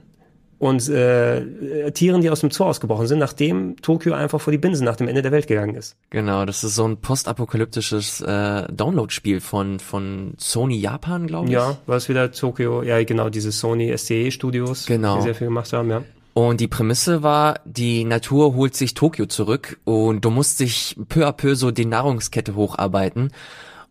[0.57, 4.83] und äh, Tieren, die aus dem Zoo ausgebrochen sind, nachdem Tokio einfach vor die Binsen
[4.83, 5.95] nach dem Ende der Welt gegangen ist.
[6.09, 11.53] Genau, das ist so ein postapokalyptisches äh, Download-Spiel von von Sony Japan, glaube ich.
[11.53, 15.15] Ja, war es wieder Tokio, ja genau, diese Sony STE Studios, Genau.
[15.17, 16.03] die sehr viel gemacht haben, ja.
[16.33, 21.27] Und die Prämisse war, die Natur holt sich Tokio zurück und du musst dich peu
[21.27, 23.31] à peu so die Nahrungskette hocharbeiten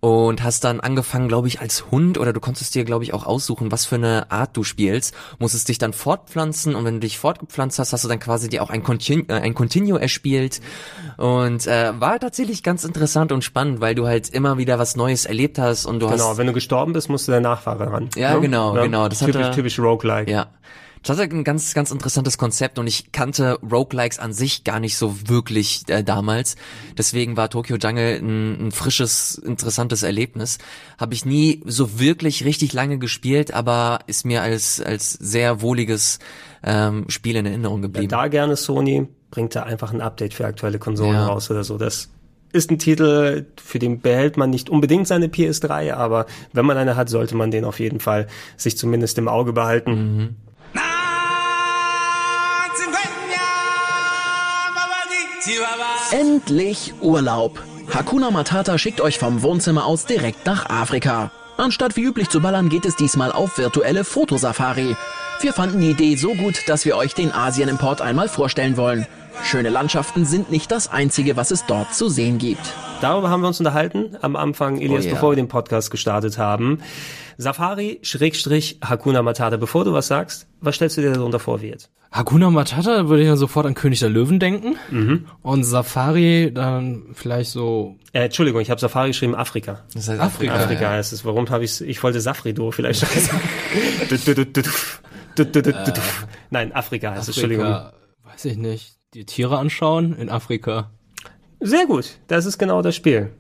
[0.01, 3.27] und hast dann angefangen, glaube ich, als Hund oder du konntest dir, glaube ich, auch
[3.27, 7.19] aussuchen, was für eine Art du spielst, musstest dich dann fortpflanzen und wenn du dich
[7.19, 10.61] fortgepflanzt hast, hast du dann quasi dir auch ein, Continu, äh, ein Continuo erspielt
[11.17, 15.25] und äh, war tatsächlich ganz interessant und spannend, weil du halt immer wieder was Neues
[15.27, 18.09] erlebt hast und du Genau, hast wenn du gestorben bist, musste der Nachfahre ran.
[18.15, 18.41] Ja, Ne?
[18.43, 19.09] genau, Ja, genau.
[19.09, 20.31] Das typisch, hatte- typisch Roguelike.
[20.31, 20.47] Ja.
[21.09, 24.99] Das hatte ein ganz, ganz interessantes Konzept und ich kannte Roguelikes an sich gar nicht
[24.99, 26.57] so wirklich äh, damals.
[26.99, 30.59] Deswegen war Tokyo Jungle ein, ein frisches, interessantes Erlebnis.
[30.99, 36.19] Habe ich nie so wirklich richtig lange gespielt, aber ist mir als, als sehr wohliges
[36.63, 38.09] ähm, Spiel in Erinnerung geblieben.
[38.09, 41.27] da gerne Sony, bringt da einfach ein Update für aktuelle Konsolen Ja.
[41.27, 41.79] raus oder so.
[41.79, 42.11] Das
[42.53, 46.97] ist ein Titel, für den behält man nicht unbedingt seine PS3, aber wenn man eine
[46.97, 48.27] hat, sollte man den auf jeden Fall
[48.59, 49.91] sich zumindest im Auge behalten.
[49.93, 50.37] Mhm.
[56.11, 57.63] Endlich Urlaub.
[57.95, 61.31] Hakuna Matata schickt euch vom Wohnzimmer aus direkt nach Afrika.
[61.57, 64.95] Anstatt wie üblich zu ballern, geht es diesmal auf virtuelle Fotosafari.
[65.41, 69.07] Wir fanden die Idee so gut, dass wir euch den Asien-Import einmal vorstellen wollen.
[69.43, 72.75] Schöne Landschaften sind nicht das einzige, was es dort zu sehen gibt.
[73.01, 75.15] Darüber haben wir uns unterhalten am Anfang, oh Elias, oh, ja.
[75.15, 76.81] bevor wir den Podcast gestartet haben.
[77.37, 79.57] Safari, Schrägstrich, Hakuna Matata.
[79.57, 81.91] Bevor du was sagst, was stellst du dir darunter vor, wie jetzt?
[82.11, 84.77] Hakuna Matata würde ich dann sofort an König der Löwen denken.
[84.91, 85.27] Mhm.
[85.43, 87.97] Und Safari dann vielleicht so.
[88.13, 89.85] Äh, Entschuldigung, ich habe Safari geschrieben, Afrika.
[89.95, 90.55] Das heißt Afrika.
[90.55, 90.91] Afrika, Afrika ja.
[90.91, 91.25] heißt es.
[91.25, 93.07] Warum habe ich Ich wollte Safrido vielleicht.
[96.51, 97.67] Nein, Afrika heißt es, Entschuldigung.
[98.25, 98.97] Weiß ich nicht.
[99.15, 100.91] Die Tiere anschauen in Afrika.
[101.61, 102.19] Sehr gut.
[102.29, 103.31] Das ist genau das Spiel.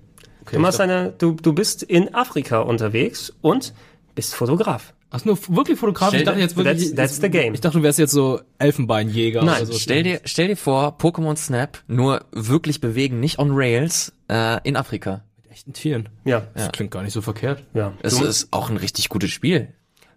[0.47, 3.73] du ich machst eine, du, du bist in Afrika unterwegs und
[4.15, 4.95] bist Fotograf.
[5.11, 6.09] Ach, nur wirklich Fotograf?
[6.09, 6.89] Stell Ich dachte jetzt wirklich.
[6.89, 7.55] That's- that's the game.
[7.55, 9.43] Ich dachte, du wärst jetzt so Elfenbeinjäger.
[9.43, 9.78] Nein, oder so.
[9.78, 14.77] stell dir, stell dir vor, Pokémon Snap, nur wirklich bewegen, nicht on Rails, äh, in
[14.77, 15.23] Afrika.
[15.43, 16.09] Mit echten Tieren.
[16.27, 16.43] Ja.
[16.55, 17.65] Das klingt gar nicht so verkehrt.
[17.73, 17.93] ja.
[18.03, 19.69] Es Du, ist auch ein richtig gutes Spiel.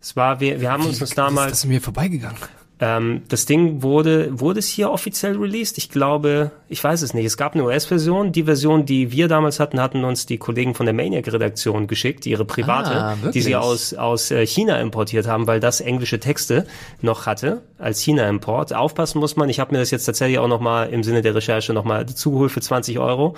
[0.02, 2.38] es war, wir, wir haben uns Das, damals, das ist mir vorbeigegangen.
[2.84, 5.78] Ähm, das Ding wurde, wurde es hier offiziell released?
[5.78, 7.26] Ich glaube, ich weiß es nicht.
[7.26, 8.32] Es gab eine US-Version.
[8.32, 12.44] Die Version, die wir damals hatten, hatten uns die Kollegen von der Maniac-Redaktion geschickt, ihre
[12.44, 16.66] private, Ah, die sie aus, aus äh, China importiert haben, weil das englische Texte
[17.02, 18.74] noch hatte als China-Import.
[18.74, 19.48] Aufpassen muss man.
[19.49, 22.62] Ich habe mir das jetzt tatsächlich auch nochmal im Sinne der Recherche nochmal dazugeholt für
[22.62, 23.36] 20 Euro.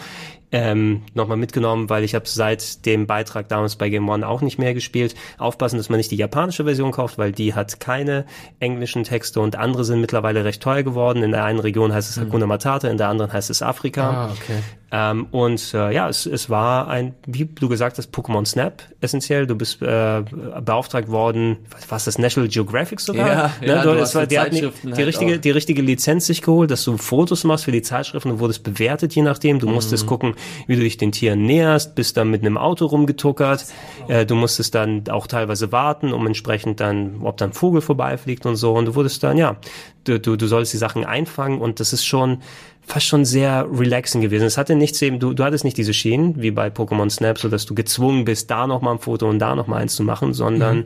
[0.56, 4.60] Ähm, nochmal mitgenommen, weil ich habe seit dem Beitrag damals bei Game One auch nicht
[4.60, 5.16] mehr gespielt.
[5.40, 8.26] Aufpassen, dass man nicht die japanische Version kauft, weil die hat keine
[8.60, 11.24] englischen Texte und andere sind mittlerweile recht teuer geworden.
[11.24, 14.10] In der einen Region heißt es Hakuna Matata, in der anderen heißt es Afrika.
[14.10, 14.60] Ah, okay.
[14.96, 19.48] Ähm, und äh, ja, es, es war ein, wie du gesagt hast, Pokémon Snap essentiell.
[19.48, 20.22] Du bist äh,
[20.64, 21.58] beauftragt worden,
[21.90, 23.28] was das National Geographic sogar?
[23.28, 25.42] Ja, ja, du, hast war, die hatten die, halt richtige, auch.
[25.42, 28.30] die richtige Lizenz sich geholt, dass du Fotos machst für die Zeitschriften.
[28.30, 29.58] Du wurdest bewertet, je nachdem.
[29.58, 29.74] Du Mhm.
[29.74, 30.36] musstest gucken,
[30.68, 33.66] wie du dich den Tieren näherst, bist dann mit einem Auto rumgetuckert.
[34.08, 38.46] Äh, du musstest dann auch teilweise warten, um entsprechend dann, ob dann ein Vogel vorbeifliegt
[38.46, 38.74] und so.
[38.74, 39.58] Und du wurdest dann, ja,
[40.04, 42.40] du, du, du sollst die Sachen einfangen und das ist schon
[42.86, 44.44] fast schon sehr relaxing gewesen.
[44.46, 47.48] Es hatte nichts eben, du, du hattest nicht diese Schienen wie bei Pokémon Snap, so
[47.48, 50.04] dass du gezwungen bist, da noch mal ein Foto und da noch mal eins zu
[50.04, 50.86] machen, sondern Mhm.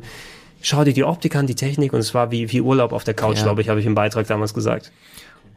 [0.62, 3.16] schau dir die Optik an, die Technik und es war wie, wie Urlaub auf der
[3.16, 3.44] Couch, Ja.
[3.46, 4.92] glaube ich, habe ich im Beitrag damals gesagt.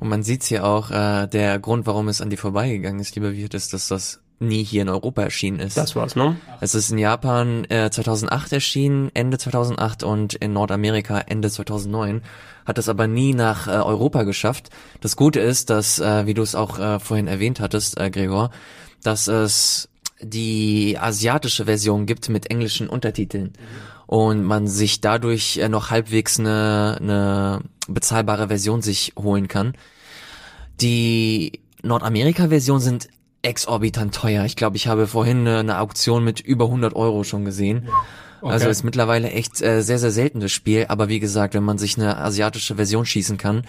[0.00, 3.34] Und man sieht's hier auch, äh, der Grund, warum es an dir vorbeigegangen ist, lieber
[3.34, 5.76] Wirt, ist, dass das nie hier in Europa erschienen ist.
[5.76, 6.36] Das war's, ne?
[6.62, 12.22] Es ist in Japan äh, 2008 erschienen, Ende 2008 und in Nordamerika Ende 2009.
[12.64, 14.70] Hat es aber nie nach äh, Europa geschafft.
[15.02, 18.50] Das Gute ist, dass, äh, wie du es auch äh, vorhin erwähnt hattest, äh, Gregor,
[19.02, 19.90] dass es
[20.22, 23.52] die asiatische Version gibt mit englischen Untertiteln
[24.06, 29.74] und man sich dadurch äh, noch halbwegs eine, eine bezahlbare Version sich holen kann.
[30.80, 33.08] Die Nordamerika-Version sind
[33.42, 34.44] exorbitant teuer.
[34.44, 37.88] Ich glaube, ich habe vorhin eine, eine Auktion mit über 100 Euro schon gesehen.
[38.42, 38.52] Okay.
[38.52, 40.86] Also ist mittlerweile echt äh, sehr, sehr selten das Spiel.
[40.88, 43.64] Aber wie gesagt, wenn man sich eine asiatische Version schießen kann,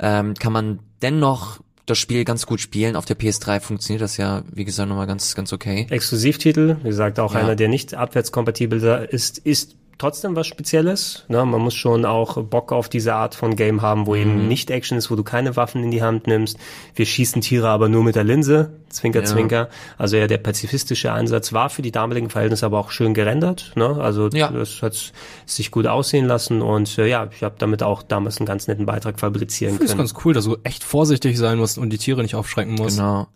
[0.00, 2.96] ähm, kann man dennoch das Spiel ganz gut spielen.
[2.96, 5.86] Auf der PS3 funktioniert das ja, wie gesagt, nochmal ganz, ganz okay.
[5.88, 7.40] Exklusivtitel, wie gesagt, auch Ja.
[7.40, 11.24] einer, der nicht abwärtskompatibel ist, ist trotzdem was Spezielles.
[11.28, 11.44] Ne?
[11.44, 14.20] Man muss schon auch Bock auf diese Art von Game haben, wo Mhm.
[14.20, 16.56] eben nicht Action ist, wo du keine Waffen in die Hand nimmst.
[16.94, 19.24] Wir schießen Tiere aber nur mit der Linse, Zwinker, Ja.
[19.26, 19.68] Zwinker.
[19.98, 23.72] Also ja, der pazifistische Einsatz war für die damaligen Verhältnisse aber auch schön gerendert.
[23.74, 23.96] Ne?
[24.00, 24.50] Also Ja.
[24.50, 25.12] das hat
[25.46, 28.86] sich gut aussehen lassen und äh, ja, ich habe damit auch damals einen ganz netten
[28.86, 30.06] Beitrag fabrizieren Ich finde es können.
[30.08, 32.98] ganz cool, dass du echt vorsichtig sein musst und die Tiere nicht aufschrecken musst.
[32.98, 33.26] Genau.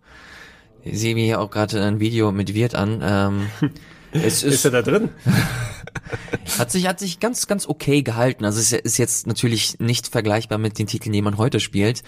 [0.85, 3.01] Ich sehe mir hier auch gerade ein Video mit Wirt an.
[3.05, 3.47] Ähm,
[4.13, 5.09] es ist, Ist er da drin?
[6.57, 8.45] Hat sich, hat sich ganz, ganz okay gehalten.
[8.45, 12.03] Also es ist jetzt natürlich nicht vergleichbar mit den Titeln, die man heute spielt.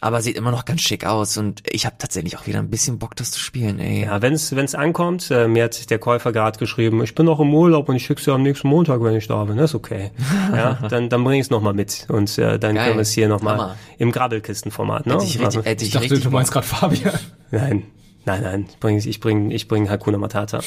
[0.00, 2.98] Aber sieht immer noch ganz schick aus und ich habe tatsächlich auch wieder ein bisschen
[2.98, 4.02] Bock, das zu spielen, ey.
[4.04, 7.54] Ja, wenn es ankommt, äh, mir hat der Käufer gerade geschrieben, ich bin noch im
[7.54, 9.56] Urlaub und ich schick's dir am nächsten Montag, wenn ich da bin.
[9.56, 10.10] Das ist okay.
[10.52, 12.84] ja, dann, dann bring ich es nochmal mit und äh, dann Geil.
[12.84, 13.76] können wir es hier nochmal Hammer.
[13.96, 15.06] im Grabbelkistenformat.
[15.06, 15.14] Ne?
[15.14, 17.18] Hätte ich richtig, hätte Ich ich dachte, richtig du meinst gerade Fabian.
[17.50, 17.84] Nein,
[18.24, 18.66] nein, nein.
[18.68, 20.60] Ich bring, ich bring, ich bring Hakuna Matata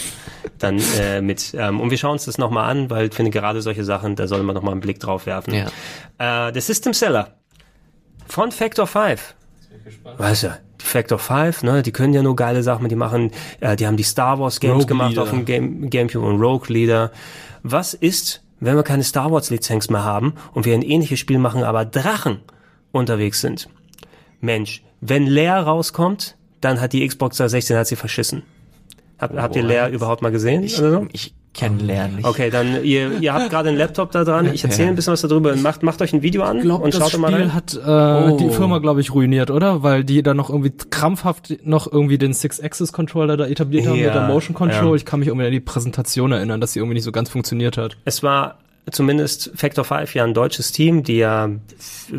[0.60, 1.54] dann äh, mit.
[1.58, 4.28] Ähm, und wir schauen uns das nochmal an, weil ich finde gerade solche Sachen, da
[4.28, 5.54] soll man nochmal einen Blick drauf werfen.
[5.54, 6.48] Ja.
[6.48, 7.36] Äh, der System Seller
[8.28, 9.36] von Factor 5.
[10.18, 13.76] Weißt du, die Factor 5, ne, die können ja nur geile Sachen, die machen, äh,
[13.76, 15.24] die haben die Star Wars Games Rogue gemacht Leader.
[15.24, 17.12] auf dem Game, Gamecube und Rogue Leader.
[17.64, 21.40] Was ist, wenn wir keine Star Wars Lizenz mehr haben und wir ein ähnliches Spiel
[21.40, 22.42] machen, aber Drachen
[22.92, 23.70] unterwegs sind?
[24.42, 28.44] Mensch, wenn Leer rauskommt, dann hat die Xbox 360 hat sie verschissen.
[29.20, 30.64] Hab, habt ihr Leer überhaupt mal gesehen?
[30.64, 31.08] Ich, oder so?
[31.12, 32.24] ich kenne Leer nicht.
[32.24, 34.54] Okay, dann ihr, ihr habt gerade einen Laptop da dran.
[34.54, 35.56] Ich erzähle ein bisschen was darüber.
[35.56, 37.50] Macht, macht euch ein Video an Ich glaube, und das schaut mal rein.
[37.50, 38.38] Spiel hat äh, Oh.
[38.38, 39.82] die Firma, glaube ich, ruiniert, oder?
[39.82, 44.14] Weil die da noch irgendwie krampfhaft noch irgendwie den Six-Axis-Controller da etabliert haben mit Ja,
[44.14, 44.90] der Motion Control.
[44.90, 44.96] ja.
[44.96, 47.78] Ich kann mich irgendwie an die Präsentation erinnern, dass sie irgendwie nicht so ganz funktioniert
[47.78, 47.98] hat.
[48.06, 48.60] Es war
[48.92, 51.50] zumindest Factor 5 ja ein deutsches Team, die ja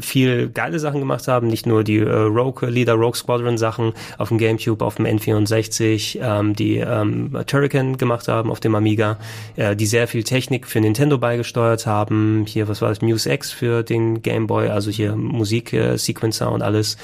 [0.00, 4.28] viel geile Sachen gemacht haben, nicht nur die äh, Rogue Leader, Rogue Squadron Sachen auf
[4.28, 9.18] dem Gamecube, auf dem N64, ähm, die ähm, Turrican gemacht haben auf dem Amiga,
[9.56, 12.44] äh, die sehr viel Technik für Nintendo beigesteuert haben.
[12.46, 16.52] Hier, was war das, Muse X für den Game Boy, also hier Musik, äh, Sequencer
[16.52, 16.98] und alles.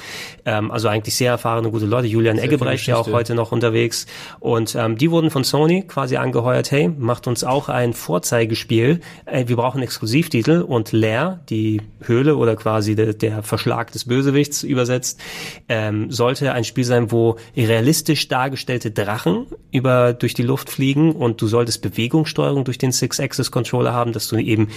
[0.45, 2.07] Ähm, also eigentlich sehr erfahrene, gute Leute.
[2.07, 4.05] Julian Eggebrecht ja auch heute noch unterwegs.
[4.39, 8.99] Und ähm, die wurden von Sony quasi angeheuert, hey, macht uns auch ein Vorzeigespiel.
[9.25, 14.63] Äh, wir brauchen Exklusivtitel und Lair, die Höhle oder quasi de, der Verschlag des Bösewichts
[14.63, 15.21] übersetzt,
[15.69, 21.41] ähm, sollte ein Spiel sein, wo realistisch dargestellte Drachen über durch die Luft fliegen und
[21.41, 24.67] du solltest Bewegungssteuerung durch den Six-Axis-Controller haben, dass du eben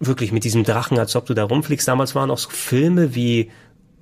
[0.00, 1.88] wirklich mit diesem Drachen, als ob du da rumfliegst.
[1.88, 3.50] Damals waren auch so Filme wie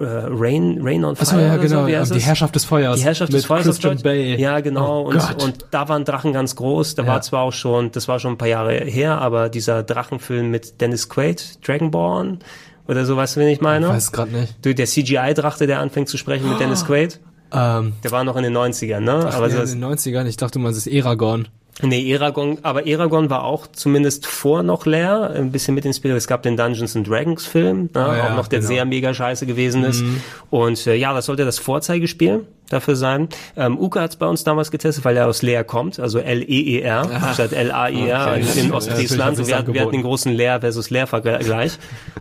[0.01, 1.23] äh, Rain, Rain on Fire.
[1.29, 2.05] Achso, ja, genau.
[2.05, 2.27] So, die es?
[2.27, 2.99] Herrschaft des Feuers.
[2.99, 3.99] Die Herrschaft des Feuers auf Christian.
[4.03, 4.37] Bay.
[4.41, 5.03] Ja, genau.
[5.03, 5.43] Oh und, Gott.
[5.43, 6.95] und da waren Drachen ganz groß.
[6.97, 7.09] Da Ja.
[7.09, 10.81] war zwar auch schon, das war schon ein paar Jahre her, aber dieser Drachenfilm mit
[10.81, 12.41] Dennis Quaid, Dragonborn
[12.89, 13.87] oder so, weißt du, wen ich meine?
[13.87, 14.65] Ich weiß gerade nicht.
[14.65, 17.21] Der CGI-Drache, der anfängt zu sprechen mit Dennis Quaid,
[17.53, 19.27] Ähm, der war noch in den 90ern, ne?
[19.29, 21.47] ach, aber nee, in den 90ern, ich dachte, man ist Eragon.
[21.83, 26.17] Nee, Eragon, aber Eragon war auch zumindest vor noch leer, ein bisschen mit inspiriert.
[26.17, 28.69] Es gab den Dungeons and Dragons Film, ne, Ah ja, auch noch der genau.
[28.69, 30.03] sehr mega scheiße gewesen ist.
[30.03, 30.21] Mhm.
[30.51, 33.29] Und äh, ja, das sollte das Vorzeigespiel dafür sein.
[33.57, 37.33] Ähm, Uke hat es bei uns damals getestet, weil er aus Leer kommt, also L-E-E-R
[37.35, 38.61] statt L-A-I-R Okay.
[38.61, 39.39] in, Ja, Ostfriesland.
[39.39, 41.73] hat wir, hatten, wir hatten den großen Leer versus Leer-Vergleich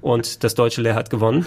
[0.02, 1.46] und das deutsche Leer hat gewonnen.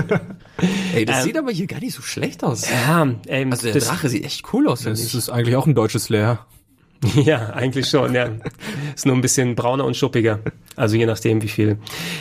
[0.94, 2.68] Ey, das Ähm, sieht aber hier gar nicht so schlecht aus.
[2.70, 5.74] Ja, ähm, Also der das- Drache sieht echt cool aus, Das ist eigentlich auch ein
[5.74, 6.38] deutsches Leer.
[7.24, 8.30] Ja, eigentlich schon, ja.
[8.94, 10.40] Ist nur ein bisschen brauner und schuppiger.
[10.76, 11.78] Also je nachdem, wie viel.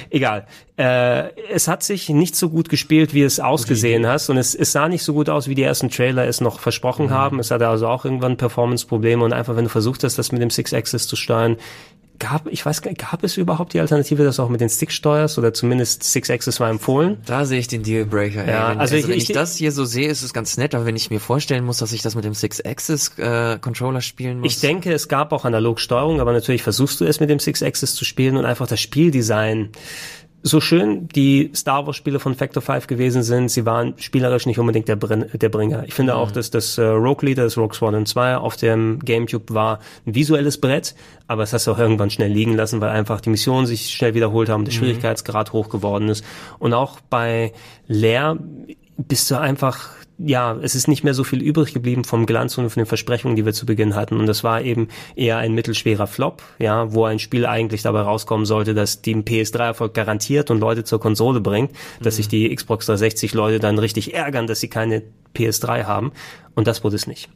[0.10, 0.46] Egal.
[0.78, 4.30] Äh, es hat sich nicht so gut gespielt, wie es ausgesehen hast.
[4.30, 7.12] Und es, es sah nicht so gut aus, wie die ersten Trailer es noch versprochen
[7.12, 7.40] haben.
[7.40, 9.24] Es hatte also auch irgendwann Performance-Probleme.
[9.24, 11.58] Und einfach, wenn du versucht hast, das mit dem Six-Axis zu steuern,
[12.20, 14.70] gab, ich weiß gar nicht, gab es überhaupt die Alternative, dass du auch mit den
[14.70, 15.38] Sticks steuerst?
[15.38, 17.18] Oder zumindest Six-Axis war empfohlen?
[17.26, 18.48] Da sehe ich den Dealbreaker.
[18.48, 18.70] Ja.
[18.72, 20.86] Wenn, also also, wenn ich- ich, das hier so sehe, ist es ganz nett, aber
[20.86, 24.54] wenn ich mir vorstellen muss, dass ich das mit dem Six-Axis-Controller spielen muss.
[24.54, 28.06] Ich denke, es gab auch Analogsteuerung, aber natürlich versuchst du es mit dem Six-Axis zu
[28.06, 29.70] spielen und einfach das Spieldesign.
[30.46, 34.60] So schön die Star Wars Spiele von Factor 5 gewesen sind, sie waren spielerisch nicht
[34.60, 35.86] unbedingt der, Brin der Bringer.
[35.88, 39.54] Ich finde auch, dass das äh, Rogue Leader, das Rogue Squadron 2 auf dem Gamecube
[39.54, 40.96] war ein visuelles Brett,
[41.28, 44.16] aber es hast du auch irgendwann schnell liegen lassen, weil einfach die Missionen sich schnell
[44.16, 44.80] wiederholt haben, der Mhm.
[44.80, 46.26] Schwierigkeitsgrad hoch geworden ist.
[46.60, 47.54] Und auch bei
[47.88, 48.38] Leer
[48.98, 52.70] bist du einfach, ja, es ist nicht mehr so viel übrig geblieben vom Glanz und
[52.70, 54.18] von den Versprechungen, die wir zu Beginn hatten.
[54.18, 58.46] Und das war eben eher ein mittelschwerer Flop, ja, wo ein Spiel eigentlich dabei rauskommen
[58.46, 61.72] sollte, dass die PS3-Erfolg garantiert und Leute zur Konsole bringt,
[62.02, 65.04] dass sich die Xbox 360 Leute dann richtig ärgern, dass sie keine
[65.36, 66.12] PS3 haben.
[66.56, 67.30] Und das wurde es nicht.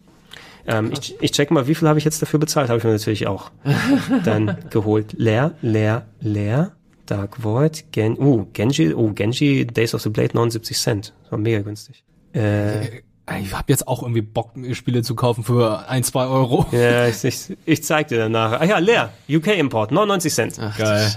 [0.67, 2.69] Ähm, ich, ich check mal, wie viel habe ich jetzt dafür bezahlt?
[2.69, 3.51] Habe ich mir natürlich auch
[4.23, 5.13] dann geholt.
[5.17, 6.73] Leer, leer, leer.
[7.05, 11.13] Dark Void, Gen, uh, Genji, oh, Genji, Days of the Blade, 79 Cent.
[11.23, 12.03] Das war mega günstig.
[12.37, 13.01] Äh,
[13.41, 16.65] Ich habe jetzt auch irgendwie Bock, Spiele zu kaufen für ein, zwei Euro.
[16.71, 18.61] ja, ich, ich, ich zeig dir danach.
[18.61, 19.11] Ah ja, leer.
[19.29, 20.59] UK Import, 99 Cent.
[20.77, 21.11] Geil.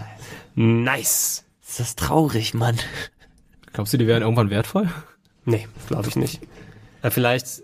[0.57, 1.45] Nice.
[1.67, 2.77] Das ist traurig, Mann.
[3.73, 4.89] Glaubst du, die wären irgendwann wertvoll?
[5.45, 6.41] Nee, glaube ich nicht.
[7.03, 7.63] Äh, vielleicht,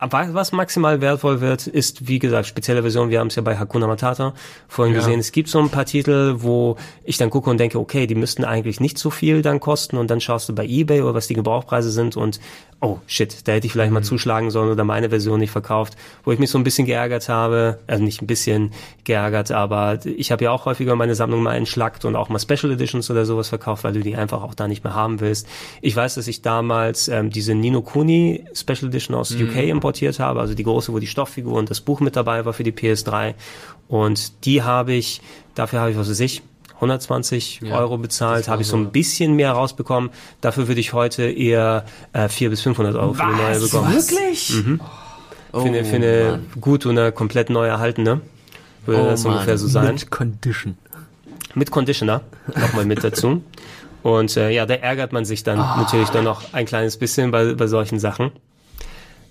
[0.00, 3.10] was maximal wertvoll wird, ist, wie gesagt, spezielle Version.
[3.10, 4.32] Wir haben es ja bei Hakuna Matata
[4.68, 5.00] vorhin Ja.
[5.00, 5.20] gesehen.
[5.20, 8.44] Es gibt so ein paar Titel, wo ich dann gucke und denke, okay, die müssten
[8.44, 11.34] eigentlich nicht so viel dann kosten und dann schaust du bei Ebay oder was die
[11.34, 12.40] Gebrauchpreise sind und
[12.82, 16.32] oh shit, da hätte ich vielleicht mal zuschlagen sollen oder meine Version nicht verkauft, wo
[16.32, 18.72] ich mich so ein bisschen geärgert habe, also nicht ein bisschen
[19.04, 22.72] geärgert, aber ich habe ja auch häufiger meine Sammlung mal entschlackt und auch mal Special
[22.72, 25.46] Editions oder sowas verkauft, weil du die einfach auch da nicht mehr haben willst.
[25.82, 29.42] Ich weiß, dass ich damals ähm, diese Nino Kuni Special Edition aus Mhm.
[29.50, 29.89] UK importiert
[30.20, 32.72] habe, also die große, wo die Stofffigur und das Buch mit dabei war für die
[32.72, 33.34] PS3
[33.88, 35.20] und die habe ich,
[35.54, 36.42] dafür habe ich, was weiß ich,
[36.76, 40.08] 120 Ja, Euro bezahlt, habe ich so ein bisschen mehr rausbekommen.
[40.40, 41.84] Dafür würde ich heute eher
[42.14, 43.92] äh, 400 bis 500 Euro für eine neue bekommen.
[43.92, 44.50] Wirklich?
[44.54, 44.80] Mhm.
[45.52, 46.60] Oh, für eine, für eine Mann.
[46.60, 48.22] gut und eine komplett neu erhaltene
[48.86, 49.34] würde Oh, das Mann.
[49.34, 49.92] ungefähr so sein.
[49.92, 50.78] Mit Condition.
[51.54, 52.22] Mit Conditioner
[52.56, 53.42] nochmal mit dazu.
[54.02, 57.52] Und äh, ja, da ärgert man sich dann natürlich dann noch ein kleines bisschen bei,
[57.52, 58.30] bei solchen Sachen.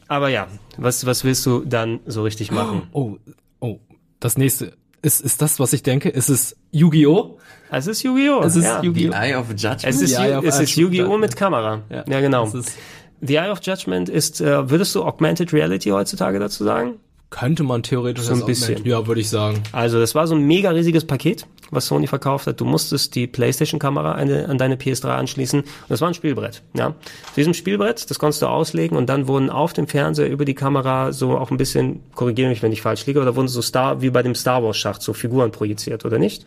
[0.10, 2.88] Aber ja, was, was willst du dann so richtig machen?
[2.92, 3.18] Oh,
[3.60, 3.80] oh,
[4.20, 4.74] das nächste.
[5.02, 6.10] Ist, ist das, was ich denke?
[6.10, 7.38] Ist es Yu-Gi-Oh?
[7.72, 8.42] Es ist Yu-Gi-Oh!
[8.42, 8.82] Es ist ja.
[8.82, 9.14] Yu-Gi-Oh!
[9.14, 9.86] Eye of Judgment?
[9.86, 10.76] Es ist, The es ist.
[10.76, 11.18] Yu-Gi-Oh!
[11.18, 11.84] mit Kamera.
[11.90, 12.46] Ja, genau.
[12.46, 12.78] Das ist,
[13.22, 16.96] The Eye of Judgment ist, äh, würdest du Augmented Reality heutzutage dazu sagen?
[17.30, 18.76] Könnte man theoretisch So ein bisschen.
[18.78, 19.62] Augment- Ja, würde ich sagen.
[19.72, 22.60] Also das war so ein mega riesiges Paket, was Sony verkauft hat.
[22.60, 25.60] Du musstest die PlayStation-Kamera an deine PS3 anschließen.
[25.62, 26.64] Und das war ein Spielbrett.
[26.74, 30.44] Ja, Auf diesem Spielbrett, das konntest du auslegen und dann wurden auf dem Fernseher über
[30.46, 33.62] die Kamera so auch ein bisschen, korrigiere mich, wenn ich falsch liege, oder wurden so
[33.62, 36.46] Star wie bei dem Star Wars Schacht so Figuren projiziert oder nicht?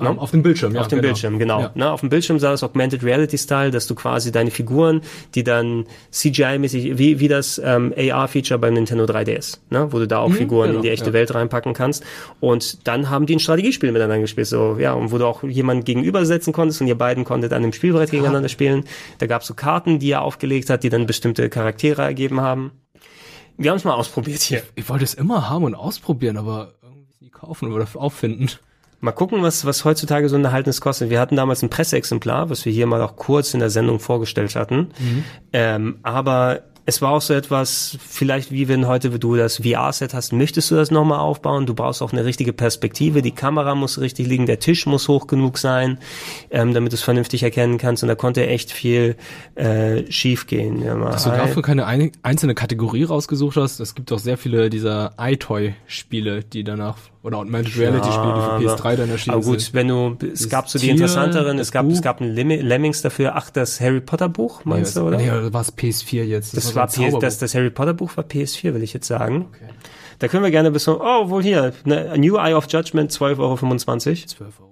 [0.00, 0.80] Ähm, auf dem Bildschirm, ja.
[0.80, 1.08] auf dem genau.
[1.08, 1.60] Bildschirm, genau.
[1.60, 1.72] Ja.
[1.74, 5.02] Ne, auf dem Bildschirm sah das Augmented Reality Style, dass du quasi deine Figuren,
[5.34, 10.18] die dann CGI-mäßig, wie, wie das ähm, AR-Feature beim Nintendo 3DS, ne, wo du da
[10.18, 11.12] auch Mhm, Figuren genau, in die echte ja.
[11.12, 12.04] Welt reinpacken kannst.
[12.40, 15.84] Und dann haben die ein Strategiespiel miteinander gespielt, so, ja, und wo du auch jemanden
[15.84, 18.84] gegenübersetzen konntest und ihr beiden konntet an dem Spielbrett gegeneinander spielen.
[19.18, 22.72] Da gab's so Karten, die er aufgelegt hat, die dann bestimmte Charaktere ergeben haben.
[23.56, 24.62] Wir haben es mal ausprobiert hier.
[24.74, 28.50] Ich wollte es immer haben und ausprobieren, aber irgendwie nie kaufen oder auffinden.
[29.00, 31.08] Mal gucken, was, was heutzutage so ein Erhaltnis kostet.
[31.08, 34.54] Wir hatten damals ein Presseexemplar, was wir hier mal auch kurz in der Sendung vorgestellt
[34.56, 34.90] hatten.
[35.52, 40.32] Ähm, aber es war auch so etwas, vielleicht wie wenn heute du das VR-Set hast,
[40.32, 41.64] möchtest du das nochmal aufbauen?
[41.64, 43.22] Du brauchst auch eine richtige Perspektive.
[43.22, 45.98] Die Kamera muss richtig liegen, der Tisch muss hoch genug sein,
[46.50, 48.02] ähm, damit du es vernünftig erkennen kannst.
[48.02, 49.16] Und da konnte echt viel
[49.54, 50.82] äh, schief gehen.
[50.82, 53.78] Ja, Dass du dafür keine ein, einzelne Kategorie rausgesucht hast.
[53.78, 58.72] Es gibt auch sehr viele dieser iToy-Spiele, die danach oder Augmented Reality Spiele, die für
[58.74, 59.74] PS3 dann erschienen aber gut, sind.
[59.74, 62.02] wenn du, es gab so die Tier, interessanteren, das es gab, es Buch.
[62.02, 65.16] gab ein Lem- Lemmings dafür, ach, das Harry Potter Buch, meinst nee, du, oder?
[65.18, 66.56] Nee, oder war es PS4 jetzt?
[66.56, 69.06] Das, so war ein PS, das, das Harry Potter Buch war PS4, will ich jetzt
[69.06, 69.48] sagen.
[70.18, 73.38] Da können wir gerne bis so, oh, wohl hier, ne, New Eye of Judgment, 12,25
[73.38, 73.54] Euro.
[73.56, 74.70] 12,50 Euro.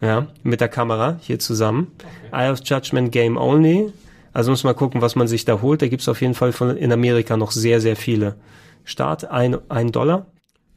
[0.00, 1.92] Ja, mit der Kamera hier zusammen.
[2.32, 3.92] Eye of Judgment Game Only.
[4.34, 5.80] Also muss man gucken, was man sich da holt.
[5.80, 8.34] Da gibt's auf jeden Fall von, in Amerika noch sehr, sehr viele.
[8.84, 10.26] Start ein, ein Dollar.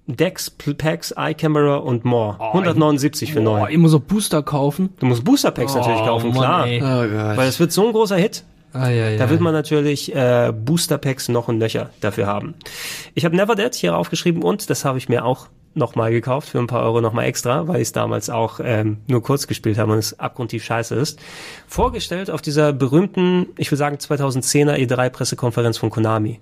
[0.08, 2.38] Decks, Packs, Eye Camera und more.
[2.40, 3.68] 179 für neu.
[3.70, 4.90] ich muss auch Booster kaufen.
[5.00, 6.68] Du musst Booster Packs natürlich Oh, kaufen, Mann, klar.
[6.68, 6.82] ey.
[6.82, 7.38] Oh Gott.
[7.38, 8.44] Weil es wird so ein großer Hit.
[8.74, 9.18] Ah, ja, ja.
[9.18, 12.54] Da wird man natürlich äh, Booster Packs noch und nöcher dafür haben.
[13.16, 16.58] Ich habe Never Dead hier aufgeschrieben und das habe ich mir auch nochmal gekauft für
[16.60, 19.92] ein paar Euro nochmal extra, weil ich es damals auch ähm, nur kurz gespielt habe
[19.94, 21.20] und es abgrundtief scheiße ist.
[21.68, 26.40] Vorgestellt auf dieser berühmten, ich würde sagen 2010er E3-Pressekonferenz von Konami.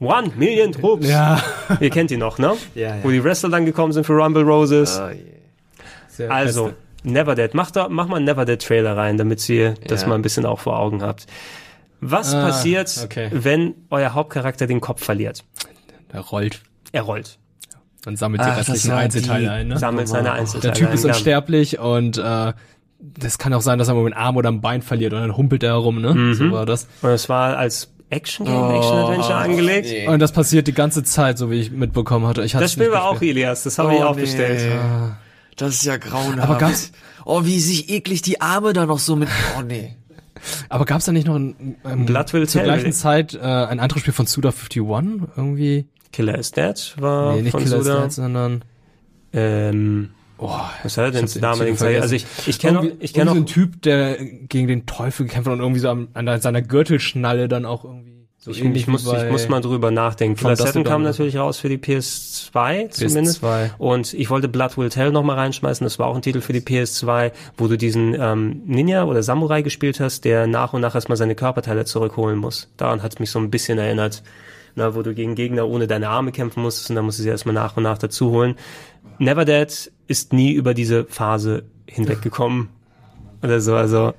[0.00, 1.06] One Million Troops.
[1.06, 1.42] Ja.
[1.80, 2.54] Ihr kennt die noch, ne?
[2.74, 3.04] Ja, ja.
[3.04, 4.98] Wo die Wrestler dann gekommen sind für Rumble Roses.
[5.00, 5.10] Oh.
[6.08, 6.78] Sehr Also, beste.
[7.02, 7.54] Never Dead.
[7.54, 10.08] Mach, da, mach mal einen Never Dead Trailer rein, damit ihr das Ja.
[10.08, 11.26] mal ein bisschen auch vor Augen habt.
[12.00, 13.28] Was Ah, passiert, okay.
[13.32, 15.44] wenn euer Hauptcharakter den Kopf verliert?
[16.12, 16.62] Der rollt.
[16.92, 17.38] Er rollt.
[18.02, 19.78] Dann sammelt Ach, die das restlichen war Einzelteile die- ein, ne?
[19.78, 20.72] Sammelt seine Einzelteile.
[20.72, 22.52] Der Typ ist unsterblich und äh,
[22.98, 25.36] das kann auch sein, dass er mal einen Arm oder ein Bein verliert und dann
[25.36, 26.14] humpelt er herum, ne?
[26.14, 26.34] Mhm.
[26.34, 26.88] So war das.
[27.02, 29.88] Und es war als Action-Game, Oh, Action-Adventure angelegt.
[29.88, 30.06] nee.
[30.08, 32.42] Und das passiert die ganze Zeit, so wie ich mitbekommen hatte.
[32.44, 33.20] Ich hatte Das Spiel war auch.
[33.22, 34.22] Elias, das habe ich Oh, auch nee.
[34.22, 34.72] bestellt.
[35.56, 36.42] Das ist ja grauenhaft.
[36.48, 36.92] Aber gab's-
[37.24, 39.28] Oh, wie sich eklig die Arme da noch so mit.
[39.58, 39.94] Oh nee.
[40.70, 42.70] Aber gab's da nicht noch ein, ähm, Blood Will zur Tell.
[42.72, 45.28] gleichen Zeit äh, ein anderes Spiel von Suda51?
[45.36, 45.86] Irgendwie?
[46.12, 48.00] Killer is Dead war nee, nicht von Killer is Suda.
[48.02, 48.64] Dead, sondern
[49.32, 50.10] Ähm,
[50.40, 52.00] oh, was hat er denn zur damaligen Zeit?
[52.00, 55.26] Also ich, ich kenne noch, ich kenne noch, so ein Typ, der gegen den Teufel
[55.26, 58.86] gekämpft hat und irgendwie so am, an seiner Gürtelschnalle dann auch irgendwie so ich, ich,
[58.86, 60.34] muss, ich muss mal drüber nachdenken.
[60.38, 63.44] Killer Dusk 7 to kam natürlich raus für die PS2 zumindest.
[63.44, 63.72] PS2.
[63.76, 65.84] Und ich wollte Blood Will Tell nochmal reinschmeißen.
[65.84, 69.60] Das war auch ein Titel für die PS2, wo du diesen ähm, Ninja oder Samurai
[69.60, 72.70] gespielt hast, der nach und nach erstmal seine Körperteile zurückholen muss.
[72.78, 74.22] Daran hat es mich so ein bisschen erinnert.
[74.74, 77.28] Na, wo du gegen Gegner ohne deine Arme kämpfen musstest und dann musst du sie
[77.28, 78.56] erstmal nach und nach dazu holen.
[79.18, 82.68] Never Dead ist nie über diese Phase hinweggekommen.
[83.42, 84.12] Oder so, also.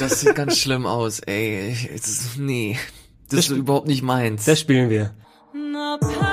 [0.00, 1.70] Das sieht ganz schlimm aus, ey.
[1.70, 2.78] Ich- Das ist, nee.
[3.30, 4.44] Das ist überhaupt nicht meins.
[4.44, 5.14] Das spielen wir.
[5.52, 6.25] The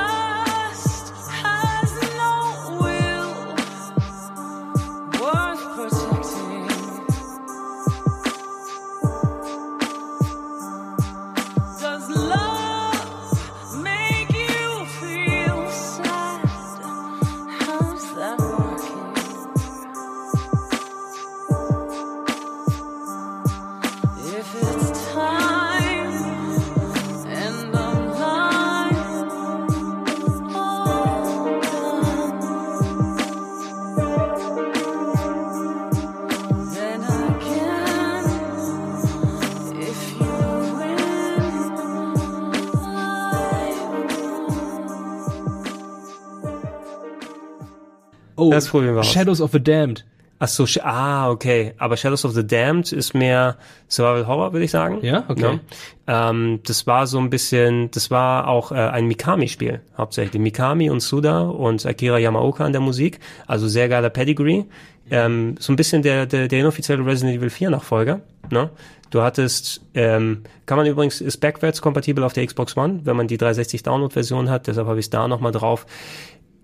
[48.55, 49.03] Das probieren wir.
[49.03, 50.05] Shadows of the Damned.
[50.39, 51.73] Ach so, ah, okay.
[51.77, 53.55] Aber Shadows of the Damned ist mehr
[53.87, 54.99] Survival Horror, würde ich sagen.
[55.01, 55.23] Ja?
[55.29, 55.59] Okay.
[56.05, 56.29] Ja.
[56.29, 60.41] Ähm, das war so ein bisschen, das war auch äh, ein Mikami-Spiel, hauptsächlich.
[60.41, 63.19] Mikami und Suda und Akira Yamaoka an der Musik.
[63.47, 64.65] Also sehr geiler Pedigree.
[65.09, 68.19] Ähm, so ein bisschen der, der, der inoffizielle Resident Evil 4 Nachfolger.
[68.49, 68.69] Ne?
[69.11, 73.27] Du hattest, ähm, kann man übrigens, ist backwards kompatibel auf der Xbox One, wenn man
[73.27, 75.85] die 360 Download-Version hat, deshalb habe ich es da nochmal drauf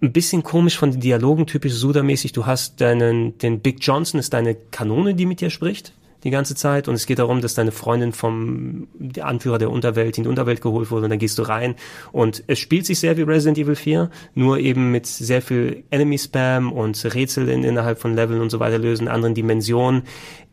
[0.02, 2.32] ein bisschen komisch von den Dialogen, typisch Suda-mäßig.
[2.32, 5.94] Du hast deinen, den Big Johnson ist deine Kanone, die mit dir spricht
[6.24, 8.88] die ganze Zeit und es geht darum, dass deine Freundin vom
[9.22, 11.76] Anführer der Unterwelt in die Unterwelt geholt wurde und dann gehst du rein
[12.12, 16.72] und es spielt sich sehr wie Resident Evil 4, nur eben mit sehr viel Enemy-Spam
[16.72, 20.04] und Rätsel in, innerhalb von Leveln und so weiter lösen, anderen Dimensionen.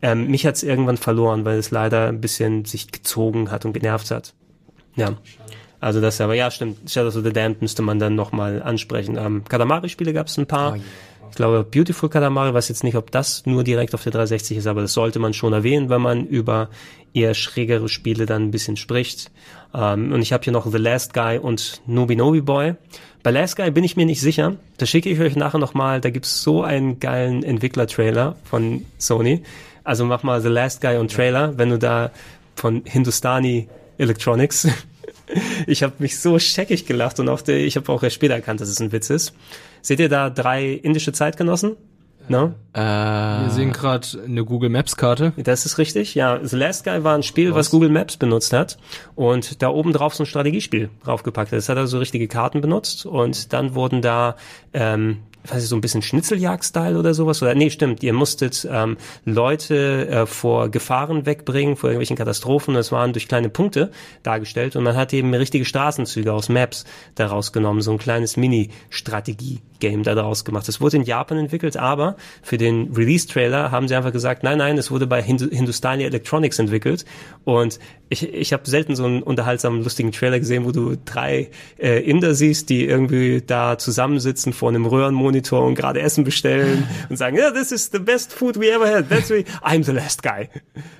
[0.01, 4.11] Ähm, mich hat's irgendwann verloren, weil es leider ein bisschen sich gezogen hat und genervt
[4.11, 4.33] hat.
[4.95, 5.17] Ja.
[5.79, 9.17] Also das aber, ja stimmt, Shadows of the Damned müsste man dann nochmal ansprechen.
[9.17, 10.77] Ähm, Katamari-Spiele gab es ein paar.
[11.29, 14.67] Ich glaube, Beautiful Katamari, weiß jetzt nicht, ob das nur direkt auf der 360 ist,
[14.67, 16.69] aber das sollte man schon erwähnen, wenn man über
[17.13, 19.29] eher schrägere Spiele dann ein bisschen spricht.
[19.73, 22.75] Ähm, und ich habe hier noch The Last Guy und Nobi Nobi Boy.
[23.23, 24.55] Bei Last Guy bin ich mir nicht sicher.
[24.77, 29.43] Da schicke ich euch nachher nochmal, da gibt's so einen geilen Entwickler-Trailer von Sony.
[29.83, 32.11] Also mach mal The Last Guy und Trailer, wenn du da
[32.55, 33.67] von Hindustani
[33.97, 34.67] Electronics
[35.67, 38.61] ich habe mich so scheckig gelacht und auf der, ich habe auch erst später erkannt,
[38.61, 39.33] dass es ein Witz ist.
[39.81, 41.75] Seht ihr da drei indische Zeitgenossen?
[42.29, 42.53] No?
[42.73, 45.31] Äh, Wir sehen gerade eine Google Maps Karte.
[45.37, 46.39] Das ist richtig, ja.
[46.43, 48.77] The Last Guy war ein Spiel, was, Google Maps benutzt hat
[49.15, 51.57] und da oben drauf so ein Strategiespiel draufgepackt hat.
[51.57, 54.35] Das hat also richtige Karten benutzt und dann wurden da
[54.73, 55.19] ähm,
[55.49, 57.41] weiß ich, so ein bisschen Schnitzeljagd-Style oder sowas.
[57.41, 62.73] Oder nee, stimmt, ihr musstet ähm, Leute äh, vor Gefahren wegbringen, vor irgendwelchen Katastrophen.
[62.73, 63.91] Das waren durch kleine Punkte
[64.23, 68.37] dargestellt und man hat eben richtige Straßenzüge aus Maps daraus genommen, so ein kleines
[69.77, 70.67] Mini-Strategie-Game da daraus gemacht.
[70.67, 74.77] Das wurde in Japan entwickelt, aber für den Release-Trailer haben sie einfach gesagt, nein, nein,
[74.77, 77.05] es wurde bei Hindu Hindustani Electronics entwickelt
[77.43, 77.79] und
[78.09, 82.35] ich, ich habe selten so einen unterhaltsamen, lustigen Trailer gesehen, wo du drei äh, Inder
[82.35, 87.51] siehst, die irgendwie da zusammensitzen vor einem Röhrenmonitor und gerade Essen bestellen und sagen, yeah,
[87.51, 89.09] this is the best food we ever had.
[89.09, 89.43] That's me.
[89.61, 90.49] I'm the last guy.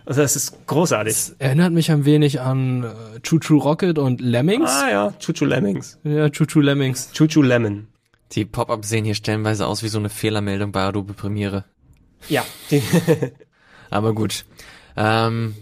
[0.06, 1.34] Also das ist großartig.
[1.40, 4.70] Erinnert mich ein wenig an äh, Choo Choo Rocket und Lemmings.
[4.70, 5.98] Ah ja, Choo Choo Lemmings.
[6.04, 7.12] Ja, Choo Choo Lemmings.
[7.14, 7.88] Choo Choo Lemon.
[8.34, 11.66] Die Pop-Ups sehen hier stellenweise aus wie so eine Fehlermeldung bei Adobe Premiere.
[12.30, 12.46] Ja.
[13.90, 14.46] Aber gut.
[14.98, 15.56] Ähm,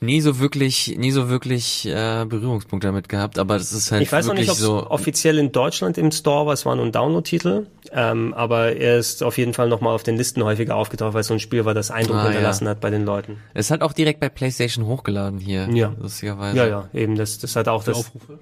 [0.00, 4.12] nie so wirklich, nie so wirklich äh, Berührungspunkte damit gehabt, aber das ist halt ich
[4.12, 4.90] weiß noch wirklich nicht, ob so.
[4.90, 9.22] offiziell in Deutschland im Store war, es war nur ein Download-Titel, ähm, aber er ist
[9.22, 11.72] auf jeden Fall nochmal auf den Listen häufiger aufgetaucht, weil es so ein Spiel war,
[11.72, 12.70] das Eindruck Ah, hinterlassen ja.
[12.72, 13.38] hat bei den Leuten.
[13.54, 15.68] Ist halt auch direkt bei PlayStation hochgeladen hier.
[15.72, 15.94] Ja.
[15.98, 16.58] Lustigerweise.
[16.58, 18.38] Ja, ja, eben, das, das hat auch Die das, Aufrufe?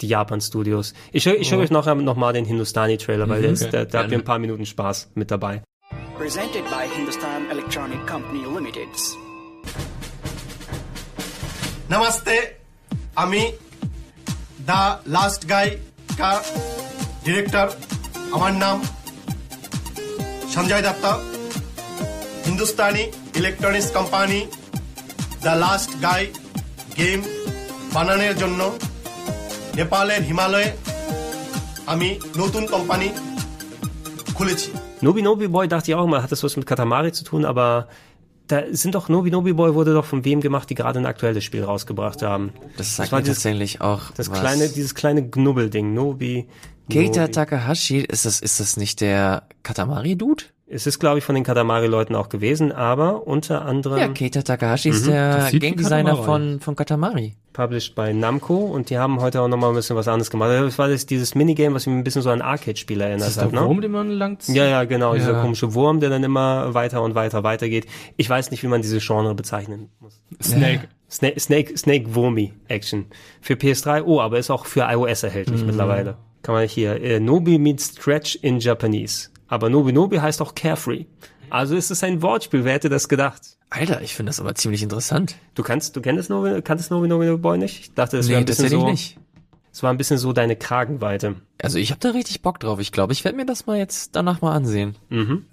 [0.00, 0.94] die Japan-Studios.
[1.12, 1.56] Ich, höre schaue oh.
[1.56, 1.62] Mhm.
[1.64, 3.54] euch nachher nochmal den Hindustani-Trailer, weil mhm.
[3.54, 3.68] okay.
[3.70, 5.62] da, da habt ihr ein paar Minuten Spaß mit dabei.
[6.18, 8.88] Presented by Hindustan Electronic Company Limited.
[11.88, 12.36] Namaste,
[13.14, 13.42] আমি
[14.70, 15.68] the last Guy,
[16.20, 16.30] কা
[17.24, 17.66] director
[18.36, 18.76] আমার নাম
[20.54, 21.12] Sanjay Datta
[22.46, 23.04] Hindustani
[23.38, 24.40] electronics company
[25.44, 26.22] the last guy
[26.98, 27.20] game
[27.94, 28.60] বানানোর জন্য
[29.79, 30.69] নেপালের হিমালয়ে
[31.93, 32.09] আমি
[32.41, 33.07] নতুন কোম্পানি
[34.37, 34.69] খুলেছি
[35.05, 37.67] Nobi Nobi Boy dachte ich auch mal, hat das was mit Katamari zu tun, aber
[38.47, 41.43] da sind doch Nobi Nobi Boy wurde doch von wem gemacht, die gerade ein aktuelles
[41.43, 42.45] Spiel rausgebracht haben.
[42.77, 44.39] Das sagt war mir dieses, tatsächlich auch das was.
[44.39, 46.47] kleine, dieses kleine Gnubbelding, Nobi.
[46.91, 47.31] Keita Nobi.
[47.33, 50.45] Takahashi, ist das, ist das nicht der Katamari-Dude?
[50.74, 54.88] Es ist, glaube ich, von den Katamari-Leuten auch gewesen, aber unter anderem Ja, Keita Takahashi
[54.88, 55.10] ist Mhm.
[55.10, 56.24] der Das sieht wie Game Designer Katamari.
[56.24, 57.34] von, von Katamari.
[57.52, 60.48] published bei Namco und die haben heute auch nochmal ein bisschen was anderes gemacht.
[60.50, 63.44] Das war das, dieses Minigame, was mich ein bisschen so an Arcade-Spiel erinnert Ist das
[63.44, 63.52] hat.
[63.52, 63.66] der Ne?
[63.68, 65.42] Wurm, den man lang Ja, ja, genau, dieser Ja.
[65.42, 67.84] komische Wurm, der dann immer weiter und weiter weitergeht.
[68.16, 70.18] Ich weiß nicht, wie man diese Genre bezeichnen muss.
[70.42, 70.88] Snake.
[71.10, 73.04] Snake, Snake, Snake Wurmi Action.
[73.42, 75.66] Für PS3, oh, aber ist auch für iOS erhältlich Mhm.
[75.66, 76.16] mittlerweile.
[76.42, 79.28] Kann man hier, äh, Nobi meets Stretch in Japanese.
[79.52, 81.04] Aber Nobi Nobi heißt auch Carefree.
[81.50, 83.58] Also ist es ein Wortspiel, wer hätte das gedacht?
[83.68, 85.36] Alter, ich finde das aber ziemlich interessant.
[85.54, 87.80] Du kannst, du kennst Nobi, kanntest Nobi Nobi Boy nicht?
[87.80, 88.90] Ich dachte, das wäre Nee, ein bisschen tatsächlich so.
[88.90, 89.18] nicht.
[89.70, 91.34] Es war ein bisschen so deine Kragenweite.
[91.62, 92.80] Also ich habe da richtig Bock drauf.
[92.80, 94.96] Ich glaube, ich werde mir das mal jetzt danach mal ansehen.
[95.10, 95.44] Mhm.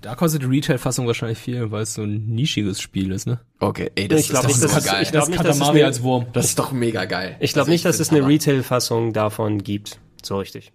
[0.00, 3.40] Da kostet die Retail-Fassung wahrscheinlich viel, weil es so ein nischiges Spiel ist, ne?
[3.58, 5.02] Okay, ey, das Ich ist nicht, doch dass super es- geil.
[5.02, 6.26] ich glaub das nicht, dass es eine- als Wurm.
[6.32, 7.34] das ist doch mega geil.
[7.40, 8.24] Ich glaube Also nicht, dass es eine.
[8.26, 9.98] Retail-Fassung davon gibt.
[10.22, 10.72] So richtig.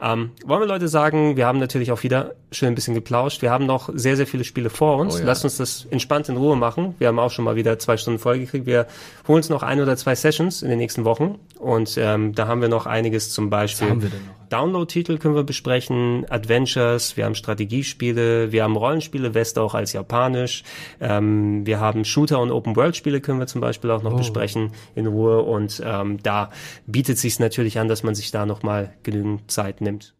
[0.00, 3.42] Ähm, wollen wir Leute sagen, wir haben natürlich auch wieder schön ein bisschen geplauscht.
[3.42, 5.16] Wir haben noch sehr, sehr viele Spiele vor uns.
[5.16, 5.24] Oh ja.
[5.24, 6.94] Lasst uns das entspannt in Ruhe machen.
[6.98, 8.66] Wir haben auch schon mal wieder zwei Stunden voll gekriegt.
[8.66, 8.86] Wir
[9.28, 11.38] holen uns noch ein oder zwei Sessions in den nächsten Wochen.
[11.58, 13.86] Und ähm, da haben wir noch einiges zum Beispiel.
[13.86, 14.43] Was haben wir denn noch?
[14.48, 20.64] Download-Titel können wir besprechen, Adventures, wir haben Strategiespiele, wir haben Rollenspiele, West auch als japanisch,
[21.00, 24.16] ähm, wir haben Shooter- und Open-World-Spiele können wir zum Beispiel auch noch Oh.
[24.16, 26.50] besprechen in Ruhe und ähm, da
[26.86, 30.14] bietet sich natürlich an, dass man sich da nochmal genügend Zeit nimmt.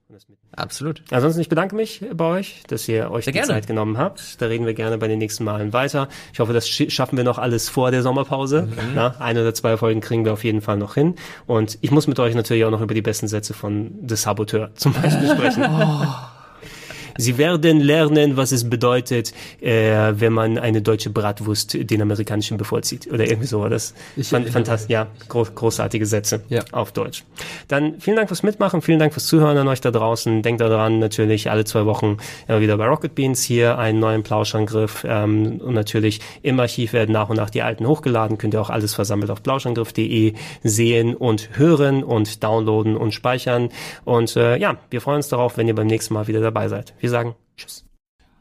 [0.56, 1.02] Absolut.
[1.10, 3.52] Ansonsten, ich bedanke mich bei euch, dass ihr euch Sehr die gerne.
[3.52, 4.40] Zeit genommen habt.
[4.40, 6.08] Da reden wir gerne bei den nächsten Malen weiter.
[6.32, 8.62] Ich hoffe, das schaffen wir noch alles vor der Sommerpause.
[8.62, 8.92] Mhm.
[8.94, 11.16] Na, ein oder zwei Folgen kriegen wir auf jeden Fall noch hin.
[11.46, 14.70] Und ich muss mit euch natürlich auch noch über die besten Sätze von The Saboteur
[14.74, 15.64] zum Beispiel sprechen.
[15.76, 16.33] Oh.
[17.16, 23.08] Sie werden lernen, was es bedeutet, äh, wenn man eine deutsche Bratwurst den amerikanischen bevorzieht.
[23.12, 23.66] Oder irgendwie so.
[23.68, 24.90] Das Ich erinnere fantastisch.
[24.90, 26.62] Ja, groß, großartige Sätze Ja.
[26.72, 27.24] auf Deutsch.
[27.68, 30.42] Dann vielen Dank fürs Mitmachen, vielen Dank fürs Zuhören an euch da draußen.
[30.42, 32.16] Denkt daran, natürlich alle zwei Wochen
[32.48, 35.04] immer wieder bei Rocket Beans hier einen neuen Plauschangriff.
[35.08, 38.38] Ähm, und natürlich im Archiv werden nach und nach die alten hochgeladen.
[38.38, 43.68] Könnt ihr auch alles versammelt auf plauschangriff.de sehen und hören und downloaden und speichern.
[44.04, 46.94] Und äh, ja, wir freuen uns darauf, wenn ihr beim nächsten Mal wieder dabei seid.
[47.04, 47.84] Wir sagen Tschüss.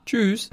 [0.05, 0.49] Tschüss.